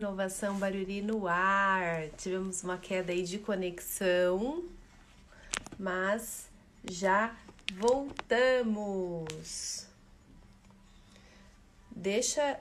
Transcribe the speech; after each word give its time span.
Inovação 0.00 0.56
Baruri 0.60 1.02
no 1.02 1.26
ar. 1.26 2.08
Tivemos 2.10 2.62
uma 2.62 2.78
queda 2.78 3.10
aí 3.10 3.24
de 3.24 3.36
conexão, 3.36 4.64
mas 5.76 6.48
já 6.88 7.36
voltamos. 7.74 9.26
Deixa, 11.90 12.60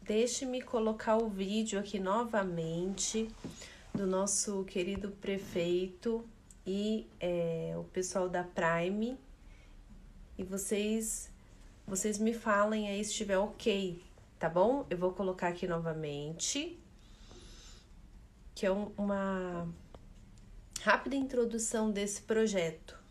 deixe-me 0.00 0.62
colocar 0.62 1.16
o 1.16 1.28
vídeo 1.28 1.76
aqui 1.80 1.98
novamente 1.98 3.28
do 3.92 4.06
nosso 4.06 4.62
querido 4.62 5.10
prefeito 5.10 6.24
e 6.64 7.04
é, 7.18 7.74
o 7.76 7.82
pessoal 7.82 8.28
da 8.28 8.44
Prime. 8.44 9.18
E 10.38 10.44
vocês, 10.44 11.32
vocês 11.84 12.16
me 12.16 12.32
falem 12.32 12.88
aí 12.88 13.04
se 13.04 13.10
estiver 13.10 13.38
ok, 13.38 14.00
tá 14.38 14.48
bom? 14.48 14.86
Eu 14.90 14.98
vou 14.98 15.12
colocar 15.12 15.48
aqui 15.48 15.66
novamente, 15.66 16.78
que 18.54 18.66
é 18.66 18.72
um, 18.72 18.92
uma 18.96 19.68
rápida 20.82 21.16
introdução 21.16 21.90
desse 21.90 22.22
projeto. 22.22 23.05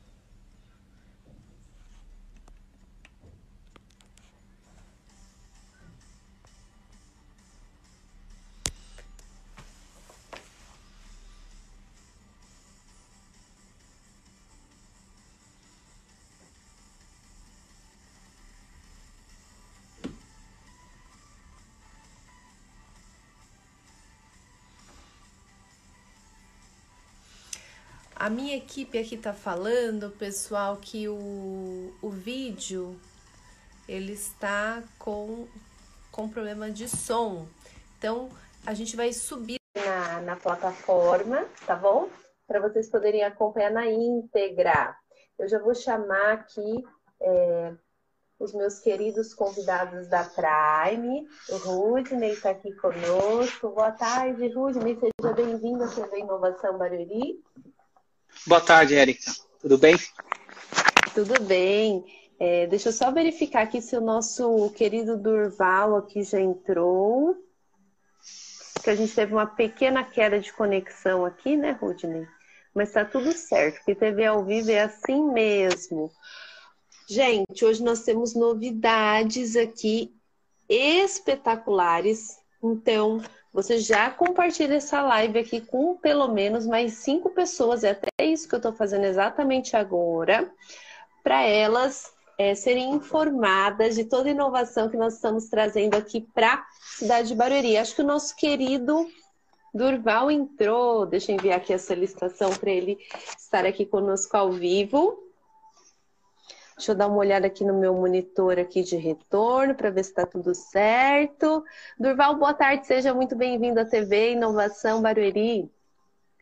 A 28.26 28.30
minha 28.32 28.58
equipe 28.58 28.98
aqui 28.98 29.18
tá 29.18 29.34
falando, 29.34 30.10
pessoal, 30.10 30.78
que 30.78 31.08
o, 31.08 31.94
o 32.02 32.10
vídeo 32.10 33.00
ele 33.88 34.14
está 34.14 34.82
com, 34.98 35.46
com 36.12 36.28
problema 36.28 36.72
de 36.72 36.90
som. 36.90 37.46
Então, 38.00 38.32
a 38.66 38.74
gente 38.74 38.96
vai 38.96 39.14
subir 39.14 39.60
na, 39.76 40.22
na 40.22 40.36
plataforma, 40.36 41.46
tá 41.68 41.76
bom? 41.76 42.10
Para 42.48 42.60
vocês 42.62 42.90
poderem 42.90 43.24
acompanhar 43.24 43.70
na 43.70 43.86
íntegra. 43.86 44.98
Eu 45.38 45.48
já 45.48 45.60
vou 45.60 45.76
chamar 45.76 46.32
aqui 46.32 46.84
é, 47.22 47.74
os 48.40 48.56
meus 48.56 48.80
queridos 48.80 49.36
convidados 49.36 50.08
da 50.08 50.24
Prime. 50.24 51.28
O 51.48 51.58
Rudney 51.58 52.32
está 52.32 52.50
aqui 52.50 52.74
conosco. 52.78 53.70
Boa 53.70 53.92
tarde, 53.92 54.48
Rudney. 54.48 54.98
Seja 55.00 55.32
bem-vindo 55.32 55.84
à 55.84 55.88
TV 55.88 56.22
Inovação 56.22 56.76
Baruri. 56.76 57.40
Boa 58.48 58.62
tarde, 58.62 58.94
Érica. 58.94 59.32
Tudo 59.60 59.76
bem? 59.76 59.96
Tudo 61.16 61.42
bem. 61.42 62.06
É, 62.40 62.68
deixa 62.68 62.90
eu 62.90 62.94
só 62.94 63.12
verificar 63.12 63.64
aqui 63.64 63.82
se 63.82 63.98
o 63.98 64.02
nosso 64.02 64.70
querido 64.72 65.18
Durval 65.18 65.96
aqui 65.96 66.22
já 66.22 66.40
entrou. 66.40 67.36
Que 68.84 68.92
a 68.92 68.96
gente 68.96 69.16
teve 69.16 69.34
uma 69.34 69.48
pequena 69.48 70.04
queda 70.04 70.40
de 70.40 70.54
conexão 70.54 71.26
aqui, 71.26 71.58
né, 71.58 71.72
Rudney? 71.72 72.28
Mas 72.72 72.92
tá 72.92 73.04
tudo 73.04 73.32
certo, 73.32 73.78
porque 73.78 73.96
TV 73.96 74.26
ao 74.26 74.46
vivo 74.46 74.70
é 74.70 74.82
assim 74.82 75.24
mesmo. 75.32 76.12
Gente, 77.10 77.66
hoje 77.66 77.82
nós 77.82 78.04
temos 78.04 78.36
novidades 78.36 79.56
aqui 79.56 80.14
espetaculares. 80.70 82.38
Então, 82.62 83.24
você 83.56 83.78
já 83.78 84.10
compartilha 84.10 84.76
essa 84.76 85.02
live 85.02 85.40
aqui 85.40 85.62
com 85.62 85.96
pelo 85.96 86.28
menos 86.28 86.68
mais 86.68 86.96
cinco 86.96 87.30
pessoas, 87.30 87.86
é 87.86 87.92
até 87.92 88.10
isso 88.26 88.50
que 88.50 88.54
eu 88.54 88.58
estou 88.58 88.74
fazendo 88.74 89.06
exatamente 89.06 89.78
agora, 89.78 90.52
para 91.24 91.42
elas 91.42 92.12
é, 92.38 92.54
serem 92.54 92.92
informadas 92.92 93.96
de 93.96 94.04
toda 94.04 94.28
a 94.28 94.32
inovação 94.34 94.90
que 94.90 94.98
nós 94.98 95.14
estamos 95.14 95.48
trazendo 95.48 95.96
aqui 95.96 96.20
para 96.20 96.68
cidade 96.98 97.30
de 97.30 97.36
Barueri. 97.36 97.78
Acho 97.78 97.96
que 97.96 98.02
o 98.02 98.06
nosso 98.06 98.36
querido 98.36 99.10
Durval 99.74 100.30
entrou, 100.30 101.06
deixa 101.06 101.32
eu 101.32 101.38
enviar 101.38 101.56
aqui 101.56 101.74
a 101.74 101.80
solicitação 101.80 102.52
para 102.52 102.72
ele 102.72 102.98
estar 103.38 103.66
aqui 103.66 103.86
conosco 103.86 104.36
ao 104.36 104.52
vivo. 104.52 105.25
Deixa 106.78 106.92
eu 106.92 106.96
dar 106.96 107.08
uma 107.08 107.18
olhada 107.18 107.48
aqui 107.48 107.64
no 107.64 107.74
meu 107.74 107.94
monitor 107.94 108.60
aqui 108.60 108.84
de 108.84 108.98
retorno 108.98 109.74
para 109.74 109.90
ver 109.90 110.04
se 110.04 110.10
está 110.10 110.26
tudo 110.26 110.54
certo. 110.54 111.64
Durval, 111.98 112.36
boa 112.36 112.54
tarde, 112.54 112.86
seja 112.86 113.14
muito 113.14 113.34
bem-vindo 113.34 113.80
à 113.80 113.86
TV 113.86 114.34
Inovação 114.34 115.02
Barueri. 115.02 115.72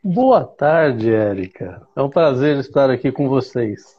Boa 0.04 0.44
tarde, 0.44 1.14
Érica. 1.14 1.88
É 1.96 2.02
um 2.02 2.10
prazer 2.10 2.58
estar 2.58 2.90
aqui 2.90 3.12
com 3.12 3.30
vocês. 3.30 3.96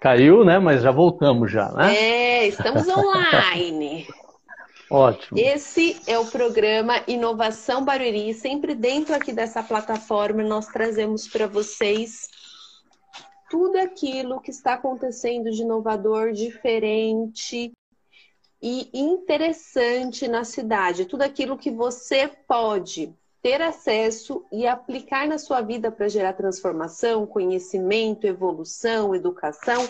Caiu, 0.00 0.44
né? 0.44 0.58
Mas 0.58 0.82
já 0.82 0.90
voltamos 0.90 1.50
já, 1.50 1.70
né? 1.70 1.94
É, 1.94 2.48
estamos 2.48 2.88
online. 2.88 4.08
Ótimo. 4.90 5.38
Esse 5.38 5.96
é 6.08 6.18
o 6.18 6.26
programa 6.26 7.00
Inovação 7.06 7.84
Barueri. 7.84 8.34
Sempre 8.34 8.74
dentro 8.74 9.14
aqui 9.14 9.32
dessa 9.32 9.62
plataforma 9.62 10.42
nós 10.42 10.66
trazemos 10.66 11.28
para 11.28 11.46
vocês 11.46 12.28
tudo 13.54 13.76
aquilo 13.76 14.40
que 14.40 14.50
está 14.50 14.74
acontecendo 14.74 15.48
de 15.48 15.62
inovador, 15.62 16.32
diferente 16.32 17.70
e 18.60 18.90
interessante 18.92 20.26
na 20.26 20.42
cidade, 20.42 21.04
tudo 21.04 21.22
aquilo 21.22 21.56
que 21.56 21.70
você 21.70 22.26
pode 22.48 23.14
ter 23.40 23.62
acesso 23.62 24.44
e 24.50 24.66
aplicar 24.66 25.28
na 25.28 25.38
sua 25.38 25.60
vida 25.60 25.92
para 25.92 26.08
gerar 26.08 26.32
transformação, 26.32 27.28
conhecimento, 27.28 28.26
evolução, 28.26 29.14
educação. 29.14 29.88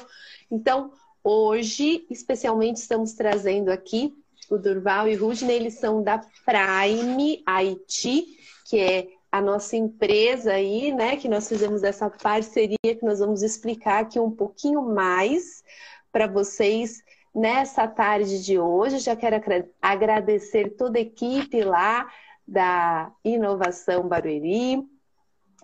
Então, 0.50 0.92
hoje, 1.22 2.06
especialmente, 2.10 2.76
estamos 2.76 3.14
trazendo 3.14 3.70
aqui 3.70 4.14
o 4.50 4.58
Durval 4.58 5.08
e 5.08 5.14
Rudney, 5.14 5.56
eles 5.56 5.78
são 5.78 6.02
da 6.02 6.18
Prime 6.18 7.42
IT, 7.48 8.26
que 8.68 8.78
é 8.78 9.08
a 9.34 9.40
nossa 9.40 9.76
empresa 9.76 10.52
aí, 10.52 10.92
né, 10.92 11.16
que 11.16 11.28
nós 11.28 11.48
fizemos 11.48 11.82
essa 11.82 12.08
parceria 12.08 12.78
que 12.80 13.04
nós 13.04 13.18
vamos 13.18 13.42
explicar 13.42 14.02
aqui 14.02 14.20
um 14.20 14.30
pouquinho 14.30 14.80
mais 14.80 15.64
para 16.12 16.28
vocês 16.28 17.02
nessa 17.34 17.88
tarde 17.88 18.44
de 18.44 18.60
hoje. 18.60 19.00
Já 19.00 19.16
quero 19.16 19.34
agradecer 19.82 20.76
toda 20.76 20.98
a 20.98 21.02
equipe 21.02 21.64
lá 21.64 22.08
da 22.46 23.10
Inovação 23.24 24.06
Barueri, 24.06 24.86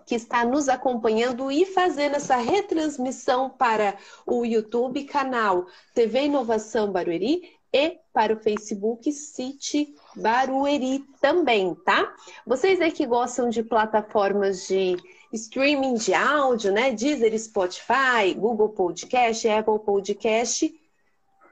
que 0.05 0.15
está 0.15 0.43
nos 0.43 0.67
acompanhando 0.67 1.49
e 1.49 1.65
fazendo 1.65 2.17
essa 2.17 2.35
retransmissão 2.35 3.49
para 3.49 3.95
o 4.27 4.43
YouTube, 4.43 5.05
canal 5.05 5.65
TV 5.93 6.23
Inovação 6.23 6.91
Barueri 6.91 7.60
e 7.73 7.97
para 8.13 8.33
o 8.33 8.39
Facebook 8.39 9.11
City 9.11 9.95
Barueri 10.15 11.05
também, 11.21 11.73
tá? 11.85 12.13
Vocês 12.45 12.81
aí 12.81 12.91
que 12.91 13.05
gostam 13.05 13.49
de 13.49 13.63
plataformas 13.63 14.67
de 14.67 14.97
streaming 15.31 15.93
de 15.93 16.13
áudio, 16.13 16.71
né? 16.71 16.91
Deezer, 16.91 17.37
Spotify, 17.39 18.33
Google 18.35 18.69
Podcast, 18.69 19.47
Apple 19.47 19.79
Podcast, 19.79 20.73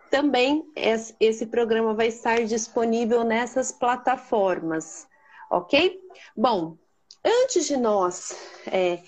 também 0.09 0.66
esse 1.19 1.46
programa 1.46 1.94
vai 1.94 2.07
estar 2.07 2.44
disponível 2.44 3.24
nessas 3.24 3.72
plataformas, 3.72 5.07
ok? 5.50 6.00
Bom, 6.36 6.78
antes 7.24 7.68
de 7.68 7.78
nós 7.78 8.36
é, 8.68 9.00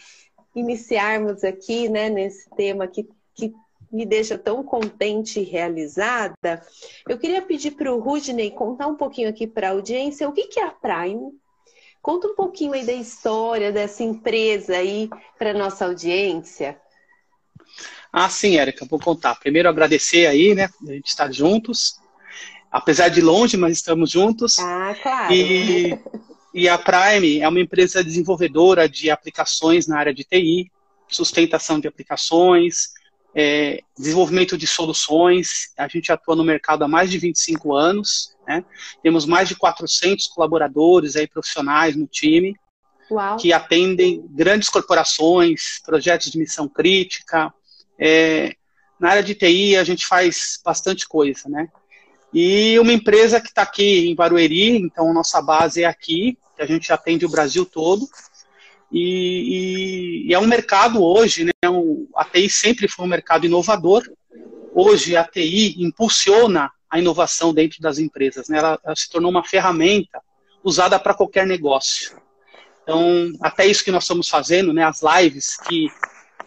iniciarmos 0.55 1.43
aqui, 1.43 1.89
né, 1.89 2.09
nesse 2.09 2.49
tema 2.51 2.87
que, 2.87 3.09
que 3.33 3.53
me 3.91 4.05
deixa 4.05 4.37
tão 4.37 4.63
contente 4.63 5.39
e 5.39 5.43
realizada, 5.43 6.65
eu 7.07 7.17
queria 7.17 7.41
pedir 7.41 7.71
para 7.71 7.93
o 7.93 7.99
Rudney 7.99 8.51
contar 8.51 8.87
um 8.87 8.95
pouquinho 8.95 9.29
aqui 9.29 9.45
para 9.45 9.67
a 9.67 9.71
audiência 9.71 10.29
o 10.29 10.33
que, 10.33 10.47
que 10.47 10.59
é 10.59 10.65
a 10.65 10.71
Prime. 10.71 11.31
Conta 12.01 12.27
um 12.27 12.35
pouquinho 12.35 12.73
aí 12.73 12.85
da 12.85 12.93
história 12.93 13.71
dessa 13.71 14.01
empresa 14.01 14.77
aí 14.77 15.09
para 15.37 15.53
nossa 15.53 15.85
audiência. 15.85 16.79
Ah, 18.11 18.29
sim, 18.29 18.57
Érica, 18.57 18.85
vou 18.89 18.99
contar. 18.99 19.35
Primeiro 19.35 19.69
agradecer 19.69 20.25
aí, 20.25 20.55
né, 20.55 20.69
a 20.87 20.91
gente 20.91 21.07
estar 21.07 21.31
juntos. 21.31 21.99
Apesar 22.71 23.09
de 23.09 23.21
longe, 23.21 23.57
mas 23.57 23.73
estamos 23.73 24.09
juntos. 24.09 24.57
Ah, 24.57 24.95
claro. 25.01 25.33
E, 25.33 25.99
e 26.53 26.69
a 26.69 26.77
Prime 26.77 27.39
é 27.39 27.47
uma 27.47 27.59
empresa 27.59 28.03
desenvolvedora 28.03 28.87
de 28.87 29.11
aplicações 29.11 29.87
na 29.87 29.99
área 29.99 30.13
de 30.13 30.23
TI, 30.23 30.71
sustentação 31.07 31.79
de 31.79 31.87
aplicações, 31.87 32.93
é, 33.35 33.81
desenvolvimento 33.97 34.57
de 34.57 34.67
soluções. 34.67 35.71
A 35.77 35.87
gente 35.87 36.11
atua 36.11 36.35
no 36.35 36.43
mercado 36.43 36.83
há 36.83 36.87
mais 36.87 37.09
de 37.09 37.17
25 37.17 37.73
anos, 37.75 38.35
né? 38.47 38.63
temos 39.01 39.25
mais 39.25 39.47
de 39.47 39.55
400 39.55 40.27
colaboradores 40.27 41.15
aí, 41.15 41.27
profissionais 41.27 41.95
no 41.95 42.07
time, 42.07 42.55
Uau. 43.09 43.37
que 43.37 43.53
atendem 43.53 44.25
grandes 44.29 44.69
corporações, 44.69 45.79
projetos 45.85 46.31
de 46.31 46.37
missão 46.37 46.67
crítica. 46.67 47.53
É, 47.99 48.55
na 48.99 49.09
área 49.09 49.23
de 49.23 49.33
TI, 49.33 49.75
a 49.77 49.83
gente 49.83 50.05
faz 50.05 50.59
bastante 50.63 51.07
coisa. 51.07 51.49
Né? 51.49 51.67
E 52.33 52.77
uma 52.79 52.93
empresa 52.93 53.41
que 53.41 53.47
está 53.47 53.63
aqui 53.63 54.09
em 54.09 54.15
Barueri, 54.15 54.77
então 54.77 55.13
nossa 55.13 55.41
base 55.41 55.83
é 55.83 55.85
aqui, 55.85 56.37
que 56.55 56.61
a 56.61 56.65
gente 56.65 56.91
atende 56.93 57.25
o 57.25 57.29
Brasil 57.29 57.65
todo. 57.65 58.07
E, 58.91 60.25
e, 60.25 60.27
e 60.27 60.33
é 60.33 60.39
um 60.39 60.47
mercado 60.47 61.03
hoje, 61.03 61.45
né? 61.45 61.51
Um, 61.69 62.07
a 62.15 62.25
TI 62.25 62.49
sempre 62.49 62.87
foi 62.87 63.05
um 63.05 63.09
mercado 63.09 63.45
inovador. 63.45 64.03
Hoje 64.73 65.15
a 65.15 65.23
TI 65.23 65.75
impulsiona 65.81 66.71
a 66.89 66.99
inovação 66.99 67.53
dentro 67.53 67.81
das 67.81 67.99
empresas, 67.99 68.49
né? 68.49 68.57
Ela, 68.57 68.79
ela 68.83 68.95
se 68.95 69.09
tornou 69.09 69.31
uma 69.31 69.43
ferramenta 69.43 70.19
usada 70.63 70.99
para 70.99 71.13
qualquer 71.13 71.47
negócio. 71.47 72.19
Então, 72.83 73.31
até 73.41 73.65
isso 73.65 73.83
que 73.83 73.91
nós 73.91 74.03
estamos 74.03 74.27
fazendo, 74.27 74.73
né? 74.73 74.83
As 74.83 75.01
lives 75.01 75.57
que 75.57 75.87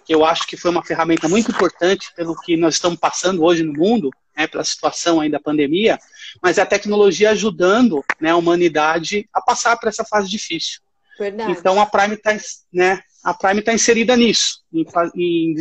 que 0.05 0.15
eu 0.15 0.25
acho 0.25 0.47
que 0.47 0.57
foi 0.57 0.71
uma 0.71 0.85
ferramenta 0.85 1.29
muito 1.29 1.51
importante 1.51 2.13
pelo 2.15 2.37
que 2.37 2.57
nós 2.57 2.75
estamos 2.75 2.99
passando 2.99 3.43
hoje 3.43 3.63
no 3.63 3.73
mundo, 3.73 4.11
né, 4.37 4.47
pela 4.47 4.63
situação 4.63 5.21
aí 5.21 5.31
da 5.31 5.41
pandemia, 5.41 5.99
mas 6.43 6.59
é 6.59 6.63
a 6.63 6.67
tecnologia 6.67 7.31
ajudando 7.31 8.05
né, 8.21 8.31
a 8.31 8.37
humanidade 8.37 9.29
a 9.33 9.41
passar 9.41 9.79
por 9.79 9.89
essa 9.89 10.05
fase 10.05 10.29
difícil. 10.29 10.81
Verdade. 11.19 11.53
Então 11.53 11.81
a 11.81 11.87
Prime 11.87 12.15
está 12.15 12.37
né, 12.73 13.03
a 13.23 13.33
Prime 13.33 13.63
tá 13.63 13.73
inserida 13.73 14.17
nisso, 14.17 14.63
em, 14.73 14.85
em 15.15 15.55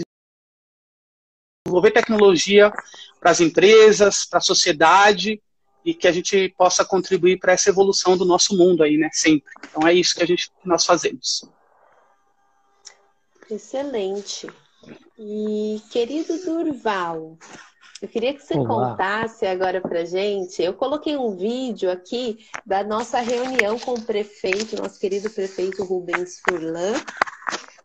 desenvolver 1.66 1.92
tecnologia 1.92 2.72
para 3.20 3.32
as 3.32 3.40
empresas, 3.40 4.26
para 4.26 4.40
a 4.40 4.42
sociedade 4.42 5.42
e 5.86 5.94
que 5.94 6.08
a 6.08 6.12
gente 6.12 6.50
possa 6.58 6.84
contribuir 6.84 7.40
para 7.40 7.54
essa 7.54 7.70
evolução 7.70 8.18
do 8.18 8.26
nosso 8.26 8.58
mundo 8.58 8.84
aí, 8.84 8.98
né, 8.98 9.10
sempre. 9.14 9.52
Então 9.70 9.88
é 9.88 9.94
isso 9.94 10.16
que 10.16 10.24
a 10.24 10.28
gente 10.28 10.50
que 10.50 10.68
nós 10.68 10.86
fazemos. 10.86 11.50
Excelente. 13.50 14.48
E 15.18 15.82
querido 15.92 16.38
Durval, 16.44 17.38
eu 18.04 18.10
queria 18.10 18.34
que 18.34 18.42
você 18.42 18.56
Olá. 18.56 18.90
contasse 18.90 19.46
agora 19.46 19.80
para 19.80 20.04
gente. 20.04 20.62
Eu 20.62 20.74
coloquei 20.74 21.16
um 21.16 21.38
vídeo 21.38 21.90
aqui 21.90 22.46
da 22.66 22.84
nossa 22.84 23.22
reunião 23.22 23.80
com 23.80 23.94
o 23.94 24.02
prefeito, 24.02 24.76
nosso 24.76 25.00
querido 25.00 25.30
prefeito 25.30 25.86
Rubens 25.86 26.42
Furlan, 26.42 26.96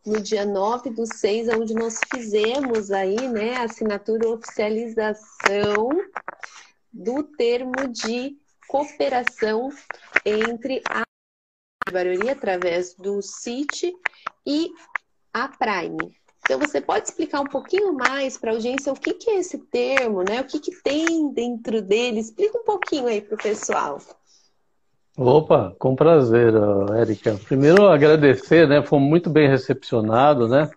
no 0.05 0.20
dia 0.20 0.44
9 0.44 0.91
do 0.91 1.06
6, 1.06 1.50
onde 1.50 1.73
nós 1.73 2.00
fizemos 2.12 2.91
aí, 2.91 3.29
né, 3.29 3.59
a 3.59 3.62
assinatura 3.62 4.29
oficialização 4.29 5.88
do 6.93 7.23
termo 7.23 7.87
de 7.88 8.37
cooperação 8.67 9.71
entre 10.26 10.82
a 10.91 11.05
Barueri 11.93 12.29
através 12.29 12.93
do 12.93 13.23
CIT 13.23 13.94
e 14.44 14.69
a 15.32 15.47
Prime. 15.47 16.19
Então, 16.49 16.59
você 16.59 16.81
pode 16.81 17.06
explicar 17.06 17.43
um 17.43 17.47
pouquinho 17.47 17.93
mais 17.93 18.39
para 18.39 18.53
a 18.53 18.55
audiência 18.55 18.91
o 18.91 18.97
que, 18.97 19.12
que, 19.12 19.29
é 19.29 19.41
esse 19.41 19.59
termo, 19.59 20.23
né? 20.23 20.41
O 20.41 20.45
que, 20.45 20.59
que 20.59 20.71
tem 20.83 21.31
dentro 21.31 21.83
dele? 21.83 22.21
Explica 22.21 22.56
um 22.56 22.65
pouquinho 22.65 23.06
aí 23.06 23.21
para 23.21 23.35
o 23.35 23.39
pessoal. 23.39 23.99
Opa, 25.15 25.77
com 25.79 25.95
prazer, 25.95 26.55
Érica. 26.97 27.39
Primeiro, 27.47 27.87
agradecer, 27.87 28.67
né? 28.67 28.83
Fomos 28.83 29.11
muito 29.11 29.29
bem 29.29 29.47
recepcionados, 29.47 30.49
né? 30.49 30.71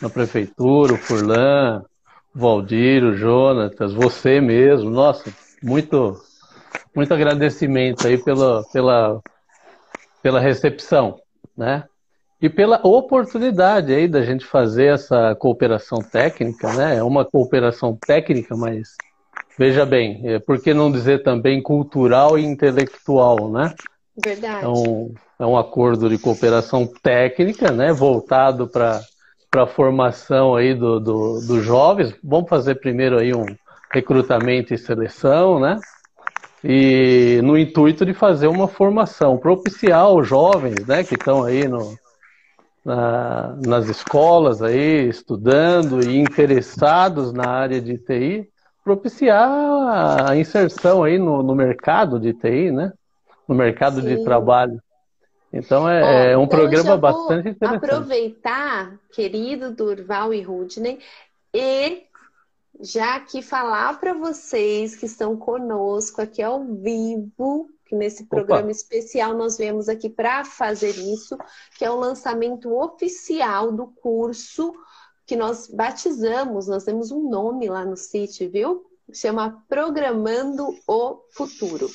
Na 0.00 0.08
prefeitura, 0.08 0.94
o 0.94 0.98
Furlan, 0.98 1.84
o 2.32 2.38
Valdir, 2.38 3.02
o 3.02 3.16
Jonatas, 3.16 3.92
você 3.92 4.40
mesmo. 4.40 4.88
Nossa, 4.88 5.34
muito, 5.60 6.16
muito 6.94 7.12
agradecimento 7.12 8.06
aí 8.06 8.22
pela, 8.22 8.62
pela, 8.72 9.20
pela 10.22 10.38
recepção, 10.38 11.20
né? 11.56 11.88
E 12.40 12.48
pela 12.48 12.80
oportunidade 12.86 13.92
aí 13.92 14.06
da 14.06 14.22
gente 14.22 14.44
fazer 14.44 14.94
essa 14.94 15.34
cooperação 15.34 15.98
técnica, 15.98 16.72
né? 16.72 16.96
É 16.96 17.02
uma 17.02 17.24
cooperação 17.24 17.96
técnica, 17.96 18.56
mas 18.56 18.96
veja 19.58 19.84
bem, 19.84 20.20
é, 20.24 20.38
por 20.38 20.60
que 20.60 20.72
não 20.72 20.90
dizer 20.90 21.24
também 21.24 21.60
cultural 21.60 22.38
e 22.38 22.44
intelectual, 22.44 23.50
né? 23.50 23.74
Verdade. 24.24 24.64
É 24.64 24.68
um, 24.68 25.14
é 25.38 25.46
um 25.46 25.56
acordo 25.56 26.08
de 26.08 26.16
cooperação 26.16 26.86
técnica, 27.02 27.72
né? 27.72 27.92
Voltado 27.92 28.68
para 28.68 29.00
para 29.50 29.62
a 29.62 29.66
formação 29.66 30.54
aí 30.54 30.74
dos 30.74 31.02
do, 31.02 31.40
do 31.40 31.62
jovens. 31.62 32.14
Vamos 32.22 32.50
fazer 32.50 32.76
primeiro 32.76 33.18
aí 33.18 33.34
um 33.34 33.46
recrutamento 33.90 34.74
e 34.74 34.78
seleção, 34.78 35.58
né? 35.58 35.78
E 36.62 37.40
no 37.42 37.56
intuito 37.56 38.04
de 38.04 38.12
fazer 38.12 38.48
uma 38.48 38.68
formação, 38.68 39.38
propiciar 39.38 40.12
os 40.12 40.26
jovens, 40.26 40.84
né, 40.86 41.04
que 41.04 41.14
estão 41.14 41.44
aí 41.44 41.68
no, 41.68 41.96
na, 42.84 43.56
nas 43.66 43.88
escolas 43.88 44.62
aí, 44.62 45.08
estudando 45.08 46.04
e 46.04 46.18
interessados 46.18 47.32
na 47.32 47.48
área 47.48 47.80
de 47.80 47.98
TI, 47.98 48.48
propiciar 48.82 50.30
a 50.30 50.36
inserção 50.36 51.02
aí 51.02 51.18
no, 51.18 51.42
no 51.42 51.54
mercado 51.54 52.18
de 52.18 52.32
TI, 52.32 52.70
né? 52.70 52.92
No 53.46 53.54
mercado 53.54 54.00
Sim. 54.00 54.08
de 54.08 54.24
trabalho. 54.24 54.80
Então 55.52 55.88
é, 55.88 56.02
Ó, 56.02 56.06
é 56.06 56.36
um 56.36 56.44
então 56.44 56.58
programa 56.58 56.96
bastante 56.96 57.48
interessante. 57.50 57.84
Aproveitar, 57.84 58.98
querido 59.12 59.70
Durval 59.70 60.32
e 60.32 60.42
Rudney, 60.42 60.98
e 61.54 62.02
já 62.80 63.16
aqui 63.16 63.42
falar 63.42 63.98
para 63.98 64.12
vocês 64.12 64.94
que 64.94 65.06
estão 65.06 65.36
conosco 65.36 66.20
aqui 66.20 66.42
ao 66.42 66.64
vivo 66.64 67.68
que 67.88 67.96
nesse 67.96 68.24
programa 68.24 68.62
Opa. 68.62 68.70
especial 68.70 69.34
nós 69.34 69.56
viemos 69.56 69.88
aqui 69.88 70.10
para 70.10 70.44
fazer 70.44 70.90
isso, 70.90 71.36
que 71.76 71.84
é 71.84 71.90
o 71.90 71.96
lançamento 71.98 72.72
oficial 72.76 73.72
do 73.72 73.86
curso 73.86 74.74
que 75.26 75.34
nós 75.34 75.66
batizamos, 75.68 76.68
nós 76.68 76.84
temos 76.84 77.10
um 77.10 77.28
nome 77.28 77.68
lá 77.68 77.84
no 77.84 77.96
sítio, 77.96 78.50
viu? 78.50 78.86
Chama 79.12 79.64
Programando 79.68 80.68
o 80.86 81.22
Futuro. 81.32 81.88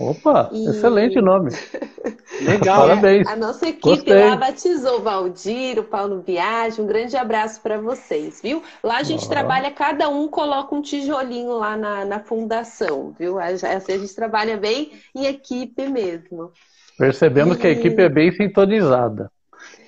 Opa, 0.00 0.48
e... 0.50 0.66
excelente 0.66 1.20
nome. 1.20 1.50
Legal. 2.40 2.80
Parabéns. 2.88 3.26
A 3.26 3.36
nossa 3.36 3.68
equipe 3.68 3.96
Gostei. 3.96 4.24
lá 4.24 4.34
batizou 4.34 4.98
o 4.98 5.02
Valdir, 5.02 5.78
o 5.78 5.84
Paulo 5.84 6.22
Viagem. 6.22 6.82
Um 6.82 6.88
grande 6.88 7.14
abraço 7.16 7.60
para 7.60 7.78
vocês, 7.78 8.40
viu? 8.42 8.62
Lá 8.82 8.98
a 8.98 9.02
gente 9.02 9.28
trabalha, 9.28 9.70
cada 9.70 10.08
um 10.08 10.26
coloca 10.26 10.74
um 10.74 10.80
tijolinho 10.80 11.58
lá 11.58 11.76
na, 11.76 12.04
na 12.06 12.20
fundação, 12.20 13.14
viu? 13.18 13.38
Assim, 13.38 13.66
a 13.66 13.98
gente 13.98 14.14
trabalha 14.14 14.56
bem 14.56 14.92
em 15.14 15.26
equipe 15.26 15.86
mesmo. 15.86 16.50
Percebemos 16.96 17.56
e... 17.56 17.60
que 17.60 17.66
a 17.66 17.70
equipe 17.70 18.00
é 18.00 18.08
bem 18.08 18.32
sintonizada. 18.32 19.30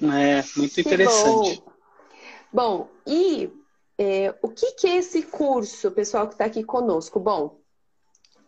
É, 0.03 0.43
muito 0.57 0.79
interessante. 0.79 1.63
Bom, 2.53 2.79
bom 2.79 2.89
e 3.07 3.51
é, 3.99 4.35
o 4.43 4.49
que, 4.49 4.73
que 4.73 4.87
é 4.87 4.97
esse 4.97 5.23
curso, 5.23 5.91
pessoal 5.91 6.27
que 6.27 6.35
está 6.35 6.45
aqui 6.45 6.63
conosco? 6.63 7.19
Bom, 7.19 7.62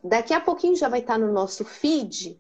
Daqui 0.05 0.35
a 0.35 0.41
pouquinho 0.41 0.77
já 0.77 0.89
vai 0.89 1.01
estar 1.01 1.19
no 1.19 1.33
nosso 1.33 1.65
feed 1.65 2.39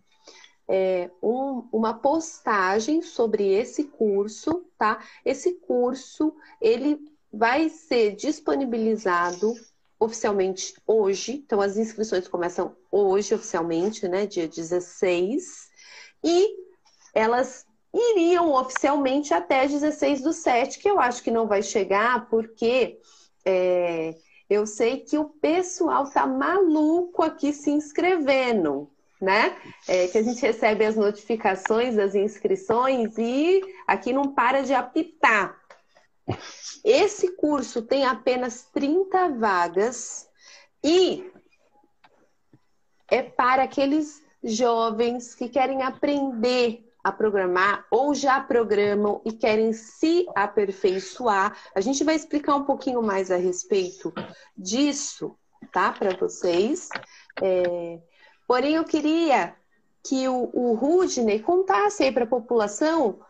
é, 0.68 1.10
um, 1.22 1.66
uma 1.72 1.94
postagem 1.94 3.00
sobre 3.00 3.52
esse 3.52 3.84
curso, 3.84 4.66
tá? 4.78 5.02
Esse 5.24 5.54
curso 5.54 6.34
ele 6.60 6.98
vai 7.32 7.70
ser 7.70 8.14
disponibilizado 8.16 9.54
oficialmente 9.98 10.74
hoje, 10.86 11.42
então 11.44 11.60
as 11.60 11.78
inscrições 11.78 12.28
começam 12.28 12.76
hoje 12.90 13.34
oficialmente, 13.34 14.06
né, 14.06 14.26
dia 14.26 14.46
16, 14.46 15.70
e 16.22 16.56
elas 17.14 17.66
iriam 17.92 18.52
oficialmente 18.52 19.32
até 19.32 19.66
16 19.66 20.20
do 20.20 20.32
7, 20.32 20.78
que 20.78 20.88
eu 20.88 21.00
acho 21.00 21.22
que 21.22 21.30
não 21.30 21.46
vai 21.46 21.62
chegar, 21.62 22.28
porque 22.28 22.98
é, 23.44 24.14
eu 24.48 24.66
sei 24.66 24.98
que 25.00 25.16
o 25.16 25.24
pessoal 25.24 26.08
tá 26.10 26.26
maluco 26.26 27.22
aqui 27.22 27.52
se 27.52 27.70
inscrevendo, 27.70 28.90
né? 29.20 29.56
É, 29.88 30.08
que 30.08 30.18
a 30.18 30.22
gente 30.22 30.40
recebe 30.40 30.84
as 30.84 30.96
notificações 30.96 31.96
das 31.96 32.14
inscrições 32.14 33.16
e 33.16 33.62
aqui 33.86 34.12
não 34.12 34.34
para 34.34 34.62
de 34.62 34.74
apitar. 34.74 35.58
Esse 36.84 37.32
curso 37.36 37.82
tem 37.82 38.04
apenas 38.04 38.64
30 38.72 39.30
vagas 39.30 40.28
e 40.82 41.30
é 43.10 43.22
para 43.22 43.62
aqueles 43.62 44.22
jovens 44.42 45.34
que 45.34 45.48
querem 45.48 45.82
aprender 45.82 46.83
a 47.04 47.12
programar 47.12 47.86
ou 47.90 48.14
já 48.14 48.40
programam 48.40 49.20
e 49.26 49.32
querem 49.32 49.74
se 49.74 50.26
aperfeiçoar. 50.34 51.54
A 51.74 51.80
gente 51.82 52.02
vai 52.02 52.14
explicar 52.14 52.56
um 52.56 52.64
pouquinho 52.64 53.02
mais 53.02 53.30
a 53.30 53.36
respeito 53.36 54.10
disso, 54.56 55.36
tá? 55.70 55.92
Para 55.92 56.16
vocês. 56.16 56.88
É... 57.42 58.00
Porém, 58.48 58.76
eu 58.76 58.84
queria 58.84 59.54
que 60.02 60.26
o, 60.26 60.50
o 60.52 60.74
Rudney 60.74 61.40
contasse 61.40 62.02
aí 62.02 62.10
para 62.10 62.24
a 62.24 62.28
população 62.28 63.20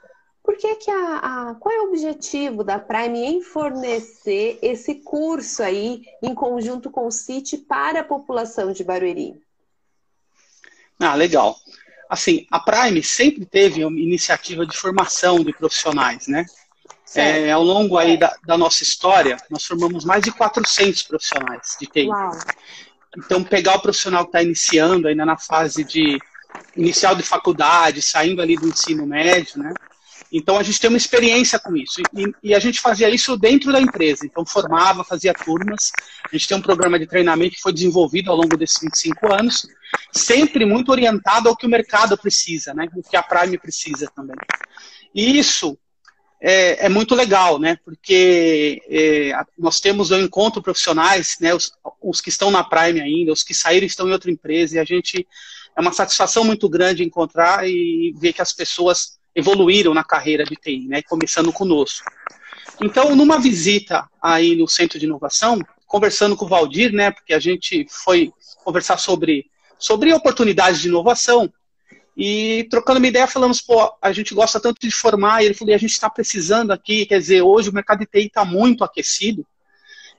por 0.42 0.58
que, 0.58 0.74
que 0.76 0.90
a, 0.90 1.16
a, 1.16 1.54
qual 1.54 1.74
é 1.74 1.80
o 1.80 1.88
objetivo 1.88 2.62
da 2.62 2.78
Prime 2.78 3.18
em 3.18 3.42
fornecer 3.42 4.58
esse 4.60 4.96
curso 4.96 5.62
aí 5.62 6.04
em 6.22 6.34
conjunto 6.34 6.90
com 6.90 7.06
o 7.06 7.10
CIT 7.10 7.58
para 7.58 8.00
a 8.00 8.04
população 8.04 8.70
de 8.70 8.84
Barueri? 8.84 9.42
Ah, 11.00 11.14
legal 11.14 11.56
assim, 12.14 12.46
a 12.50 12.58
Prime 12.58 13.02
sempre 13.02 13.44
teve 13.44 13.84
uma 13.84 13.98
iniciativa 13.98 14.66
de 14.66 14.76
formação 14.76 15.44
de 15.44 15.52
profissionais, 15.52 16.26
né? 16.26 16.44
É, 17.14 17.52
ao 17.52 17.62
longo 17.62 17.96
aí 17.96 18.16
da, 18.16 18.34
da, 18.44 18.58
nossa 18.58 18.82
história, 18.82 19.36
nós 19.48 19.64
formamos 19.64 20.04
mais 20.04 20.24
de 20.24 20.32
400 20.32 21.02
profissionais 21.02 21.76
de 21.78 21.86
TI. 21.86 22.08
Uau. 22.08 22.32
Então, 23.16 23.44
pegar 23.44 23.76
o 23.76 23.80
profissional 23.80 24.24
que 24.24 24.30
está 24.30 24.42
iniciando, 24.42 25.06
ainda 25.06 25.24
na 25.24 25.36
fase 25.36 25.84
de 25.84 26.18
inicial 26.76 27.14
de 27.14 27.22
faculdade, 27.22 28.02
saindo 28.02 28.42
ali 28.42 28.56
do 28.56 28.68
ensino 28.68 29.06
médio, 29.06 29.62
né? 29.62 29.72
Então, 30.36 30.58
a 30.58 30.64
gente 30.64 30.80
tem 30.80 30.90
uma 30.90 30.96
experiência 30.96 31.60
com 31.60 31.76
isso. 31.76 32.00
E, 32.12 32.48
e, 32.50 32.54
a 32.56 32.58
gente 32.58 32.80
fazia 32.80 33.08
isso 33.08 33.36
dentro 33.36 33.70
da 33.70 33.80
empresa. 33.80 34.26
Então, 34.26 34.44
formava, 34.44 35.04
fazia 35.04 35.32
turmas. 35.32 35.92
A 36.24 36.36
gente 36.36 36.48
tem 36.48 36.56
um 36.56 36.60
programa 36.60 36.98
de 36.98 37.06
treinamento 37.06 37.54
que 37.54 37.62
foi 37.62 37.72
desenvolvido 37.72 38.32
ao 38.32 38.36
longo 38.36 38.56
desses 38.56 38.80
25 38.80 39.32
anos, 39.32 39.64
sempre 40.10 40.64
muito 40.64 40.90
orientado 40.90 41.48
ao 41.48 41.56
que 41.56 41.64
o 41.64 41.70
mercado 41.70 42.18
precisa, 42.18 42.74
né? 42.74 42.88
O 42.96 43.02
que 43.08 43.16
a 43.16 43.22
Prime 43.22 43.56
precisa 43.58 44.10
também. 44.12 44.34
E 45.14 45.38
isso 45.38 45.78
é, 46.42 46.86
é 46.86 46.88
muito 46.88 47.14
legal, 47.14 47.60
né? 47.60 47.78
Porque 47.84 48.82
é, 48.88 49.30
nós 49.56 49.78
temos 49.78 50.10
o 50.10 50.16
encontro 50.16 50.60
profissionais, 50.60 51.36
né? 51.40 51.54
Os, 51.54 51.70
os, 52.02 52.20
que 52.20 52.30
estão 52.30 52.50
na 52.50 52.64
Prime 52.64 53.00
ainda, 53.00 53.32
os 53.32 53.44
que 53.44 53.54
saíram 53.54 53.86
estão 53.86 54.08
em 54.08 54.12
outra 54.12 54.32
empresa, 54.32 54.74
e 54.74 54.78
a 54.80 54.84
gente 54.84 55.24
é 55.76 55.80
uma 55.80 55.92
satisfação 55.92 56.42
muito 56.42 56.68
grande 56.68 57.04
encontrar 57.04 57.68
e 57.68 58.12
ver 58.18 58.32
que 58.32 58.42
as 58.42 58.52
pessoas 58.52 59.22
evoluíram 59.34 59.92
na 59.92 60.04
carreira 60.04 60.44
de 60.44 60.56
TI, 60.56 60.86
né? 60.88 61.02
Começando 61.02 61.52
conosco. 61.52 62.10
Então, 62.82 63.14
numa 63.14 63.38
visita 63.38 64.08
aí 64.20 64.56
no 64.56 64.68
Centro 64.68 64.98
de 64.98 65.06
Inovação, 65.06 65.58
conversando 65.86 66.36
com 66.36 66.44
o 66.44 66.48
Valdir, 66.48 66.92
né? 66.92 67.10
Porque 67.10 67.32
a 67.32 67.38
gente 67.38 67.86
foi 67.88 68.32
conversar 68.64 68.98
sobre 68.98 69.46
sobre 69.78 70.12
oportunidades 70.14 70.80
de 70.80 70.88
inovação. 70.88 71.52
E 72.16 72.66
trocando 72.70 72.98
uma 72.98 73.08
ideia, 73.08 73.26
falamos, 73.26 73.60
pô, 73.60 73.92
a 74.00 74.12
gente 74.12 74.34
gosta 74.34 74.60
tanto 74.60 74.80
de 74.80 74.90
formar, 74.90 75.42
e 75.42 75.46
ele 75.46 75.54
falou, 75.54 75.72
e 75.72 75.74
a 75.74 75.78
gente 75.78 75.92
está 75.92 76.08
precisando 76.08 76.70
aqui, 76.70 77.04
quer 77.04 77.18
dizer, 77.18 77.42
hoje 77.42 77.68
o 77.68 77.74
mercado 77.74 77.98
de 77.98 78.06
TI 78.06 78.26
está 78.26 78.44
muito 78.44 78.84
aquecido. 78.84 79.44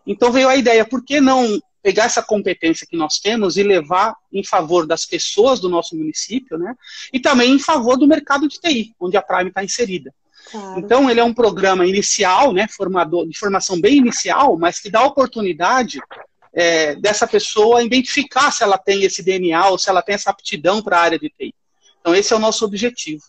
Então 0.06 0.32
veio 0.32 0.48
a 0.48 0.56
ideia, 0.56 0.86
por 0.86 1.04
que 1.04 1.20
não 1.20 1.60
pegar 1.86 2.06
essa 2.06 2.24
competência 2.24 2.88
que 2.90 2.98
nós 2.98 3.20
temos 3.20 3.58
e 3.58 3.62
levar 3.62 4.16
em 4.34 4.44
favor 4.44 4.88
das 4.88 5.06
pessoas 5.06 5.60
do 5.60 5.70
nosso 5.70 5.96
município, 5.96 6.58
né? 6.58 6.74
E 7.14 7.20
também 7.20 7.52
em 7.52 7.60
favor 7.60 7.96
do 7.96 8.08
mercado 8.08 8.48
de 8.48 8.60
TI, 8.60 8.96
onde 9.00 9.16
a 9.16 9.22
Prime 9.22 9.50
está 9.50 9.64
inserida. 9.64 10.12
Claro. 10.50 10.80
Então 10.80 11.08
ele 11.08 11.20
é 11.20 11.24
um 11.24 11.34
programa 11.34 11.86
inicial, 11.86 12.52
né, 12.52 12.68
formador, 12.68 13.28
de 13.28 13.38
formação 13.38 13.80
bem 13.80 13.98
inicial, 13.98 14.58
mas 14.58 14.80
que 14.80 14.90
dá 14.90 15.04
oportunidade 15.04 16.00
é, 16.52 16.96
dessa 16.96 17.28
pessoa 17.28 17.84
identificar 17.84 18.50
se 18.50 18.64
ela 18.64 18.80
tem 18.80 19.04
esse 19.04 19.22
DNA 19.22 19.70
ou 19.70 19.78
se 19.78 19.88
ela 19.88 20.02
tem 20.02 20.16
essa 20.16 20.32
aptidão 20.32 20.82
para 20.82 20.98
a 20.98 21.02
área 21.02 21.20
de 21.20 21.30
TI. 21.30 21.54
Então, 22.02 22.16
esse 22.16 22.34
é 22.34 22.36
o 22.36 22.40
nosso 22.40 22.66
objetivo. 22.66 23.22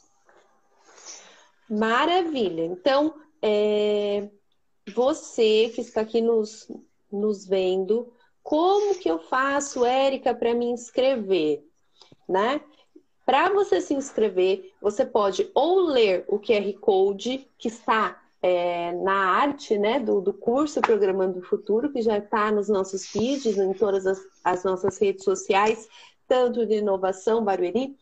Maravilha. 1.69 2.65
Então, 2.65 3.17
é, 3.43 4.31
você 4.95 5.71
que 5.75 5.83
está 5.83 6.01
aqui 6.01 6.23
nos, 6.23 6.67
nos 7.13 7.47
vendo, 7.47 8.16
como 8.47 8.95
que 8.95 9.11
eu 9.11 9.19
faço, 9.19 9.85
Érica, 9.85 10.33
para 10.33 10.55
me 10.55 10.67
inscrever? 10.67 11.67
Né? 12.29 12.61
Para 13.25 13.49
você 13.49 13.81
se 13.81 13.93
inscrever, 13.93 14.73
você 14.81 15.05
pode 15.05 15.51
ou 15.53 15.81
ler 15.81 16.25
o 16.29 16.39
QR 16.39 16.73
Code 16.75 17.45
que 17.59 17.67
está 17.67 18.23
é, 18.41 18.93
na 18.93 19.15
arte 19.15 19.77
né, 19.77 19.99
do, 19.99 20.21
do 20.21 20.33
curso 20.33 20.81
Programando 20.81 21.41
o 21.41 21.43
Futuro, 21.43 21.91
que 21.91 22.01
já 22.01 22.19
está 22.19 22.53
nos 22.53 22.69
nossos 22.69 23.07
feeds, 23.07 23.59
em 23.59 23.73
todas 23.73 24.07
as, 24.07 24.25
as 24.45 24.63
nossas 24.63 24.97
redes 24.97 25.25
sociais, 25.25 25.89
tanto 26.29 26.65
de 26.65 26.77
inovação 26.77 27.45
Barueri, 27.45 27.97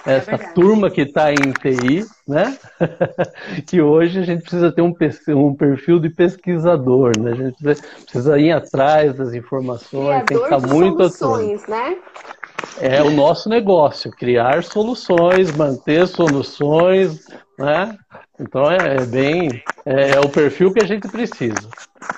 é 0.06 0.14
essa 0.14 0.36
é 0.36 0.38
turma 0.38 0.88
que 0.88 1.02
está 1.02 1.32
em 1.32 1.52
TI, 1.52 2.06
né? 2.26 2.56
que 3.66 3.82
hoje 3.82 4.20
a 4.20 4.22
gente 4.22 4.42
precisa 4.42 4.72
ter 4.72 4.80
um, 4.80 4.94
um 5.30 5.54
perfil 5.54 5.98
de 5.98 6.08
pesquisador, 6.08 7.12
né? 7.18 7.32
A 7.32 7.34
gente 7.34 7.56
precisa 8.04 8.38
ir 8.38 8.52
atrás 8.52 9.14
das 9.14 9.34
informações, 9.34 10.24
Criador 10.24 10.26
tem 10.26 10.38
que 10.38 10.44
estar 10.44 10.60
tá 10.60 10.74
muito 10.74 11.10
soluções, 11.10 11.66
né? 11.66 11.98
É 12.80 13.02
o 13.02 13.10
nosso 13.10 13.48
negócio, 13.48 14.10
criar 14.10 14.62
soluções, 14.62 15.54
manter 15.56 16.06
soluções, 16.06 17.26
né? 17.58 17.98
Então 18.38 18.70
é, 18.70 18.96
é 18.96 19.06
bem, 19.06 19.62
é, 19.84 20.10
é, 20.10 20.20
o 20.20 20.28
perfil 20.28 20.72
que 20.72 20.82
a 20.82 20.86
gente 20.86 21.08
precisa. 21.08 21.68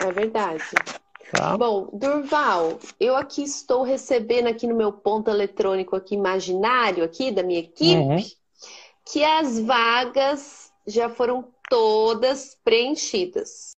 É 0.01 0.13
verdade. 0.13 0.65
Tá? 1.33 1.57
Bom, 1.57 1.91
Durval, 1.93 2.79
eu 2.99 3.15
aqui 3.15 3.43
estou 3.43 3.83
recebendo 3.83 4.47
aqui 4.47 4.67
no 4.67 4.75
meu 4.75 4.93
ponto 4.93 5.31
eletrônico 5.31 5.95
aqui 5.95 6.15
imaginário 6.15 7.05
aqui 7.05 7.31
da 7.31 7.43
minha 7.43 7.61
equipe 7.61 7.99
uhum. 7.99 8.25
que 9.05 9.23
as 9.23 9.61
vagas 9.61 10.73
já 10.87 11.11
foram 11.11 11.45
todas 11.69 12.57
preenchidas. 12.65 13.77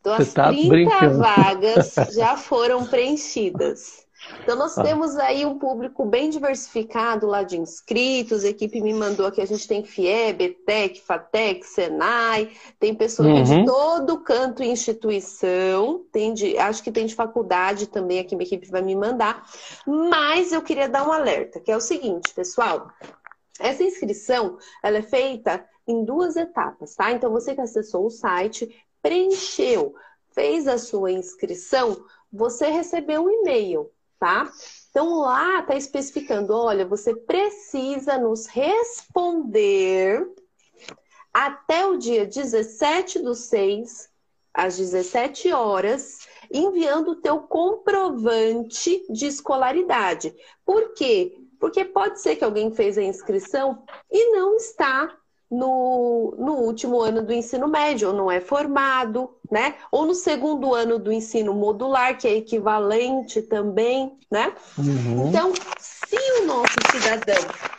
Então 0.00 0.16
Você 0.16 0.22
as 0.22 0.32
tá 0.34 0.48
30 0.48 0.68
brincando. 0.68 1.18
vagas 1.18 1.94
já 2.12 2.36
foram 2.36 2.84
preenchidas. 2.86 4.03
Então, 4.42 4.56
nós 4.56 4.76
ah. 4.76 4.82
temos 4.82 5.16
aí 5.16 5.44
um 5.44 5.58
público 5.58 6.04
bem 6.04 6.30
diversificado 6.30 7.26
lá 7.26 7.42
de 7.42 7.58
inscritos. 7.58 8.44
A 8.44 8.48
equipe 8.48 8.80
me 8.80 8.92
mandou 8.92 9.26
aqui, 9.26 9.40
a 9.40 9.46
gente 9.46 9.66
tem 9.66 9.84
FIEB, 9.84 10.44
ETEC, 10.44 11.00
FATEC, 11.00 11.66
SENAI, 11.66 12.50
tem 12.78 12.94
pessoas 12.94 13.50
uhum. 13.50 13.60
de 13.60 13.66
todo 13.66 14.20
canto 14.20 14.62
e 14.62 14.68
instituição, 14.68 16.04
tem 16.12 16.32
de, 16.32 16.56
acho 16.58 16.82
que 16.82 16.92
tem 16.92 17.06
de 17.06 17.14
faculdade 17.14 17.86
também 17.86 18.18
aqui, 18.18 18.36
minha 18.36 18.46
equipe 18.46 18.70
vai 18.70 18.82
me 18.82 18.94
mandar. 18.94 19.44
Mas 19.86 20.52
eu 20.52 20.62
queria 20.62 20.88
dar 20.88 21.06
um 21.06 21.12
alerta, 21.12 21.60
que 21.60 21.70
é 21.70 21.76
o 21.76 21.80
seguinte, 21.80 22.32
pessoal. 22.34 22.88
Essa 23.58 23.82
inscrição, 23.82 24.58
ela 24.82 24.98
é 24.98 25.02
feita 25.02 25.64
em 25.86 26.04
duas 26.04 26.36
etapas, 26.36 26.94
tá? 26.94 27.12
Então, 27.12 27.30
você 27.30 27.54
que 27.54 27.60
acessou 27.60 28.06
o 28.06 28.10
site, 28.10 28.68
preencheu, 29.00 29.94
fez 30.32 30.66
a 30.66 30.78
sua 30.78 31.12
inscrição, 31.12 32.04
você 32.32 32.68
recebeu 32.68 33.22
um 33.22 33.30
e-mail 33.30 33.90
tá? 34.24 34.50
Então 34.88 35.18
lá 35.18 35.60
está 35.60 35.76
especificando, 35.76 36.54
olha, 36.56 36.86
você 36.86 37.14
precisa 37.14 38.16
nos 38.16 38.46
responder 38.46 40.26
até 41.30 41.86
o 41.86 41.98
dia 41.98 42.24
17 42.24 43.18
do 43.18 43.34
6, 43.34 44.08
às 44.54 44.78
17 44.78 45.52
horas, 45.52 46.20
enviando 46.50 47.10
o 47.10 47.16
teu 47.16 47.40
comprovante 47.40 49.04
de 49.10 49.26
escolaridade. 49.26 50.34
Por 50.64 50.94
quê? 50.94 51.36
Porque 51.60 51.84
pode 51.84 52.18
ser 52.22 52.36
que 52.36 52.44
alguém 52.44 52.72
fez 52.72 52.96
a 52.96 53.02
inscrição 53.02 53.84
e 54.10 54.32
não 54.32 54.56
está 54.56 55.14
no, 55.50 56.34
no 56.38 56.54
último 56.54 57.00
ano 57.00 57.22
do 57.22 57.32
ensino 57.32 57.68
médio, 57.68 58.08
ou 58.08 58.14
não 58.14 58.30
é 58.30 58.40
formado, 58.40 59.36
né? 59.50 59.74
Ou 59.90 60.06
no 60.06 60.14
segundo 60.14 60.74
ano 60.74 60.98
do 60.98 61.12
ensino 61.12 61.54
modular, 61.54 62.18
que 62.18 62.26
é 62.26 62.34
equivalente 62.34 63.42
também, 63.42 64.18
né? 64.30 64.52
Uhum. 64.78 65.28
Então, 65.28 65.52
se 65.78 66.16
o 66.40 66.46
nosso 66.46 66.74
cidadão 66.90 67.74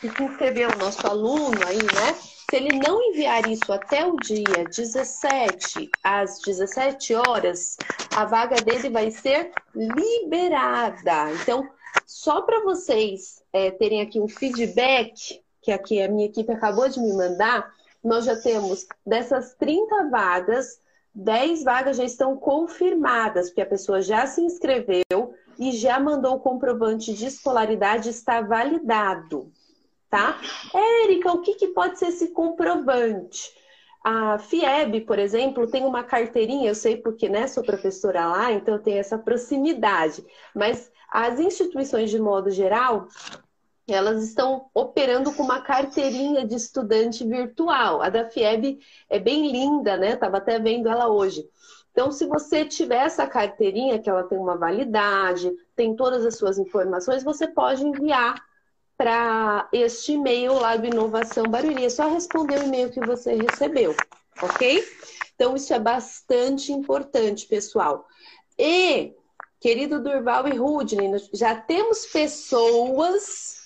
que 0.00 0.22
inscreveu, 0.22 0.70
o 0.70 0.78
nosso 0.78 1.06
aluno 1.06 1.58
aí, 1.66 1.76
né? 1.76 2.14
Se 2.50 2.56
ele 2.56 2.80
não 2.80 3.00
enviar 3.00 3.48
isso 3.48 3.72
até 3.72 4.04
o 4.04 4.16
dia 4.16 4.64
17, 4.68 5.88
às 6.02 6.40
17 6.40 7.14
horas, 7.14 7.76
a 8.16 8.24
vaga 8.24 8.56
dele 8.56 8.90
vai 8.90 9.10
ser 9.10 9.52
liberada. 9.72 11.30
Então, 11.40 11.68
só 12.04 12.42
para 12.42 12.60
vocês 12.64 13.40
é, 13.52 13.70
terem 13.70 14.00
aqui 14.00 14.18
um 14.18 14.26
feedback, 14.26 15.40
que 15.70 15.72
aqui 15.72 16.02
a 16.02 16.08
minha 16.08 16.26
equipe 16.26 16.50
acabou 16.50 16.88
de 16.88 17.00
me 17.00 17.12
mandar, 17.12 17.72
nós 18.02 18.24
já 18.24 18.34
temos 18.36 18.86
dessas 19.06 19.54
30 19.54 20.08
vagas, 20.10 20.80
10 21.14 21.62
vagas 21.62 21.96
já 21.96 22.04
estão 22.04 22.36
confirmadas, 22.36 23.48
porque 23.48 23.60
a 23.60 23.66
pessoa 23.66 24.00
já 24.00 24.26
se 24.26 24.40
inscreveu 24.40 25.34
e 25.58 25.72
já 25.72 26.00
mandou 26.00 26.34
o 26.34 26.40
comprovante 26.40 27.12
de 27.12 27.26
escolaridade, 27.26 28.08
está 28.08 28.40
validado, 28.40 29.52
tá? 30.08 30.40
Érica, 31.04 31.32
o 31.32 31.40
que, 31.40 31.54
que 31.54 31.68
pode 31.68 31.98
ser 31.98 32.08
esse 32.08 32.28
comprovante? 32.28 33.52
A 34.02 34.38
FIEB, 34.38 35.02
por 35.02 35.18
exemplo, 35.18 35.66
tem 35.66 35.84
uma 35.84 36.02
carteirinha, 36.02 36.70
eu 36.70 36.74
sei 36.74 36.96
porque 36.96 37.28
né, 37.28 37.46
sou 37.46 37.62
professora 37.62 38.26
lá, 38.26 38.50
então 38.50 38.78
tenho 38.78 38.98
essa 38.98 39.18
proximidade, 39.18 40.24
mas 40.54 40.90
as 41.12 41.38
instituições, 41.38 42.08
de 42.10 42.18
modo 42.18 42.50
geral, 42.50 43.08
elas 43.92 44.22
estão 44.22 44.68
operando 44.74 45.32
com 45.32 45.42
uma 45.42 45.60
carteirinha 45.60 46.46
de 46.46 46.54
estudante 46.54 47.24
virtual. 47.26 48.02
A 48.02 48.08
da 48.08 48.28
FIEB 48.28 48.78
é 49.08 49.18
bem 49.18 49.50
linda, 49.50 49.96
né? 49.96 50.14
Estava 50.14 50.38
até 50.38 50.58
vendo 50.58 50.88
ela 50.88 51.08
hoje. 51.08 51.48
Então, 51.92 52.12
se 52.12 52.26
você 52.26 52.64
tiver 52.64 53.04
essa 53.06 53.26
carteirinha, 53.26 53.98
que 53.98 54.08
ela 54.08 54.22
tem 54.22 54.38
uma 54.38 54.56
validade, 54.56 55.52
tem 55.74 55.94
todas 55.94 56.24
as 56.24 56.36
suas 56.36 56.58
informações, 56.58 57.24
você 57.24 57.48
pode 57.48 57.84
enviar 57.84 58.40
para 58.96 59.68
este 59.72 60.12
e-mail 60.12 60.54
lá 60.54 60.76
do 60.76 60.86
Inovação 60.86 61.44
Barueri. 61.44 61.86
É 61.86 61.90
só 61.90 62.08
responder 62.08 62.60
o 62.60 62.64
e-mail 62.64 62.90
que 62.90 63.00
você 63.00 63.34
recebeu, 63.34 63.94
ok? 64.42 64.84
Então, 65.34 65.56
isso 65.56 65.72
é 65.72 65.78
bastante 65.78 66.72
importante, 66.72 67.46
pessoal. 67.46 68.06
E, 68.58 69.14
querido 69.58 70.02
Durval 70.02 70.46
e 70.48 70.56
Rudney, 70.56 71.10
já 71.32 71.54
temos 71.56 72.06
pessoas 72.06 73.59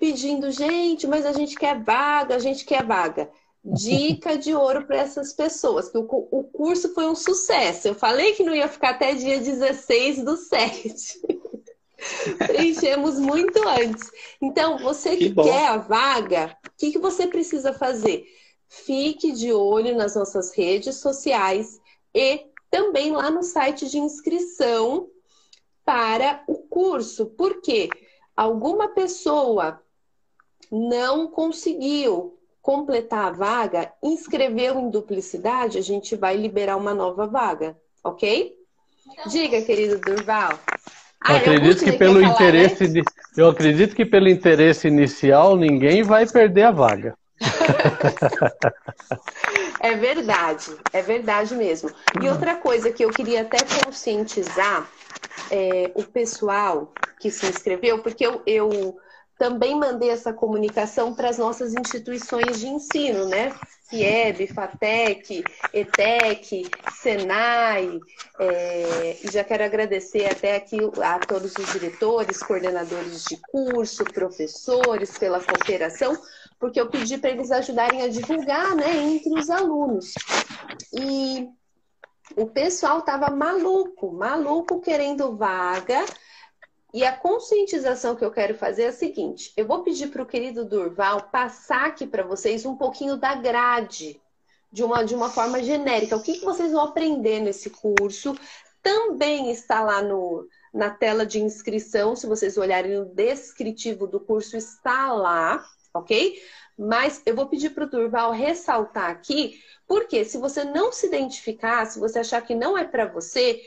pedindo, 0.00 0.50
gente, 0.50 1.06
mas 1.06 1.26
a 1.26 1.32
gente 1.32 1.54
quer 1.54 1.78
vaga, 1.78 2.34
a 2.34 2.38
gente 2.38 2.64
quer 2.64 2.82
vaga. 2.82 3.30
Dica 3.62 4.38
de 4.38 4.54
ouro 4.54 4.86
para 4.86 4.96
essas 4.96 5.34
pessoas, 5.34 5.90
que 5.90 5.98
o, 5.98 6.06
o 6.30 6.44
curso 6.44 6.94
foi 6.94 7.06
um 7.06 7.14
sucesso. 7.14 7.88
Eu 7.88 7.94
falei 7.94 8.32
que 8.32 8.42
não 8.42 8.56
ia 8.56 8.66
ficar 8.66 8.90
até 8.90 9.14
dia 9.14 9.38
16 9.38 10.24
do 10.24 10.34
7. 10.34 11.20
Preenchemos 12.38 13.20
muito 13.20 13.60
antes. 13.68 14.10
Então, 14.40 14.78
você 14.78 15.14
que, 15.14 15.28
que 15.28 15.42
quer 15.42 15.66
a 15.66 15.76
vaga, 15.76 16.56
o 16.66 16.70
que, 16.78 16.92
que 16.92 16.98
você 16.98 17.26
precisa 17.26 17.74
fazer? 17.74 18.24
Fique 18.66 19.32
de 19.32 19.52
olho 19.52 19.94
nas 19.94 20.14
nossas 20.14 20.54
redes 20.54 20.96
sociais 20.96 21.78
e 22.14 22.46
também 22.70 23.12
lá 23.12 23.30
no 23.30 23.42
site 23.42 23.90
de 23.90 23.98
inscrição 23.98 25.10
para 25.84 26.42
o 26.46 26.54
curso. 26.54 27.26
Por 27.26 27.60
quê? 27.60 27.90
Alguma 28.34 28.88
pessoa 28.88 29.82
não 30.70 31.28
conseguiu 31.28 32.38
completar 32.62 33.26
a 33.26 33.30
vaga, 33.30 33.92
inscreveu 34.02 34.78
em 34.78 34.90
duplicidade, 34.90 35.78
a 35.78 35.82
gente 35.82 36.14
vai 36.14 36.36
liberar 36.36 36.76
uma 36.76 36.94
nova 36.94 37.26
vaga, 37.26 37.76
ok? 38.04 38.54
Diga, 39.26 39.62
querido 39.62 39.98
Durval. 39.98 40.58
Ah, 41.22 41.32
eu 41.32 41.38
acredito 41.38 41.84
que 41.84 41.92
pelo 41.92 42.20
falar, 42.20 42.32
interesse 42.32 42.88
né? 42.88 42.94
de, 42.94 43.02
eu 43.36 43.48
acredito 43.48 43.94
que 43.94 44.06
pelo 44.06 44.28
interesse 44.28 44.88
inicial 44.88 45.56
ninguém 45.56 46.02
vai 46.02 46.26
perder 46.26 46.64
a 46.64 46.70
vaga. 46.70 47.14
é 49.80 49.94
verdade, 49.94 50.76
é 50.92 51.02
verdade 51.02 51.54
mesmo. 51.54 51.90
E 52.22 52.28
outra 52.28 52.56
coisa 52.56 52.90
que 52.90 53.04
eu 53.04 53.10
queria 53.10 53.42
até 53.42 53.58
conscientizar 53.84 54.88
é, 55.50 55.90
o 55.94 56.04
pessoal 56.04 56.92
que 57.18 57.30
se 57.30 57.46
inscreveu, 57.46 58.02
porque 58.02 58.26
eu, 58.26 58.42
eu 58.46 58.98
também 59.40 59.74
mandei 59.74 60.10
essa 60.10 60.34
comunicação 60.34 61.14
para 61.14 61.30
as 61.30 61.38
nossas 61.38 61.72
instituições 61.72 62.60
de 62.60 62.68
ensino, 62.68 63.26
né? 63.26 63.54
FIEB, 63.88 64.46
FATEC, 64.48 65.42
ETEC, 65.72 66.70
SENAI, 66.92 67.98
é, 68.38 69.16
e 69.24 69.32
já 69.32 69.42
quero 69.42 69.64
agradecer 69.64 70.30
até 70.30 70.56
aqui 70.56 70.76
a 71.02 71.18
todos 71.20 71.56
os 71.56 71.72
diretores, 71.72 72.42
coordenadores 72.42 73.24
de 73.24 73.38
curso, 73.50 74.04
professores 74.04 75.16
pela 75.16 75.40
cooperação, 75.40 76.14
porque 76.58 76.78
eu 76.78 76.90
pedi 76.90 77.16
para 77.16 77.30
eles 77.30 77.50
ajudarem 77.50 78.02
a 78.02 78.08
divulgar 78.08 78.76
né, 78.76 78.94
entre 78.94 79.32
os 79.32 79.48
alunos. 79.48 80.12
E 80.92 81.48
o 82.36 82.46
pessoal 82.46 82.98
estava 82.98 83.30
maluco, 83.30 84.12
maluco 84.12 84.82
querendo 84.82 85.34
vaga, 85.34 86.04
e 86.92 87.04
a 87.04 87.16
conscientização 87.16 88.16
que 88.16 88.24
eu 88.24 88.30
quero 88.30 88.54
fazer 88.54 88.82
é 88.82 88.88
a 88.88 88.92
seguinte: 88.92 89.52
eu 89.56 89.66
vou 89.66 89.82
pedir 89.82 90.08
para 90.08 90.22
o 90.22 90.26
querido 90.26 90.64
Durval 90.64 91.28
passar 91.30 91.86
aqui 91.86 92.06
para 92.06 92.22
vocês 92.22 92.66
um 92.66 92.76
pouquinho 92.76 93.16
da 93.16 93.34
grade, 93.34 94.20
de 94.72 94.82
uma, 94.82 95.04
de 95.04 95.14
uma 95.14 95.30
forma 95.30 95.62
genérica. 95.62 96.16
O 96.16 96.22
que, 96.22 96.38
que 96.38 96.44
vocês 96.44 96.72
vão 96.72 96.82
aprender 96.82 97.40
nesse 97.40 97.70
curso? 97.70 98.36
Também 98.82 99.50
está 99.50 99.82
lá 99.82 100.02
no, 100.02 100.48
na 100.72 100.90
tela 100.90 101.26
de 101.26 101.40
inscrição, 101.40 102.16
se 102.16 102.26
vocês 102.26 102.56
olharem 102.56 102.98
no 102.98 103.04
descritivo 103.04 104.06
do 104.06 104.20
curso, 104.20 104.56
está 104.56 105.12
lá, 105.12 105.64
ok? 105.92 106.40
Mas 106.78 107.20
eu 107.26 107.34
vou 107.34 107.46
pedir 107.46 107.70
para 107.70 107.84
o 107.84 107.90
Durval 107.90 108.32
ressaltar 108.32 109.10
aqui, 109.10 109.60
porque 109.86 110.24
se 110.24 110.38
você 110.38 110.64
não 110.64 110.92
se 110.92 111.06
identificar, 111.06 111.84
se 111.84 111.98
você 111.98 112.20
achar 112.20 112.40
que 112.40 112.54
não 112.54 112.78
é 112.78 112.84
para 112.84 113.06
você, 113.06 113.60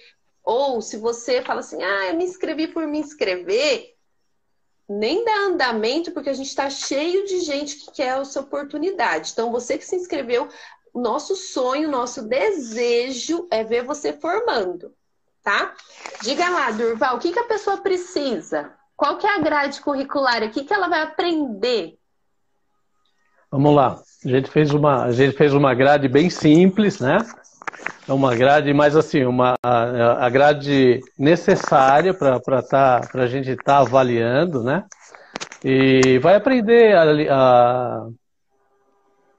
ou 0.44 0.82
se 0.82 0.98
você 0.98 1.42
fala 1.42 1.62
assim, 1.62 1.82
ah, 1.82 2.08
eu 2.08 2.16
me 2.16 2.26
inscrevi 2.26 2.68
por 2.68 2.86
me 2.86 3.00
inscrever, 3.00 3.94
nem 4.88 5.24
dá 5.24 5.36
andamento, 5.46 6.12
porque 6.12 6.30
a 6.30 6.34
gente 6.34 6.50
está 6.50 6.70
cheio 6.70 7.26
de 7.26 7.40
gente 7.40 7.78
que 7.78 7.92
quer 7.92 8.20
essa 8.20 8.42
oportunidade. 8.42 9.32
Então, 9.32 9.52
você 9.52 9.78
que 9.78 9.86
se 9.86 9.96
inscreveu, 9.96 10.50
nosso 10.94 11.36
sonho, 11.36 11.90
nosso 11.90 12.28
desejo 12.28 13.48
é 13.50 13.64
ver 13.64 13.84
você 13.84 14.14
formando, 14.14 14.94
tá? 15.42 15.74
Diga 16.22 16.50
lá, 16.50 16.72
Durval, 16.72 17.16
o 17.16 17.20
que, 17.20 17.32
que 17.32 17.40
a 17.40 17.46
pessoa 17.48 17.78
precisa? 17.78 18.74
Qual 18.96 19.18
que 19.18 19.26
é 19.26 19.36
a 19.36 19.40
grade 19.40 19.82
curricular? 19.82 20.44
O 20.44 20.52
que, 20.52 20.64
que 20.64 20.74
ela 20.74 20.88
vai 20.88 21.02
aprender? 21.02 21.98
Vamos 23.50 23.76
lá. 23.76 24.02
A 24.26 24.28
gente 24.28 24.50
fez 24.50 24.72
uma, 24.72 25.04
a 25.04 25.12
gente 25.12 25.36
fez 25.36 25.54
uma 25.54 25.74
grade 25.74 26.08
bem 26.08 26.30
simples, 26.30 27.00
né? 27.00 27.18
É 28.08 28.12
uma 28.12 28.36
grade, 28.36 28.74
mas 28.74 28.98
assim, 28.98 29.24
uma, 29.24 29.56
a, 29.64 30.30
grade 30.30 31.00
necessária 31.18 32.14
para 32.14 32.62
tá, 32.62 33.02
a 33.14 33.28
gente 33.28 33.52
estar 33.52 33.64
tá 33.64 33.78
avaliando, 33.80 34.62
né? 34.62 34.84
E 35.64 36.20
vai 36.20 36.36
aprender 36.36 36.94
a, 36.94 38.06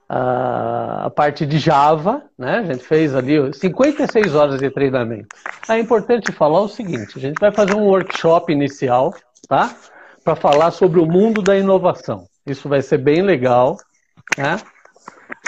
a, 0.08 1.04
a, 1.06 1.10
parte 1.10 1.44
de 1.44 1.58
Java, 1.58 2.22
né? 2.38 2.58
A 2.60 2.72
gente 2.72 2.84
fez 2.84 3.14
ali 3.14 3.52
56 3.52 4.34
horas 4.34 4.58
de 4.58 4.70
treinamento. 4.70 5.28
É 5.68 5.78
importante 5.78 6.32
falar 6.32 6.60
o 6.60 6.68
seguinte: 6.68 7.18
a 7.18 7.20
gente 7.20 7.38
vai 7.38 7.52
fazer 7.52 7.74
um 7.74 7.84
workshop 7.84 8.50
inicial, 8.50 9.14
tá? 9.46 9.76
Para 10.24 10.36
falar 10.36 10.70
sobre 10.70 10.98
o 11.00 11.06
mundo 11.06 11.42
da 11.42 11.54
inovação. 11.54 12.24
Isso 12.46 12.66
vai 12.66 12.80
ser 12.80 12.96
bem 12.96 13.20
legal, 13.20 13.76
né? 14.38 14.56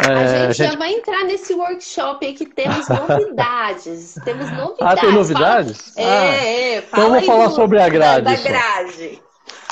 É, 0.01 0.07
a, 0.07 0.17
gente 0.17 0.29
a 0.29 0.53
gente 0.53 0.73
já 0.73 0.79
vai 0.79 0.93
entrar 0.93 1.25
nesse 1.25 1.55
workshop 1.55 2.25
aí 2.27 2.35
que 2.35 2.47
temos 2.47 2.89
novidades. 2.89 4.15
temos 4.25 4.51
novidades. 4.51 4.81
Ah, 4.81 4.97
tem 4.97 5.13
novidades? 5.13 5.95
Fala... 5.95 6.07
É, 6.07 6.19
ah. 6.19 6.35
é. 6.35 6.83
Fala 6.83 7.05
então 7.05 7.11
vou 7.11 7.23
falar 7.23 7.47
do... 7.49 7.55
sobre 7.55 7.81
a 7.81 7.89
grade. 7.89 8.25
Da, 8.25 8.35
da 8.35 8.43
grade. 8.43 9.23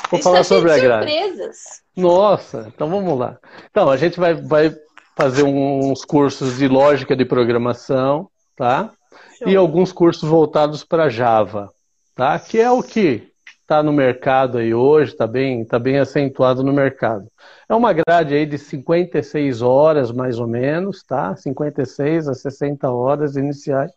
Vou 0.09 0.21
falar 0.21 0.37
tá 0.37 0.43
sobre 0.43 0.71
a 0.71 0.77
grade. 0.77 1.11
Surpresas. 1.11 1.57
Nossa, 1.95 2.71
então 2.73 2.89
vamos 2.89 3.17
lá. 3.17 3.37
Então, 3.69 3.89
a 3.89 3.97
gente 3.97 4.19
vai, 4.19 4.33
vai 4.33 4.75
fazer 5.15 5.43
uns 5.43 6.03
cursos 6.03 6.57
de 6.57 6.67
lógica 6.67 7.15
de 7.15 7.25
programação, 7.25 8.29
tá? 8.55 8.91
Show. 9.37 9.47
E 9.47 9.55
alguns 9.55 9.91
cursos 9.91 10.27
voltados 10.27 10.83
para 10.83 11.09
Java, 11.09 11.71
tá? 12.15 12.37
Que 12.37 12.59
é 12.59 12.69
o 12.69 12.83
que 12.83 13.31
está 13.65 13.81
no 13.81 13.91
mercado 13.91 14.59
aí 14.59 14.75
hoje, 14.75 15.11
está 15.11 15.25
bem, 15.25 15.65
tá 15.65 15.79
bem 15.79 15.97
acentuado 15.97 16.63
no 16.63 16.71
mercado. 16.71 17.27
É 17.67 17.73
uma 17.73 17.91
grade 17.91 18.35
aí 18.35 18.45
de 18.45 18.59
56 18.59 19.63
horas, 19.63 20.11
mais 20.11 20.39
ou 20.39 20.47
menos, 20.47 21.03
tá? 21.03 21.35
56 21.35 22.27
a 22.27 22.35
60 22.35 22.89
horas 22.91 23.35
iniciais, 23.35 23.91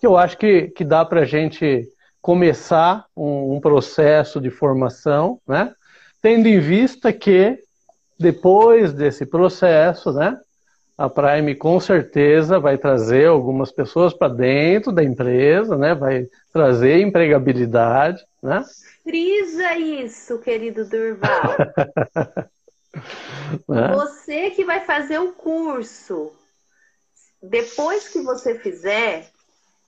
que 0.00 0.06
eu 0.06 0.16
acho 0.16 0.38
que, 0.38 0.68
que 0.68 0.84
dá 0.84 1.04
para 1.04 1.22
a 1.22 1.24
gente 1.24 1.88
começar 2.22 3.04
um, 3.16 3.56
um, 3.56 3.60
processo 3.60 4.40
de 4.40 4.48
formação, 4.48 5.40
né? 5.46 5.72
tendo 6.22 6.46
em 6.46 6.60
vista 6.60 7.12
que 7.12 7.58
depois 8.18 8.92
desse 8.92 9.26
processo, 9.26 10.12
né, 10.12 10.38
a 10.98 11.08
Prime 11.08 11.54
com 11.54 11.78
certeza 11.78 12.58
vai 12.58 12.76
trazer 12.76 13.28
algumas 13.28 13.70
pessoas 13.70 14.12
para 14.12 14.34
dentro 14.34 14.90
da 14.90 15.04
empresa, 15.04 15.78
né, 15.78 15.94
vai 15.94 16.26
trazer 16.52 17.00
empregabilidade, 17.00 18.20
né? 18.42 18.64
Frisa 19.04 19.76
isso, 19.76 20.40
querido 20.40 20.84
Durval. 20.84 21.56
né? 23.68 23.94
Você 23.94 24.50
que 24.50 24.64
vai 24.64 24.80
fazer 24.80 25.20
o 25.20 25.32
curso, 25.32 26.32
depois 27.40 28.08
que 28.08 28.20
você 28.20 28.58
fizer, 28.58 29.30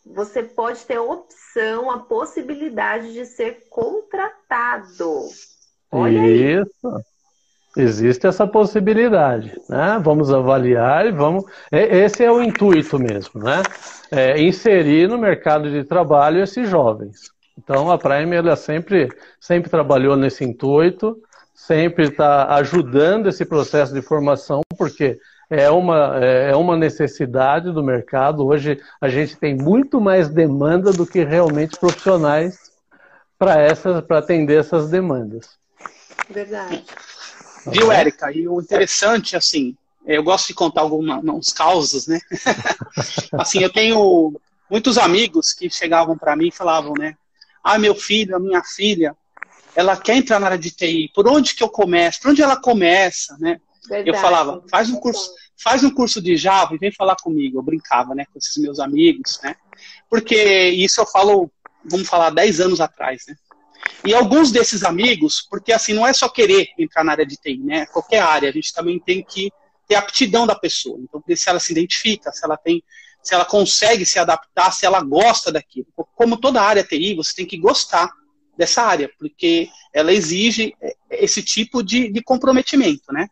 você 0.06 0.44
pode 0.44 0.84
ter 0.86 0.94
a 0.94 1.02
opção, 1.02 1.90
a 1.90 1.98
possibilidade 1.98 3.12
de 3.12 3.26
ser 3.26 3.66
contratado. 3.68 5.28
Olha 5.90 6.20
Isso. 6.28 6.86
Aí. 6.86 7.09
Existe 7.82 8.26
essa 8.26 8.46
possibilidade, 8.46 9.52
né? 9.68 10.00
Vamos 10.02 10.32
avaliar 10.32 11.06
e 11.06 11.12
vamos. 11.12 11.44
Esse 11.70 12.24
é 12.24 12.30
o 12.30 12.42
intuito 12.42 12.98
mesmo, 12.98 13.42
né? 13.42 13.62
É 14.10 14.40
inserir 14.40 15.08
no 15.08 15.18
mercado 15.18 15.70
de 15.70 15.84
trabalho 15.84 16.42
esses 16.42 16.68
jovens. 16.68 17.30
Então 17.58 17.90
a 17.90 17.98
Prime 17.98 18.34
ela 18.34 18.56
sempre, 18.56 19.08
sempre 19.38 19.70
trabalhou 19.70 20.16
nesse 20.16 20.44
intuito, 20.44 21.16
sempre 21.54 22.08
está 22.08 22.54
ajudando 22.54 23.28
esse 23.28 23.44
processo 23.44 23.92
de 23.92 24.02
formação, 24.02 24.60
porque 24.76 25.18
é 25.50 25.68
uma, 25.68 26.16
é 26.18 26.54
uma 26.54 26.76
necessidade 26.76 27.72
do 27.72 27.82
mercado. 27.82 28.46
Hoje 28.46 28.80
a 29.00 29.08
gente 29.08 29.36
tem 29.36 29.56
muito 29.56 30.00
mais 30.00 30.28
demanda 30.28 30.92
do 30.92 31.06
que 31.06 31.24
realmente 31.24 31.78
profissionais 31.78 32.70
para 33.38 33.66
atender 34.18 34.60
essas 34.60 34.90
demandas. 34.90 35.58
Verdade. 36.28 36.84
Viu, 37.66 37.92
Érica? 37.92 38.32
E 38.32 38.48
o 38.48 38.60
interessante, 38.60 39.36
assim, 39.36 39.76
eu 40.06 40.22
gosto 40.22 40.48
de 40.48 40.54
contar 40.54 40.82
alguns 40.82 41.52
causos, 41.52 42.06
né? 42.06 42.20
assim, 43.38 43.62
eu 43.62 43.70
tenho 43.70 44.40
muitos 44.70 44.98
amigos 44.98 45.52
que 45.52 45.68
chegavam 45.68 46.16
para 46.16 46.36
mim 46.36 46.48
e 46.48 46.52
falavam, 46.52 46.94
né? 46.98 47.16
Ah, 47.62 47.78
meu 47.78 47.94
filho, 47.94 48.36
a 48.36 48.40
minha 48.40 48.62
filha, 48.62 49.14
ela 49.74 49.96
quer 49.96 50.16
entrar 50.16 50.40
na 50.40 50.46
área 50.46 50.58
de 50.58 50.70
TI. 50.70 51.10
Por 51.14 51.28
onde 51.28 51.54
que 51.54 51.62
eu 51.62 51.68
começo? 51.68 52.20
Por 52.20 52.30
onde 52.30 52.42
ela 52.42 52.56
começa, 52.56 53.36
né? 53.38 53.60
Verdade. 53.88 54.08
Eu 54.08 54.14
falava, 54.14 54.62
faz 54.70 54.88
um 54.90 54.96
curso, 54.96 55.32
faz 55.62 55.82
um 55.82 55.90
curso 55.90 56.22
de 56.22 56.36
Java 56.36 56.74
e 56.74 56.78
vem 56.78 56.92
falar 56.92 57.16
comigo. 57.16 57.58
Eu 57.58 57.62
brincava, 57.62 58.14
né, 58.14 58.24
com 58.32 58.38
esses 58.38 58.56
meus 58.56 58.78
amigos, 58.78 59.40
né? 59.42 59.56
Porque 60.08 60.68
isso 60.70 61.00
eu 61.00 61.06
falo, 61.06 61.50
vamos 61.84 62.08
falar, 62.08 62.30
10 62.30 62.60
anos 62.60 62.80
atrás, 62.80 63.24
né? 63.28 63.34
E 64.04 64.14
alguns 64.14 64.50
desses 64.50 64.82
amigos, 64.82 65.46
porque 65.48 65.72
assim, 65.72 65.92
não 65.92 66.06
é 66.06 66.12
só 66.12 66.28
querer 66.28 66.68
entrar 66.78 67.04
na 67.04 67.12
área 67.12 67.26
de 67.26 67.36
TI, 67.36 67.58
né? 67.58 67.86
Qualquer 67.86 68.22
área, 68.22 68.48
a 68.48 68.52
gente 68.52 68.72
também 68.72 68.98
tem 68.98 69.22
que 69.22 69.50
ter 69.86 69.96
aptidão 69.96 70.46
da 70.46 70.54
pessoa. 70.54 70.98
Então, 71.00 71.22
se 71.34 71.48
ela 71.48 71.60
se 71.60 71.72
identifica, 71.72 72.32
se 72.32 72.44
ela 72.44 72.56
tem, 72.56 72.82
se 73.22 73.34
ela 73.34 73.44
consegue 73.44 74.06
se 74.06 74.18
adaptar, 74.18 74.72
se 74.72 74.86
ela 74.86 75.02
gosta 75.02 75.52
daquilo. 75.52 75.86
Como 76.14 76.36
toda 76.36 76.62
área 76.62 76.84
TI, 76.84 77.14
você 77.14 77.34
tem 77.34 77.46
que 77.46 77.58
gostar 77.58 78.10
dessa 78.60 78.82
área, 78.82 79.10
porque 79.18 79.70
ela 79.90 80.12
exige 80.12 80.74
é, 80.82 80.94
esse 81.10 81.42
tipo 81.42 81.82
de, 81.82 82.12
de 82.12 82.22
comprometimento, 82.22 83.10
né? 83.10 83.26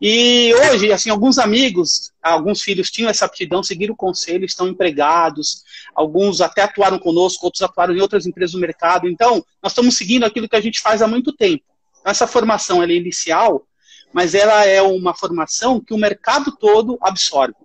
E 0.00 0.54
hoje, 0.54 0.92
assim, 0.92 1.10
alguns 1.10 1.40
amigos, 1.40 2.12
alguns 2.22 2.62
filhos 2.62 2.88
tinham 2.88 3.10
essa 3.10 3.24
aptidão, 3.24 3.64
seguiram 3.64 3.94
o 3.94 3.96
conselho, 3.96 4.44
estão 4.44 4.68
empregados, 4.68 5.64
alguns 5.92 6.40
até 6.40 6.62
atuaram 6.62 7.00
conosco, 7.00 7.44
outros 7.44 7.62
atuaram 7.62 7.96
em 7.96 8.00
outras 8.00 8.26
empresas 8.26 8.52
do 8.52 8.60
mercado. 8.60 9.08
Então, 9.08 9.44
nós 9.60 9.72
estamos 9.72 9.96
seguindo 9.96 10.24
aquilo 10.24 10.48
que 10.48 10.54
a 10.56 10.60
gente 10.60 10.80
faz 10.80 11.02
há 11.02 11.08
muito 11.08 11.32
tempo. 11.32 11.64
Essa 12.04 12.28
formação 12.28 12.80
é 12.80 12.86
inicial, 12.86 13.66
mas 14.12 14.36
ela 14.36 14.64
é 14.64 14.80
uma 14.80 15.14
formação 15.14 15.80
que 15.80 15.92
o 15.92 15.98
mercado 15.98 16.56
todo 16.56 16.96
absorve. 17.02 17.56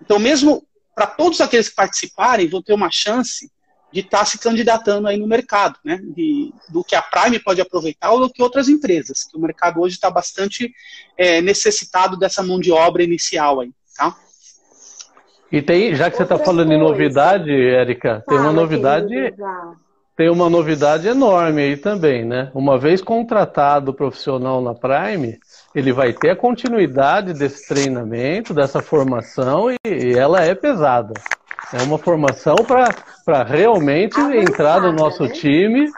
Então, 0.00 0.18
mesmo 0.18 0.66
para 0.94 1.06
todos 1.06 1.42
aqueles 1.42 1.68
que 1.68 1.76
participarem, 1.76 2.48
vão 2.48 2.62
ter 2.62 2.72
uma 2.72 2.90
chance 2.90 3.50
de 3.96 4.00
estar 4.00 4.18
tá 4.18 4.24
se 4.26 4.38
candidatando 4.38 5.08
aí 5.08 5.16
no 5.16 5.26
mercado, 5.26 5.78
né? 5.82 5.98
De, 6.02 6.52
do 6.68 6.84
que 6.84 6.94
a 6.94 7.00
Prime 7.00 7.38
pode 7.38 7.62
aproveitar 7.62 8.10
ou 8.10 8.20
do 8.20 8.30
que 8.30 8.42
outras 8.42 8.68
empresas, 8.68 9.24
que 9.24 9.38
o 9.38 9.40
mercado 9.40 9.80
hoje 9.80 9.94
está 9.94 10.10
bastante 10.10 10.70
é, 11.16 11.40
necessitado 11.40 12.18
dessa 12.18 12.42
mão 12.42 12.60
de 12.60 12.70
obra 12.70 13.02
inicial 13.02 13.60
aí, 13.60 13.70
tá? 13.96 14.14
E 15.50 15.62
tem, 15.62 15.94
já 15.94 16.10
que 16.10 16.16
você 16.18 16.24
está 16.24 16.36
falando 16.38 16.68
coisa. 16.68 16.74
em 16.74 16.78
novidade, 16.78 17.50
Érica, 17.50 18.22
tem 18.28 18.36
uma 18.36 18.52
novidade, 18.52 19.14
tem 20.14 20.28
uma 20.28 20.50
novidade 20.50 21.08
enorme 21.08 21.62
aí 21.62 21.76
também, 21.78 22.22
né? 22.22 22.50
Uma 22.52 22.78
vez 22.78 23.00
contratado 23.00 23.94
profissional 23.94 24.60
na 24.60 24.74
Prime, 24.74 25.38
ele 25.74 25.92
vai 25.92 26.12
ter 26.12 26.30
a 26.30 26.36
continuidade 26.36 27.32
desse 27.32 27.66
treinamento, 27.66 28.52
dessa 28.52 28.82
formação 28.82 29.70
e, 29.70 29.78
e 29.86 30.18
ela 30.18 30.42
é 30.42 30.54
pesada. 30.54 31.14
É 31.72 31.82
uma 31.82 31.98
formação 31.98 32.56
para 33.24 33.42
realmente 33.42 34.20
entrar 34.20 34.80
no 34.80 34.92
nosso 34.92 35.24
né? 35.24 35.30
time, 35.30 35.90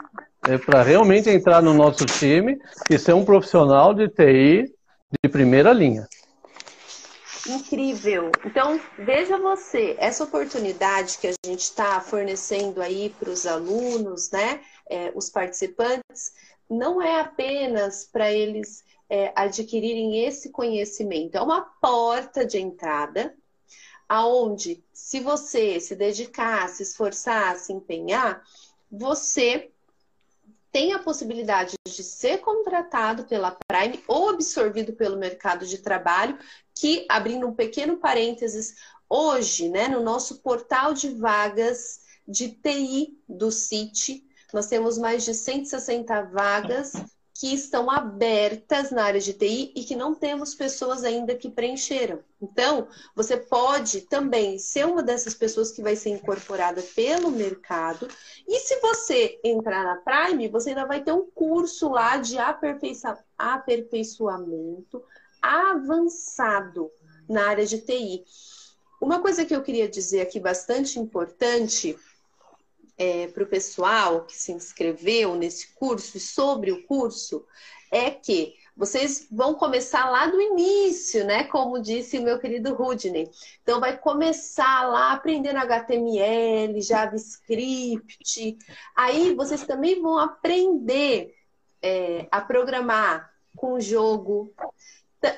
é 0.47 0.57
para 0.57 0.81
realmente 0.81 1.29
entrar 1.29 1.61
no 1.61 1.73
nosso 1.73 2.05
time 2.05 2.59
e 2.89 2.97
ser 2.97 3.13
um 3.13 3.23
profissional 3.23 3.93
de 3.93 4.07
TI 4.09 4.73
de 5.23 5.29
primeira 5.29 5.71
linha. 5.71 6.07
Incrível. 7.47 8.31
Então, 8.45 8.79
veja 8.97 9.37
você, 9.37 9.95
essa 9.99 10.23
oportunidade 10.23 11.17
que 11.17 11.27
a 11.27 11.33
gente 11.45 11.61
está 11.61 11.99
fornecendo 12.01 12.81
aí 12.81 13.13
para 13.19 13.29
os 13.29 13.45
alunos, 13.45 14.29
né, 14.31 14.61
é, 14.89 15.11
os 15.15 15.29
participantes, 15.29 16.33
não 16.69 17.01
é 17.01 17.21
apenas 17.21 18.05
para 18.11 18.31
eles 18.31 18.83
é, 19.09 19.31
adquirirem 19.35 20.25
esse 20.25 20.51
conhecimento, 20.51 21.35
é 21.35 21.41
uma 21.41 21.61
porta 21.81 22.45
de 22.45 22.59
entrada 22.59 23.33
aonde 24.07 24.83
se 25.01 25.21
você 25.21 25.79
se 25.79 25.95
dedicar, 25.95 26.67
se 26.69 26.83
esforçar, 26.83 27.55
se 27.55 27.73
empenhar, 27.73 28.43
você 28.91 29.71
tem 30.71 30.93
a 30.93 30.99
possibilidade 30.99 31.73
de 31.87 32.03
ser 32.03 32.39
contratado 32.39 33.23
pela 33.23 33.57
Prime 33.67 34.03
ou 34.07 34.29
absorvido 34.29 34.93
pelo 34.93 35.17
mercado 35.17 35.65
de 35.65 35.79
trabalho, 35.79 36.37
que, 36.75 37.07
abrindo 37.09 37.47
um 37.47 37.55
pequeno 37.55 37.97
parênteses, 37.97 38.75
hoje, 39.09 39.69
né, 39.69 39.87
no 39.87 40.03
nosso 40.03 40.41
portal 40.41 40.93
de 40.93 41.09
vagas 41.09 42.01
de 42.27 42.49
TI 42.49 43.17
do 43.27 43.51
CIT, 43.51 44.27
nós 44.53 44.67
temos 44.67 44.97
mais 44.97 45.23
de 45.23 45.33
160 45.33 46.23
vagas 46.23 46.93
que 47.39 47.53
estão 47.53 47.89
abertas 47.89 48.91
na 48.91 49.05
área 49.05 49.21
de 49.21 49.31
TI 49.31 49.71
e 49.73 49.85
que 49.85 49.95
não 49.95 50.13
temos 50.13 50.53
pessoas 50.53 51.05
ainda 51.05 51.33
que 51.33 51.49
preencheram. 51.49 52.19
Então, 52.41 52.89
você 53.15 53.37
pode 53.37 54.01
também 54.01 54.59
ser 54.59 54.85
uma 54.85 55.01
dessas 55.01 55.33
pessoas 55.33 55.71
que 55.71 55.81
vai 55.81 55.95
ser 55.95 56.09
incorporada 56.09 56.81
pelo 56.93 57.31
mercado. 57.31 58.09
E 58.45 58.59
se 58.59 58.81
você 58.81 59.39
entrar 59.41 59.85
na 59.85 59.95
Prime, 59.95 60.49
você 60.49 60.71
ainda 60.71 60.85
vai 60.85 61.01
ter 61.01 61.13
um 61.13 61.31
curso 61.31 61.87
lá 61.87 62.17
de 62.17 62.37
aperfeiçoamento 62.37 65.01
avançado 65.41 66.91
na 67.29 67.47
área 67.47 67.65
de 67.65 67.79
TI. 67.79 68.25
Uma 69.01 69.21
coisa 69.21 69.45
que 69.45 69.55
eu 69.55 69.61
queria 69.61 69.87
dizer 69.87 70.19
aqui 70.19 70.41
bastante 70.41 70.99
importante 70.99 71.97
é, 72.99 73.27
para 73.27 73.43
o 73.43 73.47
pessoal 73.47 74.25
que 74.25 74.35
se 74.35 74.51
inscreveu 74.51 75.33
nesse 75.33 75.73
curso 75.73 76.17
e 76.17 76.19
sobre 76.19 76.69
o 76.73 76.83
curso 76.83 77.45
é 77.89 78.11
que 78.11 78.55
vocês 78.75 79.27
vão 79.31 79.55
começar 79.55 80.09
lá 80.09 80.27
do 80.27 80.39
início, 80.39 81.25
né? 81.25 81.45
Como 81.45 81.81
disse 81.81 82.17
o 82.17 82.21
meu 82.21 82.39
querido 82.39 82.73
Rudney. 82.73 83.29
Então, 83.63 83.79
vai 83.79 83.97
começar 83.97 84.87
lá 84.87 85.13
aprendendo 85.13 85.57
HTML, 85.57 86.81
JavaScript. 86.81 88.57
Aí, 88.95 89.33
vocês 89.33 89.65
também 89.65 90.01
vão 90.01 90.17
aprender 90.17 91.35
é, 91.81 92.27
a 92.31 92.39
programar 92.39 93.33
com 93.55 93.79
jogo. 93.79 94.53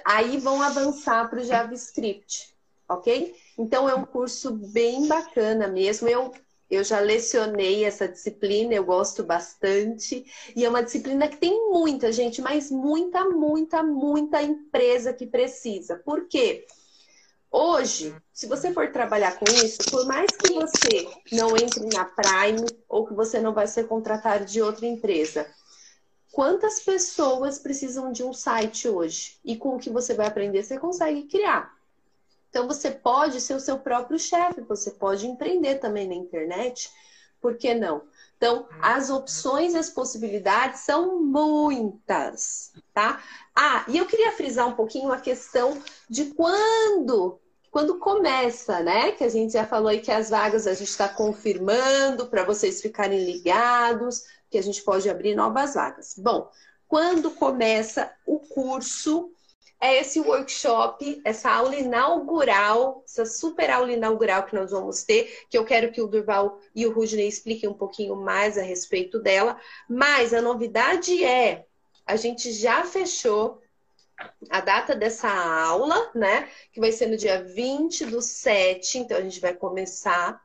Aí, 0.06 0.38
vão 0.38 0.62
avançar 0.62 1.28
para 1.30 1.40
o 1.40 1.44
JavaScript, 1.44 2.56
ok? 2.88 3.36
Então, 3.58 3.90
é 3.90 3.96
um 3.96 4.06
curso 4.06 4.52
bem 4.52 5.08
bacana 5.08 5.68
mesmo. 5.68 6.08
Eu 6.08 6.32
eu 6.72 6.86
já 6.86 7.02
lecionei 7.02 7.84
essa 7.84 8.08
disciplina, 8.08 8.74
eu 8.74 8.86
gosto 8.86 9.24
bastante. 9.24 10.26
E 10.56 10.64
é 10.64 10.70
uma 10.70 10.82
disciplina 10.82 11.28
que 11.28 11.36
tem 11.36 11.70
muita 11.70 12.14
gente, 12.14 12.42
mas 12.42 12.72
muita, 12.72 13.26
muita, 13.30 13.84
muita 13.84 14.42
empresa 14.42 15.12
que 15.12 15.28
precisa. 15.28 15.98
Por 15.98 16.30
quê? 16.30 16.66
Hoje, 17.52 18.16
se 18.32 18.48
você 18.48 18.72
for 18.72 18.90
trabalhar 18.94 19.38
com 19.38 19.44
isso, 19.52 19.80
por 19.92 20.06
mais 20.08 20.32
que 20.32 20.54
você 20.54 21.10
não 21.34 21.58
entre 21.58 21.86
na 21.94 22.06
Prime 22.06 22.66
ou 22.88 23.06
que 23.06 23.14
você 23.14 23.42
não 23.42 23.54
vai 23.54 23.68
ser 23.68 23.88
contratado 23.88 24.46
de 24.46 24.62
outra 24.62 24.86
empresa, 24.86 25.46
quantas 26.32 26.80
pessoas 26.80 27.60
precisam 27.60 28.14
de 28.14 28.24
um 28.24 28.32
site 28.32 28.88
hoje? 28.88 29.38
E 29.44 29.58
com 29.58 29.76
o 29.76 29.80
que 29.80 29.90
você 29.90 30.14
vai 30.14 30.28
aprender, 30.28 30.64
você 30.64 30.80
consegue 30.80 31.24
criar. 31.24 31.81
Então 32.52 32.68
você 32.68 32.92
pode 32.92 33.40
ser 33.40 33.56
o 33.56 33.60
seu 33.60 33.80
próprio 33.80 34.20
chefe, 34.20 34.62
você 34.62 34.92
pode 34.92 35.26
empreender 35.26 35.76
também 35.76 36.08
na 36.08 36.14
internet, 36.14 36.92
por 37.42 37.58
que 37.58 37.74
não? 37.74 38.04
Então, 38.38 38.68
as 38.82 39.10
opções 39.10 39.74
e 39.74 39.78
as 39.78 39.90
possibilidades 39.90 40.82
são 40.82 41.22
muitas, 41.22 42.74
tá? 42.94 43.24
Ah, 43.56 43.86
e 43.88 43.98
eu 43.98 44.06
queria 44.06 44.32
frisar 44.34 44.68
um 44.68 44.74
pouquinho 44.74 45.12
a 45.12 45.20
questão 45.20 45.82
de 46.10 46.26
quando 46.34 47.40
quando 47.72 48.00
começa, 48.00 48.82
né? 48.82 49.14
Que 49.14 49.24
a 49.24 49.30
gente 49.30 49.54
já 49.54 49.66
falou 49.66 49.88
aí 49.88 50.02
que 50.02 50.12
as 50.12 50.30
vagas 50.30 50.68
a 50.68 50.74
gente 50.74 50.90
está 50.90 51.08
confirmando 51.08 52.28
para 52.28 52.44
vocês 52.44 52.82
ficarem 52.82 53.24
ligados, 53.24 54.24
que 54.50 54.58
a 54.58 54.62
gente 54.62 54.84
pode 54.84 55.10
abrir 55.10 55.36
novas 55.36 55.76
vagas. 55.76 56.16
Bom, 56.18 56.52
quando 56.86 57.32
começa 57.32 58.12
o 58.26 58.40
curso, 58.40 59.32
é 59.82 60.00
esse 60.00 60.20
workshop, 60.20 61.20
essa 61.26 61.52
aula 61.52 61.76
inaugural, 61.76 63.04
essa 63.04 63.26
super 63.26 63.72
aula 63.72 63.92
inaugural 63.92 64.44
que 64.44 64.54
nós 64.54 64.70
vamos 64.70 65.04
ter, 65.04 65.46
que 65.50 65.58
eu 65.58 65.66
quero 65.66 65.92
que 65.92 66.00
o 66.00 66.08
Durval 66.08 66.60
e 66.76 66.86
o 66.86 66.94
Rudney 66.94 67.28
expliquem 67.28 67.68
um 67.68 67.74
pouquinho 67.74 68.16
mais 68.16 68.60
a 68.60 68.62
respeito 68.62 69.18
dela. 69.20 69.60
Mas 69.90 70.36
a 70.36 70.42
novidade 70.42 71.24
é, 71.26 71.66
a 72.06 72.16
gente 72.16 72.52
já 72.52 72.86
fechou 72.86 73.60
a 74.52 74.62
data 74.62 74.96
dessa 74.96 75.28
aula, 75.30 76.12
né? 76.14 76.48
Que 76.72 76.80
vai 76.80 76.92
ser 76.92 77.08
no 77.08 77.18
dia 77.18 77.44
20 77.44 78.06
do 78.06 78.22
7, 78.22 79.00
então 79.00 79.18
a 79.18 79.22
gente 79.22 79.40
vai 79.40 79.56
começar 79.56 80.40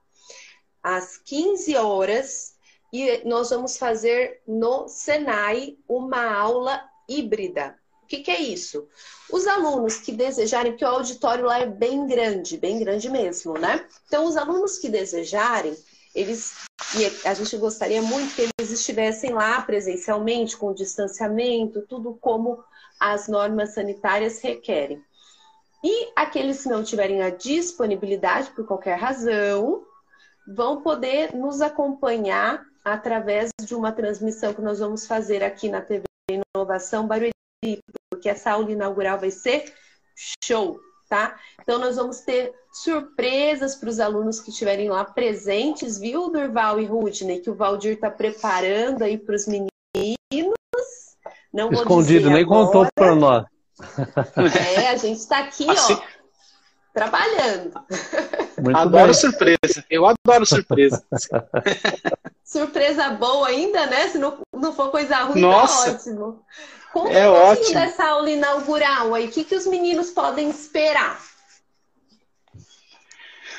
às 0.83 1.18
15 1.18 1.77
horas 1.77 2.57
e 2.90 3.20
nós 3.27 3.51
vamos 3.51 3.77
fazer 3.77 4.40
no 4.46 4.88
Senai 4.88 5.77
uma 5.87 6.33
aula 6.33 6.83
híbrida. 7.07 7.79
O 8.06 8.08
que, 8.08 8.18
que 8.18 8.30
é 8.30 8.40
isso? 8.40 8.86
Os 9.32 9.48
alunos 9.48 9.96
que 9.96 10.12
desejarem, 10.12 10.70
porque 10.70 10.84
o 10.84 10.88
auditório 10.88 11.44
lá 11.44 11.58
é 11.58 11.66
bem 11.66 12.06
grande, 12.06 12.56
bem 12.56 12.78
grande 12.78 13.10
mesmo, 13.10 13.54
né? 13.54 13.84
Então, 14.06 14.26
os 14.26 14.36
alunos 14.36 14.78
que 14.78 14.88
desejarem, 14.88 15.76
eles 16.14 16.54
e 16.94 17.28
a 17.28 17.34
gente 17.34 17.56
gostaria 17.56 18.00
muito 18.00 18.32
que 18.36 18.42
eles 18.42 18.70
estivessem 18.70 19.32
lá 19.32 19.60
presencialmente, 19.60 20.56
com 20.56 20.72
distanciamento, 20.72 21.82
tudo 21.82 22.16
como 22.20 22.62
as 23.00 23.26
normas 23.26 23.74
sanitárias 23.74 24.40
requerem. 24.40 25.02
E 25.82 26.12
aqueles 26.14 26.62
que 26.62 26.68
não 26.68 26.84
tiverem 26.84 27.22
a 27.22 27.30
disponibilidade, 27.30 28.50
por 28.50 28.64
qualquer 28.64 28.96
razão, 28.96 29.82
vão 30.46 30.80
poder 30.80 31.34
nos 31.34 31.60
acompanhar 31.60 32.64
através 32.84 33.50
de 33.60 33.74
uma 33.74 33.90
transmissão 33.90 34.54
que 34.54 34.62
nós 34.62 34.78
vamos 34.78 35.08
fazer 35.08 35.42
aqui 35.42 35.68
na 35.68 35.80
TV 35.80 36.04
Inovação 36.30 37.04
Barueri, 37.04 37.32
porque 38.10 38.28
essa 38.28 38.52
aula 38.52 38.70
inaugural 38.70 39.18
vai 39.18 39.30
ser 39.30 39.72
show, 40.42 40.80
tá? 41.08 41.38
Então 41.60 41.78
nós 41.78 41.96
vamos 41.96 42.20
ter 42.20 42.52
surpresas 42.72 43.74
para 43.74 43.88
os 43.88 44.00
alunos 44.00 44.40
que 44.40 44.50
estiverem 44.50 44.88
lá 44.88 45.04
presentes, 45.04 45.98
viu, 45.98 46.30
Durval 46.30 46.80
e 46.80 46.84
Rudney, 46.84 47.40
que 47.40 47.50
o 47.50 47.54
Valdir 47.54 47.94
está 47.94 48.10
preparando 48.10 49.02
aí 49.02 49.18
para 49.18 49.34
os 49.34 49.46
meninos. 49.46 49.70
Não 51.52 51.70
Escondido, 51.70 52.30
nem 52.30 52.42
agora. 52.42 52.66
contou 52.66 52.86
para 52.94 53.14
nós. 53.14 53.44
É, 54.76 54.88
a 54.88 54.96
gente 54.96 55.18
está 55.18 55.38
aqui, 55.38 55.68
assim... 55.70 55.94
ó, 55.94 56.16
trabalhando. 56.92 57.72
Muito 58.58 58.76
adoro 58.76 59.06
bem. 59.06 59.14
surpresa. 59.14 59.84
Eu 59.90 60.06
adoro 60.06 60.46
surpresa. 60.46 61.04
surpresa 62.44 63.10
boa 63.10 63.48
ainda, 63.48 63.86
né? 63.86 64.08
Se 64.08 64.18
não, 64.18 64.38
não 64.52 64.72
for 64.72 64.90
coisa 64.90 65.16
ruim, 65.24 65.40
tá 65.40 65.46
Nossa. 65.46 65.90
tá 65.90 65.96
ótimo. 65.96 66.44
Conta 66.96 67.12
é 67.12 67.28
um 67.28 67.32
ótimo. 67.32 67.74
dessa 67.74 68.06
aula 68.06 68.30
inaugural 68.30 69.14
aí. 69.14 69.26
O 69.26 69.30
que, 69.30 69.44
que 69.44 69.54
os 69.54 69.66
meninos 69.66 70.09
podem 70.11 70.48
esperar? 70.48 71.20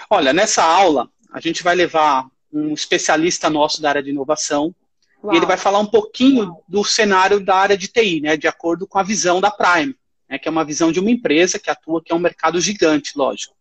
Olha, 0.10 0.34
nessa 0.34 0.64
aula, 0.64 1.08
a 1.32 1.40
gente 1.40 1.62
vai 1.62 1.76
levar 1.76 2.26
um 2.52 2.74
especialista 2.74 3.48
nosso 3.48 3.80
da 3.80 3.90
área 3.90 4.02
de 4.02 4.10
inovação, 4.10 4.74
Uau. 5.24 5.34
E 5.34 5.38
ele 5.38 5.46
vai 5.46 5.58
falar 5.58 5.78
um 5.78 5.86
pouquinho 5.86 6.46
Uau. 6.46 6.64
do 6.68 6.84
cenário 6.84 7.40
da 7.40 7.56
área 7.56 7.78
de 7.78 7.88
TI, 7.88 8.22
né, 8.22 8.38
de 8.38 8.48
acordo 8.48 8.88
com 8.88 8.98
a 8.98 9.04
visão 9.04 9.40
da 9.40 9.52
Prime, 9.52 9.96
né, 10.28 10.40
que 10.40 10.48
é 10.48 10.52
uma 10.52 10.66
visão 10.66 10.92
de 10.92 11.00
uma 11.00 11.12
empresa 11.12 11.60
que 11.60 11.70
atua, 11.70 12.02
que 12.04 12.12
é 12.12 12.16
um 12.16 12.20
mercado 12.20 12.60
gigante, 12.60 13.12
lógico. 13.16 13.56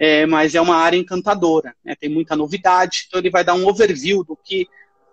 É, 0.00 0.26
mas 0.26 0.56
é 0.56 0.60
uma 0.60 0.76
área 0.76 0.96
encantadora, 0.96 1.76
né, 1.84 1.94
tem 1.94 2.10
muita 2.10 2.34
novidade, 2.34 3.04
então 3.06 3.20
ele 3.20 3.30
vai 3.30 3.44
dar 3.44 3.54
um 3.54 3.68
overview 3.68 4.24
do 4.24 4.36
que, 4.36 4.66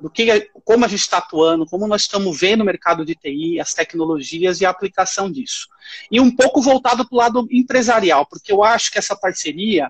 do 0.03 0.09
que 0.09 0.49
como 0.65 0.83
a 0.83 0.87
gente 0.89 0.99
está 0.99 1.19
atuando, 1.19 1.65
como 1.65 1.87
nós 1.87 2.01
estamos 2.01 2.37
vendo 2.37 2.59
o 2.59 2.65
mercado 2.65 3.05
de 3.05 3.15
TI, 3.15 3.57
as 3.61 3.73
tecnologias 3.73 4.59
e 4.59 4.65
a 4.65 4.69
aplicação 4.69 5.31
disso. 5.31 5.69
E 6.11 6.19
um 6.19 6.29
pouco 6.29 6.61
voltado 6.61 7.07
para 7.07 7.15
o 7.15 7.17
lado 7.17 7.47
empresarial, 7.49 8.25
porque 8.25 8.51
eu 8.51 8.61
acho 8.65 8.91
que 8.91 8.99
essa 8.99 9.15
parceria 9.15 9.89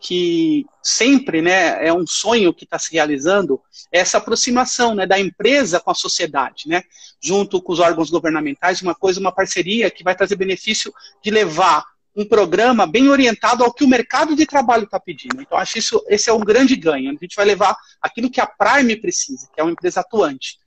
que 0.00 0.64
sempre 0.80 1.42
né, 1.42 1.84
é 1.84 1.92
um 1.92 2.06
sonho 2.06 2.54
que 2.54 2.62
está 2.62 2.78
se 2.78 2.92
realizando, 2.92 3.60
é 3.90 3.98
essa 3.98 4.18
aproximação 4.18 4.94
né, 4.94 5.08
da 5.08 5.18
empresa 5.18 5.80
com 5.80 5.90
a 5.90 5.94
sociedade, 5.94 6.68
né, 6.68 6.84
junto 7.20 7.60
com 7.60 7.72
os 7.72 7.80
órgãos 7.80 8.10
governamentais, 8.10 8.80
uma 8.80 8.94
coisa, 8.94 9.18
uma 9.18 9.34
parceria 9.34 9.90
que 9.90 10.04
vai 10.04 10.14
trazer 10.14 10.36
benefício 10.36 10.94
de 11.20 11.32
levar 11.32 11.84
um 12.16 12.24
programa 12.24 12.86
bem 12.86 13.08
orientado 13.08 13.62
ao 13.62 13.72
que 13.72 13.84
o 13.84 13.88
mercado 13.88 14.34
de 14.34 14.44
trabalho 14.44 14.84
está 14.84 14.98
pedindo. 14.98 15.40
Então, 15.40 15.56
acho 15.56 15.78
isso 15.78 16.04
esse 16.08 16.28
é 16.28 16.32
um 16.32 16.40
grande 16.40 16.74
ganho. 16.74 17.10
A 17.10 17.14
gente 17.14 17.36
vai 17.36 17.44
levar 17.44 17.76
aquilo 18.02 18.30
que 18.30 18.40
a 18.40 18.46
Prime 18.46 18.96
precisa, 18.96 19.48
que 19.54 19.60
é 19.60 19.62
uma 19.62 19.72
empresa 19.72 20.00
atuante. 20.00 20.58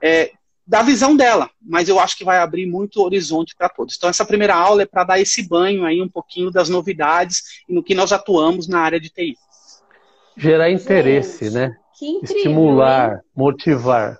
É, 0.00 0.32
da 0.66 0.82
visão 0.82 1.16
dela, 1.16 1.50
mas 1.60 1.88
eu 1.88 1.98
acho 1.98 2.16
que 2.16 2.24
vai 2.24 2.38
abrir 2.38 2.64
muito 2.64 3.02
horizonte 3.02 3.56
para 3.56 3.68
todos. 3.68 3.96
Então, 3.96 4.08
essa 4.08 4.24
primeira 4.24 4.54
aula 4.54 4.82
é 4.82 4.86
para 4.86 5.02
dar 5.02 5.20
esse 5.20 5.42
banho 5.48 5.84
aí 5.84 6.00
um 6.00 6.08
pouquinho 6.08 6.48
das 6.48 6.68
novidades 6.68 7.64
e 7.68 7.74
no 7.74 7.82
que 7.82 7.92
nós 7.92 8.12
atuamos 8.12 8.68
na 8.68 8.78
área 8.78 9.00
de 9.00 9.10
TI. 9.10 9.36
Gerar 10.36 10.70
interesse, 10.70 11.46
Gente, 11.46 11.54
né? 11.54 11.76
Incrível, 12.00 12.36
Estimular, 12.36 13.14
hein? 13.14 13.18
motivar. 13.36 14.18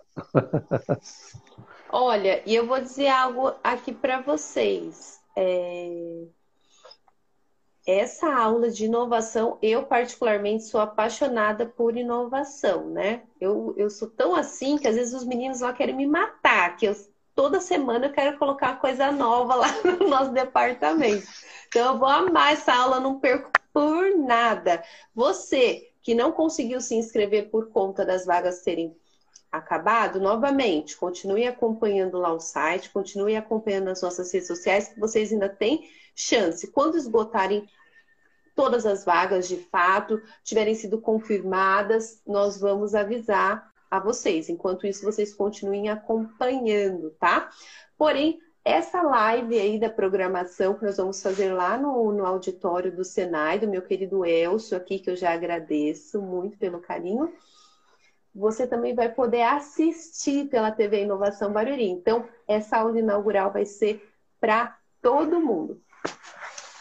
Olha, 1.92 2.42
e 2.44 2.54
eu 2.54 2.66
vou 2.66 2.80
dizer 2.80 3.08
algo 3.08 3.52
aqui 3.62 3.92
para 3.92 4.20
vocês. 4.20 5.20
É 5.36 6.26
essa 7.98 8.32
aula 8.32 8.70
de 8.70 8.84
inovação, 8.84 9.58
eu 9.60 9.84
particularmente 9.84 10.64
sou 10.64 10.80
apaixonada 10.80 11.66
por 11.66 11.96
inovação, 11.96 12.90
né? 12.90 13.22
Eu, 13.40 13.74
eu 13.76 13.90
sou 13.90 14.08
tão 14.08 14.34
assim 14.34 14.76
que 14.76 14.86
às 14.86 14.96
vezes 14.96 15.14
os 15.14 15.24
meninos 15.24 15.60
lá 15.60 15.72
querem 15.72 15.94
me 15.94 16.06
matar, 16.06 16.76
que 16.76 16.86
eu 16.86 16.94
toda 17.34 17.60
semana 17.60 18.06
eu 18.06 18.12
quero 18.12 18.38
colocar 18.38 18.80
coisa 18.80 19.10
nova 19.10 19.54
lá 19.54 19.68
no 19.98 20.08
nosso 20.08 20.30
departamento. 20.32 21.26
Então 21.68 21.92
eu 21.92 21.98
vou 21.98 22.08
amar 22.08 22.52
essa 22.52 22.74
aula, 22.74 23.00
não 23.00 23.18
perco 23.18 23.50
por 23.72 24.16
nada. 24.18 24.82
Você 25.14 25.90
que 26.02 26.14
não 26.14 26.32
conseguiu 26.32 26.80
se 26.80 26.94
inscrever 26.94 27.50
por 27.50 27.70
conta 27.70 28.04
das 28.04 28.24
vagas 28.24 28.62
terem 28.62 28.96
acabado, 29.50 30.20
novamente, 30.20 30.96
continue 30.96 31.46
acompanhando 31.46 32.18
lá 32.18 32.32
o 32.32 32.40
site, 32.40 32.90
continue 32.90 33.36
acompanhando 33.36 33.88
as 33.88 34.00
nossas 34.00 34.32
redes 34.32 34.46
sociais, 34.46 34.88
que 34.88 35.00
vocês 35.00 35.32
ainda 35.32 35.48
têm 35.48 35.88
chance. 36.14 36.70
Quando 36.70 36.96
esgotarem 36.96 37.66
todas 38.54 38.86
as 38.86 39.04
vagas 39.04 39.48
de 39.48 39.56
fato 39.56 40.20
tiverem 40.42 40.74
sido 40.74 41.00
confirmadas, 41.00 42.20
nós 42.26 42.60
vamos 42.60 42.94
avisar 42.94 43.70
a 43.90 43.98
vocês. 43.98 44.48
Enquanto 44.48 44.86
isso, 44.86 45.04
vocês 45.04 45.34
continuem 45.34 45.88
acompanhando, 45.88 47.10
tá? 47.18 47.50
Porém, 47.98 48.38
essa 48.64 49.02
live 49.02 49.58
aí 49.58 49.78
da 49.80 49.88
programação 49.88 50.74
que 50.74 50.84
nós 50.84 50.96
vamos 50.96 51.22
fazer 51.22 51.52
lá 51.52 51.78
no, 51.78 52.12
no 52.12 52.26
auditório 52.26 52.94
do 52.94 53.04
Senai, 53.04 53.58
do 53.58 53.68
meu 53.68 53.82
querido 53.82 54.24
Elcio 54.24 54.76
aqui, 54.76 54.98
que 54.98 55.10
eu 55.10 55.16
já 55.16 55.32
agradeço 55.32 56.20
muito 56.20 56.58
pelo 56.58 56.80
carinho, 56.80 57.32
você 58.34 58.66
também 58.66 58.94
vai 58.94 59.08
poder 59.08 59.42
assistir 59.42 60.48
pela 60.48 60.70
TV 60.70 61.02
Inovação 61.02 61.52
Barueri. 61.52 61.88
Então, 61.88 62.28
essa 62.46 62.78
aula 62.78 62.98
inaugural 62.98 63.52
vai 63.52 63.64
ser 63.64 64.08
para 64.38 64.78
todo 65.02 65.40
mundo. 65.40 65.80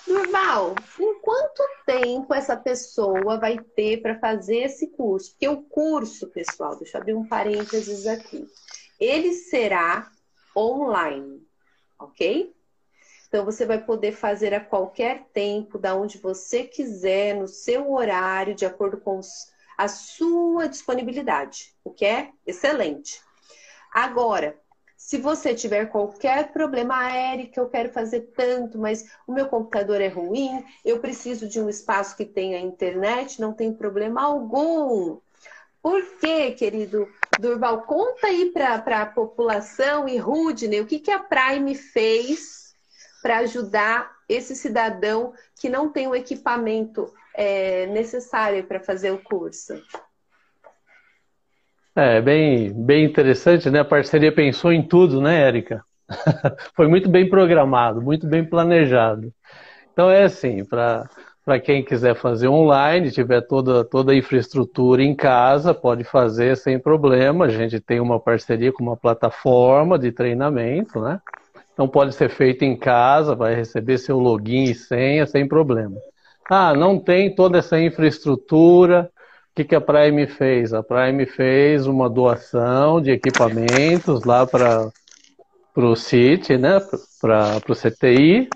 Durval, 0.10 0.74
em 1.00 1.20
quanto 1.20 1.62
tempo 1.86 2.34
essa 2.34 2.58
pessoa 2.58 3.38
vai 3.38 3.60
ter 3.60 4.02
para 4.02 4.18
fazer 4.18 4.62
esse 4.62 4.88
curso? 4.88 5.30
Porque 5.34 5.48
o 5.48 5.62
curso, 5.62 6.26
pessoal, 6.30 6.76
deixa 6.76 6.98
eu 6.98 7.02
abrir 7.02 7.14
um 7.14 7.28
parênteses 7.28 8.08
aqui, 8.08 8.50
ele 9.00 9.34
será 9.34 10.12
online, 10.58 11.48
ok? 12.00 12.52
Então 13.28 13.46
você 13.46 13.68
vai 13.68 13.86
poder 13.86 14.14
fazer 14.14 14.52
a 14.52 14.60
qualquer 14.60 15.26
tempo, 15.32 15.78
da 15.78 15.94
onde 15.94 16.18
você 16.18 16.64
quiser, 16.64 17.36
no 17.36 17.48
seu 17.48 17.94
horário, 17.94 18.56
de 18.56 18.66
acordo 18.66 18.98
com 18.98 19.20
a 19.78 19.88
sua 19.88 20.68
disponibilidade, 20.68 21.76
o 21.84 21.92
que 21.92 22.04
é 22.04 22.32
excelente. 22.48 23.22
Agora, 23.94 24.60
se 25.10 25.18
você 25.18 25.56
tiver 25.56 25.88
qualquer 25.88 26.52
problema, 26.54 26.96
ah, 26.96 27.12
Érica, 27.12 27.60
eu 27.60 27.68
quero 27.68 27.92
fazer 27.92 28.32
tanto, 28.38 28.78
mas 28.78 29.10
o 29.26 29.34
meu 29.34 29.48
computador 29.48 30.00
é 30.00 30.08
ruim, 30.08 30.64
eu 30.86 31.00
preciso 31.00 31.50
de 31.50 31.60
um 31.60 31.68
espaço 31.68 32.16
que 32.16 32.24
tenha 32.24 32.60
internet, 32.60 33.42
não 33.42 33.52
tem 33.52 33.74
problema 33.74 34.22
algum. 34.22 35.18
Por 35.82 36.00
quê, 36.20 36.52
querido 36.52 37.08
Durval? 37.40 37.82
Conta 37.88 38.28
aí 38.28 38.52
para 38.52 39.02
a 39.02 39.06
população 39.08 40.08
e 40.08 40.16
Rudney 40.20 40.80
o 40.80 40.86
que, 40.86 41.00
que 41.00 41.10
a 41.10 41.18
Prime 41.18 41.74
fez 41.74 42.76
para 43.20 43.40
ajudar 43.40 44.16
esse 44.30 44.56
cidadão 44.56 45.34
que 45.60 45.70
não 45.70 45.92
tem 45.92 46.08
o 46.08 46.14
equipamento 46.14 47.12
é, 47.34 47.88
necessário 47.88 48.64
para 48.64 48.80
fazer 48.80 49.10
o 49.10 49.24
curso. 49.24 49.74
É, 52.00 52.22
bem, 52.22 52.72
bem 52.72 53.04
interessante, 53.04 53.70
né? 53.70 53.82
A 53.82 53.86
parceria 53.86 54.32
pensou 54.32 54.72
em 54.72 54.82
tudo, 54.82 55.20
né, 55.20 55.42
Érica? 55.42 55.84
Foi 56.74 56.88
muito 56.88 57.10
bem 57.10 57.30
programado, 57.30 58.02
muito 58.02 58.26
bem 58.26 58.42
planejado. 58.42 59.34
Então 59.92 60.10
é 60.10 60.24
assim, 60.24 60.64
para 60.64 61.60
quem 61.62 61.84
quiser 61.84 62.16
fazer 62.16 62.48
online, 62.48 63.12
tiver 63.12 63.42
toda, 63.42 63.84
toda 63.84 64.14
a 64.14 64.16
infraestrutura 64.16 65.04
em 65.04 65.14
casa, 65.14 65.74
pode 65.74 66.06
fazer 66.06 66.56
sem 66.56 66.80
problema. 66.80 67.44
A 67.44 67.50
gente 67.50 67.82
tem 67.82 68.00
uma 68.00 68.18
parceria 68.18 68.72
com 68.72 68.82
uma 68.82 68.96
plataforma 68.96 70.00
de 70.00 70.14
treinamento, 70.14 71.02
né? 71.02 71.20
Então 71.74 71.86
pode 71.86 72.16
ser 72.16 72.30
feito 72.30 72.64
em 72.64 72.78
casa, 72.78 73.36
vai 73.36 73.56
receber 73.56 73.98
seu 73.98 74.18
login 74.18 74.64
e 74.64 74.74
senha 74.74 75.26
sem 75.26 75.46
problema. 75.46 75.98
Ah, 76.50 76.74
não 76.74 76.98
tem 76.98 77.36
toda 77.36 77.58
essa 77.58 77.78
infraestrutura. 77.78 79.12
Que, 79.60 79.66
que 79.66 79.76
a 79.76 79.82
Prime 79.82 80.26
fez? 80.26 80.74
A 80.74 80.82
Prime 80.82 81.26
fez 81.26 81.86
uma 81.86 82.10
doação 82.10 83.02
de 83.02 83.12
equipamentos 83.12 84.24
lá 84.24 84.48
para 84.48 84.90
o 85.76 85.96
CIT, 85.98 86.58
né? 86.58 86.80
Para 87.20 87.62
o 87.68 87.76
CTI 87.76 88.48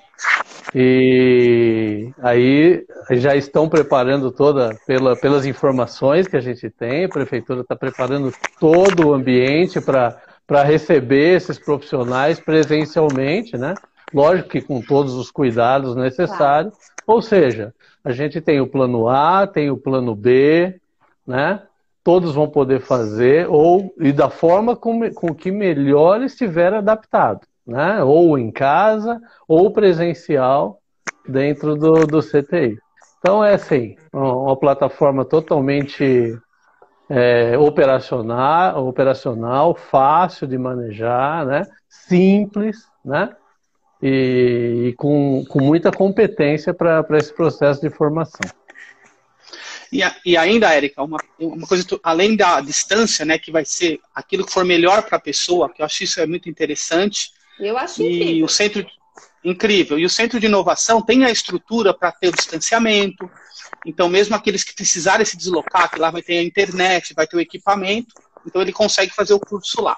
e 0.74 2.10
aí 2.22 2.86
já 3.12 3.36
estão 3.36 3.68
preparando 3.68 4.32
toda, 4.32 4.80
pela, 4.88 5.14
pelas 5.18 5.46
informações 5.46 6.26
que 6.26 6.38
a 6.38 6.42
gente 6.42 6.70
tem, 6.70 7.04
a 7.04 7.10
prefeitura 7.10 7.62
está 7.62 7.76
preparando 7.76 8.32
todo 8.58 9.10
o 9.10 9.14
ambiente 9.14 9.82
para 9.82 10.64
receber 10.64 11.36
esses 11.36 11.60
profissionais 11.60 12.40
presencialmente, 12.40 13.58
né? 13.58 13.74
Lógico 14.14 14.48
que 14.48 14.62
com 14.62 14.82
todos 14.82 15.16
os 15.16 15.30
cuidados 15.30 15.98
necessários. 15.98 16.74
Claro. 16.74 16.94
Ou 17.06 17.22
seja, 17.22 17.74
a 18.06 18.14
gente 18.14 18.40
tem 18.40 18.62
o 18.62 18.68
plano 18.68 19.10
A, 19.10 19.46
tem 19.46 19.70
o 19.70 19.76
plano 19.76 20.16
B, 20.16 20.80
né? 21.26 21.62
Todos 22.04 22.36
vão 22.36 22.50
poder 22.50 22.82
fazer, 22.82 23.48
ou 23.50 23.94
e 24.00 24.12
da 24.12 24.30
forma 24.30 24.76
com, 24.76 25.10
com 25.14 25.34
que 25.34 25.52
melhor 25.52 26.22
estiver 26.22 26.74
adaptado 26.74 27.48
né? 27.66 28.04
ou 28.04 28.38
em 28.38 28.52
casa, 28.52 29.20
ou 29.48 29.72
presencial 29.72 30.80
dentro 31.28 31.76
do, 31.76 32.06
do 32.06 32.22
CTI. 32.22 32.78
Então 33.20 33.44
é 33.44 33.54
assim, 33.54 33.96
uma 34.12 34.58
plataforma 34.58 35.24
totalmente 35.24 36.38
é, 37.10 37.58
operacional, 37.58 38.86
operacional, 38.86 39.76
fácil 39.76 40.46
de 40.46 40.58
manejar, 40.58 41.46
né? 41.46 41.64
simples, 41.88 42.86
né? 43.04 43.34
E, 44.02 44.88
e 44.90 44.94
com, 44.98 45.46
com 45.48 45.64
muita 45.64 45.90
competência 45.90 46.74
para 46.74 47.06
esse 47.12 47.34
processo 47.34 47.80
de 47.80 47.90
formação. 47.90 48.42
E, 49.94 50.02
e 50.26 50.36
ainda, 50.36 50.74
Érica, 50.74 51.04
uma, 51.04 51.20
uma 51.40 51.68
coisa, 51.68 51.86
além 52.02 52.36
da 52.36 52.60
distância, 52.60 53.24
né, 53.24 53.38
que 53.38 53.52
vai 53.52 53.64
ser 53.64 54.00
aquilo 54.16 54.44
que 54.44 54.52
for 54.52 54.66
melhor 54.66 55.04
para 55.04 55.18
a 55.18 55.22
pessoa, 55.22 55.70
que 55.70 55.82
eu 55.82 55.86
acho 55.86 56.04
isso 56.04 56.20
é 56.20 56.26
muito 56.26 56.50
interessante, 56.50 57.32
eu 57.60 57.78
acho 57.78 58.02
e 58.02 58.06
incrível. 58.06 58.46
o 58.46 58.50
centro 58.50 58.86
incrível. 59.44 60.00
E 60.00 60.06
o 60.06 60.10
centro 60.10 60.40
de 60.40 60.48
inovação 60.48 61.00
tem 61.00 61.26
a 61.26 61.30
estrutura 61.30 61.94
para 61.94 62.12
ter 62.12 62.30
o 62.30 62.32
distanciamento. 62.32 63.30
Então, 63.86 64.10
mesmo 64.10 64.36
aqueles 64.36 64.64
que 64.64 64.74
precisarem 64.74 65.26
se 65.26 65.38
deslocar, 65.38 65.92
que 65.92 66.00
lá 66.00 66.10
vai 66.10 66.24
ter 66.24 66.38
a 66.38 66.44
internet, 66.44 67.14
vai 67.14 67.28
ter 67.28 67.36
o 67.36 67.42
equipamento, 67.42 68.16
então 68.48 68.62
ele 68.62 68.72
consegue 68.72 69.14
fazer 69.14 69.34
o 69.34 69.40
curso 69.40 69.82
lá. 69.82 69.96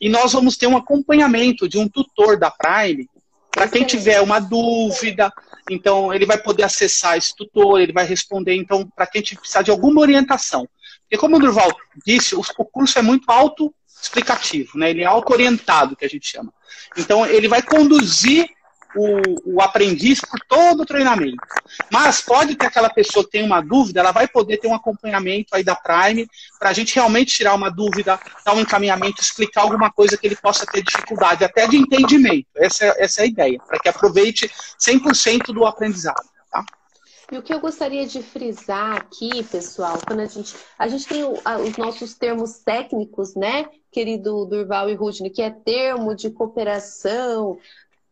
E 0.00 0.08
nós 0.08 0.32
vamos 0.32 0.56
ter 0.56 0.66
um 0.66 0.76
acompanhamento 0.76 1.68
de 1.68 1.78
um 1.78 1.88
tutor 1.88 2.36
da 2.36 2.50
Prime 2.50 3.08
para 3.50 3.68
quem 3.68 3.84
tiver 3.84 4.20
uma 4.20 4.38
dúvida, 4.38 5.32
então 5.70 6.12
ele 6.12 6.26
vai 6.26 6.38
poder 6.38 6.62
acessar 6.62 7.16
esse 7.16 7.34
tutor, 7.34 7.80
ele 7.80 7.92
vai 7.92 8.04
responder, 8.04 8.54
então, 8.54 8.86
para 8.94 9.06
quem 9.06 9.22
precisar 9.22 9.62
de 9.62 9.70
alguma 9.70 10.00
orientação. 10.00 10.68
Porque 11.02 11.18
como 11.18 11.36
o 11.36 11.38
Durval 11.38 11.70
disse, 12.04 12.34
o, 12.34 12.42
curso 12.64 12.98
é 12.98 13.02
muito 13.02 13.30
auto 13.30 13.72
explicativo, 14.00 14.78
né? 14.78 14.90
Ele 14.90 15.02
é 15.02 15.06
auto-orientado, 15.06 15.96
que 15.96 16.04
a 16.04 16.08
gente 16.08 16.26
chama. 16.26 16.52
Então, 16.96 17.24
ele 17.26 17.48
vai 17.48 17.62
conduzir 17.62 18.48
o, 18.94 19.54
o, 19.56 19.62
aprendiz 19.62 20.20
por 20.20 20.38
todo 20.48 20.82
o 20.82 20.86
treinamento. 20.86 21.36
Mas 21.90 22.20
pode 22.20 22.56
ter 22.56 22.66
aquela 22.66 22.88
pessoa 22.88 23.24
que 23.24 23.32
tem 23.32 23.42
uma 23.42 23.60
dúvida, 23.60 24.00
ela 24.00 24.12
vai 24.12 24.28
poder 24.28 24.58
ter 24.58 24.68
um 24.68 24.74
acompanhamento 24.74 25.54
aí 25.54 25.64
da 25.64 25.74
Prime 25.74 26.28
para 26.58 26.70
a 26.70 26.72
gente 26.72 26.94
realmente 26.94 27.34
tirar 27.34 27.54
uma 27.54 27.70
dúvida, 27.70 28.18
dar 28.44 28.54
um 28.54 28.60
encaminhamento, 28.60 29.20
explicar 29.20 29.62
alguma 29.62 29.90
coisa 29.90 30.16
que 30.16 30.26
ele 30.26 30.36
possa 30.36 30.66
ter 30.66 30.82
dificuldade, 30.82 31.44
até 31.44 31.66
de 31.66 31.76
entendimento. 31.76 32.46
Essa 32.56 32.84
é, 32.84 33.04
essa 33.04 33.20
é 33.20 33.24
a 33.24 33.26
ideia, 33.26 33.58
para 33.66 33.78
que 33.78 33.88
aproveite 33.88 34.50
100% 34.78 35.52
do 35.52 35.66
aprendizado. 35.66 36.24
Tá? 36.50 36.64
E 37.30 37.36
o 37.36 37.42
que 37.42 37.52
eu 37.52 37.60
gostaria 37.60 38.06
de 38.06 38.22
frisar 38.22 38.96
aqui, 38.96 39.42
pessoal, 39.44 39.98
quando 40.06 40.20
a 40.20 40.26
gente. 40.26 40.54
A 40.78 40.86
gente 40.86 41.06
tem 41.06 41.24
os 41.24 41.76
nossos 41.76 42.14
termos 42.14 42.58
técnicos, 42.58 43.34
né, 43.34 43.66
querido 43.90 44.44
Durval 44.46 44.88
e 44.88 44.94
Rudney, 44.94 45.30
que 45.30 45.42
é 45.42 45.50
termo 45.50 46.14
de 46.14 46.30
cooperação 46.30 47.58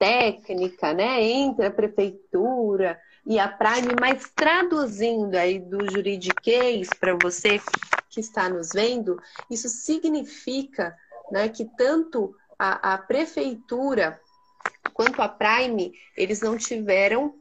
técnica, 0.05 0.93
né, 0.93 1.23
entre 1.23 1.65
a 1.65 1.71
prefeitura 1.71 3.01
e 3.27 3.39
a 3.39 3.49
Prime, 3.49 3.95
mas 3.99 4.31
traduzindo 4.35 5.35
aí 5.35 5.59
do 5.59 5.91
juridiquês 5.91 6.91
para 7.01 7.17
você 7.23 7.59
que 8.11 8.21
está 8.21 8.51
nos 8.51 8.73
vendo, 8.75 9.19
isso 9.51 9.67
significa 9.71 10.95
né, 11.33 11.49
que 11.49 11.65
tanto 11.79 12.37
a, 12.59 12.93
a 12.93 12.99
prefeitura 12.99 14.21
quanto 14.93 15.23
a 15.23 15.29
Prime, 15.29 15.95
eles 16.15 16.43
não 16.43 16.59
tiveram 16.59 17.35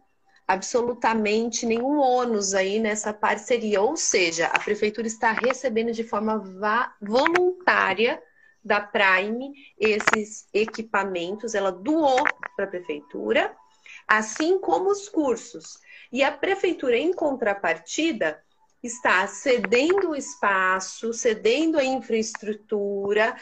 absolutamente 0.47 1.65
nenhum 1.65 1.99
ônus 1.99 2.53
aí 2.53 2.79
nessa 2.79 3.13
parceria, 3.13 3.81
ou 3.81 3.97
seja, 3.97 4.47
a 4.47 4.59
prefeitura 4.59 5.05
está 5.05 5.33
recebendo 5.33 5.91
de 5.91 6.03
forma 6.03 6.41
voluntária 7.01 8.21
da 8.63 8.79
Prime 8.79 9.53
esses 9.77 10.47
equipamentos, 10.53 11.53
ela 11.53 11.71
doou 11.71 12.23
para 12.55 12.65
a 12.65 12.69
prefeitura, 12.69 13.55
assim 14.07 14.59
como 14.59 14.89
os 14.89 15.09
cursos. 15.09 15.79
E 16.11 16.23
a 16.23 16.31
prefeitura, 16.31 16.97
em 16.97 17.11
contrapartida, 17.11 18.41
está 18.81 19.25
cedendo 19.27 20.11
o 20.11 20.15
espaço, 20.15 21.13
cedendo 21.13 21.77
a 21.79 21.83
infraestrutura 21.83 23.35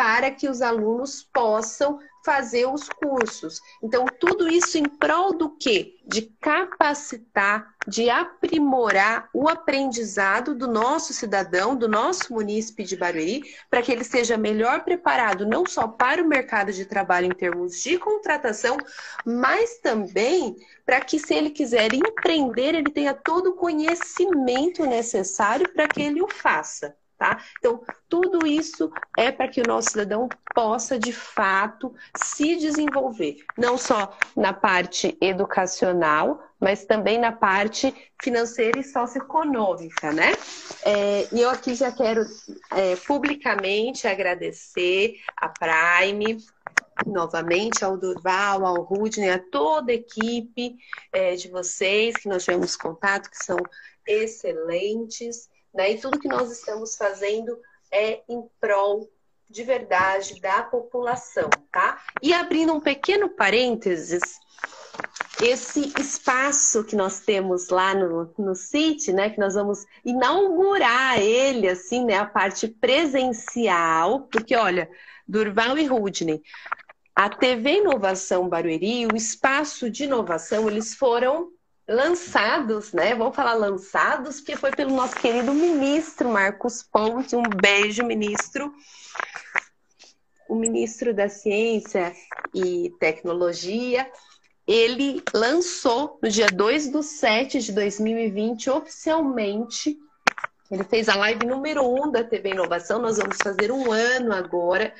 para 0.00 0.30
que 0.30 0.48
os 0.48 0.62
alunos 0.62 1.22
possam 1.30 2.00
fazer 2.24 2.64
os 2.64 2.88
cursos. 2.88 3.60
Então, 3.82 4.06
tudo 4.18 4.48
isso 4.48 4.78
em 4.78 4.84
prol 4.84 5.36
do 5.36 5.50
quê? 5.58 5.96
De 6.06 6.22
capacitar, 6.40 7.74
de 7.86 8.08
aprimorar 8.08 9.28
o 9.34 9.46
aprendizado 9.46 10.54
do 10.54 10.66
nosso 10.66 11.12
cidadão, 11.12 11.76
do 11.76 11.86
nosso 11.86 12.32
munícipe 12.32 12.82
de 12.82 12.96
Barueri, 12.96 13.42
para 13.68 13.82
que 13.82 13.92
ele 13.92 14.02
seja 14.02 14.38
melhor 14.38 14.84
preparado 14.84 15.46
não 15.46 15.66
só 15.66 15.86
para 15.86 16.22
o 16.22 16.26
mercado 16.26 16.72
de 16.72 16.86
trabalho 16.86 17.26
em 17.26 17.34
termos 17.34 17.82
de 17.82 17.98
contratação, 17.98 18.78
mas 19.22 19.80
também 19.80 20.56
para 20.86 21.02
que, 21.02 21.18
se 21.18 21.34
ele 21.34 21.50
quiser 21.50 21.92
empreender, 21.92 22.74
ele 22.74 22.90
tenha 22.90 23.12
todo 23.12 23.50
o 23.50 23.56
conhecimento 23.56 24.86
necessário 24.86 25.68
para 25.68 25.86
que 25.86 26.00
ele 26.00 26.22
o 26.22 26.28
faça. 26.28 26.96
Tá? 27.20 27.38
Então, 27.58 27.82
tudo 28.08 28.46
isso 28.46 28.90
é 29.14 29.30
para 29.30 29.46
que 29.46 29.60
o 29.60 29.66
nosso 29.68 29.90
cidadão 29.90 30.26
possa, 30.54 30.98
de 30.98 31.12
fato, 31.12 31.94
se 32.16 32.56
desenvolver, 32.56 33.44
não 33.58 33.76
só 33.76 34.16
na 34.34 34.54
parte 34.54 35.18
educacional, 35.20 36.42
mas 36.58 36.86
também 36.86 37.18
na 37.18 37.30
parte 37.30 37.94
financeira 38.22 38.78
e 38.78 38.82
socioeconômica, 38.82 40.14
né? 40.14 40.32
É, 40.82 41.28
e 41.30 41.42
eu 41.42 41.50
aqui 41.50 41.74
já 41.74 41.92
quero 41.92 42.22
é, 42.70 42.96
publicamente 42.96 44.08
agradecer 44.08 45.16
a 45.36 45.50
Prime, 45.50 46.38
novamente 47.06 47.84
ao 47.84 47.98
Durval, 47.98 48.64
ao 48.64 48.82
Rudney, 48.82 49.28
a 49.28 49.38
toda 49.38 49.92
a 49.92 49.94
equipe 49.94 50.78
é, 51.12 51.34
de 51.34 51.50
vocês 51.50 52.16
que 52.16 52.30
nós 52.30 52.44
tivemos 52.44 52.76
contato, 52.76 53.28
que 53.30 53.44
são 53.44 53.58
excelentes. 54.06 55.50
Né? 55.72 55.92
E 55.92 56.00
tudo 56.00 56.18
que 56.18 56.28
nós 56.28 56.50
estamos 56.50 56.96
fazendo 56.96 57.58
é 57.90 58.22
em 58.28 58.42
prol 58.60 59.08
de 59.48 59.64
verdade 59.64 60.40
da 60.40 60.62
população, 60.62 61.50
tá? 61.72 62.00
E 62.22 62.32
abrindo 62.32 62.72
um 62.72 62.80
pequeno 62.80 63.28
parênteses, 63.28 64.22
esse 65.42 65.92
espaço 65.98 66.84
que 66.84 66.94
nós 66.94 67.20
temos 67.20 67.68
lá 67.68 67.94
no, 67.94 68.32
no 68.38 68.54
CIT, 68.54 69.12
né, 69.12 69.30
que 69.30 69.40
nós 69.40 69.54
vamos 69.54 69.84
inaugurar 70.04 71.18
ele, 71.18 71.68
assim, 71.68 72.04
né, 72.04 72.16
a 72.18 72.26
parte 72.26 72.68
presencial, 72.68 74.28
porque, 74.30 74.54
olha, 74.54 74.88
Durval 75.26 75.78
e 75.78 75.86
Rudney, 75.86 76.42
a 77.14 77.28
TV 77.28 77.78
Inovação 77.78 78.48
Barueri, 78.48 79.06
o 79.06 79.16
espaço 79.16 79.90
de 79.90 80.04
inovação, 80.04 80.68
eles 80.68 80.94
foram 80.94 81.50
lançados, 81.90 82.92
né? 82.92 83.14
Vamos 83.16 83.34
falar 83.34 83.54
lançados, 83.54 84.40
porque 84.40 84.56
foi 84.56 84.70
pelo 84.70 84.94
nosso 84.94 85.16
querido 85.16 85.52
ministro 85.52 86.28
Marcos 86.28 86.82
Ponte. 86.84 87.34
Um 87.34 87.42
beijo, 87.42 88.04
ministro. 88.04 88.72
O 90.48 90.54
ministro 90.54 91.12
da 91.12 91.28
Ciência 91.28 92.14
e 92.54 92.92
Tecnologia, 92.98 94.10
ele 94.66 95.22
lançou 95.34 96.18
no 96.22 96.28
dia 96.28 96.46
2 96.46 96.88
do 96.88 97.02
7 97.02 97.60
de 97.60 97.72
2020, 97.72 98.70
oficialmente, 98.70 99.98
Ele 100.70 100.84
fez 100.84 101.08
a 101.08 101.16
live 101.16 101.44
número 101.46 101.82
um 101.84 102.10
da 102.10 102.22
TV 102.22 102.50
Inovação, 102.50 103.00
nós 103.00 103.16
vamos 103.16 103.36
fazer 103.42 103.72
um 103.72 103.90
ano 103.90 104.32
agora. 104.32 104.94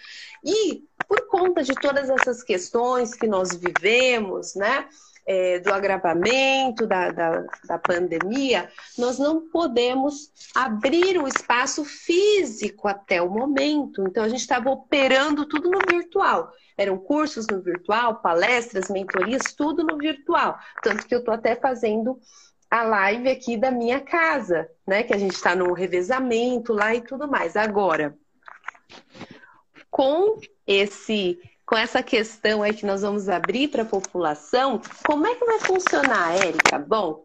E 0.44 0.82
por 1.06 1.28
conta 1.28 1.62
de 1.62 1.74
todas 1.74 2.10
essas 2.10 2.42
questões 2.42 3.14
que 3.14 3.28
nós 3.28 3.54
vivemos, 3.54 4.56
né? 4.56 4.88
É, 5.26 5.60
do 5.60 5.72
agravamento 5.72 6.86
da, 6.86 7.10
da, 7.10 7.44
da, 7.64 7.78
pandemia, 7.78 8.68
nós 8.98 9.18
não 9.18 9.48
podemos 9.48 10.32
abrir 10.54 11.18
o 11.18 11.28
espaço 11.28 11.84
físico 11.84 12.88
até 12.88 13.22
o 13.22 13.30
momento. 13.30 14.02
Então, 14.08 14.24
a 14.24 14.28
gente 14.28 14.40
estava 14.40 14.70
operando 14.70 15.46
tudo 15.46 15.70
no 15.70 15.78
virtual. 15.88 16.50
Eram 16.76 16.98
cursos 16.98 17.46
no 17.46 17.60
virtual, 17.60 18.16
palestras, 18.16 18.88
mentorias, 18.88 19.52
tudo 19.54 19.84
no 19.84 19.98
virtual. 19.98 20.58
Tanto 20.82 21.06
que 21.06 21.14
eu 21.14 21.20
estou 21.20 21.34
até 21.34 21.54
fazendo 21.54 22.18
a 22.70 22.82
live 22.82 23.28
aqui 23.28 23.56
da 23.56 23.70
minha 23.70 24.00
casa, 24.00 24.68
né? 24.86 25.02
Que 25.02 25.12
a 25.12 25.18
gente 25.18 25.34
está 25.34 25.54
no 25.54 25.72
revezamento 25.72 26.72
lá 26.72 26.94
e 26.94 27.00
tudo 27.02 27.28
mais. 27.28 27.56
Agora, 27.56 28.16
com 29.90 30.38
esse 30.66 31.38
com 31.70 31.76
essa 31.76 32.02
questão 32.02 32.64
aí 32.64 32.74
que 32.74 32.84
nós 32.84 33.02
vamos 33.02 33.28
abrir 33.28 33.68
para 33.68 33.82
a 33.82 33.86
população, 33.86 34.82
como 35.06 35.24
é 35.24 35.36
que 35.36 35.44
vai 35.44 35.60
funcionar, 35.60 36.34
Érica? 36.34 36.76
Bom, 36.80 37.22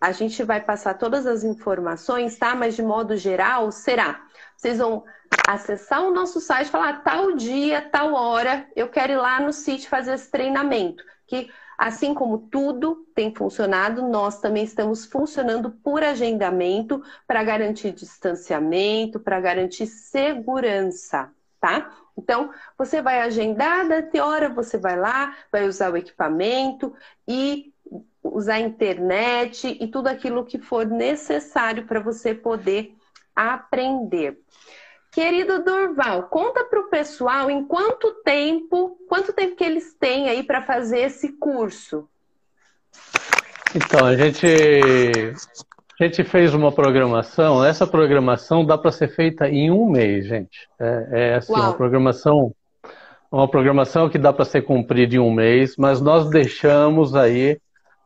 a 0.00 0.10
gente 0.10 0.42
vai 0.42 0.60
passar 0.60 0.94
todas 0.94 1.24
as 1.24 1.44
informações, 1.44 2.36
tá? 2.36 2.56
Mas 2.56 2.74
de 2.74 2.82
modo 2.82 3.16
geral, 3.16 3.70
será? 3.70 4.26
Vocês 4.56 4.78
vão 4.78 5.04
acessar 5.46 6.02
o 6.02 6.12
nosso 6.12 6.40
site, 6.40 6.68
falar 6.68 7.04
tal 7.04 7.36
dia, 7.36 7.80
tal 7.80 8.12
hora, 8.12 8.66
eu 8.74 8.88
quero 8.88 9.12
ir 9.12 9.18
lá 9.18 9.38
no 9.38 9.52
sítio 9.52 9.88
fazer 9.88 10.14
esse 10.14 10.28
treinamento. 10.28 11.04
Que 11.28 11.48
Assim 11.78 12.14
como 12.14 12.38
tudo 12.38 13.06
tem 13.14 13.34
funcionado, 13.34 14.08
nós 14.08 14.40
também 14.40 14.64
estamos 14.64 15.04
funcionando 15.04 15.70
por 15.70 16.02
agendamento 16.02 17.02
para 17.26 17.44
garantir 17.44 17.92
distanciamento, 17.92 19.20
para 19.20 19.38
garantir 19.38 19.86
segurança, 19.86 21.30
tá? 21.60 21.92
Então, 22.16 22.50
você 22.78 23.02
vai 23.02 23.20
agendar, 23.20 23.86
da 23.86 24.24
hora 24.24 24.48
você 24.48 24.78
vai 24.78 24.96
lá, 24.96 25.36
vai 25.52 25.66
usar 25.66 25.92
o 25.92 25.96
equipamento 25.96 26.94
e 27.28 27.72
usar 28.22 28.54
a 28.54 28.60
internet 28.60 29.76
e 29.80 29.86
tudo 29.88 30.08
aquilo 30.08 30.44
que 30.44 30.58
for 30.58 30.86
necessário 30.86 31.86
para 31.86 32.00
você 32.00 32.34
poder 32.34 32.94
aprender. 33.34 34.38
Querido 35.12 35.62
Durval, 35.62 36.24
conta 36.24 36.64
para 36.64 36.80
o 36.80 36.88
pessoal 36.88 37.50
em 37.50 37.64
quanto 37.64 38.12
tempo, 38.22 38.98
quanto 39.08 39.32
tempo 39.32 39.56
que 39.56 39.64
eles 39.64 39.94
têm 39.94 40.28
aí 40.28 40.42
para 40.42 40.62
fazer 40.62 41.00
esse 41.00 41.32
curso? 41.32 42.08
Então, 43.74 44.06
a 44.06 44.16
gente, 44.16 44.46
a 45.98 46.04
gente 46.04 46.24
fez 46.24 46.52
uma 46.54 46.70
programação, 46.70 47.64
essa 47.64 47.86
programação 47.86 48.64
dá 48.64 48.76
para 48.76 48.92
ser 48.92 49.08
feita 49.08 49.48
em 49.48 49.70
um 49.70 49.88
mês, 49.88 50.26
gente. 50.26 50.68
É, 50.78 51.08
é 51.12 51.34
assim, 51.36 51.52
Uau. 51.52 51.62
uma 51.62 51.72
programação, 51.72 52.52
uma 53.32 53.48
programação 53.48 54.08
que 54.08 54.18
dá 54.18 54.32
para 54.32 54.44
ser 54.44 54.62
cumprida 54.62 55.16
em 55.16 55.18
um 55.18 55.32
mês, 55.32 55.74
mas 55.76 56.00
nós 56.00 56.28
deixamos 56.28 57.14
aí 57.14 57.58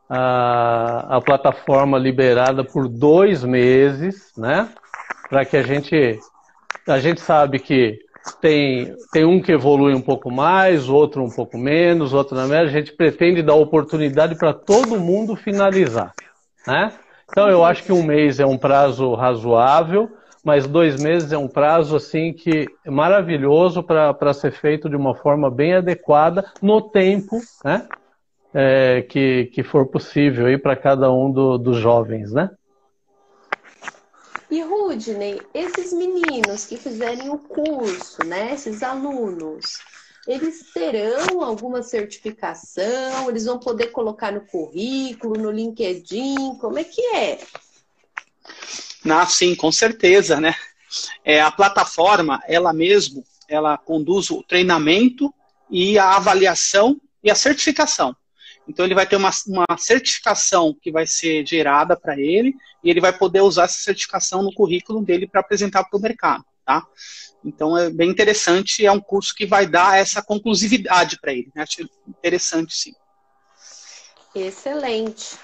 a, 0.09 1.17
a 1.17 1.21
plataforma 1.21 1.97
liberada 1.97 2.63
por 2.63 2.87
dois 2.87 3.43
meses, 3.43 4.31
né? 4.37 4.69
Para 5.29 5.45
que 5.45 5.57
a 5.57 5.63
gente 5.63 6.19
a 6.87 6.99
gente 6.99 7.21
sabe 7.21 7.59
que 7.59 7.99
tem, 8.39 8.95
tem 9.11 9.25
um 9.25 9.41
que 9.41 9.51
evolui 9.51 9.93
um 9.93 10.01
pouco 10.01 10.31
mais, 10.31 10.89
outro 10.89 11.23
um 11.23 11.29
pouco 11.29 11.57
menos, 11.57 12.13
outro 12.13 12.35
na 12.35 12.47
média. 12.47 12.67
A 12.67 12.71
gente 12.71 12.93
pretende 12.93 13.41
dar 13.41 13.55
oportunidade 13.55 14.35
para 14.35 14.53
todo 14.53 14.99
mundo 14.99 15.35
finalizar. 15.35 16.13
Né? 16.67 16.91
Então 17.31 17.49
eu 17.49 17.63
acho 17.63 17.83
que 17.83 17.93
um 17.93 18.03
mês 18.03 18.39
é 18.39 18.45
um 18.45 18.57
prazo 18.57 19.13
razoável, 19.13 20.11
mas 20.43 20.67
dois 20.67 21.01
meses 21.01 21.31
é 21.31 21.37
um 21.37 21.47
prazo 21.47 21.95
assim 21.95 22.33
que 22.33 22.67
é 22.85 22.91
maravilhoso 22.91 23.81
para 23.81 24.33
ser 24.33 24.51
feito 24.51 24.89
de 24.89 24.97
uma 24.97 25.15
forma 25.15 25.49
bem 25.49 25.75
adequada 25.75 26.51
no 26.61 26.81
tempo 26.81 27.39
né? 27.63 27.87
É, 28.53 29.03
que, 29.03 29.45
que 29.53 29.63
for 29.63 29.85
possível 29.87 30.59
para 30.59 30.75
cada 30.75 31.09
um 31.09 31.31
do, 31.31 31.57
dos 31.57 31.77
jovens. 31.77 32.33
Né? 32.33 32.49
E 34.49 34.61
Rudney, 34.61 35.41
esses 35.53 35.93
meninos 35.93 36.65
que 36.65 36.75
fizerem 36.75 37.29
o 37.29 37.37
curso, 37.37 38.25
né, 38.25 38.53
esses 38.53 38.83
alunos, 38.83 39.79
eles 40.27 40.71
terão 40.73 41.41
alguma 41.43 41.81
certificação? 41.81 43.29
Eles 43.29 43.45
vão 43.45 43.59
poder 43.59 43.87
colocar 43.87 44.31
no 44.31 44.41
currículo, 44.41 45.41
no 45.41 45.51
LinkedIn? 45.51 46.57
Como 46.59 46.77
é 46.77 46.83
que 46.83 47.01
é? 47.15 47.39
Ah, 49.09 49.25
sim, 49.25 49.55
com 49.55 49.71
certeza, 49.71 50.39
né? 50.39 50.55
É, 51.23 51.41
a 51.41 51.51
plataforma, 51.51 52.41
ela 52.47 52.73
mesmo, 52.73 53.23
ela 53.47 53.77
conduz 53.77 54.29
o 54.29 54.43
treinamento 54.43 55.33
e 55.69 55.97
a 55.97 56.15
avaliação 56.15 56.99
e 57.23 57.31
a 57.31 57.35
certificação. 57.35 58.15
Então 58.67 58.85
ele 58.85 58.95
vai 58.95 59.07
ter 59.07 59.15
uma, 59.15 59.31
uma 59.47 59.77
certificação 59.77 60.75
que 60.81 60.91
vai 60.91 61.07
ser 61.07 61.45
gerada 61.45 61.97
para 61.97 62.19
ele 62.19 62.55
e 62.83 62.89
ele 62.89 63.01
vai 63.01 63.11
poder 63.11 63.41
usar 63.41 63.63
essa 63.63 63.79
certificação 63.79 64.43
no 64.43 64.53
currículo 64.53 65.03
dele 65.03 65.27
para 65.27 65.41
apresentar 65.41 65.83
para 65.83 65.97
o 65.97 66.01
mercado, 66.01 66.45
tá? 66.79 66.87
Então 67.43 67.77
é 67.77 67.89
bem 67.89 68.09
interessante, 68.09 68.85
é 68.85 68.91
um 68.91 69.01
curso 69.01 69.33
que 69.35 69.45
vai 69.45 69.65
dar 69.67 69.97
essa 69.97 70.21
conclusividade 70.21 71.19
para 71.19 71.33
ele. 71.33 71.51
Né? 71.55 71.63
Acho 71.63 71.89
interessante, 72.07 72.73
sim. 72.75 72.93
Excelente. 74.33 75.37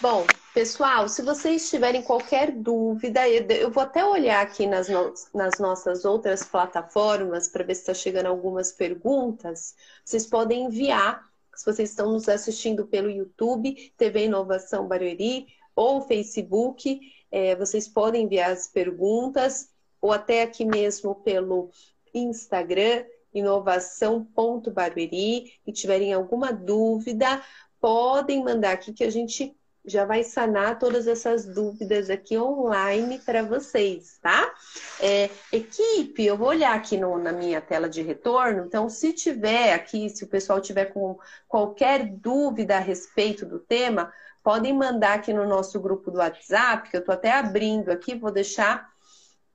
Bom, 0.00 0.26
pessoal, 0.52 1.08
se 1.08 1.22
vocês 1.22 1.70
tiverem 1.70 2.02
qualquer 2.02 2.50
dúvida, 2.50 3.28
eu 3.28 3.70
vou 3.70 3.82
até 3.82 4.04
olhar 4.04 4.42
aqui 4.42 4.66
nas, 4.66 4.88
no, 4.88 5.12
nas 5.32 5.58
nossas 5.60 6.04
outras 6.04 6.42
plataformas 6.42 7.48
para 7.48 7.64
ver 7.64 7.74
se 7.74 7.82
está 7.82 7.94
chegando 7.94 8.26
algumas 8.26 8.72
perguntas. 8.72 9.76
Vocês 10.04 10.26
podem 10.26 10.64
enviar 10.64 11.22
se 11.54 11.66
vocês 11.66 11.90
estão 11.90 12.10
nos 12.12 12.28
assistindo 12.28 12.86
pelo 12.86 13.10
YouTube, 13.10 13.92
TV 13.96 14.24
Inovação 14.24 14.88
Barueri, 14.88 15.46
ou 15.76 16.02
Facebook, 16.02 17.00
é, 17.30 17.54
vocês 17.56 17.88
podem 17.88 18.24
enviar 18.24 18.50
as 18.50 18.66
perguntas, 18.68 19.68
ou 20.02 20.12
até 20.12 20.42
aqui 20.42 20.66
mesmo 20.66 21.14
pelo 21.14 21.70
Instagram, 22.12 23.06
inovação.barueri, 23.32 25.52
e 25.66 25.72
tiverem 25.72 26.12
alguma 26.12 26.52
dúvida, 26.52 27.40
podem 27.80 28.44
mandar 28.44 28.72
aqui 28.72 28.92
que 28.92 29.04
a 29.04 29.10
gente 29.10 29.56
já 29.84 30.04
vai 30.04 30.22
sanar 30.22 30.78
todas 30.78 31.08
essas 31.08 31.44
dúvidas 31.44 32.08
aqui 32.08 32.38
online 32.38 33.18
para 33.18 33.42
vocês, 33.42 34.18
tá? 34.22 34.54
É, 35.00 35.28
equipe, 35.50 36.24
eu 36.24 36.36
vou 36.36 36.48
olhar 36.48 36.74
aqui 36.74 36.96
no, 36.96 37.18
na 37.18 37.32
minha 37.32 37.60
tela 37.60 37.88
de 37.88 38.00
retorno, 38.00 38.64
então 38.64 38.88
se 38.88 39.12
tiver 39.12 39.72
aqui, 39.72 40.08
se 40.08 40.22
o 40.22 40.28
pessoal 40.28 40.60
tiver 40.60 40.86
com 40.86 41.18
qualquer 41.48 42.06
dúvida 42.06 42.76
a 42.76 42.80
respeito 42.80 43.44
do 43.44 43.58
tema, 43.58 44.12
podem 44.42 44.72
mandar 44.72 45.14
aqui 45.14 45.32
no 45.32 45.48
nosso 45.48 45.80
grupo 45.80 46.12
do 46.12 46.18
WhatsApp, 46.18 46.88
que 46.88 46.96
eu 46.96 47.00
estou 47.00 47.14
até 47.14 47.32
abrindo 47.32 47.90
aqui, 47.90 48.14
vou 48.14 48.30
deixar 48.30 48.91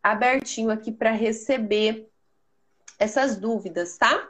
abertinho 0.02 0.70
aqui 0.70 0.92
para 0.92 1.12
receber 1.12 2.10
essas 3.00 3.36
dúvidas, 3.36 3.98
tá? 3.98 4.28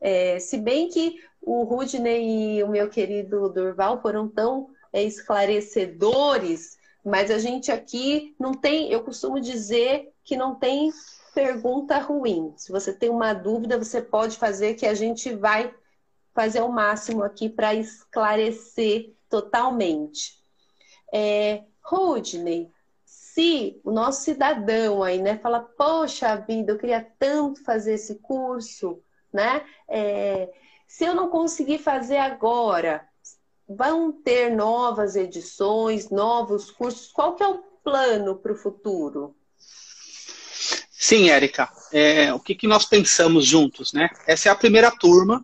É, 0.00 0.38
se 0.38 0.56
bem 0.58 0.88
que 0.88 1.22
o 1.40 1.62
Rudney 1.64 2.58
e 2.58 2.62
o 2.62 2.68
meu 2.68 2.88
querido 2.88 3.48
Durval 3.48 4.00
foram 4.00 4.28
tão 4.28 4.70
é, 4.92 5.02
esclarecedores, 5.02 6.78
mas 7.04 7.30
a 7.30 7.38
gente 7.38 7.70
aqui 7.70 8.34
não 8.38 8.52
tem, 8.52 8.90
eu 8.90 9.02
costumo 9.02 9.40
dizer 9.40 10.12
que 10.24 10.36
não 10.36 10.54
tem 10.54 10.92
pergunta 11.34 11.98
ruim. 11.98 12.52
Se 12.56 12.72
você 12.72 12.92
tem 12.92 13.08
uma 13.08 13.32
dúvida, 13.32 13.78
você 13.78 14.02
pode 14.02 14.36
fazer 14.36 14.74
que 14.74 14.86
a 14.86 14.94
gente 14.94 15.34
vai 15.34 15.72
fazer 16.34 16.60
o 16.60 16.72
máximo 16.72 17.22
aqui 17.22 17.48
para 17.48 17.74
esclarecer 17.74 19.12
totalmente. 19.28 20.38
É, 21.12 21.64
Rodney, 21.82 22.70
se 23.40 23.80
o 23.82 23.90
nosso 23.90 24.22
cidadão 24.22 25.02
aí, 25.02 25.18
né, 25.18 25.38
fala, 25.38 25.60
poxa 25.60 26.36
vida, 26.36 26.72
eu 26.72 26.78
queria 26.78 27.06
tanto 27.18 27.64
fazer 27.64 27.94
esse 27.94 28.16
curso, 28.16 29.00
né? 29.32 29.64
É, 29.88 30.50
se 30.86 31.04
eu 31.04 31.14
não 31.14 31.30
conseguir 31.30 31.78
fazer 31.78 32.18
agora, 32.18 33.02
vão 33.66 34.12
ter 34.12 34.54
novas 34.54 35.16
edições, 35.16 36.10
novos 36.10 36.70
cursos? 36.70 37.10
Qual 37.10 37.34
que 37.34 37.42
é 37.42 37.48
o 37.48 37.62
plano 37.82 38.36
para 38.36 38.52
o 38.52 38.56
futuro? 38.56 39.34
Sim, 40.90 41.30
Érica. 41.30 41.72
É, 41.90 42.34
o 42.34 42.40
que, 42.40 42.54
que 42.54 42.66
nós 42.66 42.84
pensamos 42.84 43.46
juntos, 43.46 43.94
né? 43.94 44.10
Essa 44.26 44.50
é 44.50 44.52
a 44.52 44.56
primeira 44.56 44.90
turma, 44.90 45.42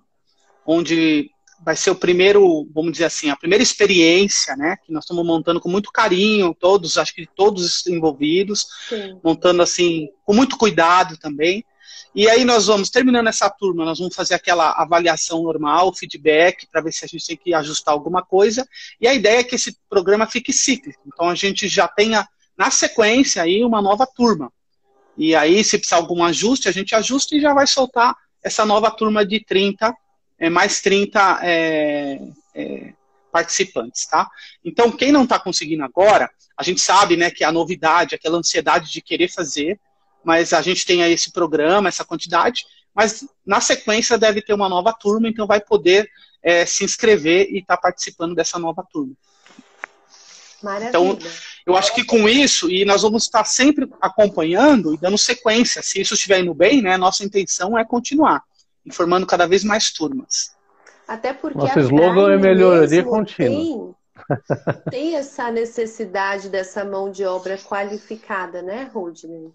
onde 0.66 1.30
vai 1.64 1.76
ser 1.76 1.90
o 1.90 1.96
primeiro, 1.96 2.68
vamos 2.72 2.92
dizer 2.92 3.06
assim, 3.06 3.30
a 3.30 3.36
primeira 3.36 3.62
experiência, 3.62 4.56
né? 4.56 4.76
Que 4.84 4.92
nós 4.92 5.04
estamos 5.04 5.24
montando 5.24 5.60
com 5.60 5.68
muito 5.68 5.90
carinho, 5.90 6.54
todos, 6.54 6.98
acho 6.98 7.14
que 7.14 7.26
todos 7.26 7.86
envolvidos, 7.86 8.66
Sim. 8.88 9.18
montando 9.22 9.62
assim, 9.62 10.08
com 10.24 10.34
muito 10.34 10.56
cuidado 10.56 11.16
também. 11.16 11.64
E 12.14 12.30
aí 12.30 12.44
nós 12.44 12.66
vamos, 12.66 12.88
terminando 12.88 13.28
essa 13.28 13.50
turma, 13.50 13.84
nós 13.84 13.98
vamos 13.98 14.14
fazer 14.14 14.34
aquela 14.34 14.70
avaliação 14.72 15.42
normal, 15.42 15.94
feedback, 15.94 16.66
para 16.66 16.80
ver 16.80 16.92
se 16.92 17.04
a 17.04 17.08
gente 17.08 17.26
tem 17.26 17.36
que 17.36 17.52
ajustar 17.52 17.92
alguma 17.92 18.22
coisa. 18.22 18.66
E 19.00 19.06
a 19.06 19.12
ideia 19.12 19.40
é 19.40 19.44
que 19.44 19.54
esse 19.54 19.76
programa 19.88 20.26
fique 20.26 20.52
cíclico. 20.52 21.02
Então 21.06 21.28
a 21.28 21.34
gente 21.34 21.68
já 21.68 21.86
tenha 21.86 22.26
na 22.56 22.70
sequência, 22.70 23.42
aí 23.42 23.62
uma 23.62 23.82
nova 23.82 24.06
turma. 24.06 24.50
E 25.16 25.34
aí, 25.34 25.62
se 25.64 25.78
precisar 25.78 25.96
algum 25.96 26.22
ajuste, 26.22 26.68
a 26.68 26.72
gente 26.72 26.94
ajusta 26.94 27.36
e 27.36 27.40
já 27.40 27.52
vai 27.52 27.66
soltar 27.66 28.14
essa 28.42 28.64
nova 28.64 28.90
turma 28.90 29.24
de 29.24 29.44
30, 29.44 29.94
é, 30.38 30.50
mais 30.50 30.80
30 30.80 31.40
é, 31.42 32.20
é, 32.54 32.92
participantes, 33.32 34.06
tá? 34.06 34.28
Então, 34.64 34.90
quem 34.90 35.12
não 35.12 35.24
está 35.24 35.38
conseguindo 35.38 35.84
agora, 35.84 36.30
a 36.56 36.62
gente 36.62 36.80
sabe, 36.80 37.16
né, 37.16 37.30
que 37.30 37.44
a 37.44 37.52
novidade, 37.52 38.14
aquela 38.14 38.38
ansiedade 38.38 38.90
de 38.90 39.02
querer 39.02 39.28
fazer, 39.28 39.78
mas 40.24 40.52
a 40.52 40.62
gente 40.62 40.84
tem 40.86 41.02
aí 41.02 41.12
esse 41.12 41.30
programa, 41.30 41.88
essa 41.88 42.04
quantidade, 42.04 42.64
mas 42.94 43.26
na 43.44 43.60
sequência 43.60 44.16
deve 44.16 44.40
ter 44.40 44.54
uma 44.54 44.68
nova 44.68 44.92
turma, 44.92 45.28
então 45.28 45.46
vai 45.46 45.60
poder 45.60 46.08
é, 46.42 46.64
se 46.64 46.84
inscrever 46.84 47.48
e 47.50 47.58
estar 47.58 47.76
tá 47.76 47.82
participando 47.82 48.34
dessa 48.34 48.58
nova 48.58 48.82
turma. 48.90 49.12
Maravilha. 50.62 50.88
Então, 50.88 51.18
eu 51.66 51.76
acho 51.76 51.94
que 51.94 52.04
com 52.04 52.28
isso, 52.28 52.70
e 52.70 52.84
nós 52.84 53.02
vamos 53.02 53.24
estar 53.24 53.44
sempre 53.44 53.88
acompanhando 54.00 54.94
e 54.94 54.96
dando 54.96 55.18
sequência. 55.18 55.82
Se 55.82 56.00
isso 56.00 56.14
estiver 56.14 56.40
indo 56.40 56.54
bem, 56.54 56.80
né, 56.80 56.96
nossa 56.96 57.24
intenção 57.24 57.76
é 57.76 57.84
continuar, 57.84 58.42
informando 58.86 59.26
cada 59.26 59.46
vez 59.46 59.64
mais 59.64 59.90
turmas. 59.90 60.54
Até 61.06 61.32
porque 61.32 61.58
Nosso 61.58 61.80
slogan 61.80 62.32
é 62.32 62.36
melhoria 62.36 63.04
contínua. 63.04 63.94
Tem, 64.90 64.90
tem 64.90 65.16
essa 65.16 65.50
necessidade 65.50 66.48
dessa 66.48 66.84
mão 66.84 67.10
de 67.10 67.24
obra 67.24 67.58
qualificada, 67.58 68.62
né, 68.62 68.90
Rudney? 68.92 69.52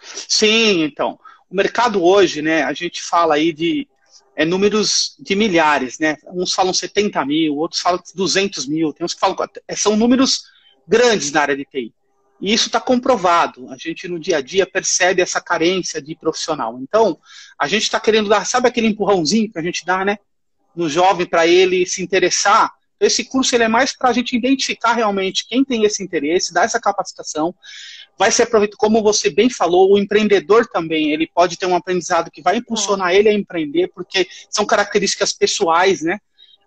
Sim, 0.00 0.82
então. 0.82 1.18
O 1.50 1.54
mercado 1.54 2.02
hoje, 2.02 2.42
né, 2.42 2.62
a 2.62 2.72
gente 2.72 3.02
fala 3.02 3.34
aí 3.34 3.52
de 3.52 3.88
é, 4.36 4.44
números 4.44 5.16
de 5.18 5.34
milhares, 5.34 5.98
né? 5.98 6.16
Uns 6.26 6.52
falam 6.52 6.72
70 6.72 7.24
mil, 7.24 7.56
outros 7.56 7.80
falam 7.80 8.00
200 8.14 8.66
mil, 8.66 8.92
tem 8.92 9.04
uns 9.04 9.14
que 9.14 9.20
falam. 9.20 9.36
É, 9.66 9.76
são 9.76 9.96
números 9.96 10.44
grandes 10.86 11.32
na 11.32 11.40
área 11.40 11.56
de 11.56 11.64
TI. 11.64 11.94
E 12.40 12.52
isso 12.52 12.66
está 12.66 12.80
comprovado. 12.80 13.70
A 13.70 13.76
gente 13.76 14.08
no 14.08 14.18
dia 14.18 14.38
a 14.38 14.40
dia 14.40 14.66
percebe 14.66 15.22
essa 15.22 15.40
carência 15.40 16.02
de 16.02 16.14
profissional. 16.14 16.78
Então, 16.80 17.18
a 17.58 17.66
gente 17.66 17.84
está 17.84 18.00
querendo 18.00 18.28
dar, 18.28 18.44
sabe 18.44 18.68
aquele 18.68 18.88
empurrãozinho 18.88 19.50
que 19.50 19.58
a 19.58 19.62
gente 19.62 19.84
dá, 19.84 20.04
né? 20.04 20.18
No 20.74 20.88
jovem 20.88 21.26
para 21.26 21.46
ele 21.46 21.86
se 21.86 22.02
interessar. 22.02 22.72
Esse 22.98 23.24
curso 23.24 23.54
ele 23.54 23.64
é 23.64 23.68
mais 23.68 23.96
para 23.96 24.10
a 24.10 24.12
gente 24.12 24.36
identificar 24.36 24.94
realmente 24.94 25.46
quem 25.46 25.64
tem 25.64 25.84
esse 25.84 26.02
interesse, 26.02 26.52
dar 26.52 26.64
essa 26.64 26.80
capacitação. 26.80 27.54
Vai 28.18 28.30
ser 28.30 28.44
aproveitado, 28.44 28.78
como 28.78 29.02
você 29.02 29.30
bem 29.30 29.50
falou, 29.50 29.92
o 29.92 29.98
empreendedor 29.98 30.66
também, 30.66 31.12
ele 31.12 31.26
pode 31.26 31.56
ter 31.56 31.66
um 31.66 31.74
aprendizado 31.74 32.30
que 32.30 32.42
vai 32.42 32.56
impulsionar 32.56 33.10
é. 33.10 33.16
ele 33.16 33.28
a 33.28 33.32
empreender, 33.32 33.88
porque 33.94 34.28
são 34.48 34.64
características 34.64 35.32
pessoais, 35.32 36.02
né? 36.02 36.18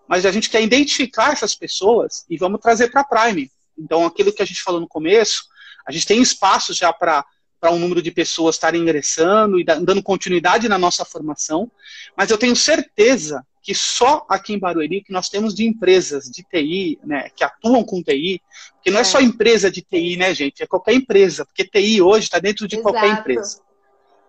Mas 0.06 0.24
a 0.24 0.32
gente 0.32 0.48
quer 0.48 0.62
identificar 0.62 1.32
essas 1.32 1.54
pessoas 1.54 2.24
e 2.28 2.36
vamos 2.36 2.60
trazer 2.60 2.90
para 2.90 3.02
a 3.02 3.04
Prime. 3.04 3.50
Então, 3.78 4.04
aquilo 4.04 4.32
que 4.32 4.42
a 4.42 4.46
gente 4.46 4.62
falou 4.62 4.80
no 4.80 4.88
começo, 4.88 5.44
a 5.88 5.92
gente 5.92 6.06
tem 6.06 6.20
espaço 6.20 6.74
já 6.74 6.92
para 6.92 7.24
para 7.60 7.72
um 7.72 7.78
número 7.80 8.00
de 8.00 8.12
pessoas 8.12 8.54
estarem 8.54 8.82
ingressando 8.82 9.58
e 9.58 9.64
dando 9.64 10.00
continuidade 10.00 10.68
na 10.68 10.78
nossa 10.78 11.04
formação, 11.04 11.68
mas 12.16 12.30
eu 12.30 12.38
tenho 12.38 12.54
certeza 12.54 13.44
que 13.60 13.74
só 13.74 14.24
aqui 14.28 14.54
em 14.54 14.58
Barueri 14.60 15.02
que 15.02 15.12
nós 15.12 15.28
temos 15.28 15.54
de 15.54 15.66
empresas 15.66 16.26
de 16.26 16.44
TI, 16.44 17.00
né, 17.04 17.28
que 17.34 17.42
atuam 17.42 17.82
com 17.82 18.00
TI, 18.00 18.40
que 18.80 18.92
não 18.92 18.98
é, 18.98 19.00
é 19.00 19.04
só 19.04 19.20
empresa 19.20 19.70
de 19.72 19.82
TI, 19.82 20.16
né, 20.16 20.32
gente, 20.34 20.62
é 20.62 20.68
qualquer 20.68 20.94
empresa, 20.94 21.44
porque 21.44 21.64
TI 21.64 22.00
hoje 22.00 22.26
está 22.26 22.38
dentro 22.38 22.68
de 22.68 22.76
Exato. 22.76 22.92
qualquer 22.92 23.10
empresa, 23.18 23.60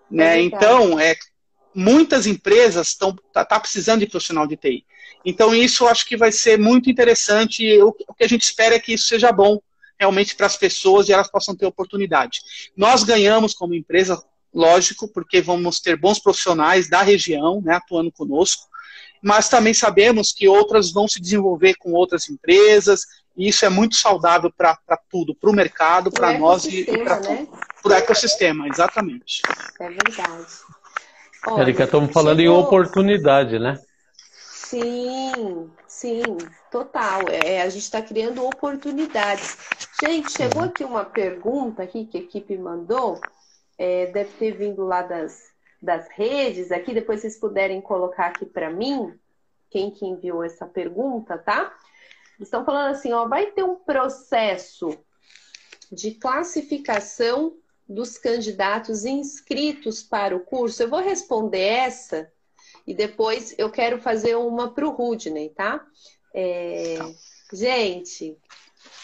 né? 0.10 0.40
É 0.40 0.42
então, 0.42 1.00
é 1.00 1.16
muitas 1.74 2.26
empresas 2.26 2.88
estão 2.88 3.16
tá, 3.32 3.46
tá 3.46 3.60
precisando 3.60 4.00
de 4.00 4.08
profissional 4.08 4.48
de 4.48 4.58
TI. 4.58 4.84
Então, 5.24 5.54
isso 5.54 5.84
eu 5.84 5.88
acho 5.88 6.06
que 6.08 6.18
vai 6.18 6.32
ser 6.32 6.58
muito 6.58 6.90
interessante. 6.90 7.80
O, 7.82 7.96
o 8.08 8.14
que 8.14 8.24
a 8.24 8.28
gente 8.28 8.42
espera 8.42 8.76
é 8.76 8.80
que 8.80 8.94
isso 8.94 9.08
seja 9.08 9.32
bom 9.32 9.60
realmente 10.00 10.36
para 10.36 10.46
as 10.46 10.56
pessoas 10.56 11.10
e 11.10 11.14
elas 11.14 11.30
possam 11.30 11.56
ter 11.56 11.66
oportunidade. 11.66 12.42
Nós 12.76 13.04
ganhamos 13.04 13.54
como 13.54 13.76
empresa, 13.76 14.24
lógico, 14.54 15.08
porque 15.08 15.42
vamos 15.42 15.80
ter 15.80 15.98
bons 15.98 16.20
profissionais 16.20 16.90
da 16.90 17.02
região 17.02 17.62
né, 17.62 17.76
atuando 17.76 18.12
conosco, 18.12 18.68
mas 19.22 19.50
também 19.50 19.74
sabemos 19.74 20.32
que 20.32 20.48
outras 20.48 20.92
vão 20.92 21.08
se 21.08 21.20
desenvolver 21.20 21.76
com 21.76 21.92
outras 21.92 22.30
empresas, 22.30 23.02
e 23.36 23.50
isso 23.50 23.66
é 23.66 23.70
muito 23.70 23.96
saudável 23.96 24.52
para 24.52 24.78
tudo, 25.10 25.36
para 25.36 25.50
o 25.50 25.54
mercado, 25.54 26.10
para 26.10 26.38
nós 26.38 26.66
e 26.66 26.86
para 26.86 27.20
né? 27.20 27.48
o 27.84 27.92
ecossistema, 27.92 28.68
exatamente. 28.68 29.42
É 29.80 29.90
verdade. 29.90 30.46
Olha, 31.48 31.62
Erika, 31.62 31.84
estamos 31.84 32.12
falando 32.12 32.40
chegou... 32.40 32.56
em 32.56 32.64
oportunidade, 32.64 33.60
né? 33.60 33.80
Sim, 34.34 35.70
sim, 36.00 36.24
total. 36.72 37.22
É, 37.28 37.62
a 37.62 37.70
gente 37.70 37.84
está 37.84 38.02
criando 38.02 38.46
oportunidades. 38.46 39.58
Gente, 40.02 40.32
chegou 40.32 40.64
aqui 40.64 40.84
uma 40.84 41.04
pergunta 41.04 41.84
aqui 41.84 42.06
que 42.06 42.18
a 42.18 42.22
equipe 42.22 42.58
mandou. 42.58 43.20
É, 43.78 44.06
deve 44.08 44.32
ter 44.38 44.52
vindo 44.52 44.86
lá 44.86 45.02
das, 45.02 45.52
das 45.82 46.08
redes 46.10 46.72
aqui. 46.72 46.94
Depois 46.94 47.20
vocês 47.20 47.38
puderem 47.38 47.82
colocar 47.82 48.28
aqui 48.28 48.46
para 48.46 48.70
mim 48.70 49.14
quem 49.70 49.92
que 49.92 50.06
enviou 50.06 50.44
essa 50.44 50.66
pergunta, 50.66 51.38
tá? 51.38 51.76
Estão 52.40 52.64
falando 52.64 52.92
assim, 52.92 53.12
ó, 53.12 53.28
vai 53.28 53.48
ter 53.48 53.64
um 53.64 53.76
processo 53.76 54.98
de 55.92 56.12
classificação 56.12 57.58
dos 57.88 58.18
candidatos 58.18 59.04
inscritos 59.04 60.02
para 60.02 60.36
o 60.36 60.40
curso. 60.40 60.82
Eu 60.82 60.90
vou 60.90 61.02
responder 61.02 61.60
essa 61.60 62.32
e 62.90 62.94
depois 62.96 63.54
eu 63.56 63.70
quero 63.70 64.02
fazer 64.02 64.36
uma 64.36 64.74
para 64.74 64.88
o 64.88 64.90
Rudney, 64.90 65.50
tá? 65.50 65.86
É, 66.34 66.98
gente, 67.54 68.36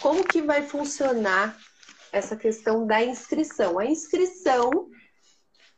como 0.01 0.23
que 0.23 0.41
vai 0.41 0.63
funcionar 0.63 1.55
essa 2.11 2.35
questão 2.35 2.87
da 2.87 3.03
inscrição? 3.03 3.77
A 3.77 3.85
inscrição 3.85 4.89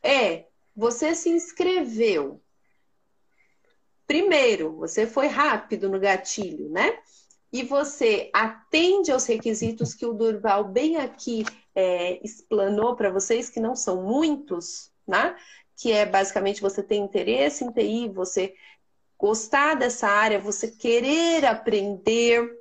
é 0.01 0.45
você 0.73 1.13
se 1.13 1.29
inscreveu. 1.29 2.41
Primeiro, 4.07 4.77
você 4.77 5.05
foi 5.05 5.27
rápido 5.27 5.89
no 5.89 5.99
gatilho, 5.99 6.69
né? 6.69 6.97
E 7.51 7.61
você 7.61 8.29
atende 8.33 9.11
aos 9.11 9.25
requisitos 9.25 9.93
que 9.93 10.05
o 10.05 10.13
Durval 10.13 10.63
bem 10.63 10.95
aqui 10.95 11.43
é, 11.75 12.25
explanou 12.25 12.95
para 12.95 13.11
vocês, 13.11 13.49
que 13.49 13.59
não 13.59 13.75
são 13.75 14.01
muitos, 14.01 14.93
né? 15.05 15.35
Que 15.77 15.91
é 15.91 16.05
basicamente 16.05 16.59
você 16.59 16.81
ter 16.81 16.95
interesse 16.95 17.63
em 17.63 17.71
TI, 17.71 18.09
você 18.09 18.55
gostar 19.17 19.75
dessa 19.75 20.07
área, 20.07 20.39
você 20.39 20.71
querer 20.71 21.45
aprender 21.45 22.51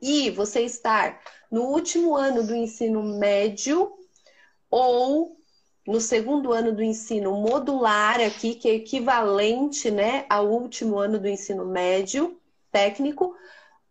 e 0.00 0.30
você 0.30 0.60
estar 0.60 1.20
no 1.50 1.62
último 1.62 2.14
ano 2.14 2.46
do 2.46 2.54
ensino 2.54 3.02
médio 3.02 3.90
ou 4.70 5.36
no 5.86 6.00
segundo 6.00 6.52
ano 6.52 6.74
do 6.74 6.82
ensino 6.82 7.32
modular 7.32 8.20
aqui, 8.20 8.56
que 8.56 8.68
é 8.68 8.74
equivalente, 8.74 9.90
né, 9.90 10.26
ao 10.28 10.48
último 10.48 10.98
ano 10.98 11.18
do 11.18 11.28
ensino 11.28 11.64
médio 11.64 12.38
técnico, 12.70 13.34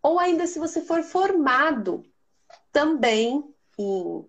ou 0.04 0.20
ainda 0.20 0.46
se 0.46 0.60
você 0.60 0.82
for 0.82 1.02
formado 1.02 2.06
também 2.72 3.44
em 3.80 4.26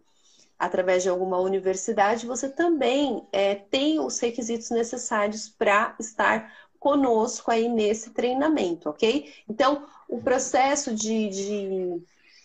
através 0.58 1.02
de 1.02 1.08
alguma 1.08 1.38
universidade, 1.38 2.26
você 2.26 2.48
também 2.48 3.26
é, 3.32 3.54
tem 3.54 4.00
os 4.00 4.18
requisitos 4.18 4.70
necessários 4.70 5.48
para 5.48 5.94
estar 6.00 6.52
conosco 6.78 7.50
aí 7.50 7.68
nesse 7.68 8.10
treinamento, 8.10 8.88
ok? 8.88 9.32
Então, 9.48 9.86
o 10.08 10.22
processo 10.22 10.94
de, 10.94 11.28
de 11.28 12.02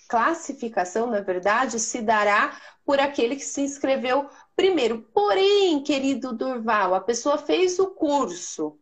classificação, 0.07 1.07
na 1.07 1.21
verdade, 1.21 1.79
se 1.79 2.01
dará 2.01 2.59
por 2.85 2.99
aquele 2.99 3.35
que 3.35 3.45
se 3.45 3.61
inscreveu 3.61 4.27
primeiro. 4.55 5.01
Porém, 5.13 5.81
querido 5.83 6.33
Durval, 6.33 6.93
a 6.93 6.99
pessoa 6.99 7.37
fez 7.37 7.79
o 7.79 7.87
curso, 7.91 8.77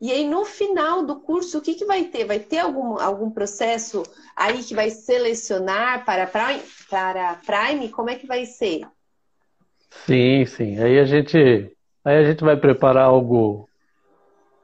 e 0.00 0.12
aí, 0.12 0.28
no 0.28 0.44
final 0.44 1.04
do 1.04 1.16
curso, 1.16 1.58
o 1.58 1.60
que, 1.60 1.74
que 1.74 1.84
vai 1.84 2.04
ter? 2.04 2.24
Vai 2.24 2.38
ter 2.38 2.58
algum, 2.58 3.00
algum 3.00 3.30
processo 3.30 4.04
aí 4.36 4.62
que 4.62 4.74
vai 4.74 4.90
selecionar 4.90 6.04
para 6.04 6.26
Prime, 6.26 6.62
para 6.88 7.40
Prime? 7.44 7.88
Como 7.88 8.08
é 8.08 8.14
que 8.14 8.26
vai 8.26 8.44
ser? 8.44 8.86
Sim, 9.90 10.46
sim. 10.46 10.78
Aí 10.78 11.00
a 11.00 11.04
gente, 11.04 11.36
aí 12.04 12.16
a 12.16 12.24
gente 12.24 12.44
vai 12.44 12.56
preparar 12.56 13.06
algo, 13.06 13.68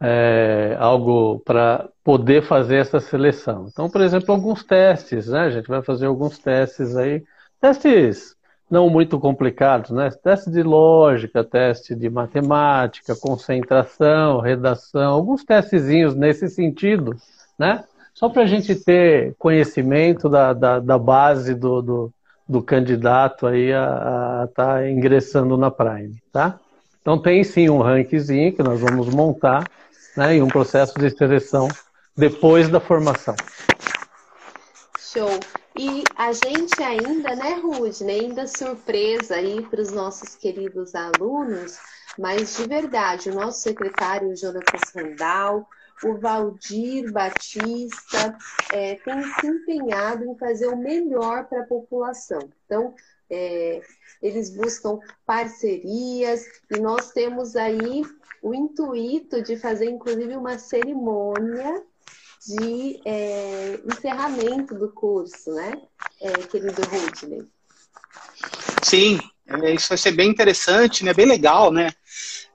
é, 0.00 0.76
algo 0.78 1.40
para 1.40 1.88
poder 2.04 2.44
fazer 2.44 2.76
essa 2.76 3.00
seleção. 3.00 3.66
Então, 3.68 3.90
por 3.90 4.02
exemplo, 4.02 4.32
alguns 4.32 4.62
testes, 4.62 5.26
né? 5.26 5.40
A 5.40 5.50
gente 5.50 5.66
vai 5.66 5.82
fazer 5.82 6.06
alguns 6.06 6.38
testes 6.38 6.96
aí, 6.96 7.24
testes 7.60 8.36
não 8.70 8.88
muito 8.88 9.18
complicados, 9.18 9.90
né? 9.90 10.10
Teste 10.10 10.50
de 10.50 10.62
lógica, 10.62 11.44
teste 11.44 11.94
de 11.94 12.08
matemática, 12.08 13.14
concentração, 13.14 14.40
redação, 14.40 15.12
alguns 15.12 15.44
testezinhos 15.44 16.14
nesse 16.14 16.48
sentido, 16.48 17.16
né? 17.58 17.84
Só 18.14 18.28
para 18.28 18.42
a 18.42 18.46
gente 18.46 18.74
ter 18.74 19.34
conhecimento 19.38 20.28
da, 20.28 20.52
da, 20.52 20.78
da 20.80 20.98
base 20.98 21.54
do, 21.54 21.82
do, 21.82 22.12
do, 22.48 22.62
candidato 22.62 23.46
aí 23.46 23.72
a 23.72 24.46
estar 24.48 24.76
tá 24.76 24.88
ingressando 24.88 25.56
na 25.56 25.70
Prime, 25.70 26.22
tá? 26.32 26.58
Então 27.00 27.20
tem 27.20 27.44
sim 27.44 27.68
um 27.68 27.82
rankzinho 27.82 28.52
que 28.54 28.62
nós 28.62 28.80
vamos 28.80 29.08
montar, 29.08 29.68
né? 30.16 30.36
E 30.36 30.42
um 30.42 30.48
processo 30.48 30.98
de 30.98 31.10
seleção 31.10 31.68
depois 32.16 32.68
da 32.68 32.80
formação. 32.80 33.34
Show. 34.98 35.38
E 35.76 36.04
a 36.14 36.32
gente 36.32 36.80
ainda, 36.80 37.34
né, 37.34 37.54
Rude, 37.54 38.04
ainda 38.04 38.46
surpresa 38.46 39.34
aí 39.34 39.60
para 39.66 39.80
os 39.80 39.90
nossos 39.90 40.36
queridos 40.36 40.94
alunos, 40.94 41.78
mas 42.16 42.56
de 42.56 42.68
verdade, 42.68 43.28
o 43.28 43.34
nosso 43.34 43.60
secretário 43.60 44.36
Jonatas 44.36 44.92
Randall, 44.94 45.66
o 46.04 46.18
Valdir 46.18 47.12
Batista, 47.12 48.38
é, 48.72 48.94
tem 48.96 49.22
se 49.40 49.46
empenhado 49.48 50.24
em 50.24 50.38
fazer 50.38 50.68
o 50.68 50.76
melhor 50.76 51.48
para 51.48 51.62
a 51.62 51.66
população. 51.66 52.52
Então, 52.64 52.94
é, 53.28 53.80
eles 54.22 54.50
buscam 54.50 55.00
parcerias 55.26 56.46
e 56.70 56.78
nós 56.78 57.10
temos 57.10 57.56
aí 57.56 58.02
o 58.40 58.54
intuito 58.54 59.42
de 59.42 59.56
fazer, 59.56 59.86
inclusive, 59.86 60.36
uma 60.36 60.56
cerimônia 60.56 61.84
de 62.46 63.00
é, 63.04 63.80
encerramento 63.84 64.74
do 64.74 64.90
curso, 64.90 65.52
né, 65.52 65.80
é, 66.20 66.32
querido 66.46 66.82
Rudney? 66.82 67.46
Sim, 68.82 69.18
é, 69.46 69.74
isso 69.74 69.88
vai 69.88 69.98
ser 69.98 70.12
bem 70.12 70.30
interessante, 70.30 71.04
né, 71.04 71.12
bem 71.14 71.26
legal, 71.26 71.72
né? 71.72 71.90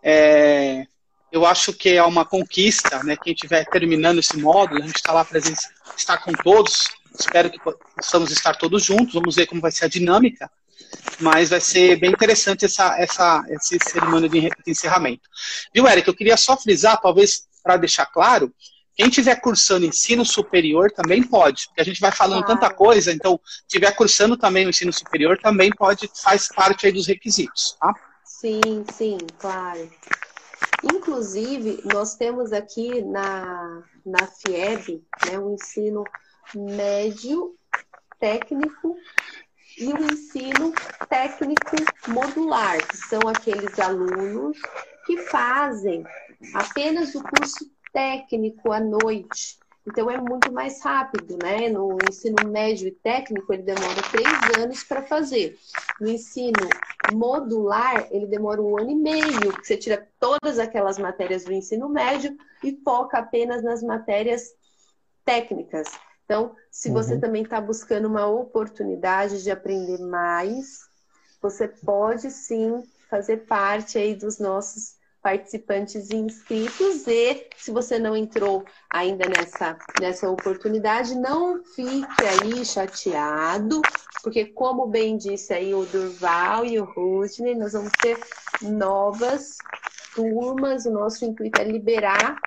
É, 0.01 0.85
eu 1.31 1.45
acho 1.45 1.73
que 1.73 1.89
é 1.89 2.03
uma 2.03 2.25
conquista, 2.25 3.03
né? 3.03 3.15
Quem 3.15 3.33
estiver 3.33 3.65
terminando 3.65 4.19
esse 4.19 4.37
módulo, 4.37 4.81
a 4.81 4.85
gente 4.85 4.95
está 4.95 5.13
lá 5.13 5.23
presente, 5.23 5.61
está 5.95 6.17
com 6.17 6.31
todos. 6.31 6.87
Espero 7.17 7.51
que 7.51 7.59
possamos 7.59 8.31
estar 8.31 8.55
todos 8.55 8.83
juntos. 8.83 9.13
Vamos 9.13 9.35
ver 9.35 9.45
como 9.45 9.61
vai 9.61 9.71
ser 9.71 9.85
a 9.85 9.89
dinâmica. 9.89 10.49
Mas 11.19 11.49
vai 11.49 11.61
ser 11.61 11.97
bem 11.97 12.11
interessante 12.11 12.65
essa, 12.65 12.99
essa, 12.99 13.43
essa 13.47 13.77
cerimônia 13.83 14.27
de 14.27 14.49
encerramento. 14.65 15.29
Viu, 15.73 15.87
Eric? 15.87 16.07
Eu 16.07 16.15
queria 16.15 16.37
só 16.37 16.57
frisar, 16.57 16.99
talvez 16.99 17.47
para 17.61 17.77
deixar 17.77 18.07
claro, 18.07 18.51
quem 18.99 19.07
estiver 19.07 19.39
cursando 19.39 19.85
ensino 19.85 20.25
superior 20.25 20.91
também 20.91 21.23
pode, 21.23 21.67
porque 21.67 21.79
a 21.79 21.85
gente 21.85 22.01
vai 22.01 22.11
falando 22.11 22.43
claro. 22.43 22.59
tanta 22.59 22.75
coisa, 22.75 23.13
então, 23.13 23.39
estiver 23.61 23.95
cursando 23.95 24.35
também 24.35 24.65
o 24.65 24.69
ensino 24.69 24.91
superior 24.91 25.39
também 25.41 25.69
pode, 25.69 26.11
faz 26.21 26.49
parte 26.49 26.85
aí 26.85 26.91
dos 26.91 27.07
requisitos, 27.07 27.77
tá? 27.79 27.93
Sim, 28.25 28.83
sim, 28.91 29.17
claro. 29.37 29.89
Inclusive, 30.83 31.81
nós 31.85 32.15
temos 32.15 32.51
aqui 32.51 33.01
na, 33.01 33.83
na 34.05 34.27
FIEB 34.27 35.01
né, 35.31 35.39
o 35.39 35.53
ensino 35.53 36.03
médio 36.53 37.55
técnico 38.19 38.97
e 39.77 39.93
o 39.93 40.11
ensino 40.11 40.73
técnico 41.07 41.77
modular, 42.09 42.85
que 42.85 42.97
são 42.97 43.21
aqueles 43.29 43.79
alunos 43.79 44.57
que 45.05 45.15
fazem 45.19 46.03
apenas 46.53 47.15
o 47.15 47.23
curso 47.23 47.78
técnico 47.93 48.71
à 48.71 48.79
noite. 48.79 49.59
Então 49.87 50.09
é 50.09 50.19
muito 50.19 50.51
mais 50.51 50.83
rápido, 50.83 51.37
né? 51.41 51.69
No 51.69 51.97
ensino 52.07 52.47
médio 52.47 52.87
e 52.87 52.91
técnico 52.91 53.51
ele 53.51 53.63
demora 53.63 54.01
três 54.11 54.63
anos 54.63 54.83
para 54.83 55.01
fazer. 55.01 55.57
No 55.99 56.07
ensino 56.07 56.69
modular 57.13 58.07
ele 58.11 58.27
demora 58.27 58.61
um 58.61 58.77
ano 58.77 58.91
e 58.91 58.95
meio, 58.95 59.53
que 59.53 59.65
você 59.65 59.77
tira 59.77 60.07
todas 60.19 60.59
aquelas 60.59 60.99
matérias 60.99 61.43
do 61.43 61.53
ensino 61.53 61.89
médio 61.89 62.37
e 62.63 62.79
foca 62.83 63.17
apenas 63.17 63.63
nas 63.63 63.81
matérias 63.81 64.43
técnicas. 65.25 65.87
Então, 66.25 66.55
se 66.69 66.91
você 66.91 67.15
uhum. 67.15 67.19
também 67.19 67.41
está 67.41 67.59
buscando 67.59 68.07
uma 68.07 68.27
oportunidade 68.27 69.41
de 69.41 69.49
aprender 69.49 69.97
mais, 69.99 70.81
você 71.41 71.67
pode 71.67 72.29
sim 72.29 72.83
fazer 73.09 73.47
parte 73.47 73.97
aí 73.97 74.13
dos 74.13 74.37
nossos 74.37 74.98
participantes 75.29 76.09
inscritos 76.09 77.05
e 77.05 77.45
se 77.55 77.69
você 77.69 77.99
não 77.99 78.17
entrou 78.17 78.65
ainda 78.89 79.29
nessa, 79.29 79.77
nessa 80.01 80.27
oportunidade, 80.27 81.13
não 81.13 81.63
fique 81.63 82.25
aí 82.25 82.65
chateado, 82.65 83.79
porque 84.23 84.45
como 84.45 84.87
bem 84.87 85.17
disse 85.17 85.53
aí 85.53 85.71
o 85.71 85.85
Durval 85.85 86.65
e 86.65 86.79
o 86.79 86.83
Rudney, 86.85 87.53
nós 87.53 87.73
vamos 87.73 87.91
ter 88.01 88.17
novas 88.63 89.57
turmas, 90.15 90.87
o 90.87 90.91
nosso 90.91 91.23
intuito 91.23 91.61
é 91.61 91.63
liberar 91.63 92.41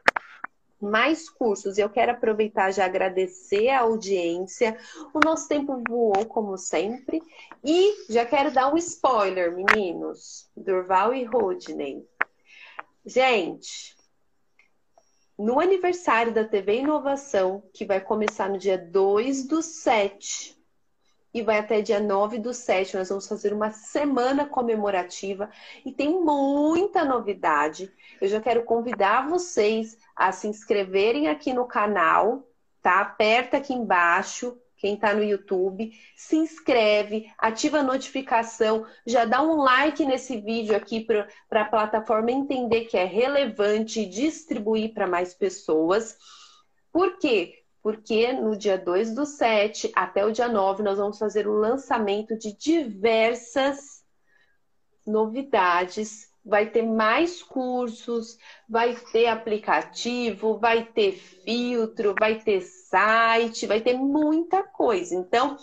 mais 0.80 1.30
cursos. 1.30 1.78
Eu 1.78 1.88
quero 1.88 2.10
aproveitar 2.10 2.72
já 2.72 2.84
agradecer 2.84 3.68
a 3.68 3.82
audiência. 3.82 4.76
O 5.14 5.20
nosso 5.24 5.46
tempo 5.46 5.80
voou, 5.88 6.26
como 6.26 6.58
sempre. 6.58 7.22
E 7.62 8.12
já 8.12 8.26
quero 8.26 8.50
dar 8.50 8.74
um 8.74 8.76
spoiler, 8.76 9.54
meninos. 9.54 10.50
Durval 10.56 11.14
e 11.14 11.22
Rodney. 11.22 12.04
Gente, 13.04 13.96
no 15.36 15.58
aniversário 15.58 16.32
da 16.32 16.44
TV 16.44 16.78
Inovação, 16.78 17.64
que 17.74 17.84
vai 17.84 18.00
começar 18.00 18.48
no 18.48 18.56
dia 18.56 18.78
2 18.78 19.48
do 19.48 19.60
7 19.60 20.56
e 21.34 21.42
vai 21.42 21.58
até 21.58 21.80
dia 21.80 21.98
9 21.98 22.38
do 22.38 22.54
7, 22.54 22.96
nós 22.96 23.08
vamos 23.08 23.26
fazer 23.26 23.52
uma 23.52 23.72
semana 23.72 24.46
comemorativa 24.46 25.50
e 25.84 25.90
tem 25.90 26.10
muita 26.22 27.04
novidade. 27.04 27.90
Eu 28.20 28.28
já 28.28 28.40
quero 28.40 28.62
convidar 28.62 29.28
vocês 29.28 29.98
a 30.14 30.30
se 30.30 30.46
inscreverem 30.46 31.26
aqui 31.26 31.52
no 31.52 31.66
canal, 31.66 32.46
tá? 32.80 33.00
Aperta 33.00 33.56
aqui 33.56 33.72
embaixo, 33.72 34.56
quem 34.82 34.94
está 34.94 35.14
no 35.14 35.22
YouTube, 35.22 35.92
se 36.16 36.34
inscreve, 36.34 37.32
ativa 37.38 37.78
a 37.78 37.82
notificação, 37.84 38.84
já 39.06 39.24
dá 39.24 39.40
um 39.40 39.62
like 39.62 40.04
nesse 40.04 40.40
vídeo 40.40 40.74
aqui 40.74 41.06
para 41.48 41.62
a 41.62 41.64
plataforma 41.64 42.32
entender 42.32 42.86
que 42.86 42.96
é 42.96 43.04
relevante 43.04 44.00
e 44.00 44.08
distribuir 44.08 44.92
para 44.92 45.06
mais 45.06 45.34
pessoas. 45.34 46.18
Por 46.90 47.16
quê? 47.20 47.62
Porque 47.80 48.32
no 48.32 48.56
dia 48.56 48.76
2 48.76 49.14
do 49.14 49.24
7 49.24 49.92
até 49.94 50.26
o 50.26 50.32
dia 50.32 50.48
9 50.48 50.82
nós 50.82 50.98
vamos 50.98 51.16
fazer 51.16 51.46
o 51.46 51.56
lançamento 51.56 52.36
de 52.36 52.52
diversas 52.52 54.02
novidades 55.06 56.31
vai 56.44 56.66
ter 56.66 56.82
mais 56.82 57.42
cursos, 57.42 58.36
vai 58.68 58.96
ter 59.12 59.26
aplicativo, 59.26 60.58
vai 60.58 60.84
ter 60.84 61.12
filtro, 61.12 62.14
vai 62.18 62.40
ter 62.40 62.60
site, 62.60 63.66
vai 63.66 63.80
ter 63.80 63.94
muita 63.94 64.62
coisa. 64.62 65.14
Então, 65.14 65.56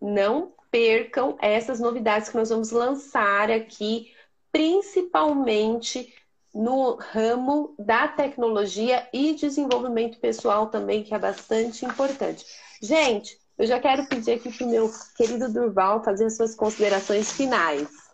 não 0.00 0.52
percam 0.70 1.36
essas 1.40 1.80
novidades 1.80 2.28
que 2.28 2.36
nós 2.36 2.50
vamos 2.50 2.70
lançar 2.70 3.50
aqui, 3.50 4.12
principalmente 4.52 6.14
no 6.54 6.96
ramo 6.96 7.74
da 7.78 8.08
tecnologia 8.08 9.08
e 9.12 9.34
desenvolvimento 9.34 10.18
pessoal 10.18 10.68
também, 10.68 11.02
que 11.02 11.14
é 11.14 11.18
bastante 11.18 11.84
importante. 11.84 12.44
Gente, 12.80 13.38
eu 13.58 13.66
já 13.66 13.78
quero 13.78 14.06
pedir 14.06 14.32
aqui 14.32 14.52
para 14.52 14.66
o 14.66 14.70
meu 14.70 14.90
querido 15.16 15.52
Durval 15.52 16.02
fazer 16.02 16.26
as 16.26 16.36
suas 16.36 16.54
considerações 16.54 17.32
finais. 17.32 18.09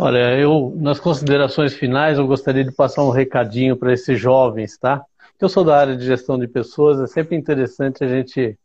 Olha, 0.00 0.38
eu, 0.38 0.72
nas 0.76 1.00
considerações 1.00 1.74
finais, 1.74 2.18
eu 2.18 2.26
gostaria 2.26 2.62
de 2.62 2.70
passar 2.70 3.02
um 3.02 3.10
recadinho 3.10 3.76
para 3.76 3.92
esses 3.92 4.18
jovens, 4.18 4.78
tá? 4.78 5.02
Eu 5.40 5.48
sou 5.48 5.64
da 5.64 5.76
área 5.76 5.96
de 5.96 6.06
gestão 6.06 6.38
de 6.38 6.46
pessoas, 6.46 7.00
é 7.00 7.06
sempre 7.08 7.36
interessante 7.36 8.04
a 8.04 8.06
gente, 8.06 8.56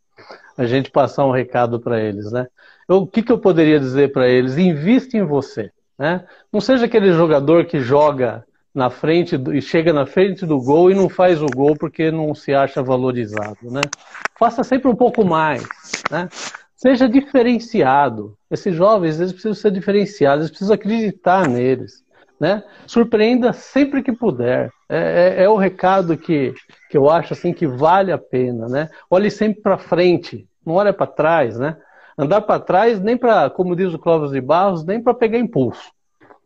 a 0.55 0.65
gente 0.65 0.91
passar 0.91 1.25
um 1.25 1.31
recado 1.31 1.79
para 1.79 1.99
eles, 1.99 2.31
né? 2.31 2.45
Eu, 2.87 2.97
o 2.97 3.07
que, 3.07 3.23
que 3.23 3.31
eu 3.31 3.39
poderia 3.39 3.79
dizer 3.79 4.11
para 4.11 4.27
eles? 4.27 4.57
Invista 4.57 5.17
em 5.17 5.23
você, 5.23 5.71
né? 5.97 6.23
Não 6.51 6.61
seja 6.61 6.85
aquele 6.85 7.11
jogador 7.13 7.65
que 7.65 7.79
joga 7.79 8.45
na 8.73 8.91
frente 8.91 9.35
do, 9.35 9.55
e 9.55 9.61
chega 9.61 9.91
na 9.91 10.05
frente 10.05 10.45
do 10.45 10.59
gol 10.59 10.91
e 10.91 10.95
não 10.95 11.09
faz 11.09 11.41
o 11.41 11.47
gol 11.47 11.75
porque 11.75 12.11
não 12.11 12.35
se 12.35 12.53
acha 12.53 12.83
valorizado, 12.83 13.71
né? 13.71 13.81
Faça 14.37 14.63
sempre 14.63 14.87
um 14.87 14.95
pouco 14.95 15.25
mais, 15.25 15.63
né? 16.11 16.29
Seja 16.83 17.07
diferenciado. 17.07 18.37
Esses 18.51 18.75
jovens, 18.75 19.17
eles 19.17 19.31
precisam 19.31 19.53
ser 19.53 19.71
diferenciados, 19.71 20.39
eles 20.39 20.49
precisam 20.49 20.75
acreditar 20.75 21.47
neles. 21.47 22.03
Né? 22.37 22.61
Surpreenda 22.85 23.53
sempre 23.53 24.03
que 24.03 24.11
puder. 24.11 24.69
É, 24.89 24.97
é, 25.37 25.43
é, 25.43 25.49
o 25.49 25.55
recado 25.55 26.17
que, 26.17 26.53
que 26.89 26.97
eu 26.97 27.09
acho 27.09 27.31
assim 27.31 27.53
que 27.53 27.65
vale 27.65 28.11
a 28.11 28.17
pena. 28.17 28.67
Né? 28.67 28.89
Olhe 29.09 29.31
sempre 29.31 29.61
para 29.61 29.77
frente, 29.77 30.45
não 30.65 30.73
olhe 30.73 30.91
para 30.91 31.07
trás. 31.07 31.57
Né? 31.57 31.77
Andar 32.17 32.41
para 32.41 32.59
trás, 32.59 32.99
nem 32.99 33.15
para, 33.15 33.49
como 33.49 33.77
diz 33.77 33.93
o 33.93 33.97
Clóvis 33.97 34.31
de 34.31 34.41
Barros, 34.41 34.83
nem 34.83 35.01
para 35.01 35.13
pegar 35.13 35.39
impulso. 35.39 35.89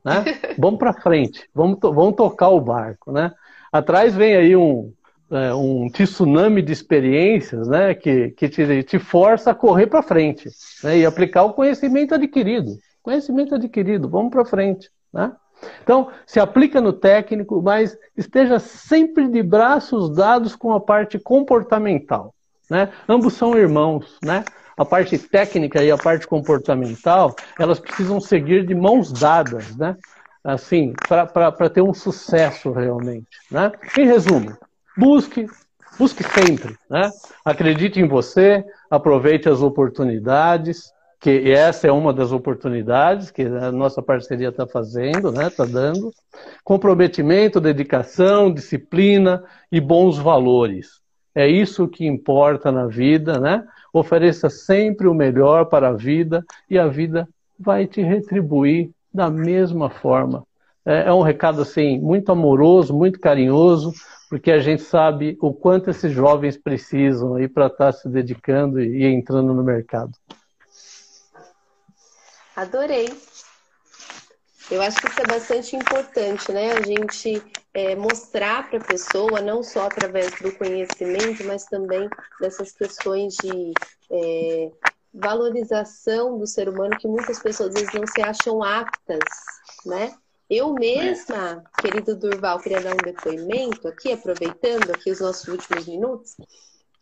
Né? 0.06 0.24
vamos 0.56 0.78
para 0.78 0.94
frente, 0.94 1.50
vamos, 1.52 1.80
to 1.80 1.92
vamos 1.92 2.16
tocar 2.16 2.50
o 2.50 2.62
barco. 2.62 3.12
Né? 3.12 3.34
Atrás 3.72 4.16
vem 4.16 4.36
aí 4.36 4.56
um, 4.56 4.94
é, 5.32 5.54
um 5.54 5.90
tsunami 5.90 6.62
de 6.62 6.72
experiências 6.72 7.68
né, 7.68 7.94
que, 7.94 8.30
que 8.32 8.48
te, 8.48 8.84
te 8.84 9.00
força 9.00 9.52
a 9.52 9.56
correr 9.56 9.88
para 9.88 10.02
frente 10.02 10.50
né, 10.84 11.00
e 11.00 11.06
aplicar 11.06 11.44
o 11.44 11.54
conhecimento 11.54 12.16
adquirido. 12.16 12.78
Conhecimento 13.04 13.56
adquirido, 13.56 14.10
vamos 14.10 14.32
para 14.32 14.46
frente. 14.46 14.90
Né? 15.14 15.32
Então, 15.84 16.10
se 16.26 16.40
aplica 16.40 16.80
no 16.80 16.94
técnico, 16.94 17.62
mas 17.62 17.98
esteja 18.16 18.60
sempre 18.60 19.28
de 19.28 19.42
braços 19.42 20.14
dados 20.16 20.56
com 20.56 20.74
a 20.74 20.80
parte 20.80 21.20
comportamental. 21.20 22.34
Né? 22.70 22.90
Ambos 23.08 23.34
são 23.34 23.58
irmãos. 23.58 24.18
Né? 24.24 24.44
A 24.78 24.86
parte 24.86 25.18
técnica 25.18 25.84
e 25.84 25.90
a 25.90 25.98
parte 25.98 26.28
comportamental, 26.28 27.36
elas 27.60 27.80
precisam 27.80 28.20
seguir 28.22 28.66
de 28.66 28.76
mãos 28.76 29.12
dadas, 29.12 29.76
né? 29.76 29.98
assim, 30.44 30.94
para 31.08 31.70
ter 31.70 31.82
um 31.82 31.94
sucesso 31.94 32.72
realmente. 32.72 33.28
Né? 33.50 33.72
Em 33.98 34.06
resumo, 34.06 34.56
Busque 34.98 35.48
busque 35.98 36.24
sempre, 36.24 36.78
né? 36.90 37.10
Acredite 37.44 38.00
em 38.00 38.08
você, 38.08 38.64
aproveite 38.90 39.50
as 39.50 39.62
oportunidades, 39.62 40.92
que 41.20 41.52
essa 41.52 41.88
é 41.88 41.92
uma 41.92 42.14
das 42.14 42.32
oportunidades 42.32 43.32
que 43.32 43.42
a 43.42 43.72
nossa 43.72 44.02
parceria 44.02 44.50
está 44.50 44.68
fazendo, 44.68 45.32
né? 45.32 45.48
Está 45.48 45.66
dando. 45.66 46.14
Comprometimento, 46.64 47.60
dedicação, 47.60 48.54
disciplina 48.54 49.44
e 49.72 49.82
bons 49.82 50.18
valores. 50.18 51.02
É 51.34 51.48
isso 51.48 51.88
que 51.88 52.06
importa 52.06 52.72
na 52.72 52.86
vida, 52.86 53.40
né? 53.40 53.64
Ofereça 53.92 54.50
sempre 54.50 55.08
o 55.08 55.14
melhor 55.14 55.66
para 55.66 55.90
a 55.90 55.94
vida 55.94 56.46
e 56.70 56.78
a 56.78 56.88
vida 56.88 57.28
vai 57.60 57.88
te 57.88 58.02
retribuir 58.02 58.92
da 59.12 59.30
mesma 59.30 59.90
forma. 59.90 60.44
É, 60.86 61.08
é 61.08 61.14
um 61.14 61.22
recado 61.22 61.62
assim 61.62 62.00
muito 62.00 62.32
amoroso, 62.32 62.94
muito 62.94 63.20
carinhoso, 63.20 63.92
porque 64.30 64.52
a 64.52 64.60
gente 64.60 64.82
sabe 64.82 65.38
o 65.42 65.54
quanto 65.54 65.90
esses 65.90 66.12
jovens 66.12 66.58
precisam 66.58 67.36
aí 67.36 67.48
para 67.48 67.68
estar 67.68 67.92
tá 67.92 67.92
se 67.92 68.10
dedicando 68.10 68.82
e 68.82 69.06
entrando 69.06 69.54
no 69.54 69.64
mercado. 69.64 70.12
Adorei. 72.56 73.10
Eu 74.70 74.82
acho 74.82 75.00
que 75.00 75.08
isso 75.08 75.22
é 75.22 75.28
bastante 75.28 75.76
importante, 75.78 76.52
né? 76.52 76.74
A 76.74 76.82
gente 76.82 77.42
é, 77.74 77.96
mostrar 77.96 78.70
para 78.70 78.80
a 78.80 78.84
pessoa, 78.84 79.40
não 79.40 79.64
só 79.64 79.86
através 79.86 80.32
do 80.42 80.52
conhecimento, 80.58 81.46
mas 81.46 81.64
também 81.66 82.10
dessas 82.42 82.74
questões 82.74 83.36
de 83.36 83.74
é, 84.12 84.72
valorização 85.14 86.38
do 86.38 86.46
ser 86.46 86.68
humano 86.68 86.98
que 86.98 87.08
muitas 87.08 87.40
pessoas 87.40 87.70
às 87.70 87.76
vezes 87.76 87.94
não 87.94 88.06
se 88.06 88.22
acham 88.22 88.62
aptas, 88.62 89.20
né? 89.86 90.14
Eu 90.50 90.74
mesma, 90.74 91.64
é. 91.78 91.82
querido 91.82 92.16
Durval, 92.16 92.60
queria 92.60 92.82
dar 92.82 92.94
um 92.94 92.98
depoimento 92.98 93.88
aqui, 93.88 94.14
aproveitando 94.14 94.92
aqui 94.92 95.12
os 95.12 95.20
nossos 95.20 95.48
últimos 95.48 95.86
minutos, 95.86 96.36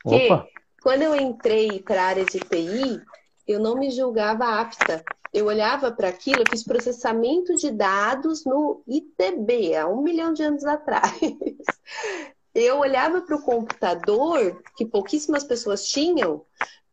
que 0.08 0.26
Opa. 0.32 0.48
quando 0.82 1.04
eu 1.04 1.16
entrei 1.16 1.82
para 1.82 2.02
a 2.02 2.06
área 2.08 2.26
de 2.26 2.40
TI, 2.40 3.02
eu 3.48 3.60
não 3.60 3.76
me 3.76 3.92
julgava 3.92 4.46
apta. 4.46 5.04
Eu 5.32 5.46
olhava 5.46 5.92
para 5.92 6.08
aquilo, 6.08 6.40
eu 6.42 6.50
fiz 6.50 6.64
processamento 6.64 7.56
de 7.56 7.70
dados 7.70 8.46
no 8.46 8.82
ITB, 8.88 9.76
há 9.76 9.88
um 9.88 10.02
milhão 10.02 10.34
de 10.34 10.44
anos 10.44 10.66
atrás. 10.66 11.20
Eu 12.56 12.80
olhava 12.80 13.20
para 13.22 13.36
o 13.36 13.42
computador, 13.42 14.64
que 14.78 14.86
pouquíssimas 14.86 15.44
pessoas 15.44 15.86
tinham, 15.86 16.46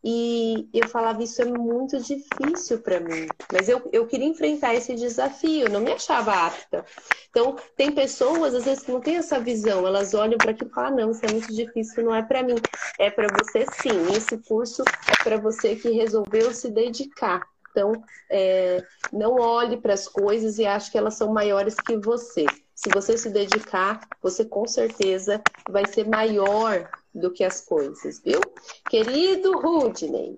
e 0.05 0.69
eu 0.75 0.89
falava, 0.89 1.23
isso 1.23 1.41
é 1.41 1.45
muito 1.45 2.01
difícil 2.01 2.81
para 2.81 2.99
mim. 2.99 3.29
Mas 3.53 3.69
eu, 3.69 3.89
eu 3.93 4.07
queria 4.07 4.27
enfrentar 4.27 4.75
esse 4.75 4.95
desafio, 4.95 5.71
não 5.71 5.81
me 5.81 5.93
achava 5.93 6.33
apta. 6.33 6.85
Então, 7.31 7.57
tem 7.77 7.93
pessoas, 7.93 8.53
às 8.55 8.65
vezes, 8.65 8.83
que 8.83 8.91
não 8.91 9.01
têm 9.01 9.17
essa 9.17 9.39
visão. 9.39 9.87
Elas 9.87 10.13
olham 10.13 10.39
para 10.39 10.51
aquilo 10.51 10.71
e 10.71 10.75
falam, 10.75 10.93
ah, 10.93 10.97
não, 10.97 11.11
isso 11.13 11.25
é 11.25 11.33
muito 11.33 11.55
difícil, 11.55 12.05
não 12.05 12.15
é 12.15 12.23
para 12.23 12.43
mim. 12.43 12.57
É 12.99 13.11
para 13.11 13.29
você 13.29 13.65
sim. 13.81 14.17
Esse 14.17 14.37
curso 14.39 14.83
é 14.83 15.23
para 15.23 15.37
você 15.37 15.77
que 15.77 15.91
resolveu 15.91 16.53
se 16.53 16.69
dedicar. 16.69 17.43
Então, 17.71 17.93
é, 18.29 18.85
não 19.13 19.37
olhe 19.37 19.77
para 19.77 19.95
as 19.95 20.09
coisas 20.09 20.59
e 20.59 20.67
ache 20.67 20.91
que 20.91 20.99
elas 20.99 21.15
são 21.15 21.33
maiores 21.33 21.75
que 21.77 21.97
você. 21.97 22.45
Se 22.83 22.91
você 22.93 23.17
se 23.17 23.31
dedicar, 23.31 24.01
você 24.21 24.45
com 24.45 24.67
certeza 24.67 25.41
vai 25.71 25.87
ser 25.87 26.05
maior 26.05 26.91
do 27.15 27.31
que 27.31 27.45
as 27.45 27.61
coisas, 27.61 28.21
viu? 28.21 28.41
Querido 28.91 29.57
Rudney. 29.57 30.37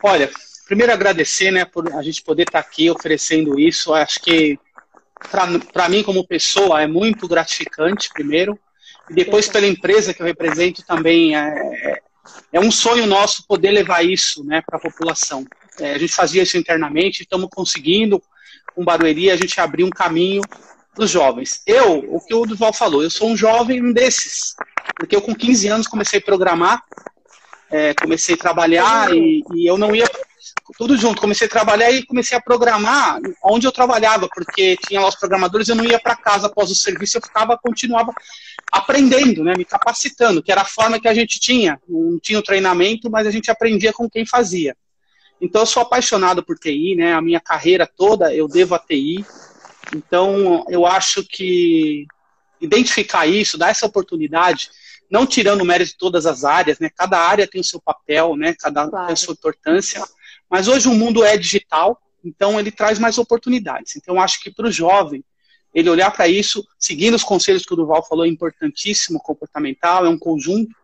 Olha, 0.00 0.30
primeiro 0.64 0.92
agradecer, 0.92 1.50
né, 1.50 1.64
por 1.64 1.92
a 1.92 2.02
gente 2.02 2.22
poder 2.22 2.44
estar 2.44 2.60
aqui 2.60 2.88
oferecendo 2.88 3.58
isso. 3.58 3.92
Acho 3.92 4.20
que 4.20 4.56
para 5.72 5.88
mim 5.88 6.04
como 6.04 6.24
pessoa 6.24 6.80
é 6.80 6.86
muito 6.86 7.26
gratificante, 7.26 8.08
primeiro, 8.12 8.56
e 9.10 9.14
depois 9.14 9.48
pela 9.48 9.66
empresa 9.66 10.14
que 10.14 10.22
eu 10.22 10.26
represento 10.26 10.84
também 10.86 11.36
é, 11.36 12.00
é 12.52 12.60
um 12.60 12.70
sonho 12.70 13.08
nosso 13.08 13.44
poder 13.44 13.72
levar 13.72 14.04
isso, 14.04 14.44
né, 14.44 14.62
para 14.64 14.78
a 14.78 14.80
população. 14.80 15.44
É, 15.80 15.94
a 15.94 15.98
gente 15.98 16.12
fazia 16.12 16.44
isso 16.44 16.56
internamente, 16.56 17.22
estamos 17.22 17.48
conseguindo 17.52 18.22
com 18.76 18.84
Barueri 18.84 19.30
a 19.30 19.36
gente 19.36 19.58
abrir 19.58 19.82
um 19.82 19.90
caminho 19.90 20.42
dos 20.94 21.10
jovens. 21.10 21.62
Eu, 21.66 21.98
o 22.14 22.20
que 22.20 22.34
o 22.34 22.44
Duval 22.44 22.72
falou, 22.74 23.02
eu 23.02 23.10
sou 23.10 23.30
um 23.30 23.36
jovem 23.36 23.92
desses. 23.92 24.54
Porque 24.94 25.16
eu 25.16 25.22
com 25.22 25.34
15 25.34 25.68
anos 25.68 25.86
comecei 25.86 26.18
a 26.18 26.22
programar, 26.22 26.82
é, 27.70 27.94
comecei 27.94 28.34
a 28.34 28.38
trabalhar 28.38 29.12
e, 29.14 29.42
e, 29.54 29.66
eu 29.66 29.78
não 29.78 29.94
ia. 29.94 30.06
Tudo 30.78 30.96
junto, 30.96 31.20
comecei 31.20 31.46
a 31.46 31.50
trabalhar 31.50 31.90
e 31.90 32.04
comecei 32.04 32.36
a 32.36 32.40
programar 32.40 33.18
onde 33.42 33.66
eu 33.66 33.72
trabalhava, 33.72 34.28
porque 34.28 34.76
tinha 34.86 35.00
lá 35.00 35.08
os 35.08 35.14
programadores, 35.14 35.68
eu 35.68 35.76
não 35.76 35.84
ia 35.84 35.98
para 35.98 36.16
casa 36.16 36.48
após 36.48 36.70
o 36.70 36.74
serviço, 36.74 37.18
eu 37.18 37.22
ficava, 37.22 37.56
continuava 37.56 38.12
aprendendo, 38.72 39.44
né, 39.44 39.54
me 39.56 39.64
capacitando, 39.64 40.42
que 40.42 40.50
era 40.50 40.62
a 40.62 40.66
forma 40.66 40.98
que 40.98 41.08
a 41.08 41.14
gente 41.14 41.38
tinha. 41.38 41.80
Não 41.88 42.18
tinha 42.18 42.38
o 42.38 42.42
treinamento, 42.42 43.10
mas 43.10 43.26
a 43.26 43.30
gente 43.30 43.50
aprendia 43.50 43.92
com 43.92 44.10
quem 44.10 44.26
fazia. 44.26 44.76
Então 45.40 45.62
eu 45.62 45.66
sou 45.66 45.82
apaixonado 45.82 46.42
por 46.42 46.58
TI, 46.58 46.94
né? 46.96 47.12
A 47.12 47.20
minha 47.20 47.40
carreira 47.40 47.86
toda 47.86 48.34
eu 48.34 48.48
devo 48.48 48.74
a 48.74 48.78
TI. 48.78 49.24
Então, 49.94 50.64
eu 50.68 50.86
acho 50.86 51.24
que 51.24 52.06
identificar 52.60 53.26
isso, 53.26 53.58
dar 53.58 53.70
essa 53.70 53.86
oportunidade, 53.86 54.70
não 55.10 55.26
tirando 55.26 55.60
o 55.60 55.64
mérito 55.64 55.92
de 55.92 55.98
todas 55.98 56.26
as 56.26 56.44
áreas, 56.44 56.78
né? 56.78 56.90
Cada 56.94 57.18
área 57.18 57.46
tem 57.46 57.60
o 57.60 57.64
seu 57.64 57.80
papel, 57.80 58.36
né? 58.36 58.54
Cada 58.58 58.88
claro. 58.88 59.06
tem 59.06 59.12
a 59.12 59.16
sua 59.16 59.34
importância. 59.34 60.02
Mas 60.50 60.68
hoje 60.68 60.88
o 60.88 60.94
mundo 60.94 61.24
é 61.24 61.36
digital, 61.36 62.00
então 62.24 62.58
ele 62.58 62.70
traz 62.70 62.98
mais 62.98 63.18
oportunidades. 63.18 63.96
Então, 63.96 64.16
eu 64.16 64.20
acho 64.20 64.40
que 64.40 64.50
para 64.50 64.66
o 64.66 64.72
jovem, 64.72 65.24
ele 65.74 65.90
olhar 65.90 66.10
para 66.10 66.26
isso, 66.26 66.66
seguindo 66.78 67.14
os 67.14 67.22
conselhos 67.22 67.64
que 67.64 67.72
o 67.72 67.76
Duval 67.76 68.04
falou, 68.04 68.24
é 68.24 68.28
importantíssimo, 68.28 69.20
comportamental, 69.20 70.06
é 70.06 70.08
um 70.08 70.18
conjunto, 70.18 70.74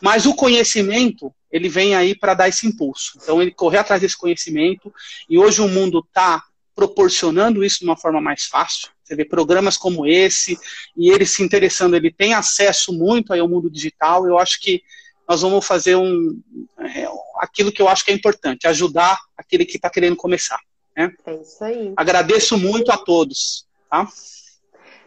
mas 0.00 0.26
o 0.26 0.34
conhecimento, 0.34 1.34
ele 1.52 1.68
vem 1.68 1.94
aí 1.94 2.16
para 2.16 2.34
dar 2.34 2.48
esse 2.48 2.66
impulso. 2.66 3.18
Então, 3.22 3.40
ele 3.40 3.52
correr 3.52 3.78
atrás 3.78 4.00
desse 4.00 4.16
conhecimento, 4.16 4.92
e 5.28 5.38
hoje 5.38 5.60
o 5.60 5.68
mundo 5.68 6.00
está 6.00 6.42
proporcionando 6.74 7.62
isso 7.62 7.80
de 7.80 7.84
uma 7.84 7.96
forma 7.96 8.20
mais 8.20 8.44
fácil. 8.44 8.88
Você 9.04 9.14
vê 9.14 9.24
programas 9.24 9.76
como 9.76 10.06
esse, 10.06 10.58
e 10.96 11.10
ele 11.10 11.26
se 11.26 11.42
interessando, 11.42 11.94
ele 11.94 12.10
tem 12.10 12.32
acesso 12.32 12.92
muito 12.92 13.32
aí 13.32 13.40
ao 13.40 13.48
mundo 13.48 13.70
digital. 13.70 14.26
Eu 14.26 14.38
acho 14.38 14.58
que 14.60 14.82
nós 15.28 15.42
vamos 15.42 15.66
fazer 15.66 15.96
um, 15.96 16.40
é, 16.78 17.06
aquilo 17.36 17.70
que 17.70 17.80
eu 17.80 17.88
acho 17.88 18.04
que 18.04 18.10
é 18.10 18.14
importante, 18.14 18.66
ajudar 18.66 19.18
aquele 19.36 19.64
que 19.64 19.76
está 19.76 19.90
querendo 19.90 20.16
começar. 20.16 20.60
Né? 20.96 21.12
É 21.26 21.34
isso 21.34 21.62
aí. 21.62 21.92
Agradeço 21.96 22.56
muito 22.56 22.90
a 22.90 22.96
todos. 22.96 23.66
Tá? 23.90 24.08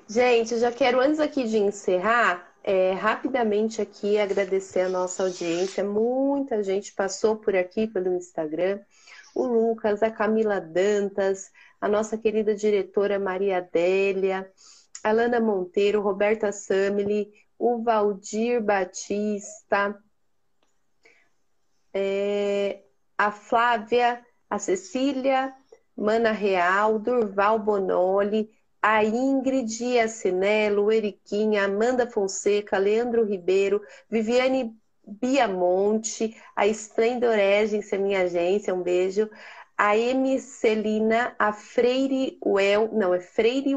Gente, 0.08 0.54
eu 0.54 0.60
já 0.60 0.72
quero, 0.72 1.00
antes 1.00 1.20
aqui 1.20 1.44
de 1.44 1.58
encerrar, 1.58 2.55
é, 2.68 2.94
rapidamente 2.94 3.80
aqui 3.80 4.18
agradecer 4.18 4.82
a 4.82 4.90
nossa 4.90 5.22
audiência. 5.22 5.84
Muita 5.84 6.64
gente 6.64 6.92
passou 6.94 7.36
por 7.36 7.56
aqui 7.56 7.86
pelo 7.86 8.16
Instagram 8.16 8.80
o 9.36 9.46
Lucas, 9.46 10.02
a 10.02 10.10
Camila 10.10 10.62
Dantas, 10.62 11.52
a 11.80 11.90
nossa 11.90 12.18
querida 12.18 12.56
diretora 12.56 13.20
Maria 13.20 13.58
Adélia, 13.58 14.50
a 15.04 15.12
Lana 15.12 15.42
Monteiro, 15.42 16.02
Roberta 16.02 16.54
Samili, 16.54 17.32
o 17.60 17.84
Valdir 17.84 18.64
Batista, 18.64 20.02
é, 21.94 22.82
a 23.18 23.30
Flávia, 23.30 24.26
a 24.50 24.58
Cecília, 24.58 25.54
Mana 25.96 26.32
Real, 26.32 26.98
Durval 26.98 27.60
Bonoli, 27.60 28.50
a 28.88 29.04
Ingrid 29.04 29.98
Acinello, 29.98 30.92
Eriquinha, 30.92 31.66
Amanda 31.66 32.06
Fonseca, 32.06 32.78
Leandro 32.78 33.26
Ribeiro, 33.26 33.82
Viviane 34.08 34.78
Biamonte, 35.04 36.40
a 36.56 36.68
Splendor 36.68 37.34
Agency, 37.34 37.96
a 37.96 37.98
minha 37.98 38.22
agência, 38.22 38.76
um 38.76 38.84
beijo. 38.84 39.28
A 39.76 39.98
M. 39.98 40.40
Celina, 40.40 41.36
a 41.40 41.52
Freire 41.52 42.38
Well, 42.46 42.92
não, 42.94 43.12
é 43.12 43.20
Freire. 43.20 43.74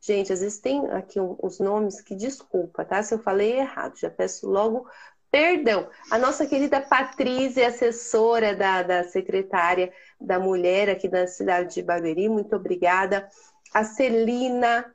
Gente, 0.00 0.32
às 0.32 0.40
vezes 0.40 0.60
tem 0.60 0.88
aqui 0.92 1.18
os 1.18 1.58
nomes 1.58 2.00
que 2.00 2.14
desculpa, 2.14 2.84
tá? 2.84 3.02
Se 3.02 3.12
eu 3.12 3.18
falei 3.18 3.58
errado, 3.58 3.98
já 3.98 4.08
peço 4.08 4.48
logo 4.48 4.86
perdão. 5.32 5.88
A 6.10 6.18
nossa 6.18 6.46
querida 6.46 6.80
Patrícia, 6.80 7.66
assessora 7.66 8.54
da, 8.54 8.82
da 8.82 9.04
secretária 9.04 9.92
da 10.20 10.38
mulher 10.38 10.90
aqui 10.90 11.08
da 11.08 11.26
cidade 11.26 11.74
de 11.74 11.82
Barueri, 11.82 12.28
muito 12.28 12.54
obrigada. 12.54 13.28
A 13.72 13.84
Celina, 13.84 14.92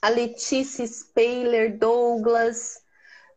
a 0.00 0.08
Letícia 0.08 0.86
Speiler, 0.86 1.76
Douglas, 1.78 2.82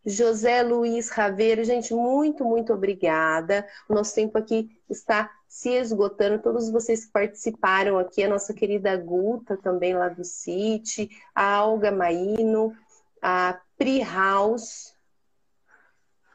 José 0.05 0.63
Luiz 0.63 1.09
Raveiro, 1.09 1.63
gente, 1.63 1.93
muito, 1.93 2.43
muito 2.43 2.73
obrigada. 2.73 3.67
O 3.87 3.93
nosso 3.93 4.15
tempo 4.15 4.37
aqui 4.37 4.69
está 4.89 5.29
se 5.47 5.69
esgotando. 5.69 6.41
Todos 6.41 6.71
vocês 6.71 7.05
que 7.05 7.11
participaram 7.11 7.99
aqui, 7.99 8.23
a 8.23 8.29
nossa 8.29 8.53
querida 8.53 8.95
Guta, 8.97 9.57
também 9.57 9.93
lá 9.93 10.09
do 10.09 10.23
City, 10.23 11.09
a 11.35 11.43
Alga 11.55 11.91
Maíno, 11.91 12.75
a 13.21 13.59
Pri 13.77 14.01
House. 14.03 14.90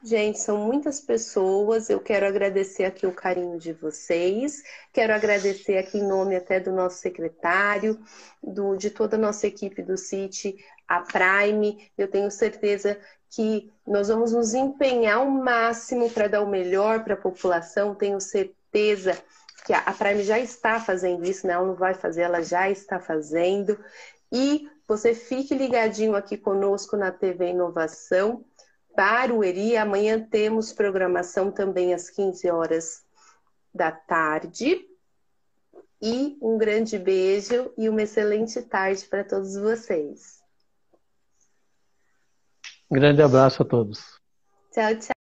Gente, 0.06 0.38
são 0.38 0.58
muitas 0.58 1.00
pessoas. 1.00 1.90
Eu 1.90 1.98
quero 1.98 2.24
agradecer 2.24 2.84
aqui 2.84 3.08
o 3.08 3.12
carinho 3.12 3.58
de 3.58 3.72
vocês. 3.72 4.62
Quero 4.92 5.12
agradecer 5.12 5.78
aqui 5.78 5.98
em 5.98 6.06
nome 6.06 6.36
até 6.36 6.60
do 6.60 6.70
nosso 6.70 6.98
secretário, 6.98 7.98
do, 8.40 8.76
de 8.76 8.88
toda 8.88 9.16
a 9.16 9.18
nossa 9.18 9.48
equipe 9.48 9.82
do 9.82 9.96
CIT, 9.96 10.64
a 10.86 11.00
Prime. 11.00 11.90
Eu 11.98 12.06
tenho 12.06 12.30
certeza 12.30 12.96
que 13.28 13.68
nós 13.84 14.06
vamos 14.06 14.30
nos 14.30 14.54
empenhar 14.54 15.16
ao 15.16 15.28
máximo 15.28 16.08
para 16.08 16.28
dar 16.28 16.42
o 16.42 16.48
melhor 16.48 17.02
para 17.02 17.14
a 17.14 17.20
população. 17.20 17.92
Tenho 17.92 18.20
certeza 18.20 19.20
que 19.64 19.72
a 19.72 19.92
Prime 19.92 20.22
já 20.22 20.38
está 20.38 20.78
fazendo 20.78 21.24
isso, 21.24 21.48
né? 21.48 21.54
Ela 21.54 21.66
não 21.66 21.74
vai 21.74 21.94
fazer, 21.94 22.22
ela 22.22 22.44
já 22.44 22.70
está 22.70 23.00
fazendo. 23.00 23.76
E 24.30 24.70
você 24.86 25.16
fique 25.16 25.52
ligadinho 25.52 26.14
aqui 26.14 26.36
conosco 26.36 26.96
na 26.96 27.10
TV 27.10 27.48
Inovação. 27.48 28.44
Barueri, 28.96 29.76
amanhã 29.76 30.18
temos 30.18 30.72
programação 30.72 31.52
também 31.52 31.92
às 31.92 32.08
15 32.08 32.50
horas 32.50 33.04
da 33.72 33.92
tarde. 33.92 34.88
E 36.00 36.36
um 36.40 36.56
grande 36.58 36.98
beijo 36.98 37.72
e 37.76 37.88
uma 37.88 38.02
excelente 38.02 38.60
tarde 38.62 39.04
para 39.04 39.24
todos 39.24 39.56
vocês. 39.56 40.42
Um 42.90 42.94
grande 42.94 43.22
abraço 43.22 43.62
a 43.62 43.64
todos. 43.64 44.20
Tchau, 44.72 44.94
tchau. 44.96 45.15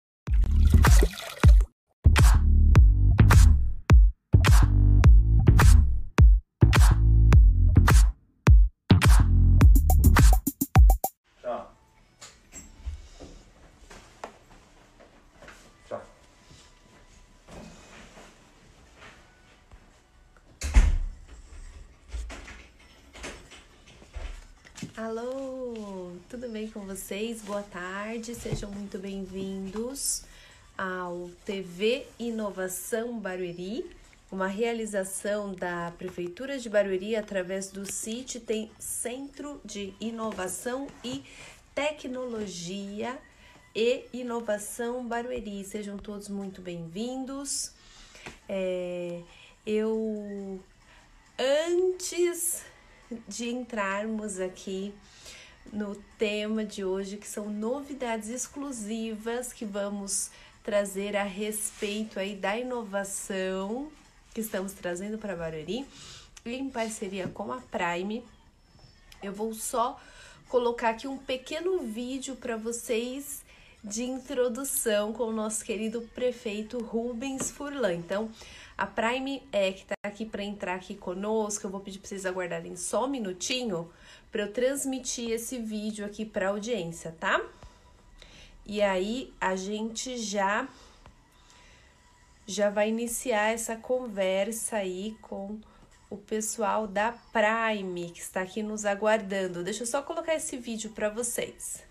Boa 27.45 27.61
tarde, 27.61 28.33
sejam 28.35 28.71
muito 28.71 28.97
bem-vindos 28.97 30.23
ao 30.77 31.29
TV 31.43 32.07
Inovação 32.17 33.19
Barueri, 33.19 33.85
uma 34.31 34.47
realização 34.47 35.53
da 35.53 35.91
Prefeitura 35.97 36.57
de 36.57 36.69
Barueri 36.69 37.17
através 37.17 37.69
do 37.69 37.85
CIT, 37.85 38.39
tem 38.39 38.71
Centro 38.79 39.59
de 39.65 39.93
Inovação 39.99 40.87
e 41.03 41.21
Tecnologia 41.75 43.19
e 43.75 44.05
Inovação 44.13 45.05
Barueri. 45.05 45.65
Sejam 45.65 45.97
todos 45.97 46.29
muito 46.29 46.61
bem-vindos. 46.61 47.73
É, 48.47 49.21
eu 49.67 50.61
antes 51.37 52.63
de 53.27 53.49
entrarmos 53.49 54.39
aqui 54.39 54.93
no 55.71 55.95
tema 56.17 56.65
de 56.65 56.83
hoje, 56.83 57.17
que 57.17 57.27
são 57.27 57.49
novidades 57.49 58.29
exclusivas 58.29 59.53
que 59.53 59.65
vamos 59.65 60.29
trazer 60.63 61.15
a 61.15 61.23
respeito 61.23 62.19
aí 62.19 62.35
da 62.35 62.57
inovação 62.57 63.91
que 64.33 64.41
estamos 64.41 64.73
trazendo 64.73 65.17
para 65.17 65.35
Barueri, 65.35 65.85
em 66.45 66.69
parceria 66.69 67.27
com 67.27 67.51
a 67.51 67.61
Prime. 67.61 68.23
Eu 69.21 69.31
vou 69.31 69.53
só 69.53 69.99
colocar 70.49 70.89
aqui 70.89 71.07
um 71.07 71.17
pequeno 71.17 71.79
vídeo 71.79 72.35
para 72.35 72.57
vocês 72.57 73.43
de 73.83 74.03
introdução 74.03 75.11
com 75.11 75.23
o 75.23 75.33
nosso 75.33 75.63
querido 75.63 76.01
prefeito 76.15 76.79
Rubens 76.79 77.51
Furlan. 77.51 77.93
Então, 77.93 78.31
a 78.83 78.85
Prime 78.85 79.41
é 79.49 79.71
que 79.71 79.83
está 79.83 79.95
aqui 80.03 80.25
para 80.25 80.43
entrar 80.43 80.75
aqui 80.75 80.93
conosco. 80.93 81.65
Eu 81.65 81.71
vou 81.71 81.79
pedir 81.79 81.99
para 81.99 82.09
vocês 82.09 82.25
aguardarem 82.25 82.75
só 82.75 83.05
um 83.05 83.07
minutinho 83.07 83.89
para 84.29 84.43
eu 84.43 84.51
transmitir 84.51 85.31
esse 85.31 85.57
vídeo 85.57 86.05
aqui 86.05 86.25
para 86.25 86.49
audiência, 86.49 87.15
tá? 87.17 87.41
E 88.65 88.81
aí 88.81 89.33
a 89.39 89.55
gente 89.55 90.17
já 90.17 90.67
já 92.45 92.69
vai 92.69 92.89
iniciar 92.89 93.53
essa 93.53 93.77
conversa 93.77 94.75
aí 94.75 95.15
com 95.21 95.61
o 96.09 96.17
pessoal 96.17 96.85
da 96.85 97.13
Prime 97.31 98.11
que 98.11 98.19
está 98.19 98.41
aqui 98.41 98.61
nos 98.61 98.83
aguardando. 98.83 99.63
Deixa 99.63 99.83
eu 99.83 99.87
só 99.87 100.01
colocar 100.01 100.35
esse 100.35 100.57
vídeo 100.57 100.89
para 100.89 101.07
vocês. 101.07 101.81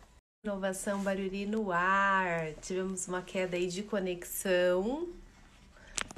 Inovação 0.45 1.03
Baruri 1.03 1.47
no 1.47 1.73
ar. 1.73 2.53
Tivemos 2.61 3.09
uma 3.09 3.23
queda 3.23 3.57
aí 3.57 3.67
de 3.67 3.83
conexão 3.83 5.22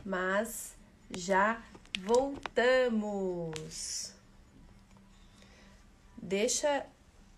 mas 0.05 0.77
já 1.11 1.63
voltamos. 2.01 4.13
Deixa, 6.17 6.87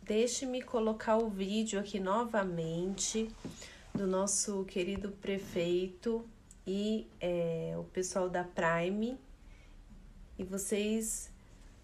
deixe-me 0.03 0.63
colocar 0.63 1.19
o 1.19 1.29
vídeo 1.29 1.79
aqui 1.79 2.01
novamente 2.01 3.31
do 3.95 4.07
nosso 4.07 4.65
querido 4.65 5.11
prefeito 5.11 6.25
e 6.67 7.07
é, 7.21 7.75
o 7.79 7.85
pessoal 7.85 8.29
da 8.29 8.45
Prime 8.45 9.19
e 10.39 10.45
vocês 10.45 11.31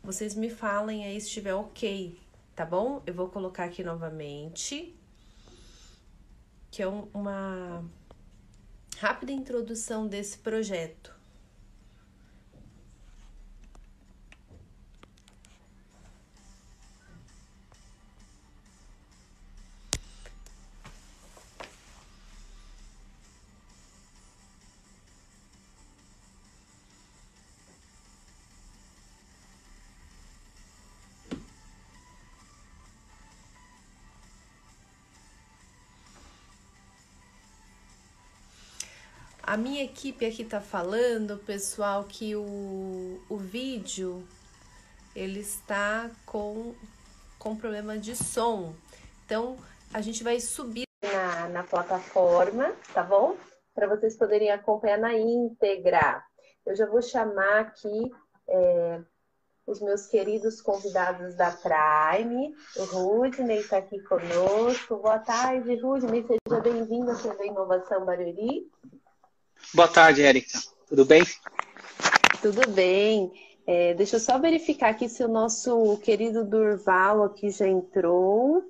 vocês 0.02 0.34
me 0.34 0.50
falem 0.50 1.04
aí 1.04 1.20
se 1.20 1.28
estiver 1.28 1.54
ok, 1.54 2.18
tá 2.56 2.66
bom? 2.66 3.00
Eu 3.06 3.14
vou 3.14 3.28
colocar 3.28 3.64
aqui 3.64 3.84
novamente 3.84 4.96
que 6.72 6.82
é 6.82 6.88
um, 6.88 7.06
uma 7.12 7.84
rápida 9.02 9.32
introdução 9.32 10.06
desse 10.06 10.38
projeto. 10.38 11.12
A 39.52 39.56
minha 39.58 39.84
equipe 39.84 40.24
aqui 40.24 40.46
tá 40.46 40.62
falando, 40.62 41.36
pessoal, 41.36 42.04
que 42.04 42.34
o, 42.34 43.20
o 43.28 43.36
vídeo 43.36 44.26
ele 45.14 45.40
está 45.40 46.10
com, 46.24 46.74
com 47.38 47.54
problema 47.54 47.98
de 47.98 48.16
som. 48.16 48.72
Então, 49.26 49.58
a 49.92 50.00
gente 50.00 50.24
vai 50.24 50.40
subir 50.40 50.86
na, 51.02 51.50
na 51.50 51.62
plataforma, 51.64 52.72
tá 52.94 53.02
bom? 53.02 53.36
Para 53.74 53.86
vocês 53.88 54.16
poderem 54.16 54.50
acompanhar 54.50 54.98
na 54.98 55.12
íntegra. 55.12 56.24
Eu 56.64 56.74
já 56.74 56.86
vou 56.86 57.02
chamar 57.02 57.58
aqui 57.60 58.10
é, 58.48 59.02
os 59.66 59.82
meus 59.82 60.06
queridos 60.06 60.62
convidados 60.62 61.36
da 61.36 61.50
Prime. 61.50 62.54
O 62.74 62.84
Rudney 62.84 63.58
está 63.58 63.76
aqui 63.76 64.00
conosco. 64.04 64.96
Boa 64.96 65.18
tarde, 65.18 65.78
Rudney. 65.78 66.26
Seja 66.26 66.60
bem-vindo 66.62 67.10
à 67.10 67.14
TV 67.16 67.48
Inovação 67.48 68.06
Barueri. 68.06 68.72
Boa 69.74 69.88
tarde, 69.88 70.22
Érica. 70.22 70.58
Tudo 70.88 71.04
bem? 71.04 71.22
Tudo 72.40 72.68
bem. 72.68 73.32
É, 73.66 73.94
deixa 73.94 74.16
eu 74.16 74.20
só 74.20 74.38
verificar 74.38 74.90
aqui 74.90 75.08
se 75.08 75.24
o 75.24 75.28
nosso 75.28 75.96
querido 75.98 76.44
Durval 76.44 77.22
aqui 77.22 77.50
já 77.50 77.66
entrou. 77.66 78.62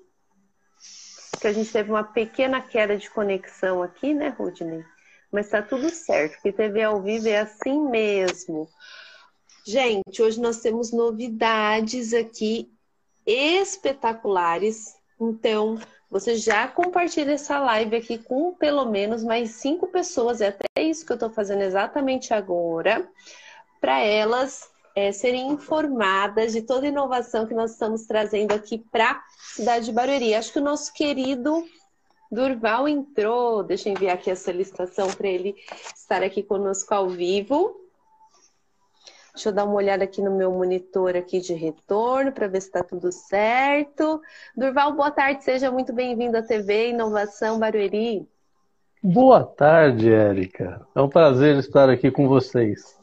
Que 1.40 1.48
a 1.48 1.52
gente 1.52 1.72
teve 1.72 1.90
uma 1.90 2.04
pequena 2.04 2.60
queda 2.60 2.96
de 2.96 3.10
conexão 3.10 3.82
aqui, 3.82 4.14
né, 4.14 4.28
Rudney? 4.28 4.84
Mas 5.32 5.48
tá 5.48 5.62
tudo 5.62 5.90
certo, 5.90 6.34
porque 6.34 6.52
TV 6.52 6.82
ao 6.82 7.02
vivo 7.02 7.26
é 7.26 7.40
assim 7.40 7.80
mesmo. 7.88 8.68
Gente, 9.66 10.22
hoje 10.22 10.40
nós 10.40 10.60
temos 10.60 10.92
novidades 10.92 12.12
aqui 12.12 12.70
espetaculares. 13.26 14.94
Então, 15.20 15.80
você 16.12 16.36
já 16.36 16.68
compartilha 16.68 17.32
essa 17.32 17.58
live 17.58 17.96
aqui 17.96 18.18
com 18.18 18.52
pelo 18.52 18.84
menos 18.84 19.24
mais 19.24 19.52
cinco 19.52 19.86
pessoas, 19.86 20.42
é 20.42 20.48
até 20.48 20.82
isso 20.82 21.06
que 21.06 21.12
eu 21.12 21.14
estou 21.16 21.30
fazendo 21.30 21.62
exatamente 21.62 22.34
agora, 22.34 23.08
para 23.80 23.98
elas 23.98 24.68
é, 24.94 25.10
serem 25.10 25.48
informadas 25.48 26.52
de 26.52 26.60
toda 26.60 26.84
a 26.84 26.90
inovação 26.90 27.46
que 27.46 27.54
nós 27.54 27.72
estamos 27.72 28.04
trazendo 28.04 28.52
aqui 28.52 28.76
para 28.76 29.12
a 29.12 29.22
cidade 29.54 29.86
de 29.86 29.92
Barueri. 29.92 30.34
Acho 30.34 30.52
que 30.52 30.58
o 30.58 30.62
nosso 30.62 30.92
querido 30.92 31.64
Durval 32.30 32.86
entrou, 32.86 33.62
deixa 33.62 33.88
eu 33.88 33.94
enviar 33.94 34.14
aqui 34.14 34.30
a 34.30 34.36
solicitação 34.36 35.10
para 35.12 35.28
ele 35.28 35.56
estar 35.96 36.22
aqui 36.22 36.42
conosco 36.42 36.92
ao 36.92 37.08
vivo. 37.08 37.81
Deixa 39.34 39.48
eu 39.48 39.52
dar 39.54 39.64
uma 39.64 39.74
olhada 39.74 40.04
aqui 40.04 40.20
no 40.20 40.30
meu 40.30 40.52
monitor 40.52 41.16
aqui 41.16 41.40
de 41.40 41.54
retorno 41.54 42.32
para 42.32 42.46
ver 42.48 42.60
se 42.60 42.66
está 42.66 42.84
tudo 42.84 43.10
certo. 43.10 44.20
Durval, 44.54 44.92
boa 44.92 45.10
tarde, 45.10 45.42
seja 45.42 45.70
muito 45.70 45.90
bem-vindo 45.90 46.36
à 46.36 46.42
TV 46.42 46.90
Inovação 46.90 47.58
Barueri. 47.58 48.28
Boa 49.02 49.42
tarde, 49.42 50.12
Érica. 50.12 50.86
É 50.94 51.00
um 51.00 51.08
prazer 51.08 51.56
estar 51.56 51.88
aqui 51.88 52.10
com 52.10 52.28
vocês. 52.28 52.94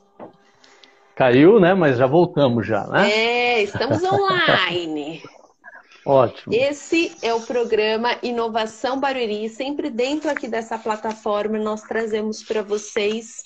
Caiu, 1.16 1.60
né? 1.60 1.74
Mas 1.74 1.98
já 1.98 2.06
voltamos 2.06 2.66
já, 2.66 2.86
né? 2.86 3.12
É, 3.12 3.64
estamos 3.64 4.04
online. 4.04 5.24
Ótimo. 6.06 6.54
Esse 6.54 7.12
é 7.24 7.34
o 7.34 7.42
programa 7.42 8.16
Inovação 8.22 9.00
Barueri. 9.00 9.50
Sempre 9.50 9.90
dentro 9.90 10.30
aqui 10.30 10.48
dessa 10.48 10.78
plataforma 10.78 11.58
nós 11.58 11.82
trazemos 11.82 12.44
para 12.44 12.62
vocês 12.62 13.44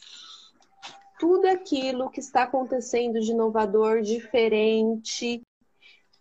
tudo 1.24 1.46
aquilo 1.46 2.10
que 2.10 2.20
está 2.20 2.44
acontecendo 2.44 3.18
de 3.22 3.32
inovador, 3.32 4.02
diferente 4.02 5.42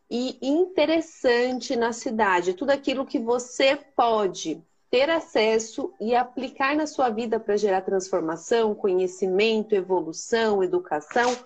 e 0.09 0.39
interessante 0.41 1.75
na 1.75 1.93
cidade. 1.93 2.55
Tudo 2.55 2.71
aquilo 2.71 3.05
que 3.05 3.19
você 3.19 3.77
pode 3.97 4.63
ter 4.89 5.11
acesso 5.11 5.93
e 6.01 6.15
aplicar 6.15 6.77
na 6.77 6.87
sua 6.87 7.11
vida 7.11 7.41
para 7.41 7.57
gerar 7.57 7.81
transformação, 7.81 8.77
conhecimento, 8.77 9.75
evolução, 9.75 10.63
educação. 10.63 11.37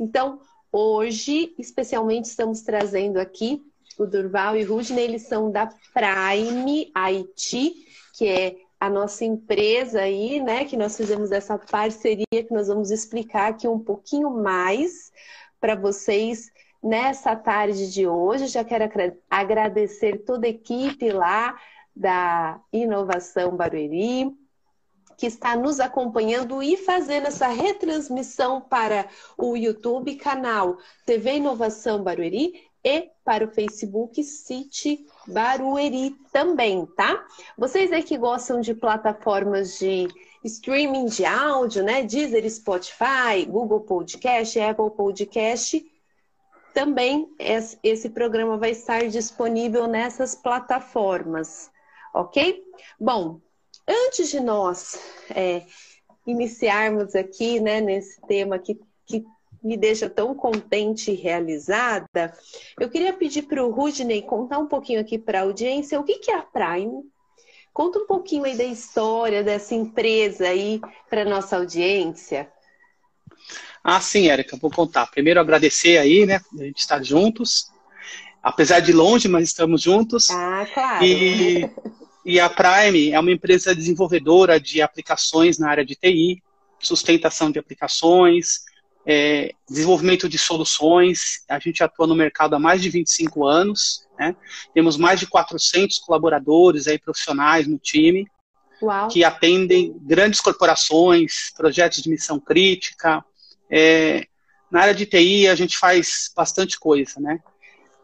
Então, 0.00 0.40
hoje, 0.72 1.54
especialmente, 1.58 2.24
estamos 2.24 2.62
trazendo 2.62 3.18
aqui 3.18 3.62
o 3.98 4.06
Durval 4.06 4.56
e 4.56 4.62
Rudney, 4.62 5.04
eles 5.04 5.28
são 5.28 5.50
da 5.50 5.66
Prime 5.66 6.90
IT, 6.96 7.74
que 8.16 8.26
é 8.26 8.56
a 8.82 8.90
nossa 8.90 9.24
empresa 9.24 10.00
aí, 10.00 10.40
né, 10.40 10.64
que 10.64 10.76
nós 10.76 10.96
fizemos 10.96 11.30
essa 11.30 11.56
parceria 11.56 12.26
que 12.28 12.52
nós 12.52 12.66
vamos 12.66 12.90
explicar 12.90 13.50
aqui 13.50 13.68
um 13.68 13.78
pouquinho 13.78 14.28
mais 14.28 15.12
para 15.60 15.76
vocês 15.76 16.50
nessa 16.82 17.36
tarde 17.36 17.92
de 17.92 18.08
hoje. 18.08 18.48
Já 18.48 18.64
quero 18.64 18.90
agradecer 19.30 20.24
toda 20.24 20.48
a 20.48 20.50
equipe 20.50 21.12
lá 21.12 21.56
da 21.94 22.60
Inovação 22.72 23.56
Barueri, 23.56 24.36
que 25.16 25.26
está 25.26 25.54
nos 25.54 25.78
acompanhando 25.78 26.60
e 26.60 26.76
fazendo 26.76 27.28
essa 27.28 27.46
retransmissão 27.46 28.60
para 28.60 29.06
o 29.38 29.56
YouTube, 29.56 30.16
canal 30.16 30.76
TV 31.06 31.36
Inovação 31.36 32.02
Barueri 32.02 32.54
e 32.82 33.10
para 33.24 33.44
o 33.44 33.48
Facebook 33.48 34.24
City 34.24 35.06
Barueri 35.26 36.16
também, 36.32 36.86
tá? 36.86 37.24
Vocês 37.56 37.92
aí 37.92 38.02
que 38.02 38.16
gostam 38.16 38.60
de 38.60 38.74
plataformas 38.74 39.78
de 39.78 40.08
streaming 40.44 41.06
de 41.06 41.24
áudio, 41.24 41.82
né? 41.82 42.02
Deezer, 42.02 42.48
Spotify, 42.50 43.44
Google 43.46 43.80
Podcast, 43.80 44.58
Apple 44.58 44.90
Podcast, 44.90 45.84
também 46.74 47.28
esse 47.82 48.08
programa 48.10 48.56
vai 48.56 48.70
estar 48.70 49.06
disponível 49.08 49.86
nessas 49.86 50.34
plataformas 50.34 51.70
ok? 52.12 52.62
Bom, 53.00 53.40
antes 53.88 54.30
de 54.30 54.40
nós 54.40 54.98
é, 55.34 55.62
iniciarmos 56.26 57.14
aqui, 57.14 57.58
né, 57.60 57.80
nesse 57.80 58.20
tema 58.22 58.58
que, 58.58 58.78
que 59.06 59.24
me 59.62 59.76
deixa 59.76 60.10
tão 60.10 60.34
contente 60.34 61.10
e 61.10 61.14
realizada, 61.14 62.36
eu 62.78 62.88
queria 62.90 63.12
pedir 63.12 63.42
para 63.42 63.64
o 63.64 63.70
Rudney 63.70 64.22
contar 64.22 64.58
um 64.58 64.66
pouquinho 64.66 65.00
aqui 65.00 65.18
para 65.18 65.40
a 65.40 65.42
audiência 65.42 66.00
o 66.00 66.04
que, 66.04 66.18
que 66.18 66.30
é 66.30 66.36
a 66.36 66.42
Prime. 66.42 67.02
Conta 67.72 67.98
um 67.98 68.06
pouquinho 68.06 68.44
aí 68.44 68.56
da 68.56 68.64
história 68.64 69.42
dessa 69.42 69.74
empresa 69.74 70.48
aí 70.48 70.80
para 71.08 71.24
nossa 71.24 71.56
audiência. 71.56 72.50
Ah, 73.82 74.00
sim, 74.00 74.28
Érica, 74.28 74.56
vou 74.56 74.70
contar. 74.70 75.06
Primeiro 75.06 75.40
agradecer 75.40 75.98
aí, 75.98 76.26
né, 76.26 76.40
a 76.58 76.64
gente 76.64 76.78
estar 76.78 77.02
juntos. 77.02 77.70
Apesar 78.42 78.80
de 78.80 78.92
longe, 78.92 79.28
mas 79.28 79.44
estamos 79.44 79.80
juntos. 79.80 80.28
Ah, 80.30 80.66
claro. 80.72 81.04
E 81.04 81.70
E 82.24 82.38
a 82.38 82.48
Prime 82.48 83.10
é 83.10 83.18
uma 83.18 83.32
empresa 83.32 83.74
desenvolvedora 83.74 84.60
de 84.60 84.80
aplicações 84.80 85.58
na 85.58 85.68
área 85.68 85.84
de 85.84 85.96
TI, 85.96 86.40
sustentação 86.78 87.50
de 87.50 87.58
aplicações, 87.58 88.60
é, 89.06 89.52
desenvolvimento 89.68 90.28
de 90.28 90.38
soluções. 90.38 91.44
A 91.48 91.58
gente 91.58 91.82
atua 91.82 92.06
no 92.06 92.14
mercado 92.14 92.54
há 92.54 92.58
mais 92.58 92.80
de 92.80 92.88
25 92.88 93.46
anos. 93.46 94.06
Né? 94.18 94.36
Temos 94.74 94.96
mais 94.96 95.20
de 95.20 95.26
400 95.26 95.98
colaboradores 95.98 96.86
aí, 96.86 96.98
profissionais 96.98 97.66
no 97.66 97.78
time, 97.78 98.26
Uau. 98.80 99.08
que 99.08 99.24
atendem 99.24 99.94
grandes 100.00 100.40
corporações, 100.40 101.52
projetos 101.56 102.02
de 102.02 102.10
missão 102.10 102.38
crítica. 102.38 103.24
É, 103.70 104.26
na 104.70 104.82
área 104.82 104.94
de 104.94 105.06
TI, 105.06 105.48
a 105.48 105.54
gente 105.54 105.76
faz 105.76 106.30
bastante 106.34 106.78
coisa. 106.78 107.20
Né? 107.20 107.40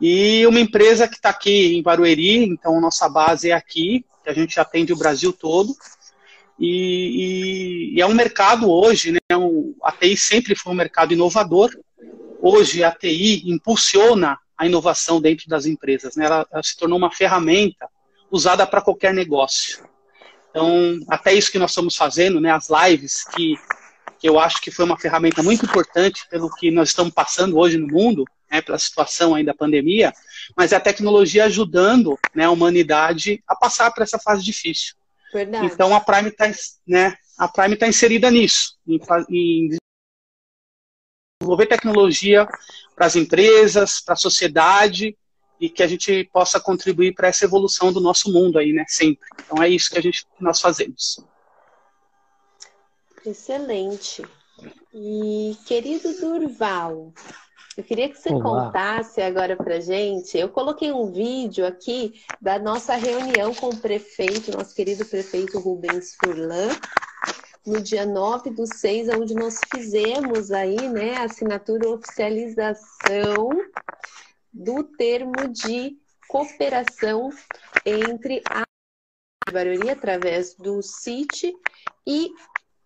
E 0.01 0.47
uma 0.47 0.61
empresa 0.61 1.09
que 1.09 1.17
está 1.17 1.31
aqui 1.31 1.77
em 1.77 1.83
Barueri, 1.83 2.45
então 2.45 2.81
nossa 2.81 3.09
base 3.09 3.51
é 3.51 3.55
aqui, 3.55 4.05
que 4.23 4.31
a 4.31 4.35
gente 4.35 4.59
atende 4.61 4.93
o 4.93 4.97
Brasil 4.97 5.33
todo. 5.33 5.75
E, 6.59 7.93
e, 7.93 7.95
e 7.97 8.01
é 8.01 8.07
um 8.07 8.15
mercado 8.15 8.71
hoje, 8.71 9.13
né? 9.13 9.37
Um, 9.37 9.75
a 9.83 9.93
TI 9.93 10.17
sempre 10.17 10.55
foi 10.55 10.73
um 10.73 10.77
mercado 10.77 11.13
inovador. 11.13 11.71
Hoje 12.41 12.83
a 12.83 12.91
TI 12.91 13.49
impulsiona 13.51 14.39
a 14.57 14.67
inovação 14.67 15.21
dentro 15.21 15.49
das 15.49 15.67
empresas, 15.67 16.17
né? 16.17 16.27
Ela, 16.27 16.47
ela 16.51 16.63
se 16.63 16.77
tornou 16.77 16.99
uma 16.99 17.13
ferramenta 17.13 17.89
usada 18.31 18.67
para 18.67 18.83
qualquer 18.83 19.15
negócio. 19.15 19.87
Então, 20.51 20.99
até 21.09 21.33
isso 21.33 21.53
que 21.53 21.59
nós 21.59 21.71
estamos 21.71 21.95
fazendo, 21.95 22.41
né? 22.41 22.51
As 22.51 22.69
lives 22.69 23.25
que 23.25 23.55
que 24.19 24.29
eu 24.29 24.39
acho 24.39 24.61
que 24.61 24.71
foi 24.71 24.85
uma 24.85 24.99
ferramenta 24.99 25.43
muito 25.43 25.65
importante 25.65 26.27
pelo 26.29 26.51
que 26.51 26.71
nós 26.71 26.89
estamos 26.89 27.13
passando 27.13 27.57
hoje 27.57 27.79
no 27.79 27.87
mundo, 27.87 28.25
né, 28.51 28.61
pela 28.61 28.79
situação 28.79 29.35
aí 29.35 29.45
da 29.45 29.55
pandemia, 29.55 30.13
mas 30.57 30.73
é 30.73 30.77
a 30.77 30.81
tecnologia 30.81 31.45
ajudando 31.45 32.19
né, 32.35 32.45
a 32.45 32.51
humanidade 32.51 33.43
a 33.47 33.55
passar 33.55 33.93
por 33.93 34.03
essa 34.03 34.19
fase 34.19 34.43
difícil. 34.43 34.95
Verdade. 35.33 35.67
Então 35.67 35.95
a 35.95 36.01
Prime 36.01 36.29
está 36.29 36.51
né, 36.87 37.17
a 37.39 37.49
Prime 37.49 37.77
tá 37.77 37.87
inserida 37.87 38.31
nisso, 38.31 38.77
em, 38.87 38.99
em 39.31 39.79
desenvolver 41.41 41.67
tecnologia 41.67 42.47
para 42.95 43.07
as 43.07 43.15
empresas, 43.15 44.01
para 44.01 44.15
a 44.15 44.17
sociedade 44.17 45.17
e 45.61 45.69
que 45.69 45.83
a 45.83 45.87
gente 45.87 46.25
possa 46.33 46.61
contribuir 46.61 47.15
para 47.15 47.29
essa 47.29 47.45
evolução 47.45 47.93
do 47.93 48.01
nosso 48.01 48.33
mundo 48.33 48.59
aí, 48.59 48.73
né, 48.73 48.85
sempre. 48.89 49.27
Então 49.45 49.63
é 49.63 49.69
isso 49.69 49.91
que 49.91 49.99
a 49.99 50.03
gente 50.03 50.27
nós 50.41 50.61
fazemos. 50.61 51.25
Excelente. 53.25 54.23
E 54.93 55.57
querido 55.67 56.13
Durval, 56.21 57.13
eu 57.79 57.85
queria 57.85 58.09
que 58.09 58.19
você 58.19 58.31
Olá. 58.31 58.43
contasse 58.43 59.23
agora 59.23 59.57
para 59.57 59.79
gente. 59.79 60.37
Eu 60.37 60.49
coloquei 60.49 60.91
um 60.91 61.13
vídeo 61.13 61.65
aqui 61.65 62.21
da 62.41 62.59
nossa 62.59 62.97
reunião 62.97 63.55
com 63.55 63.69
o 63.69 63.77
prefeito, 63.77 64.51
nosso 64.51 64.75
querido 64.75 65.05
prefeito 65.05 65.61
Rubens 65.61 66.17
Furlan, 66.17 66.71
no 67.65 67.81
dia 67.81 68.05
9 68.05 68.51
do 68.51 68.67
6, 68.67 69.11
onde 69.11 69.33
nós 69.33 69.61
fizemos 69.73 70.51
aí, 70.51 70.89
né, 70.89 71.19
a 71.19 71.27
assinatura 71.27 71.89
oficialização 71.89 73.49
do 74.53 74.83
termo 74.83 75.47
de 75.49 75.97
cooperação 76.27 77.31
entre 77.87 78.43
a 78.51 78.65
Barueri 79.53 79.89
através 79.89 80.53
do 80.53 80.83
CIT 80.83 81.57
e 82.05 82.29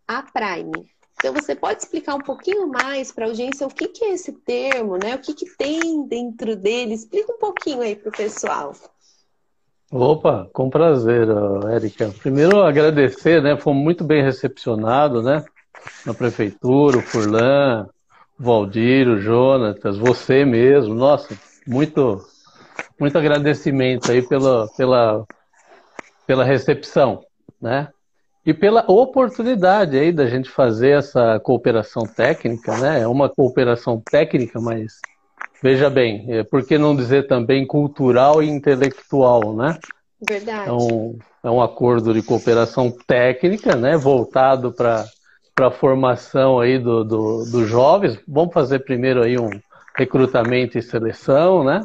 a 0.06 0.22
Prime. 0.22 0.86
Então, 1.22 1.32
você 1.32 1.54
pode 1.54 1.80
explicar 1.80 2.16
um 2.16 2.20
pouquinho 2.20 2.66
mais 2.66 3.12
para 3.12 3.26
a 3.26 3.28
audiência 3.28 3.64
o 3.64 3.70
que, 3.70 3.86
que, 3.86 4.04
é 4.04 4.14
esse 4.14 4.32
termo, 4.32 4.96
né? 4.96 5.14
O 5.14 5.20
que, 5.20 5.32
que 5.32 5.46
tem 5.56 6.04
dentro 6.08 6.56
dele? 6.56 6.94
Explica 6.94 7.32
um 7.32 7.38
pouquinho 7.38 7.80
aí 7.80 7.94
para 7.94 8.08
o 8.08 8.12
pessoal. 8.12 8.72
Opa, 9.88 10.50
com 10.52 10.68
prazer, 10.68 11.28
Érica. 11.70 12.12
Primeiro, 12.18 12.60
agradecer, 12.62 13.40
né? 13.40 13.56
Fomos 13.56 13.84
muito 13.84 14.02
bem 14.02 14.20
recepcionados, 14.20 15.24
né? 15.24 15.44
Na 16.04 16.12
prefeitura, 16.12 16.98
o 16.98 17.02
Furlan, 17.02 17.88
o 18.36 18.42
Valdir, 18.42 19.06
o 19.06 19.20
Jonatas, 19.20 19.96
você 19.96 20.44
mesmo. 20.44 20.92
Nossa, 20.92 21.38
muito, 21.64 22.20
muito 22.98 23.16
agradecimento 23.16 24.10
aí 24.10 24.26
pela, 24.26 24.66
pela, 24.76 25.24
pela 26.26 26.42
recepção, 26.42 27.24
né? 27.60 27.92
E 28.44 28.52
pela 28.52 28.84
oportunidade 28.88 29.96
aí 29.96 30.10
da 30.10 30.26
gente 30.26 30.50
fazer 30.50 30.98
essa 30.98 31.38
cooperação 31.38 32.02
técnica, 32.02 32.76
né? 32.76 33.02
É 33.02 33.06
uma 33.06 33.28
cooperação 33.28 34.00
técnica, 34.00 34.60
mas 34.60 35.00
veja 35.62 35.88
bem, 35.88 36.26
é, 36.28 36.42
por 36.42 36.66
que 36.66 36.76
não 36.76 36.96
dizer 36.96 37.28
também 37.28 37.64
cultural 37.64 38.42
e 38.42 38.48
intelectual, 38.48 39.54
né? 39.54 39.78
Verdade. 40.28 40.68
É 40.68 40.72
um, 40.72 41.18
é 41.44 41.50
um 41.50 41.62
acordo 41.62 42.12
de 42.12 42.20
cooperação 42.20 42.92
técnica, 43.06 43.76
né? 43.76 43.96
Voltado 43.96 44.72
para 44.72 45.04
a 45.60 45.70
formação 45.70 46.58
aí 46.58 46.80
do, 46.80 47.04
do, 47.04 47.44
dos 47.44 47.68
jovens. 47.68 48.18
Vamos 48.26 48.52
fazer 48.52 48.80
primeiro 48.80 49.22
aí 49.22 49.38
um 49.38 49.50
recrutamento 49.94 50.76
e 50.76 50.82
seleção, 50.82 51.62
né? 51.62 51.84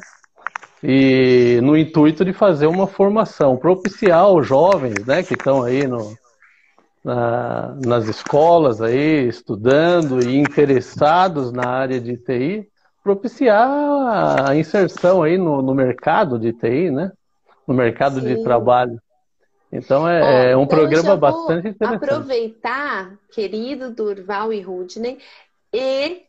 E 0.83 1.59
no 1.61 1.77
intuito 1.77 2.25
de 2.25 2.33
fazer 2.33 2.65
uma 2.65 2.87
formação, 2.87 3.57
propiciar 3.57 4.31
os 4.31 4.47
jovens, 4.47 5.05
né? 5.05 5.21
Que 5.21 5.35
estão 5.35 5.63
aí 5.63 5.85
no 5.85 6.17
na, 7.07 7.73
nas 7.85 8.05
escolas 8.09 8.81
aí, 8.81 9.29
estudando 9.29 10.21
e 10.21 10.37
interessados 10.37 11.53
na 11.53 11.65
área 11.65 12.01
de 12.01 12.17
TI, 12.17 12.69
propiciar 13.01 14.45
a 14.49 14.53
inserção 14.57 15.23
aí 15.23 15.37
no, 15.37 15.61
no 15.61 15.73
mercado 15.73 16.37
de 16.37 16.51
TI, 16.51 16.91
né? 16.91 17.13
No 17.65 17.73
mercado 17.73 18.19
Sim. 18.19 18.27
de 18.27 18.43
trabalho. 18.43 19.01
Então 19.71 20.07
é, 20.07 20.21
Ó, 20.21 20.49
é 20.49 20.57
um 20.57 20.63
então 20.63 20.77
programa 20.77 21.15
bastante 21.15 21.69
interessante. 21.69 22.03
Aproveitar, 22.03 23.17
querido 23.31 23.89
Durval 23.89 24.51
e 24.51 24.59
Rudney, 24.59 25.17
e 25.73 26.23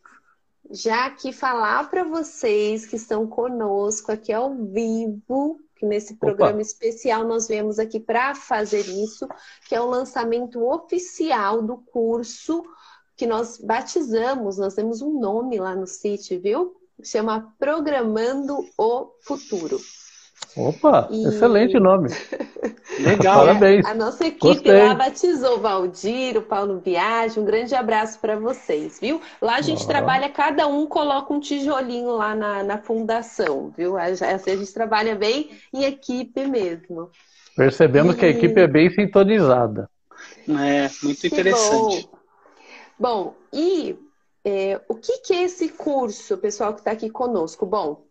já 0.70 1.06
aqui 1.06 1.32
falar 1.32 1.90
para 1.90 2.04
vocês 2.04 2.86
que 2.86 2.94
estão 2.94 3.26
conosco 3.26 4.12
aqui 4.12 4.32
ao 4.32 4.54
vivo, 4.54 5.58
que 5.78 5.86
nesse 5.86 6.16
programa 6.16 6.52
Opa. 6.52 6.62
especial 6.62 7.24
nós 7.24 7.46
viemos 7.46 7.78
aqui 7.78 8.00
para 8.00 8.34
fazer 8.34 8.86
isso, 8.86 9.28
que 9.68 9.74
é 9.74 9.80
o 9.80 9.86
lançamento 9.86 10.62
oficial 10.66 11.62
do 11.62 11.78
curso 11.78 12.64
que 13.16 13.26
nós 13.26 13.58
batizamos, 13.58 14.58
nós 14.58 14.74
temos 14.74 15.02
um 15.02 15.18
nome 15.18 15.58
lá 15.58 15.74
no 15.74 15.86
sítio, 15.86 16.40
viu? 16.40 16.76
Chama 17.02 17.54
Programando 17.58 18.58
o 18.76 19.12
Futuro. 19.22 19.80
Opa, 20.58 21.06
e... 21.10 21.24
excelente 21.28 21.78
nome. 21.78 22.08
Legal. 22.98 23.46
Parabéns. 23.46 23.86
A 23.86 23.94
nossa 23.94 24.26
equipe 24.26 24.54
Gostei. 24.54 24.82
lá 24.82 24.94
batizou 24.94 25.56
o 25.56 25.60
Valdir, 25.60 26.36
o 26.36 26.42
Paulo 26.42 26.80
Viagem. 26.80 27.40
Um 27.40 27.46
grande 27.46 27.74
abraço 27.76 28.18
para 28.18 28.36
vocês, 28.36 28.98
viu? 29.00 29.20
Lá 29.40 29.56
a 29.56 29.60
gente 29.60 29.86
trabalha, 29.86 30.28
cada 30.28 30.66
um 30.66 30.84
coloca 30.86 31.32
um 31.32 31.38
tijolinho 31.38 32.16
lá 32.16 32.34
na, 32.34 32.64
na 32.64 32.78
fundação, 32.78 33.72
viu? 33.76 33.96
A, 33.96 34.04
a 34.04 34.12
gente 34.12 34.74
trabalha 34.74 35.14
bem 35.14 35.50
em 35.72 35.84
equipe 35.84 36.44
mesmo. 36.46 37.08
Percebemos 37.56 38.16
e... 38.16 38.18
que 38.18 38.26
a 38.26 38.30
equipe 38.30 38.60
é 38.60 38.66
bem 38.66 38.90
sintonizada. 38.90 39.88
É, 40.48 40.90
muito 41.02 41.24
interessante. 41.24 42.08
Bom, 42.98 43.24
bom 43.24 43.34
e 43.52 43.96
é, 44.44 44.80
o 44.88 44.94
que, 44.96 45.18
que 45.18 45.34
é 45.34 45.42
esse 45.42 45.68
curso, 45.68 46.36
pessoal 46.38 46.72
que 46.72 46.80
está 46.80 46.90
aqui 46.90 47.10
conosco? 47.10 47.64
Bom, 47.64 48.07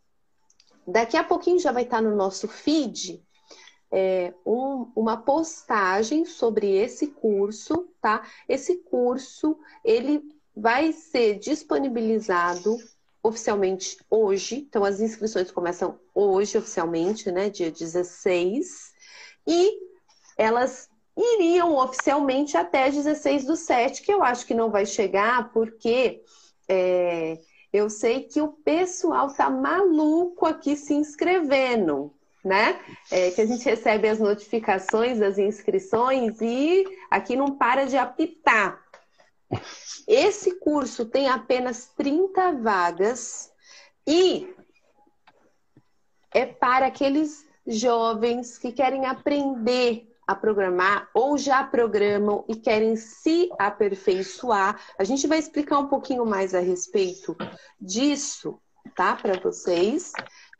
Daqui 0.88 1.18
a 1.18 1.24
pouquinho 1.24 1.60
já 1.60 1.72
vai 1.72 1.84
estar 1.84 2.02
no 2.02 2.16
nosso 2.16 2.48
feed 2.48 3.22
é, 3.92 4.34
um, 4.46 4.90
uma 4.96 5.18
postagem 5.18 6.26
sobre 6.26 6.76
esse 6.78 7.08
curso, 7.08 7.90
tá? 8.02 8.26
Esse 8.48 8.78
curso 8.78 9.58
ele 9.84 10.24
vai 10.56 10.92
ser 10.92 11.40
disponibilizado 11.40 12.78
oficialmente 13.22 13.98
hoje, 14.10 14.66
então 14.70 14.84
as 14.84 15.02
inscrições 15.02 15.52
começam 15.52 16.00
hoje 16.16 16.58
oficialmente, 16.58 17.32
né, 17.32 17.50
dia 17.50 17.70
16, 17.70 18.94
e 19.46 19.78
elas 20.38 20.90
iriam 21.18 21.76
oficialmente 21.76 22.56
até 22.56 22.90
16 22.90 23.46
do 23.46 23.56
7, 23.56 24.02
que 24.02 24.14
eu 24.14 24.24
acho 24.24 24.46
que 24.46 24.54
não 24.54 24.70
vai 24.70 24.86
chegar, 24.86 25.52
porque 25.52 26.24
é, 26.70 27.38
eu 27.78 27.90
sei 27.90 28.24
que 28.24 28.42
o 28.42 28.50
pessoal 28.50 29.34
tá 29.34 29.50
maluco 29.50 30.46
aqui 30.46 30.76
se 30.76 30.94
inscrevendo, 30.94 32.14
né? 32.44 32.80
É, 33.12 33.32
que 33.32 33.42
a 33.42 33.46
gente 33.46 33.64
recebe 33.64 34.08
as 34.08 34.20
notificações 34.20 35.20
das 35.20 35.38
inscrições 35.38 36.40
e 36.42 36.84
aqui 37.10 37.36
não 37.36 37.58
para 37.58 37.86
de 37.86 37.98
apitar. 37.98 38.82
Esse 40.08 40.60
curso 40.60 41.06
tem 41.06 41.30
apenas 41.30 41.88
30 41.96 42.54
vagas 42.54 43.52
e 44.06 44.54
é 46.34 46.46
para 46.46 46.88
aqueles 46.88 47.46
jovens 47.66 48.58
que 48.58 48.72
querem 48.72 49.06
aprender 49.06 50.08
a 50.28 50.36
programar 50.36 51.10
ou 51.14 51.38
já 51.38 51.64
programam 51.64 52.44
e 52.50 52.56
querem 52.56 52.98
se 52.98 53.50
aperfeiçoar. 53.58 54.80
A 55.00 55.04
gente 55.06 55.26
vai 55.26 55.40
explicar 55.40 55.80
um 55.80 55.88
pouquinho 55.88 56.26
mais 56.26 56.54
a 56.54 56.60
respeito 56.60 57.36
disso, 57.80 58.60
tá? 58.94 59.16
Para 59.16 59.40
vocês. 59.40 60.12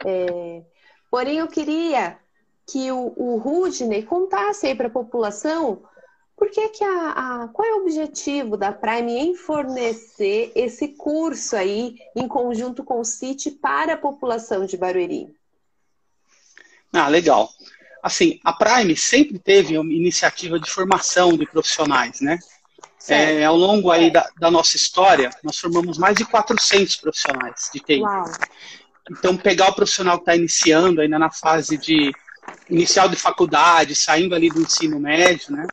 É... 0.06 0.64
Porém, 1.12 1.40
eu 1.40 1.48
queria 1.48 2.18
que 2.66 2.92
o, 2.92 3.14
o 3.16 3.38
Rudney 3.38 4.04
contasse 4.04 4.68
aí 4.68 4.76
para 4.76 4.88
a 4.88 4.92
população 4.92 5.84
por 6.36 6.52
que, 6.52 6.70
que 6.70 6.84
a, 6.84 7.10
a, 7.10 7.48
qual 7.48 7.68
é 7.68 7.74
o 7.74 7.82
objetivo 7.82 8.56
da 8.56 8.72
Prime 8.72 9.12
em 9.12 9.36
fornecer 9.36 10.52
esse 10.54 10.90
curso 10.90 11.56
aí 11.56 11.98
em 12.16 12.28
conjunto 12.28 12.84
com 12.84 13.00
o 13.00 13.06
CIT 13.06 13.52
para 13.52 13.94
a 13.94 13.98
população 13.98 14.64
de 14.64 14.78
Barueri? 14.78 15.36
Ah, 16.94 17.08
legal 17.08 17.50
assim, 18.02 18.40
a 18.44 18.54
Prime 18.54 18.96
sempre 18.96 19.40
teve 19.40 19.78
uma 19.78 19.92
iniciativa 19.92 20.60
de 20.60 20.70
formação 20.70 21.38
de 21.38 21.46
profissionais, 21.46 22.22
né? 22.22 22.38
É, 23.10 23.46
ao 23.46 23.56
longo 23.56 23.90
aí 23.90 24.12
da, 24.12 24.30
da, 24.38 24.52
nossa 24.52 24.76
história, 24.76 25.30
nós 25.42 25.58
formamos 25.58 25.98
mais 25.98 26.18
de 26.18 26.26
400 26.26 26.98
profissionais 26.98 27.70
de 27.74 27.80
TI. 27.80 28.02
Uau. 28.02 28.26
Então, 29.10 29.38
pegar 29.38 29.70
o 29.70 29.74
profissional 29.74 30.18
que 30.18 30.24
está 30.24 30.36
iniciando, 30.36 31.00
ainda 31.00 31.18
na 31.18 31.32
fase 31.32 31.78
de 31.78 32.12
inicial 32.70 33.08
de 33.08 33.16
faculdade, 33.16 33.96
saindo 33.96 34.36
ali 34.36 34.50
do 34.50 34.62
ensino 34.62 35.00
médio, 35.00 35.56
né? 35.56 35.66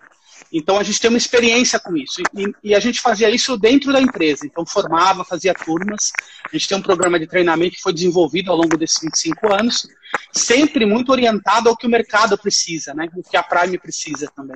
Então, 0.57 0.79
a 0.79 0.85
gente 0.85 1.01
tem 1.01 1.11
uma 1.11 1.19
experiência 1.19 1.81
com 1.81 1.97
isso. 1.97 2.23
E, 2.33 2.71
e, 2.71 2.75
a 2.77 2.79
gente 2.79 3.01
fazia 3.01 3.29
isso 3.29 3.57
dentro 3.57 3.93
da 3.93 4.01
empresa. 4.01 4.47
Então, 4.47 4.65
formava, 4.65 5.25
fazia 5.25 5.53
turmas. 5.53 6.13
A 6.45 6.57
gente 6.57 6.69
tem 6.69 6.79
um 6.79 6.83
programa 6.83 7.19
de 7.19 7.27
treinamento 7.27 7.75
que 7.75 7.83
foi 7.83 7.93
desenvolvido 7.93 8.53
ao 8.53 8.57
longo 8.57 8.77
desses 8.77 9.01
25 9.03 9.53
anos, 9.53 9.89
sempre 10.33 10.87
muito 10.87 11.11
orientado 11.11 11.69
ao 11.69 11.77
que 11.77 11.89
o 11.89 11.91
mercado 11.91 12.39
precisa, 12.39 12.95
né? 12.95 13.09
O 13.17 13.23
que 13.29 13.37
a 13.37 13.43
Prime 13.43 13.77
precisa 13.79 14.31
também. 14.31 14.55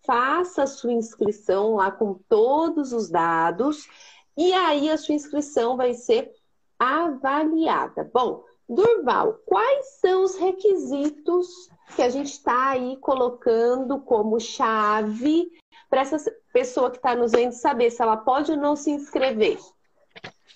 faça 0.05 0.63
a 0.63 0.67
sua 0.67 0.91
inscrição 0.91 1.75
lá 1.75 1.89
com 1.89 2.19
todos 2.27 2.91
os 2.91 3.09
dados, 3.09 3.87
e 4.35 4.51
aí 4.53 4.89
a 4.89 4.97
sua 4.97 5.15
inscrição 5.15 5.77
vai 5.77 5.93
ser 5.93 6.33
avaliada. 6.77 8.09
Bom, 8.11 8.43
Durval, 8.67 9.39
quais 9.45 9.99
são 9.99 10.23
os 10.23 10.35
requisitos 10.35 11.69
que 11.95 12.01
a 12.01 12.09
gente 12.09 12.31
está 12.31 12.71
aí 12.71 12.97
colocando 12.97 13.99
como 13.99 14.39
chave 14.39 15.49
para 15.89 16.01
essa 16.01 16.17
pessoa 16.53 16.89
que 16.89 16.97
está 16.97 17.15
nos 17.15 17.31
vendo 17.31 17.53
saber 17.53 17.89
se 17.91 18.01
ela 18.01 18.17
pode 18.17 18.51
ou 18.51 18.57
não 18.57 18.75
se 18.75 18.91
inscrever? 18.91 19.57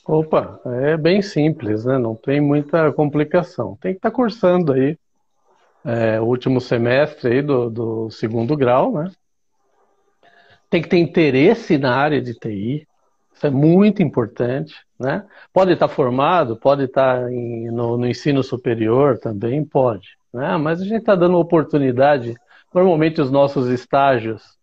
Opa, 0.07 0.59
é 0.65 0.95
bem 0.95 1.21
simples, 1.21 1.83
né? 1.83 1.97
Não 1.97 2.15
tem 2.15 2.39
muita 2.39 2.91
complicação. 2.93 3.77
Tem 3.81 3.93
que 3.93 3.97
estar 3.97 4.11
tá 4.11 4.15
cursando 4.15 4.73
aí 4.73 4.97
é, 5.83 6.19
o 6.19 6.25
último 6.25 6.59
semestre 6.61 7.31
aí 7.31 7.41
do, 7.41 7.69
do 7.69 8.09
segundo 8.09 8.55
grau, 8.55 8.91
né? 8.91 9.11
Tem 10.69 10.81
que 10.81 10.89
ter 10.89 10.97
interesse 10.97 11.77
na 11.77 11.95
área 11.95 12.21
de 12.21 12.33
TI. 12.33 12.87
Isso 13.33 13.47
é 13.47 13.49
muito 13.49 14.01
importante, 14.01 14.75
né? 14.99 15.25
Pode 15.53 15.73
estar 15.73 15.87
tá 15.87 15.93
formado, 15.93 16.55
pode 16.55 16.85
estar 16.85 17.21
tá 17.21 17.31
em, 17.31 17.69
no, 17.71 17.97
no, 17.97 18.07
ensino 18.07 18.41
superior 18.41 19.17
também, 19.17 19.63
pode. 19.63 20.17
Né? 20.35 20.57
Mas 20.57 20.81
a 20.81 20.83
gente 20.83 20.99
está 20.99 21.15
dando 21.15 21.37
oportunidade. 21.37 22.35
Normalmente 22.73 23.21
os 23.21 23.31
nossos 23.31 23.69
estágios 23.69 24.55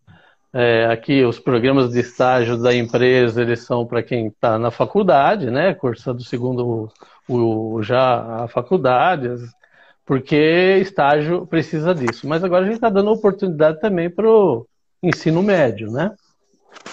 é, 0.54 0.84
aqui 0.84 1.24
os 1.24 1.38
programas 1.38 1.90
de 1.90 2.00
estágio 2.00 2.58
da 2.58 2.74
empresa 2.74 3.40
eles 3.40 3.60
são 3.60 3.86
para 3.86 4.02
quem 4.02 4.26
está 4.26 4.58
na 4.58 4.70
faculdade, 4.70 5.50
né, 5.50 5.72
cursando 5.72 6.22
segundo 6.22 6.90
o, 7.26 7.76
o, 7.76 7.82
já 7.82 8.44
a 8.44 8.48
faculdade, 8.48 9.28
porque 10.04 10.78
estágio 10.82 11.46
precisa 11.46 11.94
disso. 11.94 12.28
Mas 12.28 12.44
agora 12.44 12.64
a 12.64 12.66
gente 12.66 12.74
está 12.74 12.90
dando 12.90 13.10
oportunidade 13.10 13.80
também 13.80 14.10
para 14.10 14.28
o 14.28 14.66
ensino 15.02 15.42
médio, 15.42 15.90
né? 15.90 16.12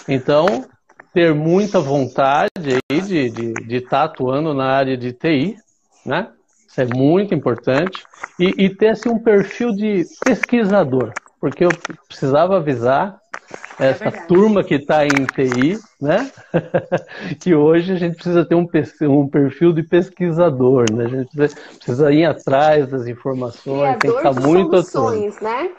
Então 0.07 0.65
ter 1.14 1.34
muita 1.34 1.81
vontade 1.81 2.49
aí 2.89 3.01
de 3.01 3.26
estar 3.26 3.61
de, 3.68 3.81
tá 3.81 4.03
atuando 4.03 4.53
na 4.53 4.68
área 4.68 4.95
de 4.95 5.11
TI, 5.11 5.57
né? 6.06 6.31
É 6.80 6.85
muito 6.85 7.34
importante 7.34 8.03
e, 8.39 8.65
e 8.65 8.69
ter 8.69 8.89
assim, 8.89 9.10
um 9.10 9.19
perfil 9.19 9.72
de 9.72 10.06
pesquisador, 10.23 11.11
porque 11.39 11.65
eu 11.65 11.69
precisava 12.07 12.57
avisar 12.57 13.19
é 13.80 13.89
essa 13.89 14.10
é 14.10 14.11
turma 14.11 14.64
que 14.64 14.76
está 14.76 15.06
em 15.06 15.26
TI, 15.26 15.80
né? 16.01 16.30
que 17.39 17.53
hoje 17.56 17.93
a 17.93 17.95
gente 17.95 18.15
precisa 18.15 18.45
ter 18.45 18.53
um, 18.53 18.68
um 19.03 19.27
perfil 19.27 19.72
de 19.72 19.84
pesquisador, 19.84 20.85
né? 20.91 21.06
A 21.06 21.07
gente 21.07 21.30
precisa 21.35 22.11
ir 22.11 22.26
atrás 22.26 22.88
das 22.89 23.07
informações, 23.07 23.97
Criador 23.97 24.01
tem 24.01 24.11
que 24.11 24.18
estar 24.18 24.34
tá 24.34 24.47
muito 24.47 24.84
soluções, 24.84 25.39
né? 25.39 25.72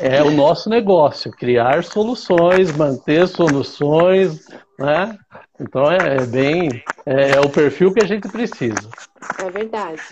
É 0.00 0.22
o 0.22 0.30
nosso 0.30 0.70
negócio, 0.70 1.30
criar 1.32 1.82
soluções, 1.82 2.74
manter 2.76 3.26
soluções, 3.26 4.46
né? 4.78 5.18
Então 5.60 5.90
é, 5.90 6.16
é 6.16 6.26
bem 6.26 6.82
é, 7.04 7.30
é 7.32 7.40
o 7.40 7.48
perfil 7.48 7.92
que 7.92 8.02
a 8.02 8.06
gente 8.06 8.28
precisa. 8.28 8.90
É 9.38 9.50
verdade. 9.50 10.02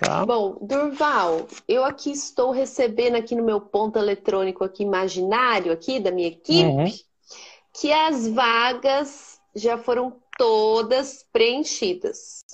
Tá. 0.00 0.26
Bom, 0.26 0.58
Durval, 0.60 1.46
eu 1.66 1.84
aqui 1.84 2.10
estou 2.10 2.50
recebendo 2.50 3.16
aqui 3.16 3.34
no 3.34 3.42
meu 3.42 3.60
ponto 3.60 3.98
eletrônico 3.98 4.62
aqui 4.62 4.82
imaginário 4.82 5.72
aqui 5.72 5.98
da 5.98 6.10
minha 6.10 6.28
equipe 6.28 6.68
uhum. 6.68 6.92
que 7.72 7.92
as 7.92 8.28
vagas 8.28 9.40
já 9.54 9.78
foram 9.78 10.14
todas 10.36 11.24
preenchidas. 11.32 12.44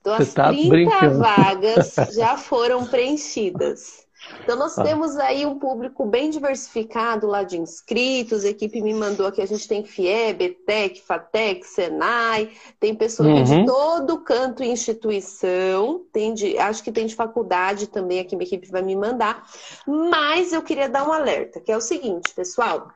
Então 0.00 0.16
Você 0.16 0.22
as 0.22 0.34
tá 0.34 0.48
30 0.48 0.68
brincando. 0.68 1.18
vagas 1.18 1.94
já 2.14 2.36
foram 2.36 2.84
preenchidas. 2.86 4.03
Então, 4.42 4.56
nós 4.56 4.78
ah. 4.78 4.82
temos 4.82 5.16
aí 5.16 5.46
um 5.46 5.58
público 5.58 6.04
bem 6.04 6.30
diversificado 6.30 7.26
lá 7.26 7.42
de 7.42 7.58
inscritos. 7.58 8.44
A 8.44 8.48
equipe 8.48 8.80
me 8.82 8.92
mandou 8.92 9.26
aqui, 9.26 9.40
a 9.40 9.46
gente 9.46 9.66
tem 9.66 9.84
FIEB, 9.84 10.44
ETEC, 10.44 11.00
FATEC, 11.02 11.66
SENAI, 11.66 12.50
tem 12.78 12.94
pessoas 12.94 13.50
uhum. 13.50 13.60
de 13.60 13.66
todo 13.66 14.20
canto 14.20 14.62
e 14.62 14.68
instituição, 14.68 16.04
tem 16.12 16.34
de, 16.34 16.58
acho 16.58 16.82
que 16.82 16.92
tem 16.92 17.06
de 17.06 17.14
faculdade 17.14 17.86
também, 17.86 18.20
aqui 18.20 18.36
minha 18.36 18.46
equipe 18.46 18.70
vai 18.70 18.82
me 18.82 18.96
mandar. 18.96 19.46
Mas 19.86 20.52
eu 20.52 20.62
queria 20.62 20.88
dar 20.88 21.08
um 21.08 21.12
alerta, 21.12 21.60
que 21.60 21.72
é 21.72 21.76
o 21.76 21.80
seguinte, 21.80 22.34
pessoal. 22.34 22.88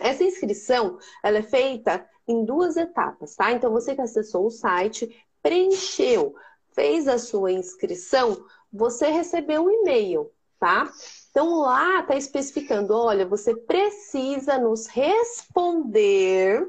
Essa 0.00 0.24
inscrição, 0.24 0.98
ela 1.22 1.38
é 1.38 1.42
feita 1.42 2.04
em 2.26 2.44
duas 2.44 2.76
etapas, 2.76 3.36
tá? 3.36 3.52
Então, 3.52 3.70
você 3.70 3.94
que 3.94 4.00
acessou 4.00 4.46
o 4.46 4.50
site, 4.50 5.14
preencheu, 5.42 6.34
fez 6.72 7.06
a 7.06 7.18
sua 7.18 7.52
inscrição, 7.52 8.44
você 8.72 9.08
recebeu 9.08 9.64
um 9.64 9.70
e-mail 9.70 10.30
tá? 10.64 10.90
Então 11.30 11.60
lá 11.60 12.00
está 12.00 12.16
especificando, 12.16 12.96
olha, 12.96 13.26
você 13.26 13.54
precisa 13.54 14.56
nos 14.56 14.86
responder 14.86 16.66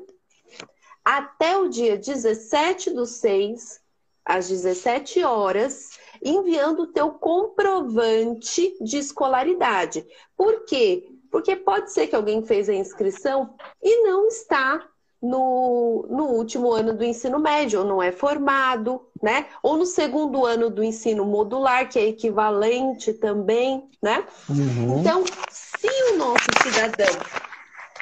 até 1.02 1.58
o 1.58 1.70
dia 1.70 1.98
17 1.98 2.90
do 2.90 3.06
6, 3.06 3.80
às 4.26 4.50
17 4.50 5.24
horas, 5.24 5.92
enviando 6.22 6.82
o 6.82 6.88
teu 6.88 7.12
comprovante 7.12 8.76
de 8.84 8.98
escolaridade. 8.98 10.06
Por 10.36 10.66
quê? 10.66 11.08
Porque 11.32 11.56
pode 11.56 11.94
ser 11.94 12.08
que 12.08 12.16
alguém 12.18 12.44
fez 12.44 12.68
a 12.68 12.74
inscrição 12.74 13.56
e 13.82 14.04
não 14.04 14.28
está 14.28 14.86
no, 15.26 16.06
no 16.10 16.26
último 16.26 16.72
ano 16.72 16.94
do 16.94 17.04
ensino 17.04 17.40
médio, 17.40 17.80
ou 17.80 17.86
não 17.86 18.02
é 18.02 18.12
formado, 18.12 19.02
né? 19.22 19.48
Ou 19.64 19.76
no 19.78 19.86
segundo 19.86 20.46
ano 20.46 20.70
do 20.70 20.84
ensino 20.84 21.26
modular, 21.26 21.90
que 21.90 21.98
é 21.98 22.08
equivalente 22.08 23.14
também, 23.14 23.90
né? 24.02 24.24
Uhum. 24.48 25.00
Então, 25.00 25.24
se 25.50 25.88
o 26.14 26.18
nosso 26.18 26.46
cidadão 26.62 27.16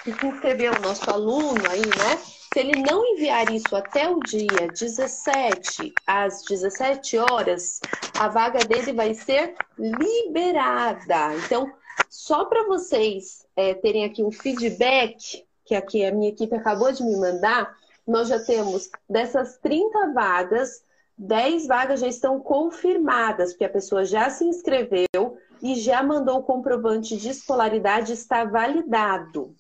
que 0.03 0.11
se 0.11 0.25
inscreveu, 0.25 0.73
o 0.73 0.81
nosso 0.81 1.09
aluno 1.09 1.61
aí, 1.69 1.81
né? 1.81 2.19
Se 2.53 2.59
ele 2.59 2.83
não 2.83 3.05
enviar 3.05 3.51
isso 3.51 3.75
até 3.75 4.09
o 4.09 4.19
dia 4.19 4.67
17, 4.69 5.93
às 6.05 6.43
17 6.43 7.17
horas, 7.17 7.79
a 8.19 8.27
vaga 8.27 8.59
dele 8.59 8.93
vai 8.93 9.13
ser 9.13 9.55
liberada. 9.79 11.33
Então, 11.45 11.71
só 12.09 12.45
para 12.45 12.65
vocês 12.65 13.45
é, 13.55 13.73
terem 13.73 14.05
aqui 14.05 14.23
um 14.23 14.31
feedback 14.31 15.45
que 15.65 15.75
aqui 15.75 16.05
a 16.05 16.11
minha 16.11 16.29
equipe 16.29 16.55
acabou 16.55 16.91
de 16.91 17.03
me 17.03 17.15
mandar, 17.17 17.75
nós 18.07 18.27
já 18.27 18.39
temos 18.39 18.89
dessas 19.09 19.57
30 19.57 20.13
vagas, 20.13 20.83
10 21.17 21.67
vagas 21.67 21.99
já 21.99 22.07
estão 22.07 22.39
confirmadas, 22.39 23.51
porque 23.51 23.65
a 23.65 23.69
pessoa 23.69 24.03
já 24.03 24.29
se 24.29 24.43
inscreveu 24.43 25.37
e 25.61 25.75
já 25.75 26.03
mandou 26.03 26.39
o 26.39 26.43
comprovante 26.43 27.15
de 27.15 27.29
escolaridade, 27.29 28.11
está 28.11 28.43
validado, 28.43 29.55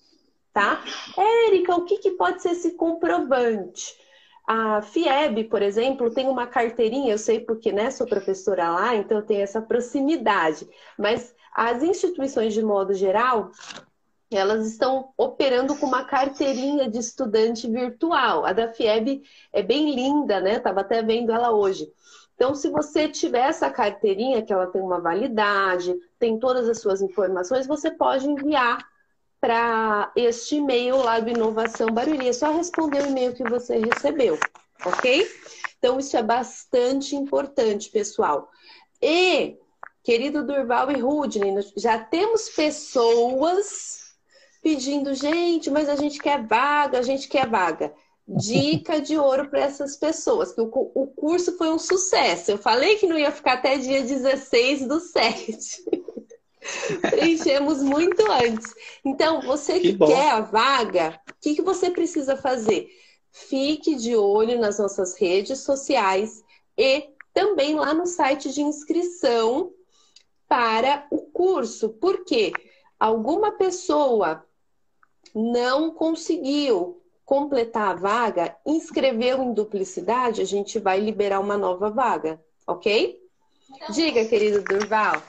tá? 0.51 0.83
Érica, 1.47 1.75
o 1.75 1.85
que, 1.85 1.97
que 1.97 2.11
pode 2.11 2.41
ser 2.41 2.51
esse 2.51 2.71
comprovante? 2.71 3.95
A 4.45 4.81
FIEB, 4.81 5.45
por 5.45 5.61
exemplo, 5.61 6.13
tem 6.13 6.27
uma 6.27 6.45
carteirinha, 6.45 7.13
eu 7.13 7.17
sei 7.17 7.39
porque 7.39 7.71
né, 7.71 7.89
sou 7.89 8.05
professora 8.05 8.69
lá, 8.69 8.95
então 8.95 9.19
eu 9.19 9.25
tenho 9.25 9.41
essa 9.41 9.61
proximidade, 9.61 10.67
mas 10.99 11.33
as 11.55 11.81
instituições 11.81 12.53
de 12.53 12.61
modo 12.61 12.93
geral 12.93 13.51
elas 14.35 14.67
estão 14.67 15.13
operando 15.17 15.75
com 15.75 15.85
uma 15.85 16.05
carteirinha 16.05 16.89
de 16.89 16.99
estudante 16.99 17.69
virtual. 17.69 18.45
A 18.45 18.53
da 18.53 18.67
FIEB 18.67 19.23
é 19.51 19.61
bem 19.61 19.93
linda, 19.93 20.39
né? 20.39 20.57
Estava 20.57 20.81
até 20.81 21.01
vendo 21.01 21.31
ela 21.31 21.51
hoje. 21.51 21.91
Então, 22.35 22.55
se 22.55 22.69
você 22.69 23.07
tiver 23.07 23.49
essa 23.49 23.69
carteirinha, 23.69 24.41
que 24.41 24.51
ela 24.51 24.67
tem 24.67 24.81
uma 24.81 24.99
validade, 24.99 25.95
tem 26.19 26.39
todas 26.39 26.67
as 26.67 26.79
suas 26.79 27.01
informações, 27.01 27.67
você 27.67 27.91
pode 27.91 28.27
enviar 28.27 28.85
para 29.39 30.11
este 30.15 30.55
e-mail 30.55 30.97
lá 30.97 31.19
do 31.19 31.29
Inovação 31.29 31.87
Barueri. 31.87 32.29
É 32.29 32.33
só 32.33 32.51
responder 32.51 33.03
o 33.03 33.07
e-mail 33.07 33.33
que 33.33 33.43
você 33.43 33.77
recebeu, 33.77 34.37
ok? 34.85 35.27
Então, 35.77 35.99
isso 35.99 36.15
é 36.17 36.23
bastante 36.23 37.15
importante, 37.15 37.89
pessoal. 37.89 38.49
E, 39.01 39.57
querido 40.01 40.45
Durval 40.45 40.91
e 40.91 40.99
Rudney, 40.99 41.53
já 41.75 41.99
temos 41.99 42.49
pessoas 42.49 44.02
pedindo, 44.63 45.13
gente, 45.13 45.69
mas 45.69 45.89
a 45.89 45.95
gente 45.95 46.17
quer 46.19 46.41
vaga, 46.41 46.97
a 46.97 47.01
gente 47.01 47.27
quer 47.27 47.47
vaga. 47.47 47.93
Dica 48.25 49.01
de 49.01 49.17
ouro 49.17 49.49
para 49.49 49.59
essas 49.59 49.97
pessoas, 49.97 50.53
que 50.53 50.61
o, 50.61 50.69
o 50.95 51.07
curso 51.07 51.57
foi 51.57 51.69
um 51.69 51.77
sucesso. 51.77 52.51
Eu 52.51 52.57
falei 52.57 52.95
que 52.95 53.05
não 53.05 53.19
ia 53.19 53.31
ficar 53.31 53.55
até 53.55 53.77
dia 53.77 54.01
16 54.01 54.87
do 54.87 55.01
7. 55.01 55.83
Preenchemos 57.01 57.83
muito 57.83 58.23
antes. 58.31 58.73
Então, 59.03 59.41
você 59.41 59.81
que, 59.81 59.91
que 59.91 60.05
quer 60.05 60.31
a 60.31 60.39
vaga, 60.39 61.19
o 61.29 61.33
que, 61.41 61.55
que 61.55 61.61
você 61.61 61.91
precisa 61.91 62.37
fazer? 62.37 62.87
Fique 63.29 63.95
de 63.95 64.15
olho 64.15 64.57
nas 64.57 64.79
nossas 64.79 65.17
redes 65.17 65.59
sociais 65.59 66.41
e 66.77 67.09
também 67.33 67.75
lá 67.75 67.93
no 67.93 68.05
site 68.05 68.53
de 68.53 68.61
inscrição 68.61 69.73
para 70.47 71.05
o 71.11 71.17
curso. 71.17 71.89
Por 71.89 72.23
quê? 72.23 72.53
Alguma 72.97 73.51
pessoa 73.51 74.45
não 75.33 75.91
conseguiu 75.91 77.01
completar 77.25 77.91
a 77.91 77.95
vaga, 77.95 78.55
inscreveu 78.65 79.41
em 79.41 79.53
duplicidade, 79.53 80.41
a 80.41 80.45
gente 80.45 80.77
vai 80.77 80.99
liberar 80.99 81.39
uma 81.39 81.57
nova 81.57 81.89
vaga, 81.89 82.39
ok? 82.67 83.17
Diga, 83.89 84.25
querido 84.25 84.61
Durval. 84.61 85.21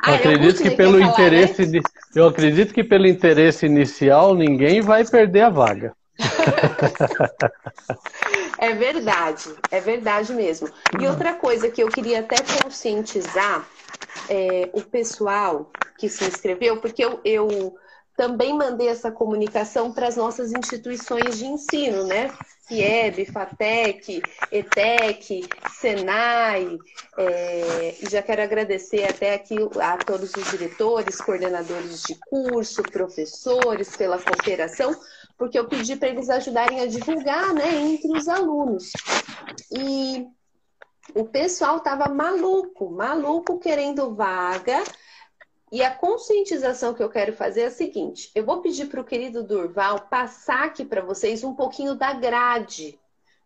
Ah, 0.00 0.10
eu 0.10 0.16
acredito 0.16 0.62
que 0.62 0.70
pelo 0.70 0.98
falar, 0.98 1.12
interesse 1.12 1.66
né? 1.66 1.72
de, 1.72 1.80
eu 2.14 2.26
acredito 2.26 2.72
que 2.72 2.84
pelo 2.84 3.06
interesse 3.06 3.66
inicial 3.66 4.34
ninguém 4.34 4.80
vai 4.80 5.04
perder 5.04 5.42
a 5.42 5.50
vaga. 5.50 5.92
é 8.58 8.74
verdade, 8.74 9.54
é 9.70 9.80
verdade 9.80 10.32
mesmo. 10.32 10.68
E 11.00 11.06
outra 11.06 11.34
coisa 11.34 11.70
que 11.70 11.82
eu 11.82 11.88
queria 11.88 12.20
até 12.20 12.36
conscientizar 12.62 13.66
é, 14.28 14.68
o 14.72 14.82
pessoal 14.82 15.70
que 15.96 16.08
se 16.08 16.24
inscreveu, 16.24 16.80
porque 16.80 17.04
eu, 17.04 17.20
eu 17.24 17.76
também 18.18 18.52
mandei 18.52 18.88
essa 18.88 19.12
comunicação 19.12 19.92
para 19.92 20.08
as 20.08 20.16
nossas 20.16 20.52
instituições 20.52 21.38
de 21.38 21.46
ensino, 21.46 22.04
né? 22.04 22.32
FIEB, 22.66 23.24
FATEC, 23.26 24.20
ETEC, 24.50 25.48
SENAI, 25.70 26.76
é, 27.16 27.94
e 28.02 28.10
já 28.10 28.20
quero 28.20 28.42
agradecer 28.42 29.04
até 29.04 29.34
aqui 29.34 29.56
a 29.80 29.96
todos 29.98 30.34
os 30.34 30.50
diretores, 30.50 31.20
coordenadores 31.20 32.02
de 32.02 32.16
curso, 32.28 32.82
professores 32.82 33.96
pela 33.96 34.18
cooperação, 34.18 34.94
porque 35.38 35.56
eu 35.56 35.68
pedi 35.68 35.94
para 35.94 36.08
eles 36.08 36.28
ajudarem 36.28 36.80
a 36.80 36.86
divulgar 36.86 37.54
né, 37.54 37.72
entre 37.72 38.10
os 38.18 38.26
alunos. 38.26 38.90
E 39.70 40.26
o 41.14 41.24
pessoal 41.24 41.76
estava 41.76 42.12
maluco, 42.12 42.90
maluco 42.90 43.60
querendo 43.60 44.12
vaga. 44.12 44.82
E 45.70 45.82
a 45.82 45.94
conscientização 45.94 46.94
que 46.94 47.02
eu 47.02 47.10
quero 47.10 47.32
fazer 47.32 47.62
é 47.62 47.66
a 47.66 47.70
seguinte: 47.70 48.30
eu 48.34 48.44
vou 48.44 48.60
pedir 48.60 48.86
para 48.86 49.00
o 49.00 49.04
querido 49.04 49.42
Durval 49.42 50.08
passar 50.08 50.64
aqui 50.64 50.84
para 50.84 51.02
vocês 51.02 51.44
um 51.44 51.54
pouquinho 51.54 51.94
da 51.94 52.12
grade, 52.12 52.98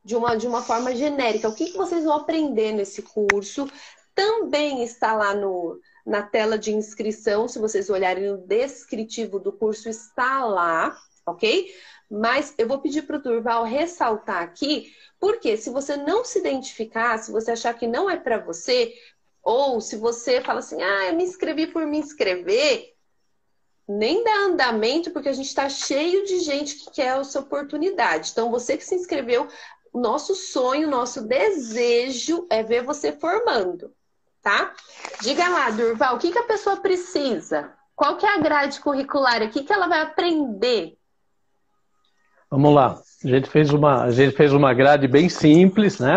de 0.05 0.17
uma, 0.17 0.37
de 0.37 0.47
uma 0.47 0.63
forma 0.63 0.95
genérica. 0.95 1.49
O 1.49 1.55
que, 1.55 1.73
que 1.73 1.77
vocês 1.77 2.05
vão 2.05 2.15
aprender 2.15 2.73
nesse 2.73 3.03
curso? 3.03 3.69
Também 4.15 4.83
está 4.83 5.15
lá 5.15 5.35
no, 5.35 5.81
na 6.07 6.23
tela 6.23 6.59
de 6.59 6.73
inscrição, 6.73 7.49
se 7.49 7.59
vocês 7.59 7.89
olharem 7.89 8.31
no 8.31 8.39
descritivo 8.39 9.39
do 9.39 9.53
curso, 9.53 9.89
está 9.89 10.45
lá, 10.45 10.97
ok? 11.27 11.73
Mas 12.11 12.55
eu 12.59 12.69
vou 12.69 12.79
pedir 12.79 13.03
para 13.03 13.17
o 13.17 13.23
Durval 13.23 13.65
ressaltar 13.65 14.43
aqui, 14.43 14.93
porque 15.19 15.57
se 15.57 15.71
você 15.71 15.97
não 15.97 16.25
se 16.25 16.41
identificar, 16.41 17.17
se 17.19 17.33
você 17.33 17.53
achar 17.53 17.73
que 17.73 17.87
não 17.87 18.11
é 18.11 18.17
para 18.17 18.39
você, 18.39 18.93
ou 19.43 19.81
se 19.81 19.97
você 19.97 20.41
fala 20.41 20.61
assim, 20.61 20.81
ah, 20.83 21.07
eu 21.09 21.17
me 21.17 21.25
inscrevi 21.25 21.67
por 21.67 21.87
me 21.87 21.99
inscrever, 21.99 22.93
nem 23.89 24.23
dá 24.23 24.35
andamento, 24.47 25.11
porque 25.11 25.29
a 25.29 25.33
gente 25.33 25.49
está 25.49 25.69
cheio 25.69 26.25
de 26.25 26.41
gente 26.41 26.77
que 26.77 26.91
quer 26.93 27.19
essa 27.19 27.41
oportunidade. 27.41 28.31
Então, 28.31 28.51
você 28.51 28.77
que 28.77 28.85
se 28.85 28.95
inscreveu, 28.95 29.49
nosso 29.93 30.35
sonho, 30.35 30.89
nosso 30.89 31.27
desejo 31.27 32.47
é 32.49 32.63
ver 32.63 32.83
você 32.83 33.13
formando, 33.13 33.93
tá? 34.41 34.73
Diga 35.21 35.49
lá, 35.49 35.71
Durval, 35.71 36.17
o 36.17 36.19
que, 36.19 36.31
que 36.31 36.39
a 36.39 36.47
pessoa 36.47 36.77
precisa? 36.77 37.73
Qual 37.95 38.17
que 38.17 38.25
é 38.25 38.35
a 38.35 38.39
grade 38.39 38.81
curricular? 38.81 39.43
O 39.43 39.51
que, 39.51 39.65
que 39.65 39.73
ela 39.73 39.89
vai 39.89 40.01
aprender? 40.01 40.97
Vamos 42.51 42.75
lá. 42.75 43.01
A 43.25 43.29
gente 43.29 43.49
fez 43.49 43.71
uma, 43.71 44.05
a 44.05 44.11
gente 44.11 44.37
fez 44.37 44.53
uma 44.53 44.73
grade 44.73 45.07
bem 45.09 45.29
simples, 45.29 45.99
né? 45.99 46.17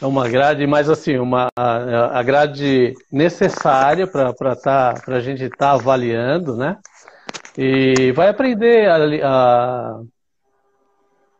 É 0.00 0.06
uma 0.06 0.28
grade, 0.28 0.66
mas 0.66 0.90
assim, 0.90 1.18
uma, 1.18 1.48
a, 1.56 2.22
grade 2.22 2.94
necessária 3.10 4.06
para 4.06 4.54
tá, 4.54 4.94
a 5.06 5.20
gente 5.20 5.44
estar 5.44 5.56
tá 5.56 5.72
avaliando, 5.72 6.56
né? 6.56 6.76
E 7.56 8.12
vai 8.12 8.28
aprender 8.28 8.88
a, 8.88 9.98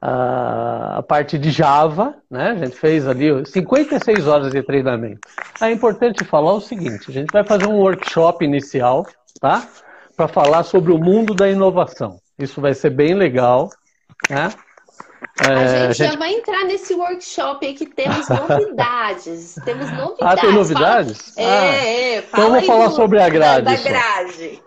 a, 0.00 0.98
a, 0.98 1.02
parte 1.02 1.38
de 1.38 1.50
Java, 1.50 2.14
né? 2.30 2.50
A 2.50 2.54
gente 2.54 2.76
fez 2.76 3.06
ali 3.06 3.44
56 3.44 4.26
horas 4.26 4.50
de 4.50 4.62
treinamento. 4.62 5.20
É 5.60 5.70
importante 5.70 6.24
falar 6.24 6.54
o 6.54 6.60
seguinte: 6.60 7.10
a 7.10 7.12
gente 7.12 7.30
vai 7.30 7.44
fazer 7.44 7.66
um 7.66 7.76
workshop 7.76 8.42
inicial, 8.44 9.06
tá? 9.38 9.68
Para 10.16 10.28
falar 10.28 10.62
sobre 10.62 10.92
o 10.92 10.98
mundo 10.98 11.34
da 11.34 11.48
inovação. 11.50 12.18
Isso 12.38 12.60
vai 12.60 12.72
ser 12.72 12.90
bem 12.90 13.14
legal, 13.14 13.68
né? 14.30 14.50
É, 15.40 15.52
a, 15.52 15.66
gente 15.66 15.76
a, 15.76 15.92
gente 15.92 16.12
já 16.12 16.18
vai 16.18 16.32
entrar 16.32 16.64
nesse 16.64 16.94
workshop 16.94 17.66
aí 17.66 17.74
que 17.74 17.86
temos 17.86 18.28
novidades. 18.28 19.54
temos 19.64 19.90
novidades. 19.92 20.20
Ah, 20.20 20.36
tem 20.36 20.52
novidades? 20.52 21.34
Fala... 21.34 21.46
É, 21.46 21.58
ah, 21.58 21.74
é. 21.74 22.22
Fala 22.22 22.44
então 22.44 22.50
vamos 22.50 22.66
falar 22.66 22.90
sobre 22.90 23.20
a 23.20 23.28
grade. 23.28 23.64
Da, 23.64 23.74
da 23.74 23.82
grade. 23.82 24.62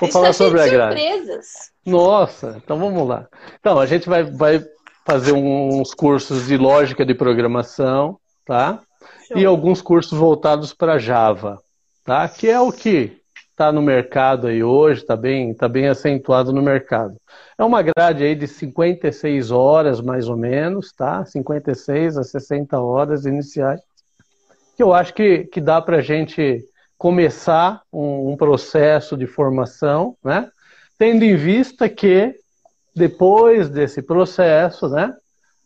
Vou 0.00 0.10
falar 0.10 0.32
sobre 0.32 0.60
a 0.60 0.68
grade. 0.68 1.00
surpresas. 1.00 1.46
Nossa, 1.84 2.60
então 2.62 2.78
vamos 2.78 3.06
lá. 3.06 3.26
Então, 3.60 3.78
a 3.78 3.86
gente 3.86 4.08
vai, 4.08 4.24
vai 4.24 4.64
fazer 5.04 5.32
uns 5.32 5.92
cursos 5.94 6.46
de 6.46 6.56
lógica 6.56 7.04
de 7.04 7.14
programação, 7.14 8.18
tá? 8.44 8.80
Show. 9.28 9.38
E 9.38 9.44
alguns 9.44 9.82
cursos 9.82 10.18
voltados 10.18 10.72
para 10.72 10.98
Java, 10.98 11.60
tá? 12.04 12.28
Que 12.28 12.48
é 12.48 12.60
o 12.60 12.72
que 12.72 13.20
está 13.54 13.70
no 13.70 13.80
mercado 13.80 14.48
aí 14.48 14.64
hoje, 14.64 15.02
está 15.02 15.16
bem, 15.16 15.54
tá 15.54 15.68
bem 15.68 15.86
acentuado 15.86 16.52
no 16.52 16.60
mercado. 16.60 17.16
É 17.56 17.62
uma 17.62 17.82
grade 17.82 18.24
aí 18.24 18.34
de 18.34 18.48
56 18.48 19.52
horas, 19.52 20.00
mais 20.00 20.28
ou 20.28 20.36
menos, 20.36 20.92
tá? 20.92 21.24
56 21.24 22.18
a 22.18 22.24
60 22.24 22.80
horas 22.80 23.24
iniciais, 23.24 23.80
que 24.76 24.82
eu 24.82 24.92
acho 24.92 25.14
que, 25.14 25.44
que 25.44 25.60
dá 25.60 25.80
para 25.80 25.98
a 25.98 26.02
gente 26.02 26.64
começar 26.98 27.80
um, 27.92 28.32
um, 28.32 28.36
processo 28.36 29.16
de 29.16 29.26
formação, 29.26 30.16
né? 30.22 30.50
Tendo 30.98 31.22
em 31.22 31.36
vista 31.36 31.88
que 31.88 32.34
depois 32.94 33.68
desse 33.68 34.02
processo, 34.02 34.88
né? 34.88 35.14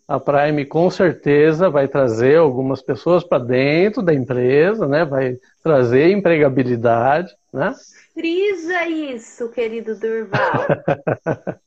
A 0.09 0.19
Prime 0.19 0.65
com 0.65 0.91
certeza 0.91 1.69
vai 1.69 1.87
trazer 1.87 2.39
algumas 2.39 2.81
pessoas 2.81 3.23
para 3.23 3.45
dentro 3.45 4.01
da 4.03 4.15
empresa, 4.15 4.89
né? 4.89 5.05
Vai 5.05 5.37
trazer 5.63 6.11
empregabilidade, 6.11 7.31
né? 7.53 7.75
Frisa 8.15 8.87
isso, 8.87 9.51
querido 9.51 9.95
Durval. 9.95 10.67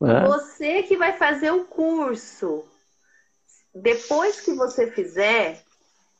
né? 0.00 0.26
Você 0.26 0.82
que 0.82 0.96
vai 0.96 1.12
fazer 1.12 1.52
o 1.52 1.66
curso, 1.66 2.64
depois 3.72 4.40
que 4.40 4.52
você 4.52 4.90
fizer, 4.90 5.62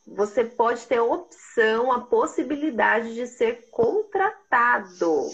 você 0.07 0.45
pode 0.45 0.87
ter 0.87 0.99
a 0.99 1.03
opção, 1.03 1.91
a 1.91 1.99
possibilidade 1.99 3.13
de 3.13 3.27
ser 3.27 3.67
contratado. 3.69 5.29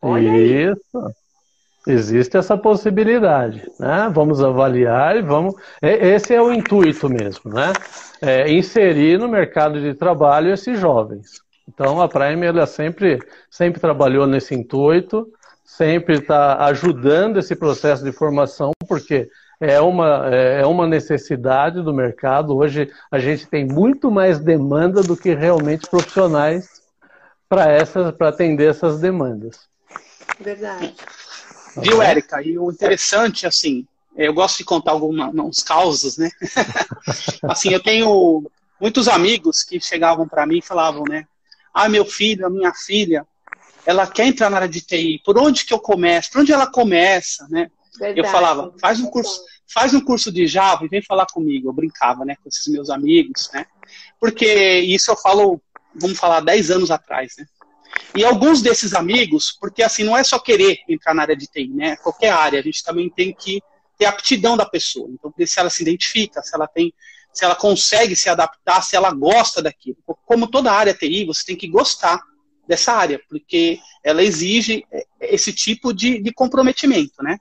Olha 0.00 0.38
isso. 0.38 0.96
Aí. 0.96 1.19
Existe 1.86 2.36
essa 2.36 2.58
possibilidade, 2.58 3.62
né? 3.78 4.10
Vamos 4.12 4.42
avaliar 4.42 5.16
e 5.16 5.22
vamos. 5.22 5.54
Esse 5.80 6.34
é 6.34 6.42
o 6.42 6.52
intuito 6.52 7.08
mesmo, 7.08 7.52
né? 7.52 7.72
É 8.20 8.52
inserir 8.52 9.18
no 9.18 9.28
mercado 9.28 9.80
de 9.80 9.94
trabalho 9.94 10.52
esses 10.52 10.78
jovens. 10.78 11.40
Então 11.66 12.00
a 12.02 12.08
Prime 12.08 12.44
ela 12.44 12.66
sempre, 12.66 13.18
sempre 13.50 13.80
trabalhou 13.80 14.26
nesse 14.26 14.54
intuito, 14.54 15.26
sempre 15.64 16.18
está 16.18 16.64
ajudando 16.66 17.38
esse 17.38 17.56
processo 17.56 18.04
de 18.04 18.12
formação, 18.12 18.72
porque 18.86 19.30
é 19.58 19.80
uma, 19.80 20.28
é 20.28 20.66
uma 20.66 20.86
necessidade 20.86 21.82
do 21.82 21.94
mercado. 21.94 22.56
Hoje 22.56 22.90
a 23.10 23.18
gente 23.18 23.46
tem 23.46 23.64
muito 23.64 24.10
mais 24.10 24.38
demanda 24.38 25.02
do 25.02 25.16
que 25.16 25.34
realmente 25.34 25.88
profissionais 25.88 26.82
para 27.48 28.28
atender 28.28 28.68
essas 28.68 29.00
demandas. 29.00 29.68
Verdade. 30.38 30.94
Viu, 31.76 32.02
Érica? 32.02 32.42
E 32.42 32.58
o 32.58 32.70
interessante, 32.70 33.46
assim, 33.46 33.86
eu 34.16 34.34
gosto 34.34 34.58
de 34.58 34.64
contar 34.64 34.92
alguns 34.92 35.62
causos, 35.62 36.16
né? 36.16 36.30
assim, 37.44 37.72
eu 37.72 37.82
tenho 37.82 38.50
muitos 38.80 39.08
amigos 39.08 39.62
que 39.62 39.80
chegavam 39.80 40.26
para 40.26 40.46
mim 40.46 40.58
e 40.58 40.62
falavam, 40.62 41.04
né? 41.08 41.26
Ah, 41.72 41.88
meu 41.88 42.04
filho, 42.04 42.46
a 42.46 42.50
minha 42.50 42.72
filha, 42.74 43.26
ela 43.86 44.06
quer 44.06 44.26
entrar 44.26 44.50
na 44.50 44.56
área 44.56 44.68
de 44.68 44.80
TI. 44.80 45.20
Por 45.24 45.38
onde 45.38 45.64
que 45.64 45.72
eu 45.72 45.78
começo? 45.78 46.30
Por 46.30 46.40
onde 46.40 46.52
ela 46.52 46.66
começa, 46.66 47.46
né? 47.48 47.70
Verdade. 47.98 48.20
Eu 48.20 48.32
falava, 48.32 48.74
faz 48.80 49.00
um 49.00 49.06
curso, 49.06 49.42
faz 49.72 49.94
um 49.94 50.00
curso 50.00 50.32
de 50.32 50.46
Java 50.46 50.84
e 50.84 50.88
vem 50.88 51.02
falar 51.02 51.26
comigo. 51.26 51.68
Eu 51.68 51.72
brincava, 51.72 52.24
né, 52.24 52.34
com 52.42 52.48
esses 52.48 52.66
meus 52.68 52.90
amigos, 52.90 53.50
né? 53.52 53.66
Porque 54.18 54.80
isso 54.80 55.10
eu 55.10 55.16
falo, 55.16 55.60
vamos 55.94 56.18
falar, 56.18 56.40
10 56.40 56.70
anos 56.70 56.90
atrás, 56.90 57.34
né? 57.38 57.46
E 58.14 58.24
alguns 58.24 58.60
desses 58.60 58.94
amigos, 58.94 59.56
porque 59.60 59.82
assim, 59.82 60.02
não 60.02 60.16
é 60.16 60.24
só 60.24 60.38
querer 60.38 60.78
entrar 60.88 61.14
na 61.14 61.22
área 61.22 61.36
de 61.36 61.46
TI, 61.46 61.68
né? 61.68 61.96
Qualquer 61.96 62.30
área, 62.30 62.60
a 62.60 62.62
gente 62.62 62.82
também 62.82 63.08
tem 63.08 63.34
que 63.34 63.62
ter 63.96 64.06
aptidão 64.06 64.56
da 64.56 64.66
pessoa. 64.66 65.08
Então, 65.10 65.32
se 65.46 65.60
ela 65.60 65.70
se 65.70 65.82
identifica, 65.82 66.42
se 66.42 66.54
ela 66.54 66.66
tem, 66.66 66.92
se 67.32 67.44
ela 67.44 67.54
consegue 67.54 68.16
se 68.16 68.28
adaptar, 68.28 68.82
se 68.82 68.96
ela 68.96 69.12
gosta 69.12 69.62
daquilo. 69.62 69.98
Como 70.24 70.48
toda 70.48 70.72
área 70.72 70.94
TI, 70.94 71.24
você 71.24 71.44
tem 71.44 71.56
que 71.56 71.68
gostar 71.68 72.20
dessa 72.70 72.92
área, 72.92 73.20
porque 73.28 73.80
ela 74.04 74.22
exige 74.22 74.86
é, 74.92 75.04
esse 75.20 75.52
tipo 75.52 75.92
de, 75.92 76.22
de 76.22 76.32
comprometimento, 76.32 77.20
né? 77.20 77.36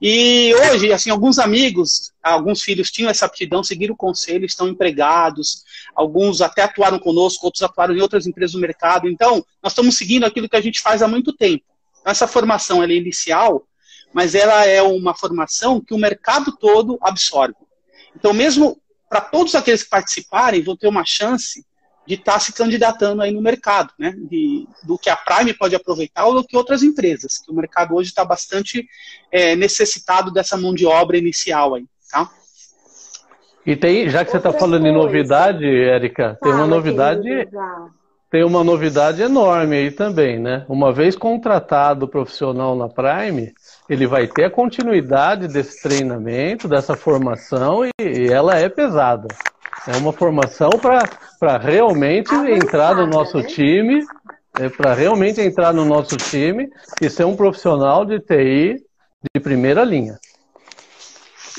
E 0.00 0.54
hoje, 0.54 0.92
assim, 0.92 1.10
alguns 1.10 1.40
amigos, 1.40 2.12
alguns 2.22 2.62
filhos 2.62 2.88
tinham 2.88 3.10
essa 3.10 3.26
aptidão, 3.26 3.64
seguiram 3.64 3.94
o 3.94 3.98
conselho, 3.98 4.46
estão 4.46 4.68
empregados, 4.68 5.64
alguns 5.92 6.40
até 6.40 6.62
atuaram 6.62 7.00
conosco, 7.00 7.44
outros 7.44 7.64
atuaram 7.64 7.96
em 7.96 8.00
outras 8.00 8.28
empresas 8.28 8.52
do 8.52 8.60
mercado. 8.60 9.08
Então, 9.08 9.44
nós 9.60 9.72
estamos 9.72 9.96
seguindo 9.96 10.24
aquilo 10.24 10.48
que 10.48 10.56
a 10.56 10.60
gente 10.60 10.80
faz 10.80 11.02
há 11.02 11.08
muito 11.08 11.32
tempo. 11.32 11.64
Essa 12.04 12.28
formação 12.28 12.80
é 12.80 12.86
inicial, 12.86 13.66
mas 14.14 14.36
ela 14.36 14.64
é 14.66 14.80
uma 14.80 15.16
formação 15.16 15.80
que 15.80 15.92
o 15.92 15.98
mercado 15.98 16.56
todo 16.56 16.96
absorve. 17.02 17.56
Então, 18.14 18.32
mesmo 18.32 18.80
para 19.08 19.20
todos 19.20 19.56
aqueles 19.56 19.82
que 19.82 19.90
participarem, 19.90 20.62
vão 20.62 20.76
ter 20.76 20.86
uma 20.86 21.04
chance 21.04 21.66
de 22.10 22.16
estar 22.16 22.32
tá 22.32 22.40
se 22.40 22.52
candidatando 22.52 23.22
aí 23.22 23.30
no 23.30 23.40
mercado, 23.40 23.92
né? 23.96 24.12
De, 24.28 24.66
do 24.82 24.98
que 24.98 25.08
a 25.08 25.14
Prime 25.14 25.54
pode 25.54 25.76
aproveitar 25.76 26.26
ou 26.26 26.34
do 26.34 26.44
que 26.44 26.56
outras 26.56 26.82
empresas, 26.82 27.38
que 27.38 27.52
o 27.52 27.54
mercado 27.54 27.94
hoje 27.94 28.08
está 28.08 28.24
bastante 28.24 28.84
é, 29.30 29.54
necessitado 29.54 30.32
dessa 30.32 30.56
mão 30.56 30.74
de 30.74 30.84
obra 30.84 31.16
inicial 31.16 31.76
aí, 31.76 31.84
tá? 32.10 32.28
E 33.64 33.76
tem, 33.76 34.08
já 34.08 34.24
que 34.24 34.32
você 34.32 34.38
está 34.38 34.52
falando 34.52 34.82
coisa. 34.82 34.88
em 34.88 34.92
novidade, 34.92 35.64
Érica, 35.64 36.36
tem 36.42 36.50
uma 36.50 36.66
novidade. 36.66 37.28
tem 38.28 38.42
uma 38.42 38.64
novidade 38.64 39.22
enorme 39.22 39.76
aí 39.76 39.90
também, 39.92 40.40
né? 40.40 40.64
Uma 40.68 40.92
vez 40.92 41.14
contratado 41.14 42.06
o 42.06 42.08
profissional 42.08 42.74
na 42.74 42.88
Prime, 42.88 43.52
ele 43.88 44.08
vai 44.08 44.26
ter 44.26 44.46
a 44.46 44.50
continuidade 44.50 45.46
desse 45.46 45.80
treinamento, 45.80 46.66
dessa 46.66 46.96
formação, 46.96 47.84
e, 47.84 47.92
e 48.00 48.32
ela 48.32 48.56
é 48.56 48.68
pesada. 48.68 49.28
É 49.86 49.96
uma 49.96 50.12
formação 50.12 50.70
para 51.38 51.58
realmente 51.58 52.34
entrar 52.34 52.94
no 52.94 53.06
nosso 53.06 53.38
né? 53.38 53.44
time, 53.44 54.06
é 54.58 54.68
para 54.68 54.94
realmente 54.94 55.40
entrar 55.40 55.72
no 55.72 55.84
nosso 55.84 56.16
time 56.16 56.70
e 57.00 57.08
ser 57.08 57.24
um 57.24 57.36
profissional 57.36 58.04
de 58.04 58.20
TI 58.20 58.84
de 59.34 59.40
primeira 59.40 59.84
linha. 59.84 60.18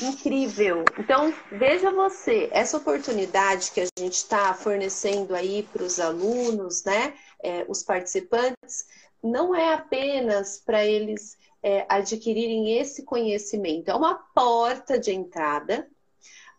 Incrível. 0.00 0.84
Então, 0.98 1.32
veja 1.50 1.90
você, 1.90 2.48
essa 2.52 2.76
oportunidade 2.76 3.70
que 3.70 3.80
a 3.80 3.86
gente 3.98 4.14
está 4.14 4.52
fornecendo 4.54 5.34
aí 5.34 5.62
para 5.72 5.82
os 5.82 6.00
alunos, 6.00 6.82
né, 6.84 7.14
é, 7.42 7.64
os 7.68 7.82
participantes, 7.82 8.86
não 9.22 9.54
é 9.54 9.74
apenas 9.74 10.58
para 10.58 10.84
eles 10.84 11.36
é, 11.62 11.86
adquirirem 11.88 12.78
esse 12.78 13.04
conhecimento, 13.04 13.90
é 13.90 13.94
uma 13.94 14.14
porta 14.34 14.98
de 14.98 15.12
entrada, 15.12 15.88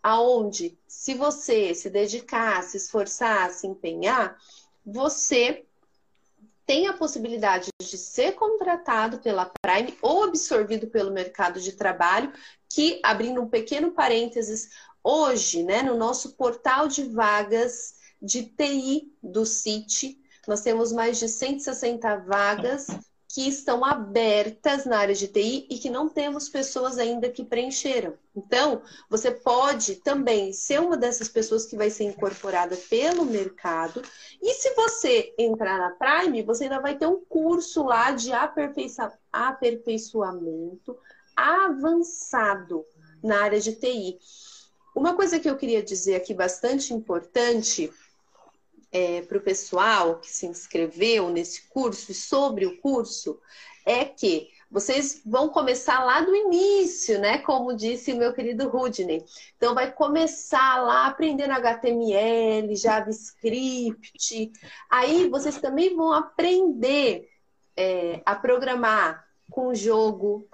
aonde, 0.01 0.77
se 0.95 1.15
você 1.15 1.73
se 1.73 1.89
dedicar, 1.89 2.63
se 2.63 2.77
esforçar, 2.77 3.51
se 3.51 3.67
empenhar, 3.67 4.37
você 4.85 5.65
tem 6.65 6.87
a 6.87 6.93
possibilidade 6.93 7.67
de 7.81 7.97
ser 7.97 8.33
contratado 8.33 9.17
pela 9.17 9.51
Prime 9.61 9.97
ou 10.01 10.23
absorvido 10.23 10.87
pelo 10.87 11.11
mercado 11.11 11.59
de 11.59 11.73
trabalho, 11.73 12.31
que, 12.69 13.01
abrindo 13.03 13.41
um 13.41 13.49
pequeno 13.49 13.91
parênteses, 13.91 14.69
hoje, 15.03 15.63
né, 15.63 15.81
no 15.81 15.97
nosso 15.97 16.33
portal 16.33 16.87
de 16.87 17.03
vagas 17.03 17.95
de 18.21 18.43
TI 18.43 19.11
do 19.21 19.45
CIT, 19.45 20.21
nós 20.47 20.61
temos 20.61 20.93
mais 20.93 21.17
de 21.17 21.27
160 21.27 22.17
vagas 22.17 22.87
que 23.33 23.49
estão 23.49 23.83
abertas 23.83 24.85
na 24.85 24.99
área 24.99 25.15
de 25.15 25.27
TI 25.27 25.65
e 25.67 25.79
que 25.79 25.89
não 25.89 26.07
temos 26.07 26.47
pessoas 26.47 26.99
ainda 26.99 27.31
que 27.31 27.43
preencheram. 27.43 28.13
Então, 28.35 28.83
você 29.09 29.31
pode 29.31 29.95
também 29.95 30.53
ser 30.53 30.79
uma 30.79 30.95
dessas 30.95 31.29
pessoas 31.29 31.65
que 31.65 31.75
vai 31.75 31.89
ser 31.89 32.03
incorporada 32.03 32.77
pelo 32.91 33.25
mercado. 33.25 34.03
E 34.39 34.53
se 34.53 34.75
você 34.75 35.33
entrar 35.35 35.79
na 35.79 35.89
Prime, 35.89 36.43
você 36.43 36.65
ainda 36.65 36.79
vai 36.79 36.95
ter 36.95 37.07
um 37.07 37.25
curso 37.25 37.81
lá 37.81 38.11
de 38.11 38.31
aperfeiçoamento 38.31 40.95
avançado 41.35 42.85
na 43.23 43.41
área 43.41 43.59
de 43.59 43.73
TI. 43.73 44.19
Uma 44.95 45.15
coisa 45.15 45.39
que 45.39 45.49
eu 45.49 45.57
queria 45.57 45.81
dizer 45.81 46.13
aqui 46.13 46.35
bastante 46.35 46.93
importante 46.93 47.91
é, 48.93 49.23
para 49.23 49.39
o 49.39 49.41
pessoal 49.41 50.19
que 50.19 50.29
se 50.29 50.45
inscreveu 50.45 51.29
nesse 51.29 51.63
curso 51.69 52.11
e 52.11 52.15
sobre 52.15 52.67
o 52.67 52.77
curso 52.77 53.39
é 53.83 54.05
que 54.05 54.51
vocês 54.69 55.21
vão 55.25 55.49
começar 55.49 56.03
lá 56.03 56.21
do 56.21 56.35
início, 56.35 57.19
né? 57.19 57.39
Como 57.39 57.75
disse 57.75 58.13
o 58.13 58.17
meu 58.17 58.33
querido 58.33 58.69
Rudney. 58.69 59.23
Então, 59.57 59.75
vai 59.75 59.91
começar 59.91 60.81
lá 60.81 61.07
aprendendo 61.07 61.51
HTML, 61.51 62.75
JavaScript. 62.75 64.51
Aí, 64.89 65.29
vocês 65.29 65.59
também 65.59 65.95
vão 65.95 66.11
aprender 66.11 67.29
é, 67.75 68.21
a 68.25 68.35
programar 68.35 69.27
com 69.49 69.75
jogo. 69.75 70.47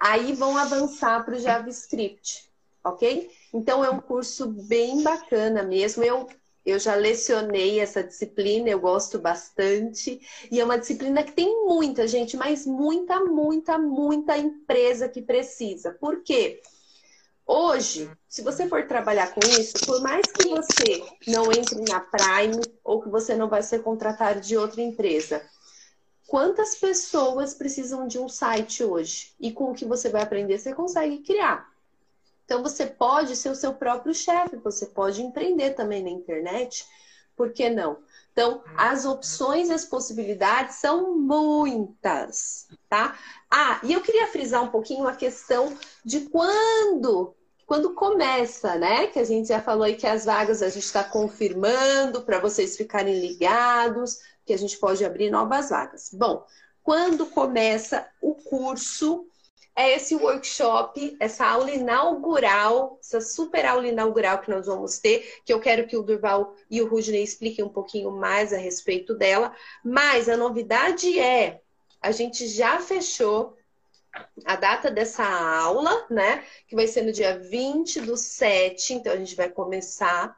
Aí, 0.00 0.32
vão 0.32 0.56
avançar 0.56 1.22
para 1.24 1.36
o 1.36 1.38
JavaScript, 1.38 2.50
ok? 2.82 3.30
Então, 3.52 3.84
é 3.84 3.90
um 3.90 4.00
curso 4.00 4.46
bem 4.46 5.02
bacana 5.02 5.62
mesmo. 5.62 6.02
Eu 6.02 6.26
eu 6.66 6.80
já 6.80 6.96
lecionei 6.96 7.78
essa 7.78 8.02
disciplina, 8.02 8.68
eu 8.68 8.80
gosto 8.80 9.20
bastante. 9.20 10.20
E 10.50 10.60
é 10.60 10.64
uma 10.64 10.76
disciplina 10.76 11.22
que 11.22 11.30
tem 11.30 11.64
muita 11.64 12.08
gente, 12.08 12.36
mas 12.36 12.66
muita, 12.66 13.24
muita, 13.24 13.78
muita 13.78 14.36
empresa 14.36 15.08
que 15.08 15.22
precisa. 15.22 15.92
Por 15.92 16.24
quê? 16.24 16.60
Hoje, 17.46 18.10
se 18.28 18.42
você 18.42 18.68
for 18.68 18.88
trabalhar 18.88 19.32
com 19.32 19.40
isso, 19.46 19.74
por 19.86 20.02
mais 20.02 20.26
que 20.26 20.48
você 20.48 21.04
não 21.28 21.52
entre 21.52 21.80
na 21.88 22.00
Prime 22.00 22.60
ou 22.82 23.00
que 23.00 23.08
você 23.08 23.36
não 23.36 23.48
vai 23.48 23.62
ser 23.62 23.84
contratado 23.84 24.40
de 24.40 24.56
outra 24.56 24.82
empresa, 24.82 25.48
quantas 26.26 26.74
pessoas 26.74 27.54
precisam 27.54 28.08
de 28.08 28.18
um 28.18 28.28
site 28.28 28.82
hoje? 28.82 29.32
E 29.38 29.52
com 29.52 29.70
o 29.70 29.74
que 29.74 29.84
você 29.84 30.08
vai 30.08 30.22
aprender, 30.22 30.58
você 30.58 30.74
consegue 30.74 31.18
criar. 31.18 31.75
Então 32.46 32.62
você 32.62 32.86
pode 32.86 33.36
ser 33.36 33.50
o 33.50 33.54
seu 33.54 33.74
próprio 33.74 34.14
chefe, 34.14 34.56
você 34.56 34.86
pode 34.86 35.20
empreender 35.20 35.72
também 35.72 36.02
na 36.02 36.10
internet, 36.10 36.86
por 37.36 37.52
que 37.52 37.68
não? 37.68 37.98
Então, 38.32 38.62
as 38.76 39.04
opções 39.04 39.68
e 39.68 39.72
as 39.72 39.84
possibilidades 39.84 40.76
são 40.76 41.16
muitas, 41.16 42.68
tá? 42.88 43.18
Ah, 43.50 43.80
e 43.82 43.92
eu 43.92 44.00
queria 44.00 44.26
frisar 44.28 44.62
um 44.62 44.68
pouquinho 44.68 45.08
a 45.08 45.16
questão 45.16 45.76
de 46.04 46.20
quando, 46.28 47.34
quando 47.66 47.94
começa, 47.94 48.76
né? 48.76 49.06
Que 49.06 49.18
a 49.18 49.24
gente 49.24 49.48
já 49.48 49.60
falou 49.60 49.84
aí 49.84 49.96
que 49.96 50.06
as 50.06 50.24
vagas 50.24 50.62
a 50.62 50.68
gente 50.68 50.84
está 50.84 51.02
confirmando 51.02 52.22
para 52.22 52.38
vocês 52.38 52.76
ficarem 52.76 53.20
ligados, 53.20 54.18
que 54.44 54.52
a 54.52 54.58
gente 54.58 54.78
pode 54.78 55.04
abrir 55.04 55.30
novas 55.30 55.70
vagas. 55.70 56.10
Bom, 56.12 56.46
quando 56.82 57.26
começa 57.26 58.06
o 58.20 58.34
curso 58.34 59.26
é 59.76 59.94
esse 59.94 60.16
workshop, 60.16 61.14
essa 61.20 61.46
aula 61.46 61.70
inaugural, 61.70 62.98
essa 62.98 63.20
super 63.20 63.66
aula 63.66 63.86
inaugural 63.86 64.38
que 64.38 64.50
nós 64.50 64.66
vamos 64.66 64.98
ter, 64.98 65.40
que 65.44 65.52
eu 65.52 65.60
quero 65.60 65.86
que 65.86 65.98
o 65.98 66.02
Durval 66.02 66.54
e 66.70 66.80
o 66.80 66.88
Rudney 66.88 67.22
expliquem 67.22 67.62
um 67.62 67.68
pouquinho 67.68 68.10
mais 68.10 68.54
a 68.54 68.56
respeito 68.56 69.14
dela. 69.14 69.54
Mas 69.84 70.30
a 70.30 70.36
novidade 70.36 71.20
é, 71.20 71.60
a 72.00 72.10
gente 72.10 72.48
já 72.48 72.80
fechou 72.80 73.54
a 74.46 74.56
data 74.56 74.90
dessa 74.90 75.24
aula, 75.24 76.06
né? 76.08 76.42
Que 76.66 76.74
vai 76.74 76.86
ser 76.86 77.02
no 77.02 77.12
dia 77.12 77.38
20 77.38 78.00
do 78.00 78.16
7, 78.16 78.94
então 78.94 79.12
a 79.12 79.16
gente 79.16 79.36
vai 79.36 79.50
começar 79.50 80.34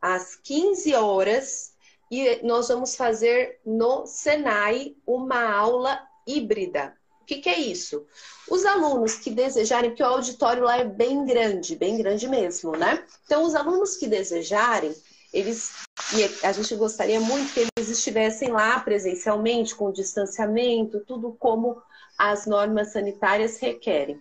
às 0.00 0.36
15 0.36 0.94
horas 0.94 1.74
e 2.08 2.38
nós 2.44 2.68
vamos 2.68 2.94
fazer 2.94 3.58
no 3.66 4.06
Senai 4.06 4.94
uma 5.04 5.50
aula 5.52 6.00
híbrida. 6.24 6.96
O 7.24 7.26
que, 7.26 7.36
que, 7.36 7.48
é 7.48 7.58
isso? 7.58 8.04
Os 8.50 8.66
alunos 8.66 9.14
que 9.14 9.30
desejarem, 9.30 9.88
porque 9.88 10.02
o 10.02 10.06
auditório 10.06 10.62
lá 10.62 10.76
é 10.76 10.84
bem 10.84 11.24
grande, 11.24 11.74
bem 11.74 11.96
grande 11.96 12.28
mesmo, 12.28 12.72
né? 12.72 13.02
Então, 13.24 13.44
os 13.44 13.54
alunos 13.54 13.96
que 13.96 14.06
desejarem, 14.06 14.94
eles, 15.32 15.72
e 16.14 16.46
a 16.46 16.52
gente 16.52 16.76
gostaria 16.76 17.18
muito 17.18 17.54
que 17.54 17.60
eles 17.60 17.88
estivessem 17.88 18.50
lá 18.50 18.78
presencialmente, 18.78 19.74
com 19.74 19.90
distanciamento, 19.90 21.00
tudo 21.06 21.34
como 21.40 21.80
as 22.18 22.44
normas 22.44 22.92
sanitárias 22.92 23.56
requerem. 23.56 24.20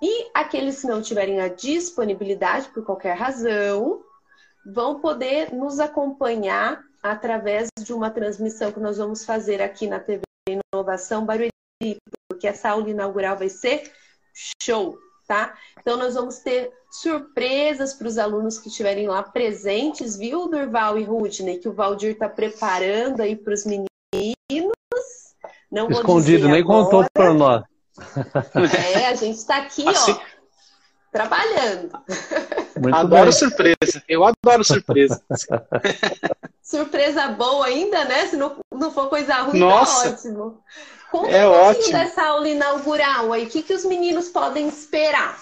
E 0.00 0.30
aqueles 0.32 0.80
que 0.80 0.86
não 0.86 1.02
tiverem 1.02 1.42
a 1.42 1.48
disponibilidade, 1.48 2.70
por 2.70 2.86
qualquer 2.86 3.18
razão, 3.18 4.02
vão 4.64 4.98
poder 4.98 5.52
nos 5.52 5.78
acompanhar 5.78 6.82
através 7.02 7.68
de 7.78 7.92
uma 7.92 8.08
transmissão 8.08 8.72
que 8.72 8.80
nós 8.80 8.96
vamos 8.96 9.26
fazer 9.26 9.60
aqui 9.60 9.86
na 9.86 10.00
TV 10.00 10.22
Inovação 10.48 11.26
Barueri 11.26 11.50
porque 12.34 12.48
essa 12.48 12.70
aula 12.70 12.90
inaugural 12.90 13.36
vai 13.36 13.48
ser 13.48 13.90
show, 14.60 14.98
tá? 15.26 15.54
Então 15.80 15.96
nós 15.96 16.14
vamos 16.14 16.38
ter 16.38 16.70
surpresas 16.90 17.94
para 17.94 18.08
os 18.08 18.18
alunos 18.18 18.58
que 18.58 18.68
estiverem 18.68 19.06
lá 19.08 19.22
presentes, 19.22 20.16
viu, 20.16 20.48
Durval 20.48 20.98
e 20.98 21.04
Rudney, 21.04 21.58
que 21.58 21.68
o 21.68 21.72
Valdir 21.72 22.12
está 22.12 22.28
preparando 22.28 23.20
aí 23.20 23.36
para 23.36 23.54
os 23.54 23.64
meninos. 23.64 23.86
Não 25.70 25.88
Escondido, 25.88 26.48
nem 26.48 26.60
agora. 26.60 26.84
contou 26.84 27.06
para 27.12 27.34
nós. 27.34 27.62
É, 28.94 29.06
a 29.06 29.14
gente 29.14 29.36
está 29.36 29.58
aqui, 29.58 29.88
assim... 29.88 30.12
ó, 30.12 30.20
trabalhando. 31.12 31.90
Muito 32.80 32.96
adoro 32.96 33.24
bem. 33.24 33.32
surpresa. 33.32 34.02
Eu 34.08 34.24
adoro 34.24 34.64
surpresa. 34.64 35.22
surpresa 36.62 37.28
boa 37.28 37.66
ainda, 37.66 38.04
né? 38.04 38.26
Se 38.26 38.36
não, 38.36 38.56
não 38.72 38.90
for 38.90 39.08
coisa 39.08 39.34
ruim, 39.42 39.60
tá 39.60 39.66
Nossa. 39.66 40.10
tá 40.10 40.14
ótimo. 40.16 40.62
Conta 41.14 41.30
é 41.30 41.46
um 41.46 41.52
ótimo. 41.52 41.92
dessa 41.92 42.24
aula 42.24 42.48
inaugural 42.48 43.32
aí. 43.32 43.44
O 43.44 43.48
que, 43.48 43.62
que 43.62 43.72
os 43.72 43.84
meninos 43.84 44.30
podem 44.30 44.66
esperar? 44.66 45.40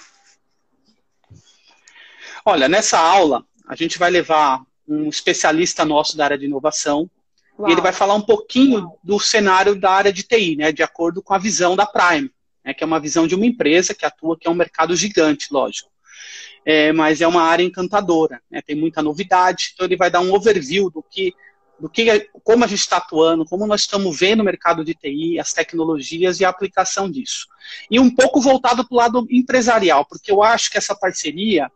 Olha, 2.44 2.68
nessa 2.68 2.98
aula, 2.98 3.42
a 3.66 3.74
gente 3.74 3.98
vai 3.98 4.10
levar 4.10 4.60
um 4.86 5.08
especialista 5.08 5.82
nosso 5.82 6.14
da 6.14 6.24
área 6.24 6.36
de 6.36 6.44
inovação. 6.44 7.10
Uau. 7.58 7.70
E 7.70 7.72
ele 7.72 7.80
vai 7.80 7.90
falar 7.90 8.12
um 8.12 8.20
pouquinho 8.20 8.80
Uau. 8.80 9.00
do 9.02 9.18
cenário 9.18 9.74
da 9.74 9.90
área 9.90 10.12
de 10.12 10.22
TI, 10.24 10.56
né? 10.56 10.72
De 10.72 10.82
acordo 10.82 11.22
com 11.22 11.32
a 11.32 11.38
visão 11.38 11.74
da 11.74 11.86
Prime, 11.86 12.30
né, 12.62 12.74
que 12.74 12.84
é 12.84 12.86
uma 12.86 13.00
visão 13.00 13.26
de 13.26 13.34
uma 13.34 13.46
empresa 13.46 13.94
que 13.94 14.04
atua, 14.04 14.36
que 14.38 14.46
é 14.46 14.50
um 14.50 14.54
mercado 14.54 14.94
gigante, 14.94 15.48
lógico. 15.50 15.90
É, 16.66 16.92
mas 16.92 17.22
é 17.22 17.26
uma 17.26 17.44
área 17.44 17.64
encantadora, 17.64 18.42
né, 18.50 18.60
tem 18.60 18.76
muita 18.76 19.02
novidade, 19.02 19.70
então 19.72 19.86
ele 19.86 19.96
vai 19.96 20.10
dar 20.10 20.20
um 20.20 20.32
overview 20.34 20.90
do 20.90 21.02
que 21.02 21.34
do 21.82 21.90
que, 21.90 22.30
como 22.44 22.62
a 22.64 22.68
gente 22.68 22.78
está 22.78 22.98
atuando, 22.98 23.44
como 23.44 23.66
nós 23.66 23.80
estamos 23.80 24.16
vendo 24.16 24.38
o 24.38 24.44
mercado 24.44 24.84
de 24.84 24.94
TI, 24.94 25.40
as 25.40 25.52
tecnologias 25.52 26.38
e 26.38 26.44
a 26.44 26.48
aplicação 26.48 27.10
disso. 27.10 27.48
E 27.90 27.98
um 27.98 28.08
pouco 28.08 28.40
voltado 28.40 28.86
para 28.86 28.94
o 28.94 28.98
lado 28.98 29.26
empresarial, 29.28 30.06
porque 30.06 30.30
eu 30.30 30.44
acho 30.44 30.70
que 30.70 30.78
essa 30.78 30.94
parceria 30.94 31.68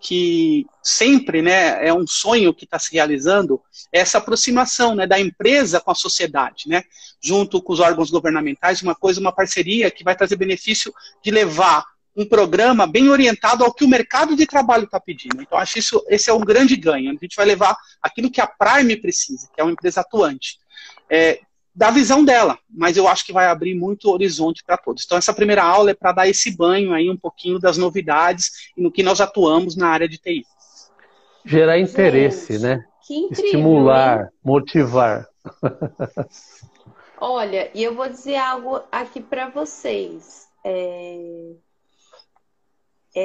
que 0.00 0.64
sempre 0.80 1.42
né, 1.42 1.84
é 1.84 1.92
um 1.92 2.06
sonho 2.06 2.54
que 2.54 2.64
está 2.64 2.78
se 2.78 2.92
realizando, 2.92 3.60
é 3.92 3.98
essa 3.98 4.18
aproximação 4.18 4.94
né, 4.94 5.08
da 5.08 5.18
empresa 5.18 5.80
com 5.80 5.90
a 5.90 5.94
sociedade, 5.96 6.68
né, 6.68 6.84
junto 7.20 7.60
com 7.60 7.72
os 7.72 7.80
órgãos 7.80 8.12
governamentais, 8.12 8.80
uma 8.80 8.94
coisa, 8.94 9.18
uma 9.18 9.34
parceria 9.34 9.90
que 9.90 10.04
vai 10.04 10.14
trazer 10.14 10.36
benefício 10.36 10.94
de 11.20 11.32
levar 11.32 11.84
um 12.18 12.28
programa 12.28 12.84
bem 12.84 13.08
orientado 13.08 13.64
ao 13.64 13.72
que 13.72 13.84
o 13.84 13.88
mercado 13.88 14.34
de 14.34 14.44
trabalho 14.44 14.84
está 14.84 14.98
pedindo. 14.98 15.40
Então, 15.40 15.56
acho 15.56 15.78
isso 15.78 16.04
esse 16.08 16.28
é 16.28 16.32
um 16.32 16.40
grande 16.40 16.74
ganho. 16.74 17.10
A 17.10 17.14
gente 17.14 17.36
vai 17.36 17.46
levar 17.46 17.76
aquilo 18.02 18.28
que 18.28 18.40
a 18.40 18.46
Prime 18.46 18.96
precisa, 18.96 19.48
que 19.54 19.60
é 19.60 19.64
uma 19.64 19.70
empresa 19.70 20.00
atuante. 20.00 20.58
É, 21.08 21.40
da 21.72 21.92
visão 21.92 22.24
dela, 22.24 22.58
mas 22.68 22.96
eu 22.96 23.06
acho 23.06 23.24
que 23.24 23.32
vai 23.32 23.46
abrir 23.46 23.72
muito 23.72 24.10
horizonte 24.10 24.64
para 24.66 24.76
todos. 24.76 25.04
Então, 25.04 25.16
essa 25.16 25.32
primeira 25.32 25.62
aula 25.62 25.92
é 25.92 25.94
para 25.94 26.10
dar 26.10 26.28
esse 26.28 26.56
banho 26.56 26.92
aí 26.92 27.08
um 27.08 27.16
pouquinho 27.16 27.60
das 27.60 27.78
novidades 27.78 28.72
e 28.76 28.82
no 28.82 28.90
que 28.90 29.04
nós 29.04 29.20
atuamos 29.20 29.76
na 29.76 29.88
área 29.88 30.08
de 30.08 30.18
TI. 30.18 30.44
Gerar 31.44 31.78
interesse, 31.78 32.54
Gente, 32.54 32.62
né? 32.62 32.84
Incrível, 33.08 33.44
Estimular, 33.44 34.22
hein? 34.22 34.28
motivar. 34.44 35.28
Olha, 37.20 37.70
e 37.72 37.84
eu 37.84 37.94
vou 37.94 38.08
dizer 38.08 38.36
algo 38.36 38.82
aqui 38.90 39.20
para 39.20 39.48
vocês. 39.48 40.48
É 40.64 41.54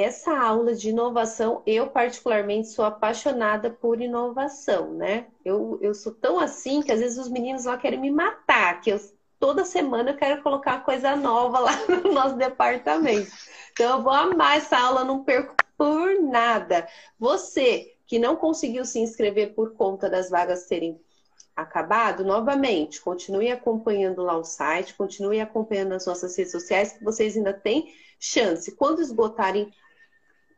essa 0.02 0.36
aula 0.36 0.74
de 0.74 0.90
inovação, 0.90 1.62
eu 1.66 1.88
particularmente 1.88 2.68
sou 2.68 2.84
apaixonada 2.84 3.70
por 3.70 4.00
inovação, 4.00 4.94
né? 4.94 5.26
Eu, 5.44 5.78
eu 5.80 5.94
sou 5.94 6.12
tão 6.12 6.38
assim 6.38 6.82
que 6.82 6.92
às 6.92 7.00
vezes 7.00 7.18
os 7.18 7.28
meninos 7.28 7.64
lá 7.64 7.76
querem 7.76 8.00
me 8.00 8.10
matar, 8.10 8.80
que 8.80 8.90
eu 8.90 9.00
toda 9.38 9.64
semana 9.64 10.10
eu 10.10 10.16
quero 10.16 10.42
colocar 10.42 10.84
coisa 10.84 11.14
nova 11.14 11.58
lá 11.58 11.72
no 12.02 12.12
nosso 12.12 12.36
departamento. 12.36 13.30
Então 13.72 13.98
eu 13.98 14.02
vou 14.02 14.12
amar 14.12 14.56
essa 14.56 14.78
aula, 14.78 15.04
não 15.04 15.22
perco 15.22 15.54
por 15.76 16.20
nada. 16.22 16.88
Você 17.18 17.94
que 18.06 18.18
não 18.18 18.36
conseguiu 18.36 18.84
se 18.84 18.98
inscrever 18.98 19.54
por 19.54 19.74
conta 19.74 20.08
das 20.08 20.30
vagas 20.30 20.66
terem 20.66 21.00
acabado, 21.56 22.24
novamente, 22.24 23.00
continue 23.00 23.50
acompanhando 23.50 24.22
lá 24.22 24.36
o 24.36 24.44
site, 24.44 24.94
continue 24.94 25.40
acompanhando 25.40 25.92
as 25.92 26.06
nossas 26.06 26.36
redes 26.36 26.52
sociais, 26.52 26.92
que 26.92 27.04
vocês 27.04 27.36
ainda 27.36 27.52
têm 27.52 27.92
chance. 28.18 28.74
Quando 28.74 29.00
esgotarem 29.00 29.70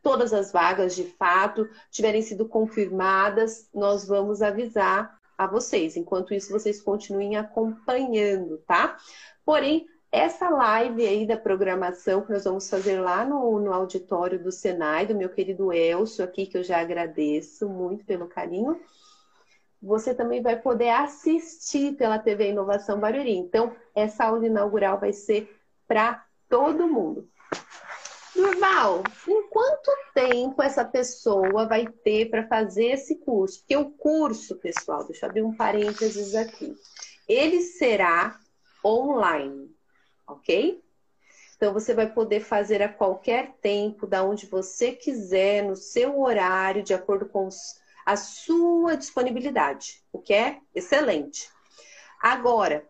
todas 0.01 0.33
as 0.33 0.51
vagas 0.51 0.95
de 0.95 1.03
fato 1.03 1.67
tiverem 1.91 2.21
sido 2.21 2.47
confirmadas, 2.47 3.69
nós 3.73 4.07
vamos 4.07 4.41
avisar 4.41 5.17
a 5.37 5.45
vocês. 5.45 5.95
Enquanto 5.95 6.33
isso, 6.33 6.51
vocês 6.51 6.81
continuem 6.81 7.35
acompanhando, 7.35 8.57
tá? 8.65 8.97
Porém, 9.45 9.87
essa 10.11 10.49
live 10.49 11.05
aí 11.05 11.27
da 11.27 11.37
programação 11.37 12.21
que 12.21 12.31
nós 12.31 12.45
vamos 12.45 12.69
fazer 12.69 12.99
lá 12.99 13.25
no, 13.25 13.59
no 13.59 13.73
auditório 13.73 14.41
do 14.41 14.51
Senai, 14.51 15.05
do 15.05 15.15
meu 15.15 15.29
querido 15.29 15.71
Elcio 15.71 16.23
aqui, 16.23 16.45
que 16.45 16.57
eu 16.57 16.63
já 16.63 16.79
agradeço 16.79 17.67
muito 17.67 18.05
pelo 18.05 18.27
carinho, 18.27 18.79
você 19.81 20.13
também 20.13 20.41
vai 20.41 20.55
poder 20.59 20.89
assistir 20.89 21.95
pela 21.95 22.17
TV 22.17 22.49
Inovação 22.49 22.99
Barueri. 22.99 23.35
Então, 23.35 23.75
essa 23.93 24.25
aula 24.25 24.45
inaugural 24.45 24.99
vai 24.99 25.13
ser 25.13 25.55
para 25.87 26.25
todo 26.49 26.87
mundo. 26.87 27.29
Durval, 28.37 29.01
em 29.27 29.49
quanto 29.49 29.91
tempo 30.13 30.61
essa 30.61 30.85
pessoa 30.85 31.67
vai 31.67 31.87
ter 31.87 32.29
para 32.29 32.47
fazer 32.47 32.89
esse 32.91 33.15
curso? 33.15 33.61
Porque 33.61 33.75
o 33.75 33.89
curso, 33.89 34.57
pessoal, 34.57 35.03
deixa 35.05 35.25
eu 35.25 35.29
abrir 35.31 35.41
um 35.41 35.55
parênteses 35.55 36.35
aqui, 36.35 36.77
ele 37.27 37.61
será 37.63 38.39
online, 38.85 39.75
ok? 40.27 40.79
Então 41.55 41.73
você 41.73 41.95
vai 41.95 42.13
poder 42.13 42.41
fazer 42.41 42.83
a 42.83 42.93
qualquer 42.93 43.55
tempo, 43.59 44.05
da 44.05 44.23
onde 44.23 44.45
você 44.45 44.91
quiser, 44.91 45.63
no 45.63 45.75
seu 45.75 46.21
horário, 46.21 46.83
de 46.83 46.93
acordo 46.93 47.25
com 47.25 47.49
a 48.05 48.15
sua 48.15 48.95
disponibilidade, 48.95 50.03
o 50.13 50.19
que 50.19 50.35
é 50.35 50.59
excelente. 50.75 51.49
Agora, 52.21 52.87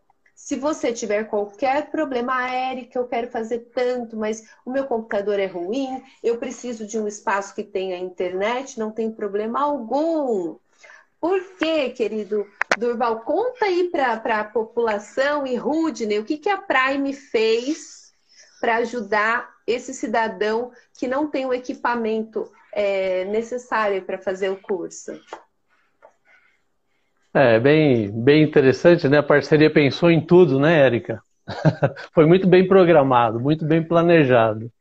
se 0.47 0.55
você 0.55 0.93
tiver 0.93 1.25
qualquer 1.25 1.91
problema, 1.91 2.33
ah, 2.33 2.49
Érica, 2.49 2.97
eu 2.97 3.05
quero 3.05 3.29
fazer 3.29 3.69
tanto, 3.75 4.15
mas 4.15 4.47
o 4.65 4.71
meu 4.71 4.85
computador 4.85 5.37
é 5.41 5.45
ruim, 5.45 6.01
eu 6.23 6.37
preciso 6.37 6.87
de 6.87 6.97
um 6.97 7.05
espaço 7.05 7.53
que 7.53 7.65
tenha 7.65 7.97
internet, 7.97 8.79
não 8.79 8.89
tem 8.89 9.11
problema 9.11 9.59
algum. 9.59 10.55
Por 11.19 11.43
quê, 11.57 11.89
querido 11.89 12.47
Durval? 12.77 13.19
Conta 13.25 13.65
aí 13.65 13.89
para 13.89 14.39
a 14.39 14.43
população 14.45 15.45
e 15.45 15.57
Rudney 15.57 16.17
o 16.17 16.23
que, 16.23 16.37
que 16.37 16.49
a 16.49 16.57
Prime 16.57 17.11
fez 17.11 18.13
para 18.61 18.77
ajudar 18.77 19.53
esse 19.67 19.93
cidadão 19.93 20.71
que 20.97 21.09
não 21.09 21.29
tem 21.29 21.45
o 21.45 21.53
equipamento 21.53 22.49
é, 22.71 23.25
necessário 23.25 24.01
para 24.03 24.17
fazer 24.17 24.49
o 24.49 24.61
curso. 24.61 25.11
É, 27.37 27.59
bem, 27.59 28.09
bem 28.09 28.41
interessante, 28.41 29.07
né? 29.07 29.19
A 29.19 29.23
parceria 29.23 29.69
pensou 29.69 30.09
em 30.09 30.19
tudo, 30.19 30.59
né, 30.59 30.79
Érica? 30.79 31.21
Foi 32.11 32.25
muito 32.25 32.47
bem 32.47 32.67
programado, 32.67 33.39
muito 33.39 33.63
bem 33.63 33.83
planejado. 33.83 34.71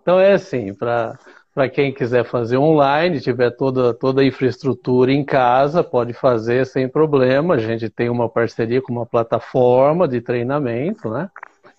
Então 0.00 0.18
é 0.18 0.32
assim, 0.32 0.72
para 0.72 1.68
quem 1.70 1.92
quiser 1.92 2.24
fazer 2.24 2.56
online, 2.56 3.20
tiver 3.20 3.50
toda, 3.50 3.92
toda 3.92 4.22
a 4.22 4.24
infraestrutura 4.24 5.12
em 5.12 5.22
casa, 5.22 5.84
pode 5.84 6.14
fazer 6.14 6.64
sem 6.64 6.88
problema. 6.88 7.56
A 7.56 7.58
gente 7.58 7.90
tem 7.90 8.08
uma 8.08 8.26
parceria 8.26 8.80
com 8.80 8.90
uma 8.90 9.04
plataforma 9.04 10.08
de 10.08 10.22
treinamento, 10.22 11.10
né? 11.10 11.28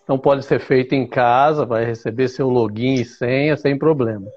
Então 0.03 0.15
pode 0.19 0.45
ser 0.45 0.59
feito 0.59 0.93
em 0.93 1.07
casa, 1.07 1.65
vai 1.65 1.85
receber 1.85 2.27
seu 2.27 2.49
login 2.49 3.01
e 3.01 3.05
senha 3.05 3.57
sem 3.57 3.75
problema. 3.75 4.27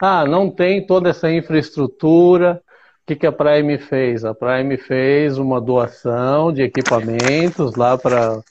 Ah, 0.00 0.24
não 0.24 0.48
tem 0.48 0.86
toda 0.86 1.10
essa 1.10 1.28
infraestrutura, 1.28 2.62
que, 3.10 3.16
que 3.16 3.26
a 3.26 3.32
Prime 3.32 3.76
fez? 3.78 4.24
A 4.24 4.34
Prime 4.34 4.76
fez 4.76 5.36
uma 5.36 5.60
doação 5.60 6.52
de 6.52 6.62
equipamentos 6.62 7.74
lá 7.74 7.98
para 7.98 8.42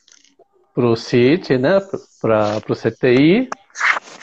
o 0.76 0.96
CIT, 0.96 1.58
né? 1.58 1.80
Para 2.22 2.62
o 2.68 2.76
CTI. 2.76 3.50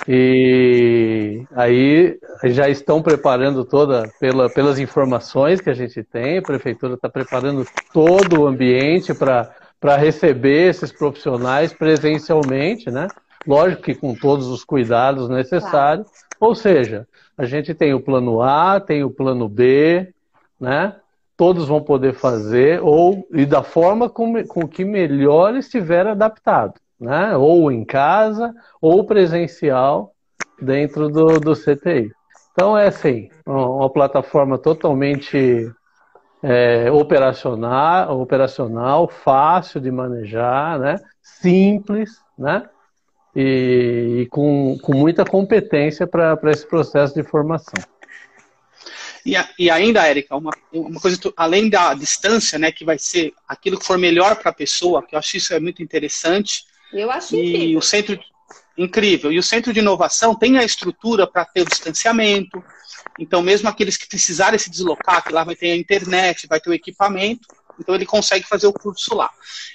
E 0.06 1.42
aí 1.54 2.18
já 2.44 2.68
estão 2.68 3.02
preparando 3.02 3.64
toda, 3.64 4.10
pela, 4.20 4.50
pelas 4.50 4.78
informações 4.78 5.60
que 5.60 5.70
a 5.70 5.74
gente 5.74 6.02
tem, 6.04 6.38
a 6.38 6.42
prefeitura 6.42 6.94
está 6.94 7.08
preparando 7.08 7.66
todo 7.92 8.42
o 8.42 8.46
ambiente 8.46 9.14
para 9.14 9.96
receber 9.96 10.68
esses 10.68 10.92
profissionais 10.92 11.72
presencialmente, 11.72 12.90
né? 12.90 13.08
Lógico 13.46 13.82
que 13.82 13.94
com 13.94 14.14
todos 14.14 14.48
os 14.48 14.64
cuidados 14.64 15.28
necessários. 15.28 16.06
Claro. 16.06 16.26
Ou 16.40 16.54
seja, 16.54 17.08
a 17.38 17.46
gente 17.46 17.72
tem 17.72 17.94
o 17.94 18.00
plano 18.00 18.42
A, 18.42 18.78
tem 18.78 19.02
o 19.02 19.10
plano 19.10 19.48
B, 19.48 20.12
né? 20.60 20.96
Todos 21.36 21.68
vão 21.68 21.82
poder 21.82 22.14
fazer, 22.14 22.82
ou 22.82 23.26
e 23.32 23.44
da 23.44 23.62
forma 23.62 24.08
com, 24.08 24.42
com 24.46 24.66
que 24.66 24.84
melhor 24.84 25.54
estiver 25.54 26.06
adaptado, 26.06 26.74
né? 26.98 27.36
Ou 27.36 27.70
em 27.70 27.84
casa, 27.84 28.54
ou 28.80 29.04
presencial 29.04 30.12
dentro 30.60 31.08
do, 31.08 31.38
do 31.38 31.54
CTI. 31.54 32.10
Então 32.52 32.76
é 32.76 32.86
assim, 32.86 33.28
uma 33.44 33.90
plataforma 33.90 34.56
totalmente 34.56 35.70
é, 36.42 36.90
operacional, 36.90 38.18
operacional, 38.18 39.08
fácil 39.08 39.78
de 39.78 39.90
manejar, 39.90 40.78
né? 40.78 40.96
simples, 41.26 42.22
né? 42.38 42.68
E, 43.34 44.20
e 44.22 44.26
com, 44.26 44.78
com 44.80 44.94
muita 44.94 45.24
competência 45.24 46.06
para 46.06 46.38
esse 46.44 46.66
processo 46.66 47.14
de 47.14 47.22
formação. 47.22 47.82
E, 49.26 49.34
e 49.58 49.68
ainda, 49.68 50.06
Érica, 50.06 50.36
uma, 50.36 50.52
uma 50.72 51.00
coisa, 51.00 51.18
além 51.36 51.68
da 51.68 51.92
distância, 51.94 52.60
né, 52.60 52.70
que 52.70 52.84
vai 52.84 52.96
ser 52.96 53.34
aquilo 53.48 53.76
que 53.76 53.84
for 53.84 53.98
melhor 53.98 54.36
para 54.36 54.50
a 54.50 54.54
pessoa, 54.54 55.02
que 55.02 55.16
eu 55.16 55.18
acho 55.18 55.36
isso 55.36 55.52
é 55.52 55.58
muito 55.58 55.82
interessante. 55.82 56.64
Eu 56.92 57.10
acho 57.10 57.34
e 57.34 57.40
incrível. 57.40 57.78
o 57.80 57.82
centro 57.82 58.20
incrível. 58.78 59.32
E 59.32 59.38
o 59.38 59.42
centro 59.42 59.72
de 59.72 59.80
inovação 59.80 60.32
tem 60.32 60.58
a 60.58 60.64
estrutura 60.64 61.26
para 61.26 61.44
ter 61.44 61.62
o 61.62 61.64
distanciamento. 61.64 62.62
Então, 63.18 63.42
mesmo 63.42 63.68
aqueles 63.68 63.96
que 63.96 64.08
precisarem 64.08 64.58
se 64.60 64.70
deslocar, 64.70 65.24
que 65.24 65.32
lá 65.32 65.42
vai 65.42 65.56
ter 65.56 65.72
a 65.72 65.76
internet, 65.76 66.46
vai 66.46 66.60
ter 66.60 66.70
o 66.70 66.74
equipamento, 66.74 67.48
então 67.80 67.96
ele 67.96 68.06
consegue 68.06 68.46
fazer 68.46 68.68
o 68.68 68.72
curso 68.72 69.12
lá. 69.14 69.28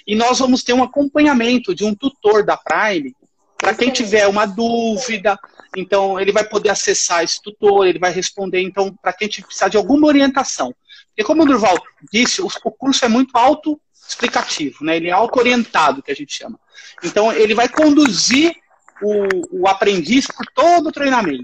E 0.06 0.14
nós 0.14 0.38
vamos 0.38 0.62
ter 0.62 0.72
um 0.72 0.82
acompanhamento 0.82 1.74
de 1.74 1.84
um 1.84 1.94
tutor 1.94 2.42
da 2.42 2.56
Prime 2.56 3.14
para 3.62 3.74
quem 3.74 3.92
tiver 3.92 4.26
uma 4.26 4.44
dúvida, 4.44 5.38
então, 5.76 6.18
ele 6.18 6.32
vai 6.32 6.42
poder 6.42 6.68
acessar 6.70 7.22
esse 7.22 7.40
tutor, 7.40 7.86
ele 7.86 8.00
vai 8.00 8.10
responder, 8.10 8.60
então, 8.60 8.92
para 9.00 9.12
quem 9.12 9.28
precisar 9.28 9.68
de 9.68 9.76
alguma 9.76 10.08
orientação. 10.08 10.74
Porque, 11.06 11.22
como 11.22 11.44
o 11.44 11.46
Durval 11.46 11.78
disse, 12.12 12.42
o, 12.42 12.48
o 12.64 12.70
curso 12.72 13.04
é 13.04 13.08
muito 13.08 13.38
auto-explicativo, 13.38 14.84
né? 14.84 14.96
ele 14.96 15.10
é 15.10 15.12
auto-orientado, 15.12 16.02
que 16.02 16.10
a 16.10 16.14
gente 16.14 16.34
chama. 16.34 16.58
Então, 17.04 17.32
ele 17.32 17.54
vai 17.54 17.68
conduzir 17.68 18.52
o, 19.02 19.62
o, 19.62 19.68
aprendiz 19.68 20.26
por 20.26 20.46
todo 20.54 20.88
o 20.88 20.92
treinamento. 20.92 21.42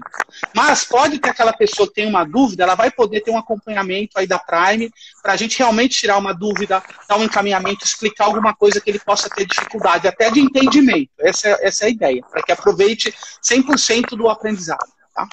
Mas 0.55 0.85
pode 0.85 1.19
ter 1.19 1.29
aquela 1.29 1.53
pessoa 1.53 1.87
que 1.87 1.95
tem 1.95 2.07
uma 2.07 2.23
dúvida, 2.23 2.63
ela 2.63 2.75
vai 2.75 2.89
poder 2.89 3.21
ter 3.21 3.31
um 3.31 3.37
acompanhamento 3.37 4.17
aí 4.17 4.25
da 4.25 4.39
Prime 4.39 4.89
para 5.21 5.33
a 5.33 5.35
gente 5.35 5.57
realmente 5.57 5.97
tirar 5.97 6.17
uma 6.17 6.33
dúvida, 6.33 6.81
dar 7.07 7.17
um 7.17 7.23
encaminhamento, 7.23 7.83
explicar 7.83 8.25
alguma 8.25 8.55
coisa 8.55 8.79
que 8.79 8.89
ele 8.89 8.99
possa 8.99 9.29
ter 9.29 9.45
dificuldade, 9.45 10.07
até 10.07 10.31
de 10.31 10.39
entendimento. 10.39 11.11
Essa 11.19 11.49
é, 11.49 11.67
essa 11.67 11.83
é 11.83 11.87
a 11.87 11.91
ideia, 11.91 12.23
para 12.23 12.41
que 12.41 12.51
aproveite 12.51 13.13
100% 13.43 14.15
do 14.15 14.29
aprendizado. 14.29 14.87
Tá? 15.13 15.27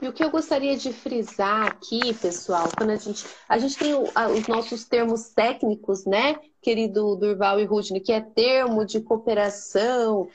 E 0.00 0.06
o 0.06 0.12
que 0.12 0.22
eu 0.22 0.30
gostaria 0.30 0.76
de 0.76 0.92
frisar 0.92 1.66
aqui, 1.66 2.14
pessoal, 2.14 2.68
quando 2.76 2.90
a 2.90 2.96
gente. 2.96 3.24
A 3.48 3.58
gente 3.58 3.76
tem 3.76 3.94
o, 3.94 4.08
a, 4.14 4.28
os 4.28 4.46
nossos 4.46 4.84
termos 4.84 5.30
técnicos, 5.30 6.04
né, 6.04 6.36
querido 6.62 7.16
Durval 7.16 7.58
e 7.58 7.64
Rudney, 7.64 8.00
que 8.00 8.12
é 8.12 8.20
termo 8.20 8.84
de 8.84 9.00
cooperação 9.00 10.28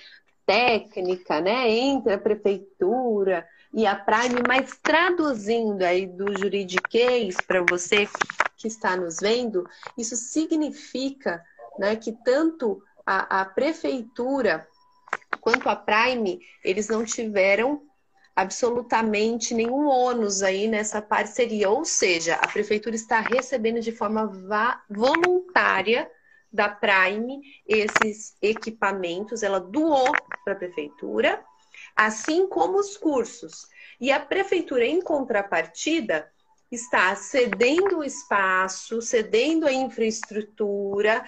técnica, 0.46 1.40
né, 1.42 1.70
entre 1.70 2.14
a 2.14 2.18
prefeitura 2.18 3.48
e 3.74 3.86
a 3.86 3.96
Prime, 3.96 4.42
mas 4.48 4.78
traduzindo 4.82 5.82
aí 5.84 6.06
do 6.06 6.38
juridiquês 6.38 7.38
para 7.38 7.64
você 7.70 8.08
que 8.58 8.68
está 8.68 8.96
nos 8.96 9.18
vendo, 9.20 9.68
isso 9.98 10.16
significa 10.16 11.44
né, 11.80 11.96
que 11.96 12.12
tanto 12.24 12.84
a, 13.06 13.42
a 13.42 13.46
prefeitura 13.46 14.68
quanto 15.40 15.68
a 15.70 15.76
Prime, 15.76 16.40
eles 16.64 16.88
não 16.88 17.04
tiveram 17.04 17.82
absolutamente 18.36 19.54
nenhum 19.54 19.88
ônus 19.88 20.42
aí 20.42 20.68
nessa 20.68 21.02
parceria, 21.02 21.70
ou 21.70 21.84
seja, 21.84 22.36
a 22.36 22.48
prefeitura 22.48 22.96
está 22.96 23.20
recebendo 23.20 23.82
de 23.82 23.92
forma 23.92 24.32
voluntária 24.90 26.10
da 26.52 26.70
Prime 26.70 27.42
esses 27.68 28.36
equipamentos, 28.42 29.44
ela 29.44 29.60
doou 29.60 30.14
para 30.44 30.54
a 30.54 30.58
prefeitura, 30.58 31.44
assim 31.96 32.48
como 32.48 32.78
os 32.78 32.98
cursos. 32.98 33.68
E 34.00 34.12
a 34.12 34.20
prefeitura, 34.20 34.86
em 34.86 35.02
contrapartida, 35.02 36.32
está 36.72 37.16
cedendo 37.16 38.00
o 38.00 38.04
espaço, 38.04 39.02
cedendo 39.02 39.68
a 39.68 39.74
infraestrutura 39.74 41.24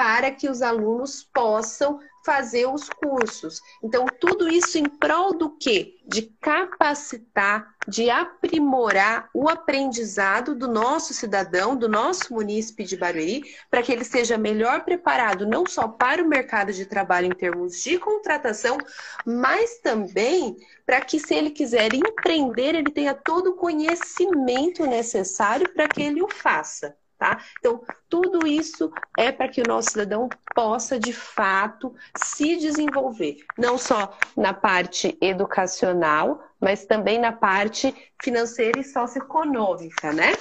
para 0.00 0.30
que 0.30 0.48
os 0.48 0.62
alunos 0.62 1.22
possam 1.22 2.00
fazer 2.24 2.66
os 2.66 2.88
cursos. 2.88 3.60
Então, 3.84 4.06
tudo 4.18 4.48
isso 4.48 4.78
em 4.78 4.84
prol 4.84 5.36
do 5.36 5.50
quê? 5.58 5.96
De 6.06 6.22
capacitar, 6.40 7.74
de 7.86 8.08
aprimorar 8.08 9.28
o 9.34 9.46
aprendizado 9.46 10.54
do 10.54 10.66
nosso 10.66 11.12
cidadão, 11.12 11.76
do 11.76 11.86
nosso 11.86 12.32
munícipe 12.32 12.82
de 12.82 12.96
Barueri, 12.96 13.42
para 13.70 13.82
que 13.82 13.92
ele 13.92 14.04
seja 14.04 14.38
melhor 14.38 14.86
preparado 14.86 15.46
não 15.46 15.66
só 15.66 15.86
para 15.86 16.22
o 16.22 16.28
mercado 16.28 16.72
de 16.72 16.86
trabalho 16.86 17.26
em 17.26 17.34
termos 17.34 17.82
de 17.82 17.98
contratação, 17.98 18.78
mas 19.26 19.80
também 19.80 20.56
para 20.86 21.02
que, 21.02 21.20
se 21.20 21.34
ele 21.34 21.50
quiser 21.50 21.92
empreender, 21.92 22.74
ele 22.74 22.90
tenha 22.90 23.12
todo 23.12 23.50
o 23.50 23.56
conhecimento 23.56 24.86
necessário 24.86 25.68
para 25.74 25.86
que 25.86 26.00
ele 26.00 26.22
o 26.22 26.28
faça. 26.28 26.96
Tá? 27.20 27.38
Então, 27.58 27.84
tudo 28.08 28.46
isso 28.46 28.90
é 29.14 29.30
para 29.30 29.46
que 29.46 29.60
o 29.60 29.68
nosso 29.68 29.90
cidadão 29.90 30.26
possa, 30.54 30.98
de 30.98 31.12
fato, 31.12 31.94
se 32.16 32.56
desenvolver, 32.56 33.44
não 33.58 33.76
só 33.76 34.16
na 34.34 34.54
parte 34.54 35.18
educacional, 35.20 36.42
mas 36.58 36.86
também 36.86 37.18
na 37.18 37.30
parte 37.30 37.94
financeira 38.22 38.80
e 38.80 38.84
socioeconômica, 38.84 40.14
né? 40.14 40.32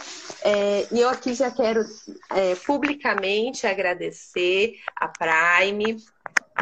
É, 0.41 0.87
e 0.89 1.01
eu 1.01 1.09
aqui 1.09 1.33
já 1.33 1.51
quero 1.51 1.81
é, 2.29 2.55
publicamente 2.55 3.67
agradecer 3.67 4.75
a 4.95 5.09
Prime, 5.09 5.97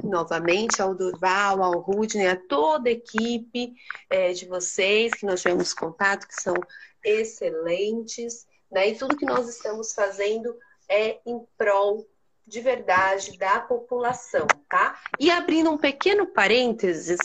novamente 0.03 0.81
ao 0.81 0.95
Durval, 0.95 1.61
ao 1.61 1.79
Rudney, 1.79 2.25
a 2.25 2.35
toda 2.35 2.89
a 2.89 2.93
equipe 2.93 3.75
é, 4.09 4.33
de 4.33 4.47
vocês 4.47 5.13
que 5.13 5.27
nós 5.27 5.43
tivemos 5.43 5.75
contato, 5.75 6.27
que 6.27 6.41
são 6.41 6.55
excelentes. 7.03 8.47
Né? 8.71 8.89
E 8.89 8.97
tudo 8.97 9.17
que 9.17 9.25
nós 9.25 9.47
estamos 9.47 9.93
fazendo 9.93 10.55
é 10.89 11.19
em 11.25 11.39
prol 11.57 12.05
de 12.45 12.61
verdade 12.61 13.37
da 13.37 13.59
população, 13.59 14.47
tá? 14.69 14.97
E 15.19 15.29
abrindo 15.29 15.69
um 15.69 15.77
pequeno 15.77 16.25
parênteses, 16.25 17.19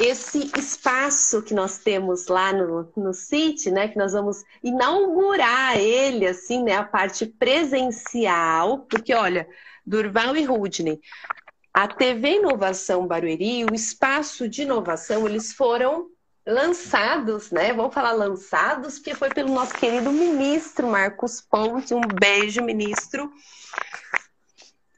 esse 0.00 0.50
espaço 0.56 1.42
que 1.42 1.52
nós 1.52 1.78
temos 1.78 2.28
lá 2.28 2.52
no, 2.52 2.90
no 2.96 3.12
CIT, 3.12 3.70
né, 3.70 3.88
que 3.88 3.98
nós 3.98 4.12
vamos 4.12 4.44
inaugurar 4.62 5.76
ele, 5.76 6.26
assim, 6.26 6.62
né, 6.62 6.76
a 6.76 6.84
parte 6.84 7.26
presencial, 7.26 8.86
porque, 8.88 9.12
olha, 9.12 9.46
Durval 9.84 10.36
e 10.36 10.44
Rudney, 10.44 11.00
a 11.74 11.86
TV 11.86 12.36
Inovação 12.36 13.06
Barueri, 13.06 13.64
o 13.64 13.74
espaço 13.74 14.48
de 14.48 14.62
inovação, 14.62 15.26
eles 15.26 15.52
foram 15.52 16.08
lançados, 16.48 17.50
né? 17.50 17.74
Vamos 17.74 17.92
falar 17.92 18.12
lançados, 18.12 18.98
porque 18.98 19.14
foi 19.14 19.28
pelo 19.28 19.52
nosso 19.52 19.74
querido 19.74 20.10
ministro 20.10 20.88
Marcos 20.88 21.42
Ponte. 21.42 21.92
Um 21.92 22.00
beijo, 22.00 22.62
ministro. 22.62 23.30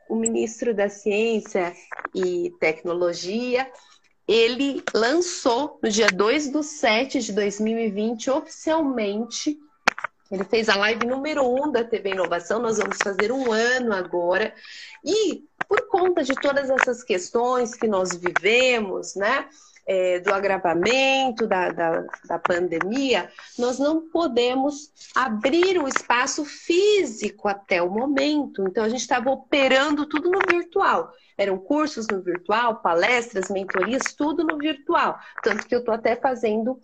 O 0.09 0.14
ministro 0.14 0.72
da 0.72 0.89
Ciência 0.89 1.74
e 2.14 2.52
Tecnologia, 2.60 3.70
ele 4.27 4.82
lançou 4.94 5.78
no 5.82 5.89
dia 5.89 6.09
2 6.09 6.51
do 6.51 6.62
7 6.62 7.20
de 7.20 7.32
2020, 7.32 8.31
oficialmente. 8.31 9.59
Ele 10.31 10.44
fez 10.44 10.68
a 10.68 10.77
live 10.77 11.05
número 11.06 11.43
1 11.44 11.64
um 11.64 11.72
da 11.72 11.82
TV 11.82 12.10
Inovação. 12.10 12.60
Nós 12.60 12.78
vamos 12.78 12.98
fazer 13.02 13.32
um 13.32 13.51
ano 13.51 13.93
agora. 13.93 14.55
E 15.05 15.44
por 15.68 15.89
conta 15.89 16.22
de 16.22 16.35
todas 16.35 16.70
essas 16.70 17.02
questões 17.02 17.74
que 17.74 17.89
nós 17.89 18.10
vivemos, 18.14 19.16
né? 19.16 19.48
É, 19.92 20.20
do 20.20 20.32
agravamento 20.32 21.48
da, 21.48 21.72
da, 21.72 22.06
da 22.24 22.38
pandemia, 22.38 23.28
nós 23.58 23.80
não 23.80 24.08
podemos 24.08 24.92
abrir 25.16 25.82
o 25.82 25.88
espaço 25.88 26.44
físico 26.44 27.48
até 27.48 27.82
o 27.82 27.90
momento. 27.90 28.62
Então, 28.68 28.84
a 28.84 28.88
gente 28.88 29.00
estava 29.00 29.32
operando 29.32 30.06
tudo 30.06 30.30
no 30.30 30.38
virtual. 30.48 31.12
Eram 31.36 31.58
cursos 31.58 32.06
no 32.06 32.22
virtual, 32.22 32.76
palestras, 32.76 33.50
mentorias, 33.50 34.14
tudo 34.16 34.44
no 34.44 34.58
virtual. 34.58 35.18
Tanto 35.42 35.66
que 35.66 35.74
eu 35.74 35.80
estou 35.80 35.92
até 35.92 36.14
fazendo 36.14 36.78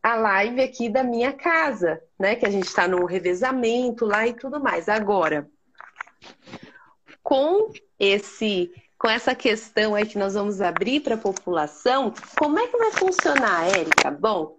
a 0.00 0.14
live 0.14 0.62
aqui 0.62 0.88
da 0.88 1.02
minha 1.02 1.32
casa, 1.32 2.00
né? 2.16 2.36
Que 2.36 2.46
a 2.46 2.50
gente 2.50 2.68
está 2.68 2.86
no 2.86 3.04
revezamento 3.06 4.06
lá 4.06 4.24
e 4.24 4.34
tudo 4.34 4.60
mais. 4.60 4.88
Agora, 4.88 5.50
com 7.24 7.72
esse 7.98 8.70
com 9.02 9.10
essa 9.10 9.34
questão 9.34 9.96
aí 9.96 10.06
que 10.06 10.16
nós 10.16 10.34
vamos 10.34 10.60
abrir 10.60 11.00
para 11.00 11.16
a 11.16 11.18
população, 11.18 12.14
como 12.38 12.60
é 12.60 12.68
que 12.68 12.76
vai 12.78 12.92
funcionar, 12.92 13.66
Érica? 13.66 14.12
Bom, 14.12 14.56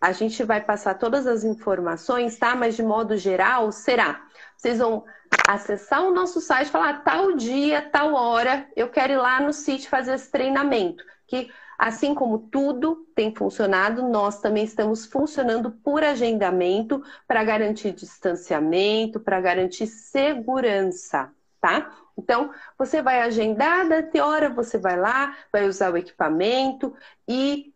a 0.00 0.10
gente 0.10 0.42
vai 0.42 0.60
passar 0.60 0.94
todas 0.94 1.24
as 1.24 1.44
informações, 1.44 2.36
tá? 2.36 2.56
Mas 2.56 2.74
de 2.74 2.82
modo 2.82 3.16
geral, 3.16 3.70
será? 3.70 4.26
Vocês 4.56 4.78
vão 4.78 5.04
acessar 5.46 6.02
o 6.02 6.12
nosso 6.12 6.40
site, 6.40 6.68
falar 6.68 7.04
tal 7.04 7.36
dia, 7.36 7.80
tal 7.80 8.12
hora, 8.12 8.66
eu 8.74 8.88
quero 8.88 9.12
ir 9.12 9.18
lá 9.18 9.40
no 9.40 9.52
sítio 9.52 9.88
fazer 9.88 10.14
esse 10.14 10.28
treinamento. 10.28 11.04
Que 11.28 11.48
assim 11.78 12.12
como 12.12 12.38
tudo 12.50 13.06
tem 13.14 13.32
funcionado, 13.32 14.02
nós 14.02 14.40
também 14.40 14.64
estamos 14.64 15.06
funcionando 15.06 15.70
por 15.70 16.02
agendamento 16.02 17.00
para 17.24 17.44
garantir 17.44 17.92
distanciamento, 17.92 19.20
para 19.20 19.40
garantir 19.40 19.86
segurança, 19.86 21.30
tá? 21.60 21.88
Então, 22.16 22.50
você 22.78 23.02
vai 23.02 23.20
agendar, 23.20 23.86
da 23.88 24.26
hora 24.26 24.48
você 24.48 24.78
vai 24.78 24.98
lá, 24.98 25.36
vai 25.52 25.66
usar 25.66 25.92
o 25.92 25.96
equipamento 25.96 26.94
e 27.28 27.72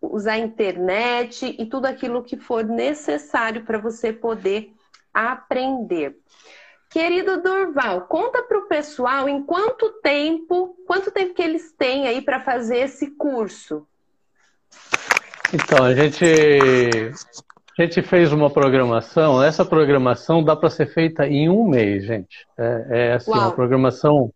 usar 0.00 0.32
a 0.32 0.38
internet 0.38 1.54
e 1.58 1.66
tudo 1.66 1.86
aquilo 1.86 2.22
que 2.22 2.36
for 2.36 2.64
necessário 2.64 3.64
para 3.64 3.78
você 3.78 4.12
poder 4.12 4.72
aprender. 5.12 6.18
Querido 6.90 7.40
Durval, 7.40 8.02
conta 8.02 8.42
para 8.42 8.58
o 8.58 8.66
pessoal 8.66 9.28
em 9.28 9.42
quanto 9.42 9.90
tempo, 10.00 10.76
quanto 10.86 11.10
tempo 11.10 11.34
que 11.34 11.42
eles 11.42 11.72
têm 11.72 12.06
aí 12.06 12.20
para 12.20 12.40
fazer 12.40 12.78
esse 12.78 13.12
curso? 13.12 13.86
Então, 15.52 15.84
a 15.84 15.94
gente 15.94 16.24
a 17.76 17.82
gente 17.82 18.02
fez 18.02 18.32
uma 18.32 18.48
programação, 18.48 19.42
essa 19.42 19.64
programação 19.64 20.42
dá 20.42 20.54
para 20.54 20.70
ser 20.70 20.86
feita 20.86 21.26
em 21.26 21.48
um 21.48 21.68
mês, 21.68 22.04
gente. 22.04 22.46
É, 22.56 22.86
é 22.90 23.12
assim, 23.14 23.32
Uau. 23.32 23.40
uma 23.40 23.50
programação, 23.50 24.30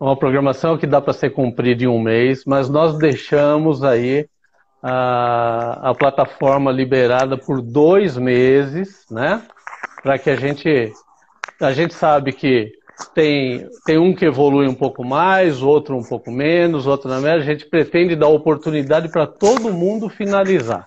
uma 0.00 0.16
programação 0.16 0.78
que 0.78 0.86
dá 0.86 1.00
para 1.00 1.12
ser 1.12 1.30
cumprida 1.30 1.84
em 1.84 1.86
um 1.86 2.00
mês, 2.00 2.44
mas 2.46 2.70
nós 2.70 2.96
deixamos 2.96 3.84
aí 3.84 4.26
a, 4.82 5.90
a 5.90 5.94
plataforma 5.94 6.72
liberada 6.72 7.36
por 7.36 7.60
dois 7.60 8.16
meses, 8.16 9.04
né? 9.10 9.42
Para 10.02 10.18
que 10.18 10.30
a 10.30 10.36
gente, 10.36 10.90
a 11.60 11.72
gente 11.72 11.92
sabe 11.92 12.32
que 12.32 12.72
tem, 13.14 13.68
tem 13.84 13.98
um 13.98 14.14
que 14.14 14.24
evolui 14.24 14.66
um 14.66 14.74
pouco 14.74 15.04
mais, 15.04 15.60
outro 15.60 15.96
um 15.96 16.02
pouco 16.02 16.30
menos, 16.30 16.86
outro 16.86 17.10
na 17.10 17.20
média. 17.20 17.40
A 17.42 17.44
gente 17.44 17.66
pretende 17.66 18.16
dar 18.16 18.28
oportunidade 18.28 19.10
para 19.10 19.26
todo 19.26 19.72
mundo 19.72 20.08
finalizar, 20.08 20.86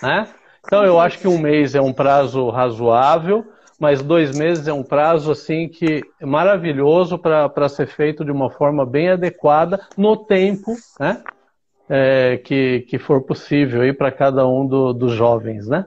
né? 0.00 0.28
Então 0.66 0.84
eu 0.84 0.98
acho 0.98 1.18
que 1.18 1.28
um 1.28 1.38
mês 1.38 1.74
é 1.74 1.80
um 1.80 1.92
prazo 1.92 2.50
razoável, 2.50 3.46
mas 3.78 4.02
dois 4.02 4.36
meses 4.36 4.66
é 4.66 4.72
um 4.72 4.82
prazo 4.82 5.30
assim 5.30 5.68
que 5.68 6.02
é 6.20 6.26
maravilhoso 6.26 7.18
para 7.18 7.68
ser 7.68 7.86
feito 7.86 8.24
de 8.24 8.32
uma 8.32 8.50
forma 8.50 8.84
bem 8.84 9.10
adequada 9.10 9.86
no 9.96 10.16
tempo, 10.16 10.74
né? 10.98 11.22
É, 11.88 12.38
que, 12.38 12.80
que 12.88 12.98
for 12.98 13.22
possível 13.22 13.82
aí 13.82 13.92
para 13.92 14.10
cada 14.10 14.46
um 14.46 14.66
do, 14.66 14.92
dos 14.92 15.12
jovens, 15.12 15.68
né? 15.68 15.86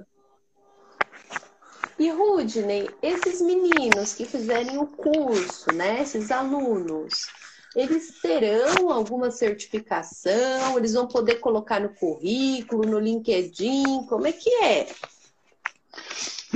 E 2.00 2.10
Rudney, 2.10 2.90
esses 3.02 3.42
meninos 3.42 4.14
que 4.14 4.24
fizerem 4.24 4.78
o 4.78 4.88
curso, 4.88 5.74
né? 5.74 6.02
Esses 6.02 6.32
alunos, 6.32 7.28
eles 7.76 8.20
terão 8.22 8.92
alguma 8.92 9.32
certificação? 9.32 10.78
Eles 10.78 10.94
vão 10.94 11.08
poder 11.08 11.36
colocar 11.36 11.80
no 11.80 11.90
currículo, 11.90 12.90
no 12.90 13.00
LinkedIn? 13.00 14.06
Como 14.08 14.28
é 14.28 14.32
que 14.32 14.50
é? 14.64 14.88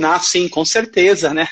Ah, 0.02 0.18
sim, 0.18 0.48
com 0.48 0.64
certeza, 0.64 1.32
né? 1.32 1.48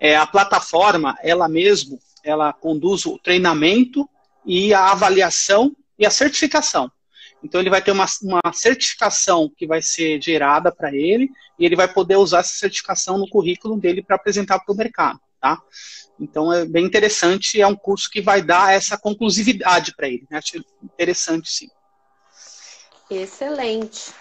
É, 0.00 0.16
a 0.16 0.26
plataforma, 0.26 1.16
ela 1.22 1.48
mesmo, 1.48 1.98
ela 2.22 2.52
conduz 2.52 3.04
o 3.04 3.18
treinamento 3.18 4.08
e 4.44 4.72
a 4.72 4.92
avaliação 4.92 5.74
e 5.98 6.06
a 6.06 6.10
certificação. 6.10 6.90
Então 7.42 7.60
ele 7.60 7.70
vai 7.70 7.82
ter 7.82 7.92
uma, 7.92 8.06
uma 8.22 8.52
certificação 8.52 9.50
que 9.56 9.66
vai 9.66 9.82
ser 9.82 10.20
gerada 10.22 10.72
para 10.72 10.94
ele 10.94 11.30
e 11.58 11.64
ele 11.64 11.76
vai 11.76 11.86
poder 11.86 12.16
usar 12.16 12.40
essa 12.40 12.54
certificação 12.54 13.18
no 13.18 13.28
currículo 13.28 13.78
dele 13.78 14.02
para 14.02 14.16
apresentar 14.16 14.58
para 14.60 14.72
o 14.72 14.76
mercado, 14.76 15.20
tá? 15.40 15.60
Então 16.18 16.52
é 16.52 16.64
bem 16.64 16.84
interessante, 16.84 17.60
é 17.60 17.66
um 17.66 17.76
curso 17.76 18.10
que 18.10 18.20
vai 18.20 18.42
dar 18.42 18.72
essa 18.72 18.98
conclusividade 18.98 19.94
para 19.94 20.08
ele. 20.08 20.26
Né? 20.30 20.38
Acho 20.38 20.64
interessante, 20.82 21.50
sim. 21.50 21.68
Excelente. 23.10 24.12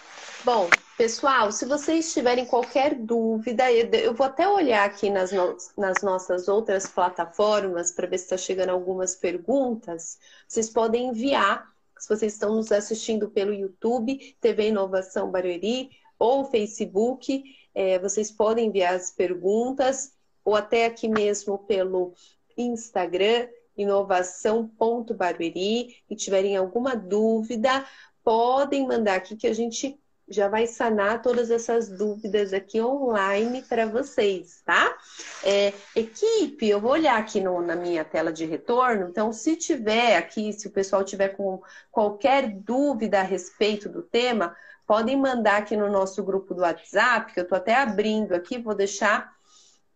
Bom, 0.43 0.69
pessoal, 0.95 1.51
se 1.51 1.65
vocês 1.65 2.13
tiverem 2.13 2.45
qualquer 2.45 2.93
dúvida, 2.93 3.71
eu 3.71 4.13
vou 4.13 4.27
até 4.27 4.47
olhar 4.47 4.85
aqui 4.85 5.09
nas, 5.09 5.31
no, 5.31 5.57
nas 5.75 6.03
nossas 6.03 6.47
outras 6.47 6.85
plataformas 6.85 7.91
para 7.91 8.07
ver 8.07 8.19
se 8.19 8.25
está 8.25 8.37
chegando 8.37 8.69
algumas 8.69 9.15
perguntas. 9.15 10.19
Vocês 10.47 10.69
podem 10.69 11.07
enviar, 11.07 11.67
se 11.97 12.07
vocês 12.07 12.33
estão 12.33 12.53
nos 12.55 12.71
assistindo 12.71 13.29
pelo 13.29 13.53
YouTube, 13.53 14.37
TV 14.39 14.67
Inovação 14.67 15.31
Barueri, 15.31 15.89
ou 16.19 16.45
Facebook, 16.45 17.43
é, 17.73 17.97
vocês 17.97 18.31
podem 18.31 18.67
enviar 18.67 18.93
as 18.93 19.09
perguntas 19.09 20.14
ou 20.45 20.55
até 20.55 20.85
aqui 20.85 21.09
mesmo 21.09 21.57
pelo 21.57 22.13
Instagram, 22.55 23.49
inovação.barueri, 23.75 25.97
e 26.09 26.15
tiverem 26.15 26.55
alguma 26.55 26.95
dúvida, 26.95 27.85
podem 28.23 28.87
mandar 28.87 29.15
aqui 29.15 29.35
que 29.35 29.47
a 29.47 29.53
gente 29.53 29.99
já 30.27 30.47
vai 30.47 30.65
sanar 30.65 31.21
todas 31.21 31.51
essas 31.51 31.87
dúvidas 31.87 32.51
aqui 32.51 32.81
online 32.81 33.61
para 33.61 33.85
vocês, 33.85 34.61
tá? 34.65 34.97
É, 35.43 35.71
equipe, 35.95 36.67
eu 36.67 36.81
vou 36.81 36.91
olhar 36.91 37.19
aqui 37.19 37.39
no, 37.39 37.61
na 37.61 37.75
minha 37.75 38.03
tela 38.03 38.33
de 38.33 38.43
retorno, 38.45 39.09
então 39.09 39.31
se 39.31 39.55
tiver 39.55 40.17
aqui, 40.17 40.51
se 40.51 40.67
o 40.67 40.71
pessoal 40.71 41.03
tiver 41.03 41.29
com 41.29 41.61
qualquer 41.91 42.49
dúvida 42.49 43.19
a 43.19 43.23
respeito 43.23 43.87
do 43.87 44.01
tema, 44.01 44.55
podem 44.87 45.15
mandar 45.15 45.57
aqui 45.57 45.77
no 45.77 45.91
nosso 45.91 46.23
grupo 46.23 46.55
do 46.55 46.61
WhatsApp, 46.61 47.33
que 47.33 47.39
eu 47.39 47.43
estou 47.43 47.57
até 47.57 47.75
abrindo 47.75 48.33
aqui, 48.33 48.57
vou 48.57 48.73
deixar 48.73 49.34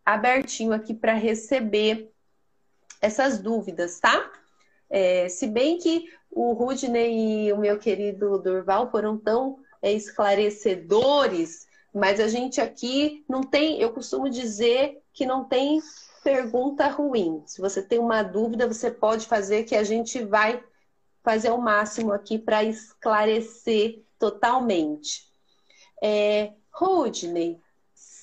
abertinho 0.05 0.73
aqui 0.73 0.93
para 0.93 1.13
receber 1.13 2.11
essas 3.01 3.39
dúvidas, 3.39 3.99
tá? 3.99 4.31
É, 4.89 5.29
se 5.29 5.47
bem 5.47 5.77
que 5.77 6.11
o 6.31 6.53
Rudney 6.53 7.47
e 7.47 7.53
o 7.53 7.57
meu 7.57 7.77
querido 7.77 8.37
Durval 8.39 8.89
foram 8.89 9.17
tão 9.17 9.59
é, 9.81 9.91
esclarecedores, 9.91 11.67
mas 11.93 12.19
a 12.19 12.27
gente 12.27 12.59
aqui 12.59 13.23
não 13.27 13.41
tem, 13.41 13.79
eu 13.79 13.91
costumo 13.91 14.29
dizer 14.29 15.01
que 15.13 15.25
não 15.25 15.43
tem 15.43 15.81
pergunta 16.23 16.87
ruim. 16.87 17.43
Se 17.45 17.61
você 17.61 17.81
tem 17.81 17.99
uma 17.99 18.21
dúvida, 18.21 18.67
você 18.67 18.91
pode 18.91 19.25
fazer 19.25 19.63
que 19.63 19.75
a 19.75 19.83
gente 19.83 20.23
vai 20.23 20.63
fazer 21.23 21.51
o 21.51 21.57
máximo 21.57 22.11
aqui 22.11 22.37
para 22.37 22.63
esclarecer 22.63 24.03
totalmente. 24.17 25.27
É, 26.01 26.53
Rudney, 26.71 27.59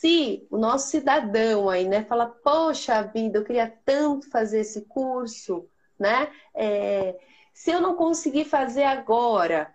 se 0.01 0.47
o 0.51 0.59
nosso 0.59 0.89
cidadão 0.89 1.71
aí, 1.71 1.89
né, 1.89 2.05
fala, 2.05 2.27
poxa 2.27 3.03
vida, 3.03 3.39
eu 3.39 3.45
queria 3.45 3.73
tanto 3.85 4.29
fazer 4.31 4.61
esse 4.61 4.83
curso, 4.83 5.67
né? 5.99 6.31
É, 6.55 7.17
se 7.55 7.71
eu 7.71 7.81
não 7.81 7.95
conseguir 7.95 8.45
fazer 8.45 8.85
agora, 8.85 9.75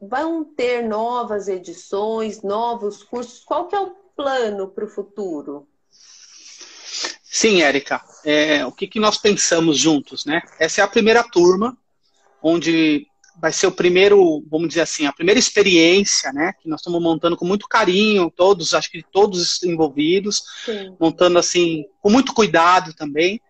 vão 0.00 0.44
ter 0.44 0.82
novas 0.82 1.46
edições, 1.46 2.42
novos 2.42 3.04
cursos. 3.04 3.44
Qual 3.44 3.68
que 3.68 3.76
é 3.76 3.80
o 3.80 3.90
plano 4.16 4.68
para 4.68 4.84
o 4.84 4.88
futuro? 4.88 5.68
Sim, 7.22 7.62
Érica. 7.62 8.02
É, 8.24 8.66
o 8.66 8.72
que, 8.72 8.88
que 8.88 8.98
nós 8.98 9.16
pensamos 9.16 9.78
juntos, 9.78 10.24
né? 10.24 10.42
Essa 10.58 10.80
é 10.80 10.84
a 10.84 10.88
primeira 10.88 11.22
turma, 11.22 11.78
onde 12.42 13.06
vai 13.42 13.52
ser 13.52 13.66
o 13.66 13.72
primeiro, 13.72 14.40
vamos 14.48 14.68
dizer 14.68 14.82
assim, 14.82 15.04
a 15.04 15.12
primeira 15.12 15.36
experiência, 15.36 16.32
né, 16.32 16.52
que 16.62 16.68
nós 16.68 16.78
estamos 16.78 17.02
montando 17.02 17.36
com 17.36 17.44
muito 17.44 17.66
carinho, 17.66 18.30
todos, 18.30 18.72
acho 18.72 18.88
que 18.88 19.02
todos 19.02 19.60
envolvidos, 19.64 20.44
Sim. 20.64 20.94
montando 21.00 21.40
assim, 21.40 21.84
com 22.00 22.08
muito 22.08 22.32
cuidado 22.32 22.94
também. 22.94 23.40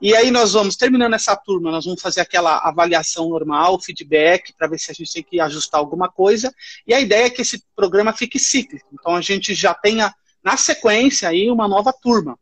E 0.00 0.16
aí 0.16 0.30
nós 0.30 0.54
vamos, 0.54 0.74
terminando 0.74 1.12
essa 1.12 1.36
turma, 1.36 1.70
nós 1.70 1.84
vamos 1.84 2.00
fazer 2.00 2.22
aquela 2.22 2.66
avaliação 2.66 3.28
normal, 3.28 3.78
feedback, 3.78 4.54
para 4.56 4.68
ver 4.68 4.78
se 4.78 4.90
a 4.90 4.94
gente 4.94 5.12
tem 5.12 5.22
que 5.22 5.38
ajustar 5.38 5.78
alguma 5.78 6.10
coisa. 6.10 6.50
E 6.86 6.94
a 6.94 7.00
ideia 7.00 7.26
é 7.26 7.30
que 7.30 7.42
esse 7.42 7.62
programa 7.76 8.14
fique 8.14 8.38
cíclico. 8.38 8.88
Então 8.98 9.14
a 9.14 9.20
gente 9.20 9.54
já 9.54 9.74
tenha, 9.74 10.14
na 10.42 10.56
sequência, 10.56 11.28
aí 11.28 11.50
uma 11.50 11.68
nova 11.68 11.92
turma. 11.92 12.38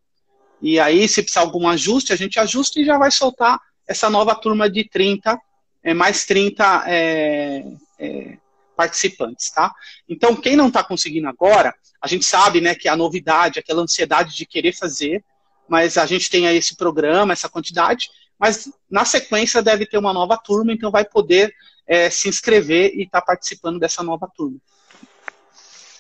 E 0.63 0.79
aí, 0.79 1.09
se 1.09 1.23
precisar 1.23 1.41
algum 1.41 1.67
ajuste, 1.67 2.13
a 2.13 2.17
gente 2.17 2.39
ajusta 2.39 2.79
e 2.79 2.85
já 2.85 2.97
vai 2.97 3.11
soltar 3.11 3.59
essa 3.89 4.09
nova 4.09 4.35
turma 4.37 4.71
de 4.71 4.89
30 4.89 5.37
é, 5.83 5.95
mais 5.95 6.25
30 6.25 6.85
é, 6.87 7.65
é, 7.99 8.39
participantes, 8.77 9.51
tá? 9.51 9.73
Então, 10.09 10.37
quem 10.37 10.57
não 10.57 10.69
está 10.69 10.83
conseguindo 10.83 11.29
agora, 11.29 11.75
a 12.01 12.09
gente 12.09 12.25
sabe, 12.25 12.61
né, 12.61 12.75
que 12.75 12.89
a 12.89 12.97
novidade, 12.97 13.59
aquela 13.59 13.83
ansiedade 13.83 14.35
de 14.35 14.47
querer 14.47 14.73
fazer, 14.73 15.25
mas 15.69 15.97
a 15.99 16.07
gente 16.07 16.31
tem 16.31 16.47
aí 16.47 16.57
esse 16.57 16.77
programa, 16.77 17.33
essa 17.33 17.49
quantidade, 17.49 18.09
mas 18.39 18.71
na 18.91 19.05
sequência 19.05 19.63
deve 19.63 19.87
ter 19.87 19.99
uma 19.99 20.13
nova 20.13 20.37
turma, 20.37 20.73
então 20.73 20.91
vai 20.91 21.05
poder 21.05 21.53
é, 21.87 22.09
se 22.09 22.29
inscrever 22.29 22.93
e 22.95 23.03
estar 23.03 23.21
tá 23.21 23.27
participando 23.27 23.79
dessa 23.79 24.03
nova 24.03 24.29
turma. 24.35 24.57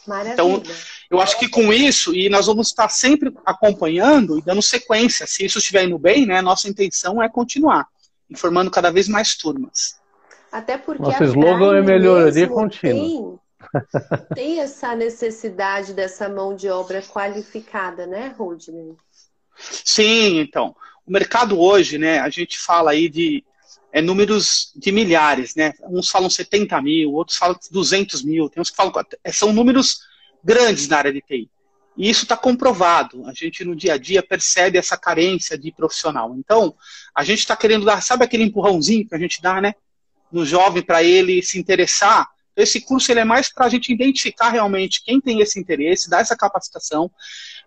Maravilha. 0.07 0.32
Então, 0.32 0.62
eu 1.11 1.20
acho 1.20 1.39
que 1.39 1.48
com 1.48 1.73
isso, 1.73 2.15
e 2.15 2.28
nós 2.28 2.47
vamos 2.47 2.69
estar 2.69 2.89
sempre 2.89 3.32
acompanhando 3.44 4.39
e 4.39 4.43
dando 4.43 4.62
sequência, 4.62 5.27
se 5.27 5.44
isso 5.44 5.59
estiver 5.59 5.85
indo 5.85 5.98
bem, 5.98 6.24
né, 6.24 6.40
nossa 6.40 6.69
intenção 6.69 7.23
é 7.23 7.28
continuar 7.28 7.86
informando 8.31 8.70
cada 8.70 8.90
vez 8.90 9.09
mais 9.09 9.35
turmas. 9.35 10.01
Até 10.51 10.77
porque 10.77 11.02
Nosso 11.02 11.24
slogan 11.24 11.77
é 11.77 11.82
melhoria 11.82 12.48
contínua. 12.48 13.39
Tem, 14.35 14.35
tem 14.35 14.61
essa 14.61 14.94
necessidade 14.97 15.93
dessa 15.93 16.28
mão 16.28 16.55
de 16.55 16.69
obra 16.69 17.02
qualificada, 17.02 18.07
né, 18.07 18.35
Rudney? 18.36 18.97
Sim, 19.57 20.40
então. 20.40 20.74
O 21.07 21.12
mercado 21.12 21.59
hoje, 21.61 21.98
né, 21.98 22.19
a 22.20 22.28
gente 22.28 22.59
fala 22.59 22.93
aí 22.93 23.09
de 23.09 23.44
é, 23.93 24.01
números 24.01 24.73
de 24.77 24.93
milhares, 24.93 25.55
né? 25.55 25.73
Uns 25.89 26.09
falam 26.09 26.31
70 26.31 26.81
mil, 26.81 27.12
outros 27.12 27.36
falam 27.36 27.59
200 27.70 28.23
mil, 28.23 28.48
tem 28.48 28.61
uns 28.61 28.70
que 28.70 28.77
falam. 28.77 28.93
É, 29.24 29.32
são 29.32 29.52
números 29.52 30.01
grandes 30.43 30.89
na 30.89 30.98
área 30.98 31.12
de 31.12 31.20
TI. 31.20 31.51
E 32.01 32.09
isso 32.09 32.23
está 32.23 32.35
comprovado. 32.35 33.27
A 33.27 33.35
gente 33.35 33.63
no 33.63 33.77
dia 33.77 33.93
a 33.93 33.99
dia 33.99 34.23
percebe 34.23 34.79
essa 34.79 34.97
carência 34.97 35.59
de 35.59 35.71
profissional. 35.71 36.35
Então, 36.35 36.75
a 37.15 37.23
gente 37.23 37.41
está 37.41 37.55
querendo 37.55 37.85
dar, 37.85 38.03
sabe 38.03 38.25
aquele 38.25 38.43
empurrãozinho 38.43 39.07
que 39.07 39.15
a 39.15 39.19
gente 39.19 39.43
dá, 39.43 39.61
né? 39.61 39.75
No 40.33 40.47
jovem 40.47 40.83
para 40.83 41.03
ele 41.05 41.43
se 41.43 41.59
interessar. 41.59 42.27
Esse 42.57 42.81
curso 42.81 43.13
ele 43.13 43.21
é 43.21 43.25
mais 43.25 43.53
para 43.53 43.67
a 43.67 43.69
gente 43.69 43.93
identificar 43.93 44.49
realmente 44.49 45.05
quem 45.05 45.21
tem 45.21 45.43
esse 45.43 45.61
interesse, 45.61 46.09
dar 46.09 46.23
essa 46.23 46.35
capacitação. 46.35 47.11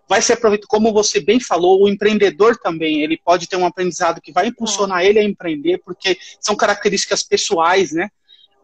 Vai 0.08 0.20
ser 0.20 0.32
aproveitado, 0.32 0.66
como 0.66 0.92
você 0.92 1.20
bem 1.20 1.38
falou, 1.38 1.84
o 1.84 1.88
empreendedor 1.88 2.56
também, 2.56 3.02
ele 3.02 3.16
pode 3.16 3.46
ter 3.46 3.54
um 3.54 3.64
aprendizado 3.64 4.20
que 4.20 4.32
vai 4.32 4.48
impulsionar 4.48 5.02
é. 5.02 5.06
ele 5.06 5.20
a 5.20 5.24
empreender, 5.24 5.78
porque 5.84 6.18
são 6.40 6.56
características 6.56 7.22
pessoais, 7.22 7.92
né? 7.92 8.08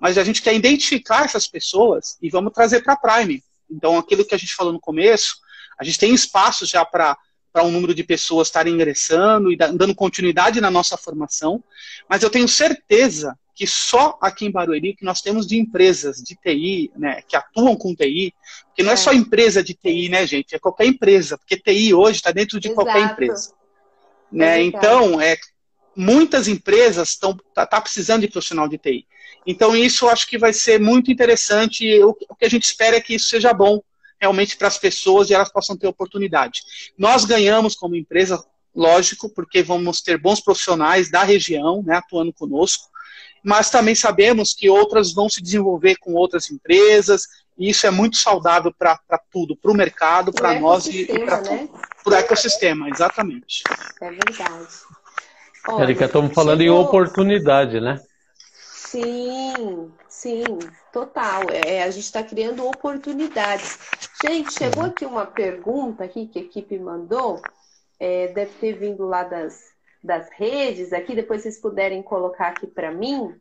Mas 0.01 0.19
a 0.19 0.25
gente 0.25 0.43
quer 0.43 0.53
identificar 0.53 1.27
essas 1.27 1.47
pessoas 1.47 2.19
e 2.21 2.29
vamos 2.29 2.53
trazer 2.53 2.83
para 2.83 2.95
a 2.95 2.97
Prime. 2.97 3.41
Então, 3.71 3.97
aquilo 3.97 4.25
que 4.25 4.35
a 4.35 4.39
gente 4.39 4.53
falou 4.53 4.73
no 4.73 4.81
começo, 4.81 5.37
a 5.81 5.85
gente 5.85 5.99
tem 5.99 6.15
espaço 6.15 6.67
já 6.67 6.85
para 6.85 7.17
para 7.53 7.65
um 7.65 7.71
número 7.73 7.93
de 7.93 8.05
pessoas 8.05 8.47
estarem 8.47 8.75
ingressando 8.75 9.51
e 9.51 9.57
dando 9.57 9.93
continuidade 9.93 10.61
na 10.61 10.71
nossa 10.71 10.97
formação, 10.97 11.63
mas 12.09 12.23
eu 12.23 12.31
tenho 12.31 12.47
certeza 12.47 13.37
que 13.55 13.67
só 13.67 14.17
aqui 14.23 14.47
em 14.47 14.51
Barueri 14.51 14.95
que 14.95 15.05
nós 15.05 15.21
temos 15.21 15.47
de 15.47 15.59
empresas 15.59 16.19
de 16.19 16.37
TI, 16.37 16.91
né, 16.97 17.23
que 17.27 17.37
atuam 17.37 17.77
com 17.77 17.95
TI, 17.95 18.33
porque 18.67 18.83
não 18.83 18.91
é, 18.91 18.95
é 18.95 18.97
só 18.97 19.13
empresa 19.13 19.63
de 19.63 19.75
TI, 19.75 20.09
né, 20.09 20.27
gente, 20.27 20.55
é 20.55 20.59
qualquer 20.59 20.87
empresa, 20.87 21.37
porque 21.37 21.59
TI 21.59 21.93
hoje 21.93 22.19
está 22.19 22.31
dentro 22.31 22.61
de 22.61 22.69
Exato. 22.69 22.85
qualquer 22.85 23.03
empresa. 23.03 23.53
Né? 24.31 24.61
É 24.61 24.63
então, 24.63 25.21
é, 25.21 25.37
muitas 25.95 26.47
empresas 26.47 27.11
estão 27.11 27.37
tá, 27.53 27.67
tá 27.67 27.81
precisando 27.81 28.23
de 28.23 28.29
profissional 28.29 28.69
de 28.69 28.79
TI. 28.79 29.07
Então, 29.47 29.77
isso 29.77 30.05
eu 30.05 30.11
acho 30.11 30.27
que 30.29 30.39
vai 30.39 30.53
ser 30.53 30.79
muito 30.79 31.11
interessante. 31.11 32.01
O, 32.03 32.17
o 32.29 32.37
que 32.37 32.45
a 32.45 32.49
gente 32.49 32.65
espera 32.65 32.97
é 32.97 33.01
que 33.01 33.15
isso 33.15 33.29
seja 33.29 33.53
bom 33.53 33.81
realmente 34.21 34.57
para 34.57 34.69
as 34.69 34.79
pessoas 34.79 35.31
e 35.31 35.35
elas 35.35 35.51
possam 35.51 35.77
ter 35.77 35.87
oportunidade. 35.87 36.63
Nós 36.99 37.25
ganhamos 37.25 37.75
como 37.75 37.97
empresa, 37.97 38.45
lógico, 38.75 39.29
porque 39.31 39.63
vamos 39.63 40.03
ter 40.03 40.19
bons 40.19 40.41
profissionais 40.41 41.11
da 41.11 41.23
região 41.23 41.83
né, 41.83 41.97
atuando 41.97 42.33
conosco, 42.33 42.89
mas 43.43 43.71
também 43.71 43.95
sabemos 43.95 44.53
que 44.53 44.69
outras 44.69 45.13
vão 45.13 45.29
se 45.29 45.43
desenvolver 45.43 45.97
com 45.97 46.13
outras 46.13 46.51
empresas, 46.51 47.23
e 47.59 47.71
isso 47.71 47.87
é 47.87 47.91
muito 47.91 48.17
saudável 48.17 48.73
para 48.73 48.99
tudo, 49.31 49.57
para 49.57 49.71
o 49.71 49.77
mercado, 49.77 50.33
para 50.33 50.59
nós 50.61 50.87
e, 50.87 51.03
e 51.03 51.19
para 51.25 51.41
né? 51.43 51.69
o 52.07 52.15
ecossistema, 52.15 52.89
exatamente. 52.89 53.63
É 54.01 54.11
verdade. 54.11 54.69
Olha, 55.69 55.83
Erika, 55.85 56.07
estamos 56.07 56.33
falando 56.33 56.61
chegou... 56.61 56.77
em 56.77 56.85
oportunidade, 56.85 57.81
né? 57.81 58.01
Sim, 58.55 59.93
sim, 60.21 60.45
total. 60.93 61.45
É, 61.51 61.83
a 61.83 61.91
gente 61.91 62.05
está 62.05 62.23
criando 62.23 62.67
oportunidades. 62.67 63.79
Gente, 64.23 64.53
chegou 64.53 64.85
aqui 64.85 65.07
uma 65.07 65.25
pergunta 65.25 66.05
aqui 66.05 66.27
que 66.27 66.39
a 66.39 66.43
equipe 66.43 66.79
mandou. 66.79 67.41
É, 67.99 68.29
deve 68.29 68.53
ter 68.59 68.75
vindo 68.75 69.07
lá 69.07 69.25
das, 69.25 69.73
das 70.05 70.29
redes 70.31 70.93
aqui. 70.93 71.15
Depois 71.15 71.43
vocês 71.43 71.59
puderem 71.59 72.03
colocar 72.03 72.49
aqui 72.49 72.67
para 72.67 72.91
mim 72.91 73.35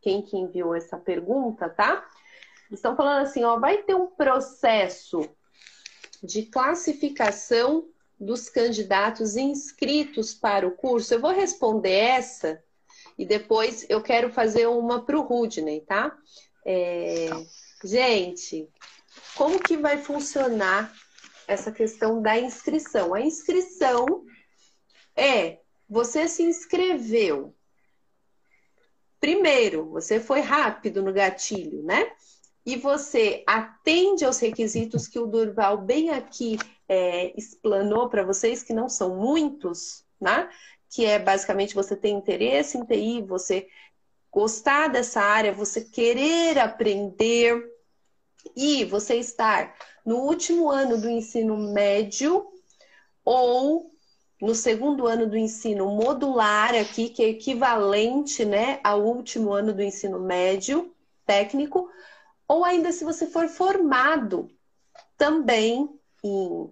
quem 0.00 0.22
que 0.22 0.36
enviou 0.36 0.74
essa 0.74 0.96
pergunta, 0.96 1.68
tá? 1.68 2.06
Estão 2.70 2.94
falando 2.94 3.22
assim, 3.22 3.42
ó, 3.42 3.58
vai 3.58 3.78
ter 3.78 3.94
um 3.94 4.06
processo 4.06 5.28
de 6.22 6.44
classificação 6.44 7.88
dos 8.18 8.48
candidatos 8.48 9.36
inscritos 9.36 10.32
para 10.32 10.66
o 10.66 10.72
curso. 10.72 11.12
Eu 11.12 11.20
vou 11.20 11.32
responder 11.32 11.90
essa 11.90 12.62
e 13.20 13.26
depois 13.26 13.84
eu 13.90 14.02
quero 14.02 14.32
fazer 14.32 14.66
uma 14.66 15.04
para 15.04 15.18
o 15.18 15.20
Rudney, 15.20 15.82
tá? 15.82 16.16
É... 16.64 17.28
Gente, 17.84 18.66
como 19.36 19.60
que 19.60 19.76
vai 19.76 19.98
funcionar 19.98 20.90
essa 21.46 21.70
questão 21.70 22.22
da 22.22 22.38
inscrição? 22.40 23.12
A 23.12 23.20
inscrição 23.20 24.24
é 25.14 25.58
você 25.86 26.26
se 26.28 26.42
inscreveu. 26.42 27.54
Primeiro, 29.20 29.90
você 29.90 30.18
foi 30.18 30.40
rápido 30.40 31.02
no 31.02 31.12
gatilho, 31.12 31.82
né? 31.82 32.10
E 32.64 32.76
você 32.76 33.44
atende 33.46 34.24
aos 34.24 34.38
requisitos 34.38 35.06
que 35.06 35.18
o 35.18 35.26
Durval 35.26 35.76
bem 35.76 36.08
aqui 36.08 36.56
é, 36.88 37.38
explanou 37.38 38.08
para 38.08 38.24
vocês, 38.24 38.62
que 38.62 38.72
não 38.72 38.88
são 38.88 39.14
muitos, 39.16 40.06
né? 40.18 40.48
Que 40.90 41.04
é 41.04 41.18
basicamente 41.18 41.74
você 41.74 41.96
ter 41.96 42.10
interesse 42.10 42.76
em 42.76 42.84
TI, 42.84 43.22
você 43.22 43.68
gostar 44.30 44.88
dessa 44.88 45.20
área, 45.20 45.52
você 45.52 45.82
querer 45.82 46.58
aprender 46.58 47.64
e 48.56 48.84
você 48.84 49.16
estar 49.16 49.74
no 50.04 50.18
último 50.18 50.70
ano 50.70 51.00
do 51.00 51.08
ensino 51.08 51.56
médio 51.56 52.46
ou 53.24 53.90
no 54.40 54.54
segundo 54.54 55.06
ano 55.06 55.28
do 55.28 55.36
ensino 55.36 55.86
modular 55.86 56.74
aqui, 56.74 57.10
que 57.10 57.22
é 57.22 57.28
equivalente 57.28 58.44
né, 58.44 58.80
ao 58.82 59.02
último 59.02 59.52
ano 59.52 59.72
do 59.74 59.82
ensino 59.82 60.18
médio 60.18 60.94
técnico, 61.26 61.88
ou 62.48 62.64
ainda 62.64 62.90
se 62.90 63.04
você 63.04 63.26
for 63.26 63.48
formado 63.48 64.50
também 65.16 65.88
em, 66.24 66.70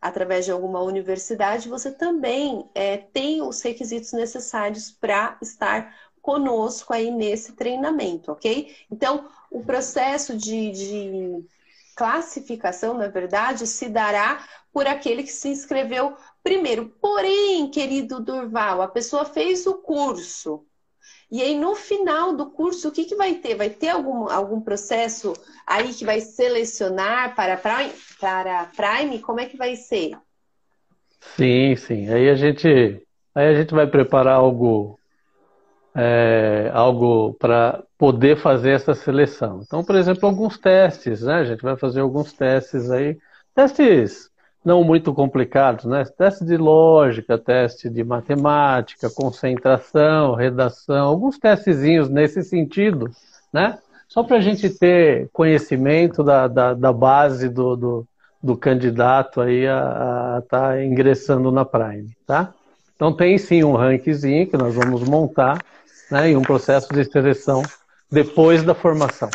através 0.00 0.44
de 0.44 0.52
alguma 0.52 0.80
universidade, 0.80 1.68
você 1.68 1.90
também 1.90 2.68
é, 2.74 2.96
tem 2.96 3.42
os 3.42 3.60
requisitos 3.60 4.12
necessários 4.12 4.90
para 4.90 5.36
estar 5.42 5.94
conosco 6.22 6.92
aí 6.92 7.10
nesse 7.10 7.52
treinamento, 7.52 8.30
ok? 8.30 8.76
Então, 8.90 9.28
o 9.50 9.64
processo 9.64 10.36
de, 10.36 10.70
de 10.72 11.44
classificação, 11.96 12.94
na 12.94 13.08
verdade, 13.08 13.66
se 13.66 13.88
dará 13.88 14.46
por 14.72 14.86
aquele 14.86 15.22
que 15.22 15.32
se 15.32 15.48
inscreveu 15.48 16.16
primeiro. 16.42 16.88
Porém, 17.00 17.70
querido 17.70 18.20
Durval, 18.20 18.82
a 18.82 18.88
pessoa 18.88 19.24
fez 19.24 19.66
o 19.66 19.74
curso. 19.78 20.64
E 21.30 21.42
aí, 21.42 21.54
no 21.54 21.74
final 21.74 22.34
do 22.34 22.46
curso, 22.46 22.88
o 22.88 22.92
que, 22.92 23.04
que 23.04 23.14
vai 23.14 23.34
ter? 23.34 23.54
Vai 23.54 23.68
ter 23.68 23.90
algum, 23.90 24.30
algum 24.30 24.60
processo 24.60 25.34
aí 25.66 25.92
que 25.92 26.04
vai 26.04 26.20
selecionar 26.20 27.34
para 27.34 27.56
Prime, 27.56 27.92
para 28.18 28.70
Prime? 28.74 29.18
Como 29.18 29.38
é 29.38 29.44
que 29.44 29.56
vai 29.56 29.76
ser? 29.76 30.16
Sim, 31.20 31.76
sim. 31.76 32.08
Aí 32.08 32.30
a 32.30 32.34
gente, 32.34 32.66
aí 33.34 33.48
a 33.48 33.54
gente 33.54 33.74
vai 33.74 33.86
preparar 33.86 34.36
algo, 34.36 34.98
é, 35.94 36.70
algo 36.72 37.34
para 37.34 37.82
poder 37.98 38.38
fazer 38.38 38.70
essa 38.70 38.94
seleção. 38.94 39.60
Então, 39.62 39.84
por 39.84 39.96
exemplo, 39.96 40.26
alguns 40.26 40.56
testes, 40.56 41.22
né? 41.22 41.34
A 41.34 41.44
gente 41.44 41.60
vai 41.60 41.76
fazer 41.76 42.00
alguns 42.00 42.32
testes 42.32 42.90
aí, 42.90 43.18
testes 43.54 44.30
não 44.68 44.84
muito 44.84 45.14
complicados, 45.14 45.86
né? 45.86 46.04
Teste 46.04 46.44
de 46.44 46.58
lógica, 46.58 47.38
teste 47.38 47.88
de 47.88 48.04
matemática, 48.04 49.08
concentração, 49.08 50.34
redação, 50.34 51.08
alguns 51.08 51.38
testezinhos 51.38 52.10
nesse 52.10 52.42
sentido, 52.42 53.10
né? 53.50 53.78
Só 54.06 54.22
para 54.22 54.36
a 54.36 54.40
gente 54.40 54.68
ter 54.68 55.30
conhecimento 55.32 56.22
da, 56.22 56.46
da, 56.46 56.74
da 56.74 56.92
base 56.92 57.48
do, 57.48 57.76
do, 57.76 58.08
do, 58.42 58.56
candidato 58.58 59.40
aí 59.40 59.66
a 59.66 60.40
estar 60.44 60.72
tá 60.74 60.84
ingressando 60.84 61.50
na 61.50 61.64
Prime, 61.64 62.14
tá? 62.26 62.52
Então 62.94 63.10
tem 63.10 63.38
sim 63.38 63.64
um 63.64 63.72
rankzinho 63.74 64.46
que 64.46 64.56
nós 64.58 64.74
vamos 64.74 65.02
montar, 65.02 65.64
né? 66.10 66.30
E 66.30 66.36
um 66.36 66.42
processo 66.42 66.92
de 66.92 67.04
seleção 67.04 67.62
depois 68.12 68.62
da 68.62 68.74
formação. 68.74 69.30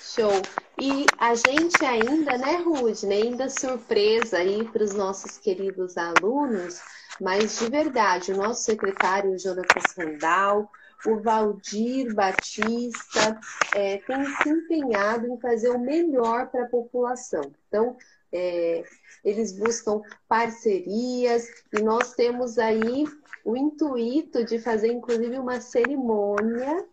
Show. 0.00 0.32
E 0.78 1.06
a 1.18 1.34
gente 1.34 1.82
ainda, 1.84 2.36
né, 2.36 2.56
Rude, 2.56 3.06
né, 3.06 3.16
ainda 3.16 3.48
surpresa 3.48 4.38
aí 4.38 4.64
para 4.68 4.84
os 4.84 4.92
nossos 4.94 5.38
queridos 5.38 5.96
alunos, 5.96 6.80
mas 7.20 7.58
de 7.58 7.70
verdade, 7.70 8.32
o 8.32 8.36
nosso 8.36 8.62
secretário 8.64 9.38
Jonatas 9.38 9.94
Randall, 9.96 10.68
o 11.06 11.20
Valdir 11.20 12.14
Batista, 12.14 13.40
é, 13.74 13.98
tem 13.98 14.24
se 14.42 14.48
empenhado 14.50 15.26
em 15.26 15.40
fazer 15.40 15.70
o 15.70 15.78
melhor 15.78 16.50
para 16.50 16.64
a 16.64 16.68
população. 16.68 17.52
Então, 17.68 17.96
é, 18.30 18.84
eles 19.24 19.52
buscam 19.52 20.02
parcerias 20.28 21.48
e 21.72 21.80
nós 21.80 22.12
temos 22.14 22.58
aí 22.58 23.06
o 23.44 23.56
intuito 23.56 24.44
de 24.44 24.58
fazer, 24.58 24.92
inclusive, 24.92 25.38
uma 25.38 25.60
cerimônia 25.60 26.86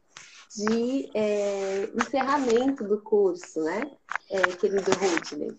de 0.56 1.10
é, 1.14 1.90
encerramento 1.96 2.84
do 2.84 3.00
curso, 3.00 3.62
né, 3.62 3.90
é, 4.30 4.42
querido 4.56 4.92
Rudney? 4.92 5.58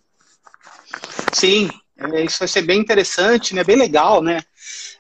Sim, 1.33 1.69
é, 1.97 2.25
isso 2.25 2.39
vai 2.39 2.49
ser 2.49 2.62
bem 2.62 2.81
interessante, 2.81 3.55
né, 3.55 3.65
bem 3.65 3.77
legal, 3.77 4.23
né? 4.23 4.41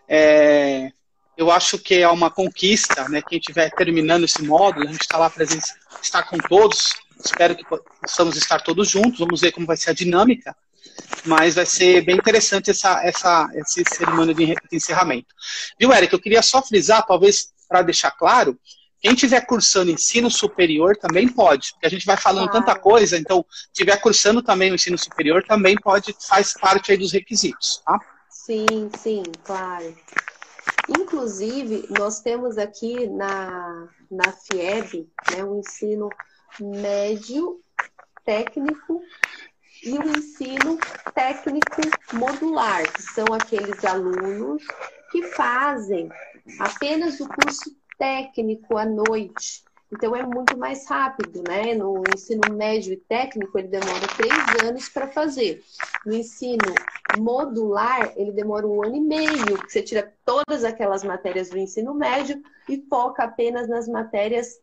É, 0.08 0.92
eu 1.36 1.50
acho 1.50 1.78
que 1.78 1.94
é 1.94 2.08
uma 2.08 2.30
conquista, 2.30 3.08
né? 3.08 3.20
Quem 3.22 3.38
estiver 3.38 3.70
terminando 3.70 4.24
esse 4.24 4.42
módulo, 4.42 4.86
a 4.86 4.92
gente 4.92 5.02
está 5.02 5.18
lá 5.18 5.28
presente, 5.28 5.66
está 6.00 6.22
com 6.22 6.38
todos. 6.38 6.94
Espero 7.24 7.56
que 7.56 7.64
possamos 7.64 8.36
estar 8.36 8.60
todos 8.60 8.88
juntos. 8.88 9.18
Vamos 9.18 9.40
ver 9.40 9.50
como 9.50 9.66
vai 9.66 9.76
ser 9.76 9.90
a 9.90 9.94
dinâmica. 9.94 10.56
Mas 11.24 11.56
vai 11.56 11.66
ser 11.66 12.02
bem 12.02 12.16
interessante 12.16 12.70
essa, 12.70 13.04
essa, 13.04 13.48
essa 13.54 13.82
cerimônia 13.92 14.34
de 14.34 14.54
encerramento. 14.70 15.34
Viu, 15.78 15.92
Eric? 15.92 16.12
Eu 16.12 16.20
queria 16.20 16.42
só 16.42 16.62
frisar, 16.62 17.04
talvez 17.04 17.52
para 17.68 17.82
deixar 17.82 18.12
claro, 18.12 18.56
quem 19.04 19.12
estiver 19.12 19.44
cursando 19.44 19.90
ensino 19.90 20.30
superior 20.30 20.96
também 20.96 21.28
pode, 21.28 21.72
porque 21.72 21.86
a 21.86 21.90
gente 21.90 22.06
vai 22.06 22.16
falando 22.16 22.48
claro. 22.48 22.64
tanta 22.64 22.80
coisa, 22.80 23.18
então, 23.18 23.44
estiver 23.70 24.00
cursando 24.00 24.42
também 24.42 24.72
o 24.72 24.76
ensino 24.76 24.96
superior 24.96 25.44
também 25.46 25.76
pode, 25.76 26.16
faz 26.26 26.54
parte 26.54 26.90
aí 26.90 26.96
dos 26.96 27.12
requisitos, 27.12 27.82
tá? 27.84 27.98
Sim, 28.30 28.88
sim, 28.98 29.22
claro. 29.44 29.94
Inclusive, 30.88 31.86
nós 31.90 32.20
temos 32.20 32.56
aqui 32.56 33.06
na, 33.06 33.88
na 34.10 34.32
FIEB 34.32 35.06
né, 35.36 35.44
o 35.44 35.58
ensino 35.58 36.08
médio 36.58 37.60
técnico 38.24 39.02
e 39.82 39.98
o 39.98 40.16
ensino 40.16 40.78
técnico 41.14 41.82
modular, 42.14 42.90
que 42.90 43.02
são 43.02 43.26
aqueles 43.34 43.84
alunos 43.84 44.62
que 45.12 45.24
fazem 45.24 46.08
apenas 46.58 47.20
o 47.20 47.28
curso 47.28 47.83
técnico 47.98 48.76
à 48.76 48.84
noite. 48.84 49.64
Então 49.92 50.16
é 50.16 50.24
muito 50.24 50.56
mais 50.56 50.88
rápido, 50.88 51.42
né? 51.46 51.74
No 51.74 52.02
ensino 52.12 52.52
médio 52.52 52.92
e 52.92 52.96
técnico 52.96 53.56
ele 53.56 53.68
demora 53.68 54.06
três 54.16 54.68
anos 54.68 54.88
para 54.88 55.06
fazer. 55.06 55.62
No 56.04 56.12
ensino 56.14 56.74
modular 57.18 58.12
ele 58.16 58.32
demora 58.32 58.66
um 58.66 58.84
ano 58.84 58.96
e 58.96 59.00
meio, 59.00 59.56
porque 59.56 59.70
você 59.70 59.82
tira 59.82 60.12
todas 60.24 60.64
aquelas 60.64 61.04
matérias 61.04 61.50
do 61.50 61.58
ensino 61.58 61.94
médio 61.94 62.42
e 62.68 62.84
foca 62.88 63.22
apenas 63.22 63.68
nas 63.68 63.86
matérias 63.86 64.58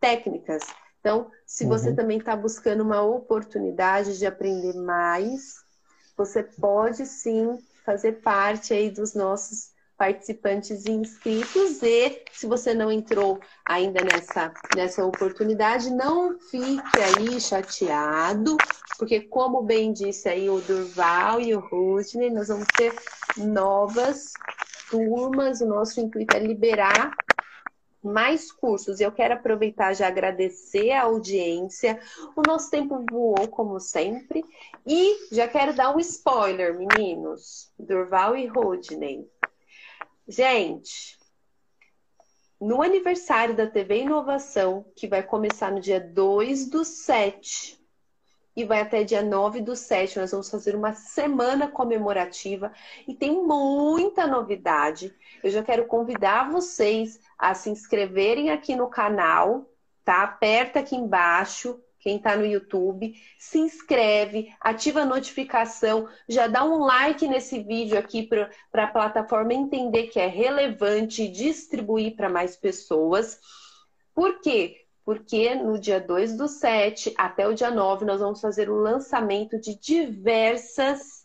técnicas. 0.00 0.62
Então, 1.00 1.30
se 1.46 1.66
você 1.66 1.90
uhum. 1.90 1.96
também 1.96 2.16
está 2.16 2.34
buscando 2.34 2.82
uma 2.82 3.02
oportunidade 3.02 4.18
de 4.18 4.24
aprender 4.24 4.74
mais, 4.74 5.56
você 6.16 6.42
pode 6.42 7.04
sim 7.04 7.58
fazer 7.84 8.22
parte 8.22 8.72
aí 8.72 8.90
dos 8.90 9.14
nossos 9.14 9.73
participantes 9.96 10.86
inscritos 10.86 11.82
e 11.82 12.22
se 12.32 12.46
você 12.46 12.74
não 12.74 12.90
entrou 12.90 13.38
ainda 13.64 14.02
nessa, 14.04 14.52
nessa 14.74 15.04
oportunidade, 15.04 15.90
não 15.90 16.38
fique 16.38 17.00
aí 17.00 17.40
chateado, 17.40 18.56
porque 18.98 19.20
como 19.20 19.62
bem 19.62 19.92
disse 19.92 20.28
aí 20.28 20.50
o 20.50 20.60
Durval 20.60 21.40
e 21.40 21.54
o 21.54 21.60
Rudney, 21.60 22.30
nós 22.30 22.48
vamos 22.48 22.66
ter 22.76 22.94
novas 23.36 24.32
turmas, 24.90 25.60
o 25.60 25.66
nosso 25.66 26.00
intuito 26.00 26.36
é 26.36 26.40
liberar 26.40 27.14
mais 28.04 28.52
cursos. 28.52 29.00
Eu 29.00 29.10
quero 29.10 29.34
aproveitar 29.34 29.94
já 29.94 30.06
agradecer 30.06 30.90
a 30.92 31.04
audiência. 31.04 31.98
O 32.36 32.42
nosso 32.46 32.70
tempo 32.70 33.04
voou, 33.10 33.48
como 33.48 33.80
sempre. 33.80 34.44
E 34.86 35.34
já 35.34 35.48
quero 35.48 35.74
dar 35.74 35.96
um 35.96 35.98
spoiler, 35.98 36.76
meninos. 36.76 37.72
Durval 37.78 38.36
e 38.36 38.46
Rodney. 38.46 39.26
Gente, 40.26 41.18
no 42.58 42.80
aniversário 42.80 43.54
da 43.54 43.66
TV 43.66 44.00
Inovação, 44.00 44.86
que 44.96 45.06
vai 45.06 45.22
começar 45.22 45.70
no 45.70 45.80
dia 45.80 46.00
2 46.00 46.70
do 46.70 46.82
7 46.82 47.78
e 48.56 48.64
vai 48.64 48.80
até 48.80 49.04
dia 49.04 49.20
9 49.20 49.60
do 49.60 49.76
7, 49.76 50.18
nós 50.18 50.30
vamos 50.30 50.48
fazer 50.48 50.74
uma 50.74 50.94
semana 50.94 51.68
comemorativa 51.68 52.72
e 53.06 53.14
tem 53.14 53.44
muita 53.44 54.26
novidade. 54.26 55.14
Eu 55.42 55.50
já 55.50 55.62
quero 55.62 55.86
convidar 55.86 56.50
vocês 56.50 57.20
a 57.36 57.52
se 57.52 57.68
inscreverem 57.68 58.50
aqui 58.50 58.74
no 58.74 58.88
canal, 58.88 59.68
tá? 60.02 60.22
Aperta 60.22 60.78
aqui 60.80 60.96
embaixo, 60.96 61.78
quem 62.04 62.18
está 62.18 62.36
no 62.36 62.44
YouTube, 62.44 63.14
se 63.38 63.58
inscreve, 63.58 64.54
ativa 64.60 65.00
a 65.00 65.06
notificação, 65.06 66.06
já 66.28 66.46
dá 66.46 66.62
um 66.62 66.80
like 66.84 67.26
nesse 67.26 67.62
vídeo 67.62 67.98
aqui 67.98 68.28
para 68.70 68.84
a 68.84 68.86
plataforma 68.86 69.54
entender 69.54 70.08
que 70.08 70.20
é 70.20 70.26
relevante 70.26 71.22
e 71.22 71.30
distribuir 71.30 72.14
para 72.14 72.28
mais 72.28 72.58
pessoas. 72.58 73.40
Por 74.14 74.42
quê? 74.42 74.84
Porque 75.02 75.54
no 75.54 75.78
dia 75.78 75.98
2 75.98 76.36
do 76.36 76.46
7 76.46 77.14
até 77.16 77.48
o 77.48 77.54
dia 77.54 77.70
9 77.70 78.04
nós 78.04 78.20
vamos 78.20 78.42
fazer 78.42 78.68
o 78.68 78.76
lançamento 78.76 79.58
de 79.58 79.74
diversas 79.74 81.24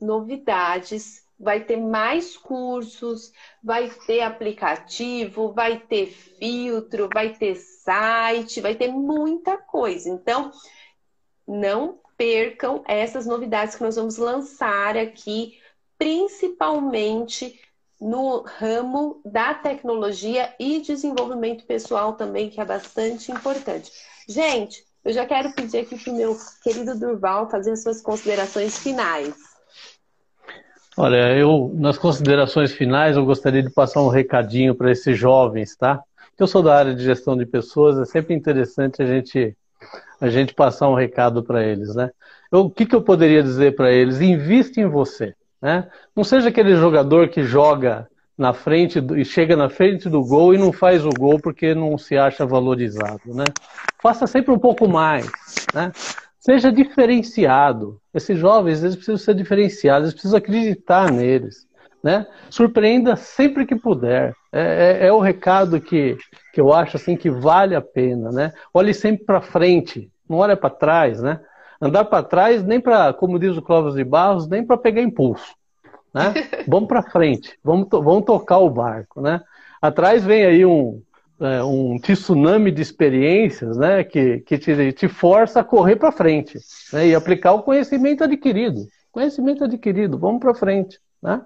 novidades 0.00 1.25
vai 1.38 1.60
ter 1.60 1.76
mais 1.76 2.36
cursos, 2.36 3.32
vai 3.62 3.90
ter 4.06 4.22
aplicativo, 4.22 5.52
vai 5.52 5.78
ter 5.78 6.06
filtro, 6.06 7.08
vai 7.12 7.34
ter 7.34 7.54
site, 7.56 8.60
vai 8.60 8.74
ter 8.74 8.88
muita 8.88 9.58
coisa. 9.58 10.08
Então, 10.08 10.50
não 11.46 12.00
percam 12.16 12.82
essas 12.86 13.26
novidades 13.26 13.74
que 13.74 13.82
nós 13.82 13.96
vamos 13.96 14.16
lançar 14.16 14.96
aqui, 14.96 15.60
principalmente 15.98 17.60
no 18.00 18.42
ramo 18.42 19.20
da 19.24 19.54
tecnologia 19.54 20.54
e 20.58 20.80
desenvolvimento 20.80 21.64
pessoal 21.64 22.14
também, 22.14 22.50
que 22.50 22.60
é 22.60 22.64
bastante 22.64 23.30
importante. 23.30 23.90
Gente, 24.28 24.84
eu 25.04 25.12
já 25.12 25.24
quero 25.24 25.52
pedir 25.52 25.78
aqui 25.78 25.98
para 25.98 26.12
o 26.12 26.16
meu 26.16 26.36
querido 26.62 26.98
Durval 26.98 27.48
fazer 27.48 27.72
as 27.72 27.82
suas 27.82 28.02
considerações 28.02 28.78
finais. 28.78 29.55
Olha, 30.98 31.36
eu, 31.36 31.70
nas 31.74 31.98
considerações 31.98 32.72
finais, 32.72 33.16
eu 33.16 33.24
gostaria 33.26 33.62
de 33.62 33.68
passar 33.68 34.00
um 34.00 34.08
recadinho 34.08 34.74
para 34.74 34.90
esses 34.90 35.18
jovens, 35.18 35.76
tá? 35.76 36.02
Eu 36.38 36.46
sou 36.46 36.62
da 36.62 36.74
área 36.74 36.94
de 36.94 37.04
gestão 37.04 37.36
de 37.36 37.44
pessoas, 37.44 37.98
é 37.98 38.04
sempre 38.06 38.34
interessante 38.34 39.02
a 39.02 39.06
gente, 39.06 39.54
a 40.18 40.28
gente 40.30 40.54
passar 40.54 40.88
um 40.88 40.94
recado 40.94 41.42
para 41.42 41.62
eles, 41.62 41.94
né? 41.94 42.10
Eu, 42.50 42.60
o 42.60 42.70
que, 42.70 42.86
que 42.86 42.94
eu 42.94 43.02
poderia 43.02 43.42
dizer 43.42 43.76
para 43.76 43.92
eles? 43.92 44.22
Invista 44.22 44.80
em 44.80 44.86
você, 44.86 45.34
né? 45.60 45.86
Não 46.14 46.24
seja 46.24 46.48
aquele 46.48 46.74
jogador 46.76 47.28
que 47.28 47.42
joga 47.42 48.08
na 48.36 48.54
frente 48.54 48.98
do, 48.98 49.18
e 49.18 49.24
chega 49.24 49.54
na 49.54 49.68
frente 49.68 50.08
do 50.08 50.22
gol 50.22 50.54
e 50.54 50.58
não 50.58 50.72
faz 50.72 51.04
o 51.04 51.10
gol 51.10 51.38
porque 51.38 51.74
não 51.74 51.98
se 51.98 52.16
acha 52.16 52.46
valorizado, 52.46 53.34
né? 53.34 53.44
Faça 54.02 54.26
sempre 54.26 54.50
um 54.50 54.58
pouco 54.58 54.88
mais, 54.88 55.26
né? 55.74 55.92
Seja 56.46 56.70
diferenciado. 56.70 58.00
Esses 58.14 58.38
jovens, 58.38 58.80
eles 58.80 58.94
precisam 58.94 59.18
ser 59.18 59.34
diferenciados, 59.34 60.02
eles 60.04 60.14
precisam 60.14 60.38
acreditar 60.38 61.10
neles. 61.10 61.66
Né? 62.00 62.24
Surpreenda 62.48 63.16
sempre 63.16 63.66
que 63.66 63.74
puder. 63.74 64.32
É, 64.52 65.00
é, 65.02 65.06
é 65.08 65.12
o 65.12 65.18
recado 65.18 65.80
que, 65.80 66.16
que 66.52 66.60
eu 66.60 66.72
acho 66.72 66.96
assim 66.96 67.16
que 67.16 67.28
vale 67.28 67.74
a 67.74 67.82
pena. 67.82 68.30
Né? 68.30 68.52
Olhe 68.72 68.94
sempre 68.94 69.24
para 69.24 69.40
frente, 69.40 70.08
não 70.28 70.38
olhe 70.38 70.54
para 70.54 70.70
trás. 70.70 71.20
Né? 71.20 71.40
Andar 71.82 72.04
para 72.04 72.22
trás, 72.22 72.62
nem 72.62 72.80
para, 72.80 73.12
como 73.12 73.40
diz 73.40 73.56
o 73.56 73.62
Clóvis 73.62 73.94
de 73.94 74.04
Barros, 74.04 74.46
nem 74.46 74.64
para 74.64 74.76
pegar 74.76 75.02
impulso. 75.02 75.52
Né? 76.14 76.32
vamos 76.68 76.86
para 76.86 77.02
frente, 77.02 77.58
vamos, 77.62 77.88
to 77.88 78.00
vamos 78.00 78.24
tocar 78.24 78.58
o 78.58 78.70
barco. 78.70 79.20
Né? 79.20 79.40
Atrás 79.82 80.24
vem 80.24 80.44
aí 80.44 80.64
um, 80.64 81.02
é, 81.40 81.62
um 81.62 81.98
tsunami 81.98 82.70
de 82.70 82.82
experiências 82.82 83.76
né, 83.76 84.04
que, 84.04 84.40
que 84.40 84.58
te, 84.58 84.92
te 84.92 85.08
força 85.08 85.60
a 85.60 85.64
correr 85.64 85.96
para 85.96 86.12
frente 86.12 86.58
né, 86.92 87.08
e 87.08 87.14
aplicar 87.14 87.52
o 87.52 87.62
conhecimento 87.62 88.24
adquirido. 88.24 88.86
Conhecimento 89.12 89.64
adquirido, 89.64 90.18
vamos 90.18 90.40
para 90.40 90.54
frente. 90.54 90.98
Né? 91.22 91.40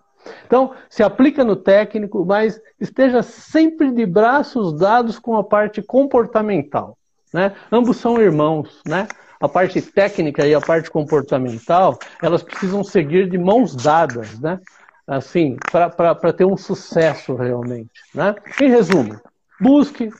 Então, 0.46 0.72
se 0.88 1.02
aplica 1.02 1.44
no 1.44 1.56
técnico, 1.56 2.24
mas 2.24 2.60
esteja 2.80 3.22
sempre 3.22 3.90
de 3.90 4.06
braços 4.06 4.78
dados 4.78 5.18
com 5.18 5.36
a 5.36 5.44
parte 5.44 5.82
comportamental. 5.82 6.96
Né? 7.32 7.52
Ambos 7.70 7.96
são 7.96 8.20
irmãos. 8.20 8.80
Né? 8.86 9.06
A 9.40 9.48
parte 9.48 9.80
técnica 9.80 10.46
e 10.46 10.54
a 10.54 10.60
parte 10.60 10.90
comportamental, 10.90 11.98
elas 12.22 12.42
precisam 12.42 12.84
seguir 12.84 13.28
de 13.28 13.38
mãos 13.38 13.74
dadas, 13.74 14.38
né? 14.38 14.60
assim, 15.06 15.56
para 15.70 16.32
ter 16.32 16.44
um 16.44 16.56
sucesso 16.56 17.34
realmente. 17.34 17.90
Né? 18.14 18.34
Em 18.60 18.68
resumo, 18.68 19.18
busque, 19.60 20.10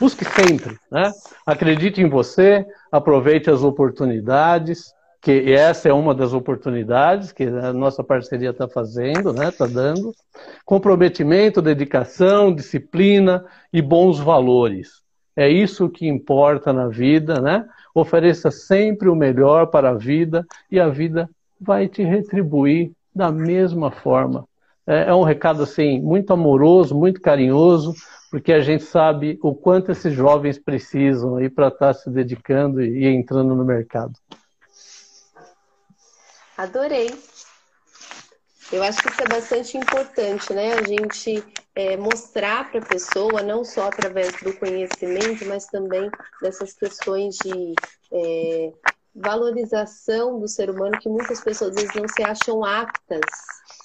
busque 0.00 0.24
sempre, 0.24 0.76
né? 0.90 1.12
Acredite 1.46 2.00
em 2.00 2.08
você, 2.08 2.66
aproveite 2.90 3.50
as 3.50 3.62
oportunidades, 3.62 4.92
que 5.20 5.52
essa 5.52 5.88
é 5.88 5.92
uma 5.92 6.14
das 6.14 6.32
oportunidades 6.32 7.32
que 7.32 7.44
a 7.44 7.72
nossa 7.72 8.04
parceria 8.04 8.50
está 8.50 8.68
fazendo, 8.68 9.32
né? 9.32 9.48
Está 9.48 9.66
dando. 9.66 10.14
Comprometimento, 10.64 11.62
dedicação, 11.62 12.54
disciplina 12.54 13.44
e 13.72 13.82
bons 13.82 14.18
valores. 14.18 15.02
É 15.36 15.48
isso 15.48 15.88
que 15.88 16.08
importa 16.08 16.72
na 16.72 16.88
vida, 16.88 17.40
né? 17.40 17.64
Ofereça 17.94 18.50
sempre 18.50 19.08
o 19.08 19.14
melhor 19.14 19.68
para 19.68 19.90
a 19.90 19.94
vida 19.94 20.46
e 20.70 20.78
a 20.78 20.88
vida 20.88 21.28
vai 21.60 21.88
te 21.88 22.02
retribuir 22.02 22.92
da 23.14 23.30
mesma 23.30 23.90
forma. 23.90 24.44
É, 24.86 25.10
é 25.10 25.14
um 25.14 25.22
recado 25.22 25.62
assim 25.62 26.00
muito 26.00 26.32
amoroso, 26.32 26.94
muito 26.94 27.20
carinhoso, 27.20 27.92
porque 28.30 28.52
a 28.52 28.60
gente 28.60 28.84
sabe 28.84 29.38
o 29.42 29.54
quanto 29.54 29.92
esses 29.92 30.12
jovens 30.12 30.58
precisam 30.58 31.36
aí 31.36 31.48
para 31.48 31.68
estar 31.68 31.94
tá 31.94 31.94
se 31.94 32.10
dedicando 32.10 32.82
e 32.82 33.06
entrando 33.06 33.54
no 33.54 33.64
mercado. 33.64 34.12
Adorei. 36.56 37.10
Eu 38.70 38.82
acho 38.82 39.02
que 39.02 39.08
isso 39.08 39.22
é 39.22 39.28
bastante 39.28 39.78
importante, 39.78 40.52
né? 40.52 40.74
A 40.74 40.82
gente 40.82 41.42
é, 41.74 41.96
mostrar 41.96 42.70
para 42.70 42.80
a 42.80 42.84
pessoa, 42.84 43.42
não 43.42 43.64
só 43.64 43.86
através 43.86 44.32
do 44.42 44.52
conhecimento, 44.58 45.46
mas 45.46 45.64
também 45.66 46.10
dessas 46.42 46.74
questões 46.74 47.36
de 47.36 47.74
é, 48.12 48.72
valorização 49.14 50.38
do 50.38 50.46
ser 50.46 50.68
humano 50.68 50.98
que 50.98 51.08
muitas 51.08 51.40
pessoas 51.40 51.70
às 51.70 51.76
vezes 51.76 51.94
não 51.94 52.08
se 52.08 52.22
acham 52.22 52.62
aptas, 52.62 53.20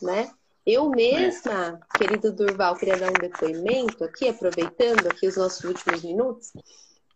né? 0.02 0.30
Eu 0.66 0.90
mesma, 0.90 1.80
querido 1.98 2.32
Durval, 2.32 2.76
queria 2.76 2.98
dar 2.98 3.10
um 3.10 3.20
depoimento 3.22 4.04
aqui, 4.04 4.30
aproveitando 4.30 5.08
aqui 5.08 5.28
os 5.28 5.36
nossos 5.36 5.64
últimos 5.64 6.02
minutos, 6.02 6.52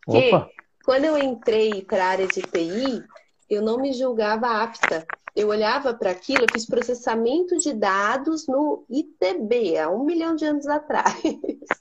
que 0.09 0.27
Opa. 0.27 0.49
quando 0.83 1.05
eu 1.05 1.17
entrei 1.17 1.81
para 1.83 2.03
a 2.03 2.09
área 2.09 2.27
de 2.27 2.41
TI, 2.41 3.03
eu 3.49 3.61
não 3.61 3.77
me 3.77 3.93
julgava 3.93 4.47
apta. 4.47 5.05
Eu 5.33 5.49
olhava 5.49 5.93
para 5.93 6.11
aquilo, 6.11 6.43
eu 6.43 6.51
fiz 6.51 6.65
processamento 6.65 7.57
de 7.57 7.71
dados 7.73 8.47
no 8.47 8.85
ITB, 8.89 9.77
há 9.77 9.89
um 9.89 10.03
milhão 10.03 10.35
de 10.35 10.45
anos 10.45 10.67
atrás. 10.67 11.21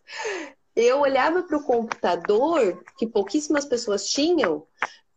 Eu 0.76 1.00
olhava 1.00 1.42
para 1.42 1.56
o 1.56 1.64
computador, 1.64 2.84
que 2.98 3.06
pouquíssimas 3.06 3.64
pessoas 3.64 4.06
tinham, 4.06 4.66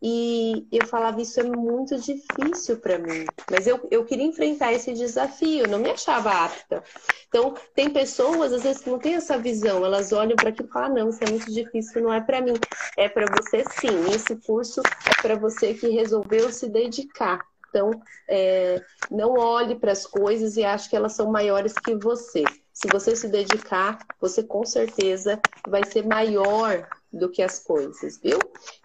e 0.02 0.66
eu 0.72 0.86
falava, 0.86 1.20
isso 1.20 1.38
é 1.40 1.42
muito 1.42 1.98
difícil 1.98 2.78
para 2.78 2.98
mim. 2.98 3.26
Mas 3.50 3.66
eu, 3.66 3.86
eu 3.90 4.04
queria 4.04 4.24
enfrentar 4.24 4.72
esse 4.72 4.94
desafio, 4.94 5.68
não 5.68 5.78
me 5.78 5.90
achava 5.90 6.30
apta. 6.30 6.82
Então, 7.28 7.54
tem 7.74 7.90
pessoas, 7.90 8.52
às 8.52 8.62
vezes, 8.62 8.82
que 8.82 8.88
não 8.88 8.98
têm 8.98 9.14
essa 9.14 9.36
visão. 9.36 9.84
Elas 9.84 10.10
olham 10.12 10.36
para 10.36 10.48
aquilo 10.48 10.68
e 10.68 10.72
falam, 10.72 10.90
ah, 10.90 10.94
não, 10.94 11.10
isso 11.10 11.22
é 11.22 11.30
muito 11.30 11.52
difícil, 11.52 12.02
não 12.02 12.12
é 12.12 12.20
para 12.20 12.40
mim. 12.40 12.54
É 12.96 13.08
para 13.08 13.26
você 13.26 13.62
sim. 13.78 14.10
Esse 14.14 14.36
curso 14.36 14.80
é 14.80 15.20
para 15.20 15.36
você 15.36 15.74
que 15.74 15.88
resolveu 15.88 16.50
se 16.50 16.68
dedicar. 16.68 17.40
Então, 17.68 17.90
é, 18.26 18.82
não 19.10 19.34
olhe 19.34 19.74
para 19.74 19.92
as 19.92 20.06
coisas 20.06 20.56
e 20.56 20.64
ache 20.64 20.88
que 20.88 20.96
elas 20.96 21.12
são 21.12 21.30
maiores 21.30 21.74
que 21.74 21.94
você. 21.94 22.42
Se 22.72 22.88
você 22.88 23.14
se 23.14 23.28
dedicar, 23.28 23.98
você 24.18 24.42
com 24.42 24.64
certeza 24.64 25.38
vai 25.68 25.84
ser 25.84 26.06
maior 26.06 26.88
do 27.12 27.28
que 27.28 27.42
as 27.42 27.58
coisas, 27.58 28.18
viu? 28.22 28.38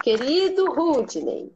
Querido 0.04 0.72
Rudney. 0.72 1.52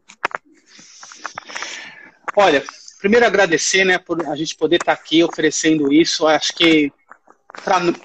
Olha, 2.36 2.64
primeiro 3.00 3.26
agradecer, 3.26 3.84
né, 3.84 3.98
por 3.98 4.26
a 4.28 4.36
gente 4.36 4.56
poder 4.56 4.78
estar 4.78 4.94
aqui 4.94 5.24
oferecendo 5.24 5.92
isso. 5.92 6.28
Acho 6.28 6.54
que 6.54 6.92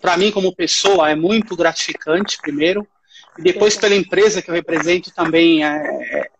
para 0.00 0.16
mim 0.16 0.30
como 0.30 0.54
pessoa 0.54 1.10
é 1.10 1.14
muito 1.14 1.54
gratificante, 1.54 2.38
primeiro, 2.40 2.86
e 3.38 3.42
depois 3.42 3.76
pela 3.76 3.94
empresa 3.94 4.40
que 4.40 4.50
eu 4.50 4.54
represento 4.54 5.12
também 5.12 5.64
é, 5.64 5.68
é, 5.68 6.30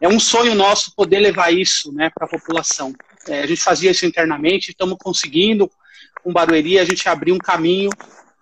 é 0.00 0.08
um 0.08 0.18
sonho 0.18 0.54
nosso 0.54 0.94
poder 0.94 1.18
levar 1.18 1.52
isso, 1.52 1.92
né, 1.92 2.10
para 2.14 2.26
a 2.26 2.30
população. 2.30 2.94
É, 3.28 3.42
a 3.42 3.46
gente 3.46 3.60
fazia 3.60 3.90
isso 3.90 4.06
internamente, 4.06 4.70
estamos 4.70 4.96
conseguindo 4.98 5.70
com 6.22 6.32
Barueri 6.32 6.78
a 6.78 6.84
gente 6.84 7.08
abrir 7.08 7.32
um 7.32 7.38
caminho 7.38 7.90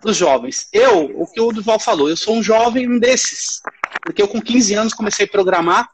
dos 0.03 0.17
jovens. 0.17 0.69
Eu, 0.73 1.05
o 1.15 1.27
que 1.27 1.41
o 1.41 1.53
Duval 1.53 1.79
falou, 1.79 2.09
eu 2.09 2.17
sou 2.17 2.37
um 2.37 2.43
jovem 2.43 2.89
um 2.91 2.99
desses. 2.99 3.63
Porque 4.03 4.21
eu 4.21 4.29
com 4.29 4.41
15 4.41 4.75
anos 4.75 4.95
comecei 4.95 5.27
a 5.27 5.29
programar, 5.29 5.89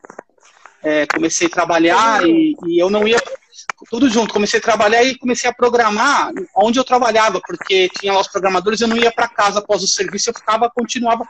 é, 0.83 1.07
comecei 1.07 1.47
a 1.47 1.51
trabalhar 1.51 2.27
e, 2.27 2.55
e, 2.67 2.79
eu 2.79 2.89
não 2.89 3.07
ia 3.07 3.19
tudo 3.91 4.09
junto. 4.09 4.33
Comecei 4.33 4.59
a 4.59 4.63
trabalhar 4.63 5.03
e 5.05 5.17
comecei 5.19 5.49
a 5.49 5.53
programar 5.53 6.33
onde 6.57 6.79
eu 6.79 6.85
trabalhava, 6.85 7.41
porque 7.47 7.89
tinha 8.01 8.13
lá 8.13 8.21
os 8.21 8.29
programadores, 8.29 8.81
eu 8.81 8.89
não 8.89 8.97
ia 8.97 9.13
para 9.13 9.29
casa 9.29 9.59
após 9.59 9.83
o 9.83 9.89
serviço, 9.89 10.31
eu 10.31 10.35
ficava, 10.35 10.71
continuava 10.71 11.25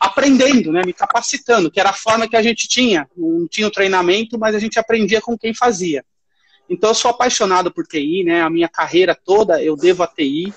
aprendendo, 0.00 0.72
né, 0.72 0.82
me 0.84 0.92
capacitando, 0.92 1.70
que 1.70 1.78
era 1.78 1.90
a 1.90 1.94
forma 1.94 2.28
que 2.28 2.36
a 2.36 2.42
gente 2.42 2.66
tinha. 2.66 3.08
Não 3.16 3.46
tinha 3.46 3.66
o 3.66 3.70
treinamento, 3.70 4.38
mas 4.38 4.54
a 4.54 4.58
gente 4.58 4.78
aprendia 4.78 5.20
com 5.20 5.36
quem 5.36 5.54
fazia. 5.54 6.04
Então 6.68 6.90
eu 6.90 6.94
sou 6.94 7.10
apaixonado 7.10 7.70
por 7.70 7.86
TI, 7.86 8.24
né? 8.24 8.40
A 8.40 8.48
minha 8.48 8.68
carreira 8.68 9.14
toda 9.14 9.62
eu 9.62 9.76
devo 9.76 10.02
a 10.02 10.06
TI. 10.06 10.52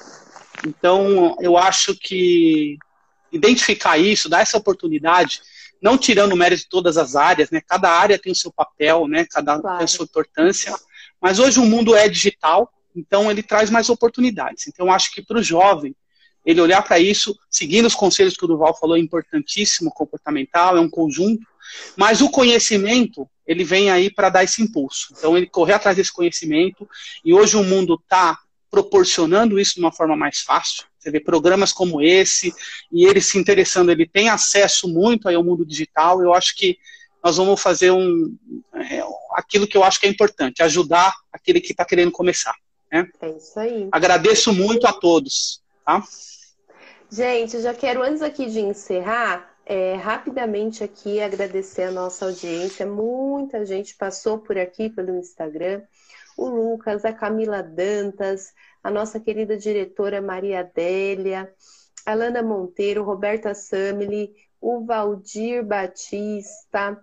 Então 0.65 1.35
eu 1.39 1.57
acho 1.57 1.95
que 1.95 2.77
identificar 3.31 3.97
isso, 3.97 4.29
dar 4.29 4.41
essa 4.41 4.57
oportunidade, 4.57 5.41
não 5.81 5.97
tirando 5.97 6.33
o 6.33 6.37
mérito 6.37 6.63
de 6.63 6.69
todas 6.69 6.97
as 6.97 7.15
áreas, 7.15 7.51
né? 7.51 7.61
Cada 7.61 7.89
área 7.89 8.17
tem 8.17 8.31
o 8.31 8.35
seu 8.35 8.51
papel, 8.51 9.07
né? 9.07 9.25
Cada 9.29 9.59
claro. 9.59 9.77
tem 9.77 9.85
a 9.85 9.87
sua 9.87 10.05
importância. 10.05 10.73
Mas 11.21 11.39
hoje 11.39 11.59
o 11.59 11.65
mundo 11.65 11.95
é 11.95 12.07
digital, 12.07 12.71
então 12.95 13.29
ele 13.29 13.43
traz 13.43 13.69
mais 13.69 13.89
oportunidades. 13.89 14.67
Então 14.67 14.87
eu 14.87 14.91
acho 14.91 15.11
que 15.11 15.21
para 15.21 15.39
o 15.39 15.43
jovem 15.43 15.95
ele 16.47 16.61
olhar 16.61 16.81
para 16.81 16.97
isso, 16.97 17.37
seguindo 17.51 17.87
os 17.87 17.93
conselhos 17.93 18.37
que 18.37 18.45
o 18.45 18.47
Duval 18.47 18.73
falou, 18.73 18.95
é 18.95 18.99
importantíssimo, 19.01 19.91
comportamental, 19.91 20.77
é 20.77 20.79
um 20.79 20.89
conjunto, 20.89 21.45
mas 21.97 22.21
o 22.21 22.29
conhecimento, 22.29 23.29
ele 23.45 23.65
vem 23.65 23.91
aí 23.91 24.09
para 24.09 24.29
dar 24.29 24.45
esse 24.45 24.61
impulso. 24.61 25.13
Então, 25.17 25.35
ele 25.35 25.47
correr 25.47 25.73
atrás 25.73 25.97
desse 25.97 26.13
conhecimento, 26.13 26.87
e 27.25 27.33
hoje 27.33 27.57
o 27.57 27.63
mundo 27.65 27.99
está 28.01 28.39
proporcionando 28.69 29.59
isso 29.59 29.75
de 29.75 29.79
uma 29.79 29.91
forma 29.91 30.15
mais 30.15 30.39
fácil. 30.39 30.85
Você 30.97 31.11
vê 31.11 31.19
programas 31.19 31.71
como 31.71 32.01
esse, 32.01 32.53
e 32.91 33.05
ele 33.05 33.21
se 33.21 33.37
interessando, 33.37 33.91
ele 33.91 34.07
tem 34.07 34.29
acesso 34.29 34.87
muito 34.87 35.27
ao 35.29 35.43
mundo 35.43 35.65
digital. 35.65 36.21
Eu 36.21 36.33
acho 36.33 36.55
que 36.55 36.77
nós 37.23 37.37
vamos 37.37 37.61
fazer 37.61 37.91
um, 37.91 38.35
é, 38.73 39.03
aquilo 39.33 39.67
que 39.67 39.77
eu 39.77 39.83
acho 39.83 39.99
que 39.99 40.05
é 40.05 40.09
importante, 40.09 40.63
ajudar 40.63 41.13
aquele 41.31 41.59
que 41.59 41.71
está 41.71 41.85
querendo 41.85 42.11
começar. 42.11 42.55
Né? 42.91 43.07
É 43.21 43.29
isso 43.29 43.59
aí. 43.59 43.87
Agradeço 43.91 44.53
muito 44.53 44.87
a 44.87 44.93
todos. 44.93 45.61
Tá? 45.85 46.03
Gente, 47.09 47.55
eu 47.55 47.61
já 47.61 47.73
quero, 47.73 48.03
antes 48.03 48.21
aqui 48.21 48.45
de 48.47 48.59
encerrar, 48.59 49.49
é, 49.65 49.95
rapidamente 49.95 50.83
aqui 50.83 51.19
agradecer 51.21 51.83
a 51.83 51.91
nossa 51.91 52.25
audiência. 52.25 52.85
Muita 52.85 53.65
gente 53.65 53.95
passou 53.95 54.37
por 54.37 54.57
aqui 54.57 54.89
pelo 54.89 55.17
Instagram. 55.17 55.81
O 56.37 56.47
Lucas, 56.47 57.03
a 57.03 57.11
Camila 57.11 57.61
Dantas, 57.63 58.53
a 58.83 58.89
nossa 58.91 59.19
querida 59.19 59.57
diretora 59.57 60.21
Maria 60.21 60.61
Adélia, 60.61 61.51
a 62.05 62.13
Lana 62.13 62.41
Monteiro, 62.41 63.03
Roberta 63.03 63.53
Samili, 63.53 64.33
o 64.61 64.85
Valdir 64.85 65.65
Batista, 65.65 66.97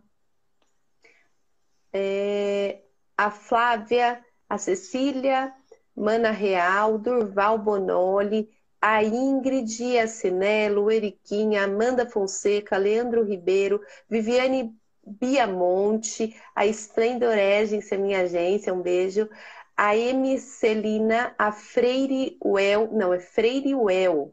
é, 1.93 2.81
a 3.17 3.31
Flávia, 3.31 4.25
a 4.49 4.57
Cecília, 4.57 5.53
Mana 5.95 6.31
Real, 6.31 6.99
Durval 6.99 7.59
Bonoli, 7.59 8.49
a 8.81 9.03
Ingrid 9.03 9.99
Assinello, 9.99 10.91
Eriquinha, 10.91 11.65
Amanda 11.65 12.09
Fonseca, 12.09 12.77
Leandro 12.77 13.25
Ribeiro, 13.25 13.81
Viviane 14.09 14.75
Biamonte, 15.07 16.37
a 16.55 16.67
Splendor 16.67 17.37
Agency, 17.37 17.95
a 17.95 17.99
minha 17.99 18.21
agência, 18.23 18.73
um 18.73 18.83
beijo. 18.83 19.29
A 19.77 19.97
M. 19.97 20.39
Celina, 20.39 21.35
a 21.37 21.51
Freire 21.51 22.39
Well, 22.45 22.91
não, 22.93 23.13
é 23.13 23.19
Freire 23.19 23.75
Well. 23.75 24.33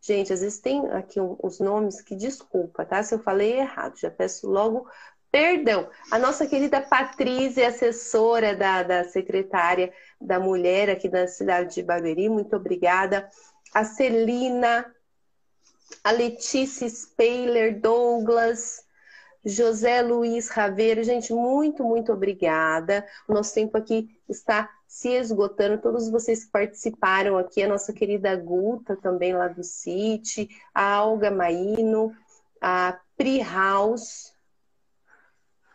Gente, 0.00 0.32
às 0.32 0.40
vezes 0.40 0.58
tem 0.58 0.90
aqui 0.92 1.20
os 1.20 1.60
nomes 1.60 2.00
que 2.00 2.16
desculpa, 2.16 2.86
tá? 2.86 3.02
Se 3.02 3.14
eu 3.14 3.18
falei 3.18 3.58
errado, 3.58 3.98
já 3.98 4.10
peço 4.10 4.48
logo 4.48 4.88
perdão. 5.30 5.88
A 6.10 6.18
nossa 6.18 6.46
querida 6.46 6.80
Patrícia, 6.80 7.68
assessora 7.68 8.56
da, 8.56 8.82
da 8.82 9.04
secretária 9.04 9.92
da 10.20 10.40
mulher 10.40 10.90
aqui 10.90 11.08
da 11.08 11.26
cidade 11.28 11.74
de 11.74 11.82
Barueri, 11.82 12.28
muito 12.28 12.56
obrigada 12.56 13.28
a 13.72 13.84
Celina, 13.84 14.92
a 16.02 16.10
Letícia 16.10 16.88
Speiler, 16.88 17.80
Douglas, 17.80 18.84
José 19.44 20.02
Luiz 20.02 20.48
Raveiro. 20.48 21.02
Gente, 21.02 21.32
muito, 21.32 21.82
muito 21.84 22.12
obrigada. 22.12 23.06
O 23.28 23.32
nosso 23.32 23.54
tempo 23.54 23.76
aqui 23.76 24.08
está 24.28 24.70
se 24.86 25.08
esgotando. 25.10 25.80
Todos 25.80 26.10
vocês 26.10 26.44
que 26.44 26.50
participaram 26.50 27.38
aqui, 27.38 27.62
a 27.62 27.68
nossa 27.68 27.92
querida 27.92 28.34
Guta, 28.36 28.96
também 28.96 29.32
lá 29.32 29.48
do 29.48 29.62
City, 29.62 30.48
a 30.74 30.94
Alga 30.94 31.30
Maíno, 31.30 32.14
a 32.60 32.98
Pri 33.16 33.42
House, 33.42 34.34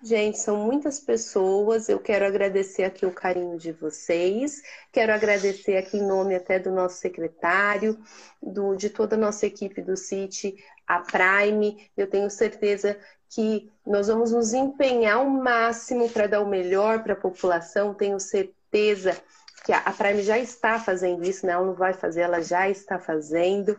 Gente, 0.06 0.38
são 0.38 0.58
muitas 0.58 1.00
pessoas. 1.00 1.90
Eu 1.90 2.00
quero 2.00 2.28
agradecer 2.28 2.84
aqui 2.84 3.08
o 3.08 3.12
carinho 3.12 3.58
de 3.58 3.72
vocês. 3.72 4.62
Quero 4.92 5.12
agradecer 5.12 5.78
aqui 5.78 5.98
em 5.98 6.06
nome 6.06 6.36
até 6.36 6.60
do 6.60 6.70
nosso 6.70 6.98
secretário, 6.98 7.98
do, 8.40 8.76
de 8.76 8.92
toda 8.92 9.16
a 9.16 9.20
nossa 9.20 9.48
equipe 9.48 9.82
do 9.82 9.98
City, 9.98 10.64
a 10.86 11.00
Prime. 11.00 11.90
Eu 11.98 12.08
tenho 12.08 12.30
certeza 12.30 13.00
que 13.30 13.72
nós 13.86 14.08
vamos 14.08 14.32
nos 14.32 14.54
empenhar 14.54 15.18
ao 15.18 15.30
máximo 15.30 16.10
para 16.10 16.28
dar 16.28 16.42
o 16.42 16.48
melhor 16.48 17.04
para 17.04 17.14
a 17.14 17.18
população. 17.18 17.94
Tenho 17.94 18.20
certeza 18.20 19.16
que 19.66 19.74
a 19.74 19.92
Prime 19.92 20.22
já 20.22 20.38
está 20.38 20.80
fazendo 20.80 21.24
isso, 21.24 21.46
né? 21.46 21.54
Ela 21.54 21.66
não 21.66 21.74
vai 21.74 21.94
fazer, 21.94 22.22
ela 22.22 22.42
já 22.42 22.70
está 22.70 23.00
fazendo. 23.00 23.78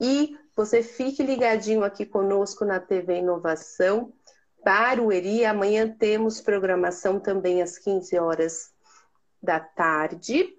E 0.00 0.36
você 0.56 0.82
fique 0.82 1.22
ligadinho 1.22 1.82
aqui 1.82 2.06
conosco 2.06 2.64
na 2.64 2.78
TV 2.78 3.18
Inovação 3.18 4.12
Barueri. 4.64 5.44
Amanhã 5.44 5.88
temos 5.88 6.40
programação 6.40 7.18
também 7.18 7.62
às 7.62 7.78
15 7.78 8.16
horas 8.18 8.72
da 9.42 9.58
tarde. 9.58 10.56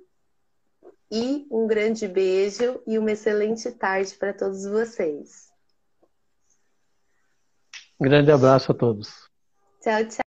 E 1.09 1.47
um 1.49 1.67
grande 1.67 2.07
beijo 2.07 2.81
e 2.85 2.97
uma 2.97 3.11
excelente 3.11 3.71
tarde 3.71 4.13
para 4.15 4.33
todos 4.33 4.65
vocês. 4.65 5.44
Grande 7.99 8.31
abraço 8.31 8.71
a 8.71 8.75
todos. 8.75 9.29
Tchau, 9.81 10.03
tchau. 10.09 10.23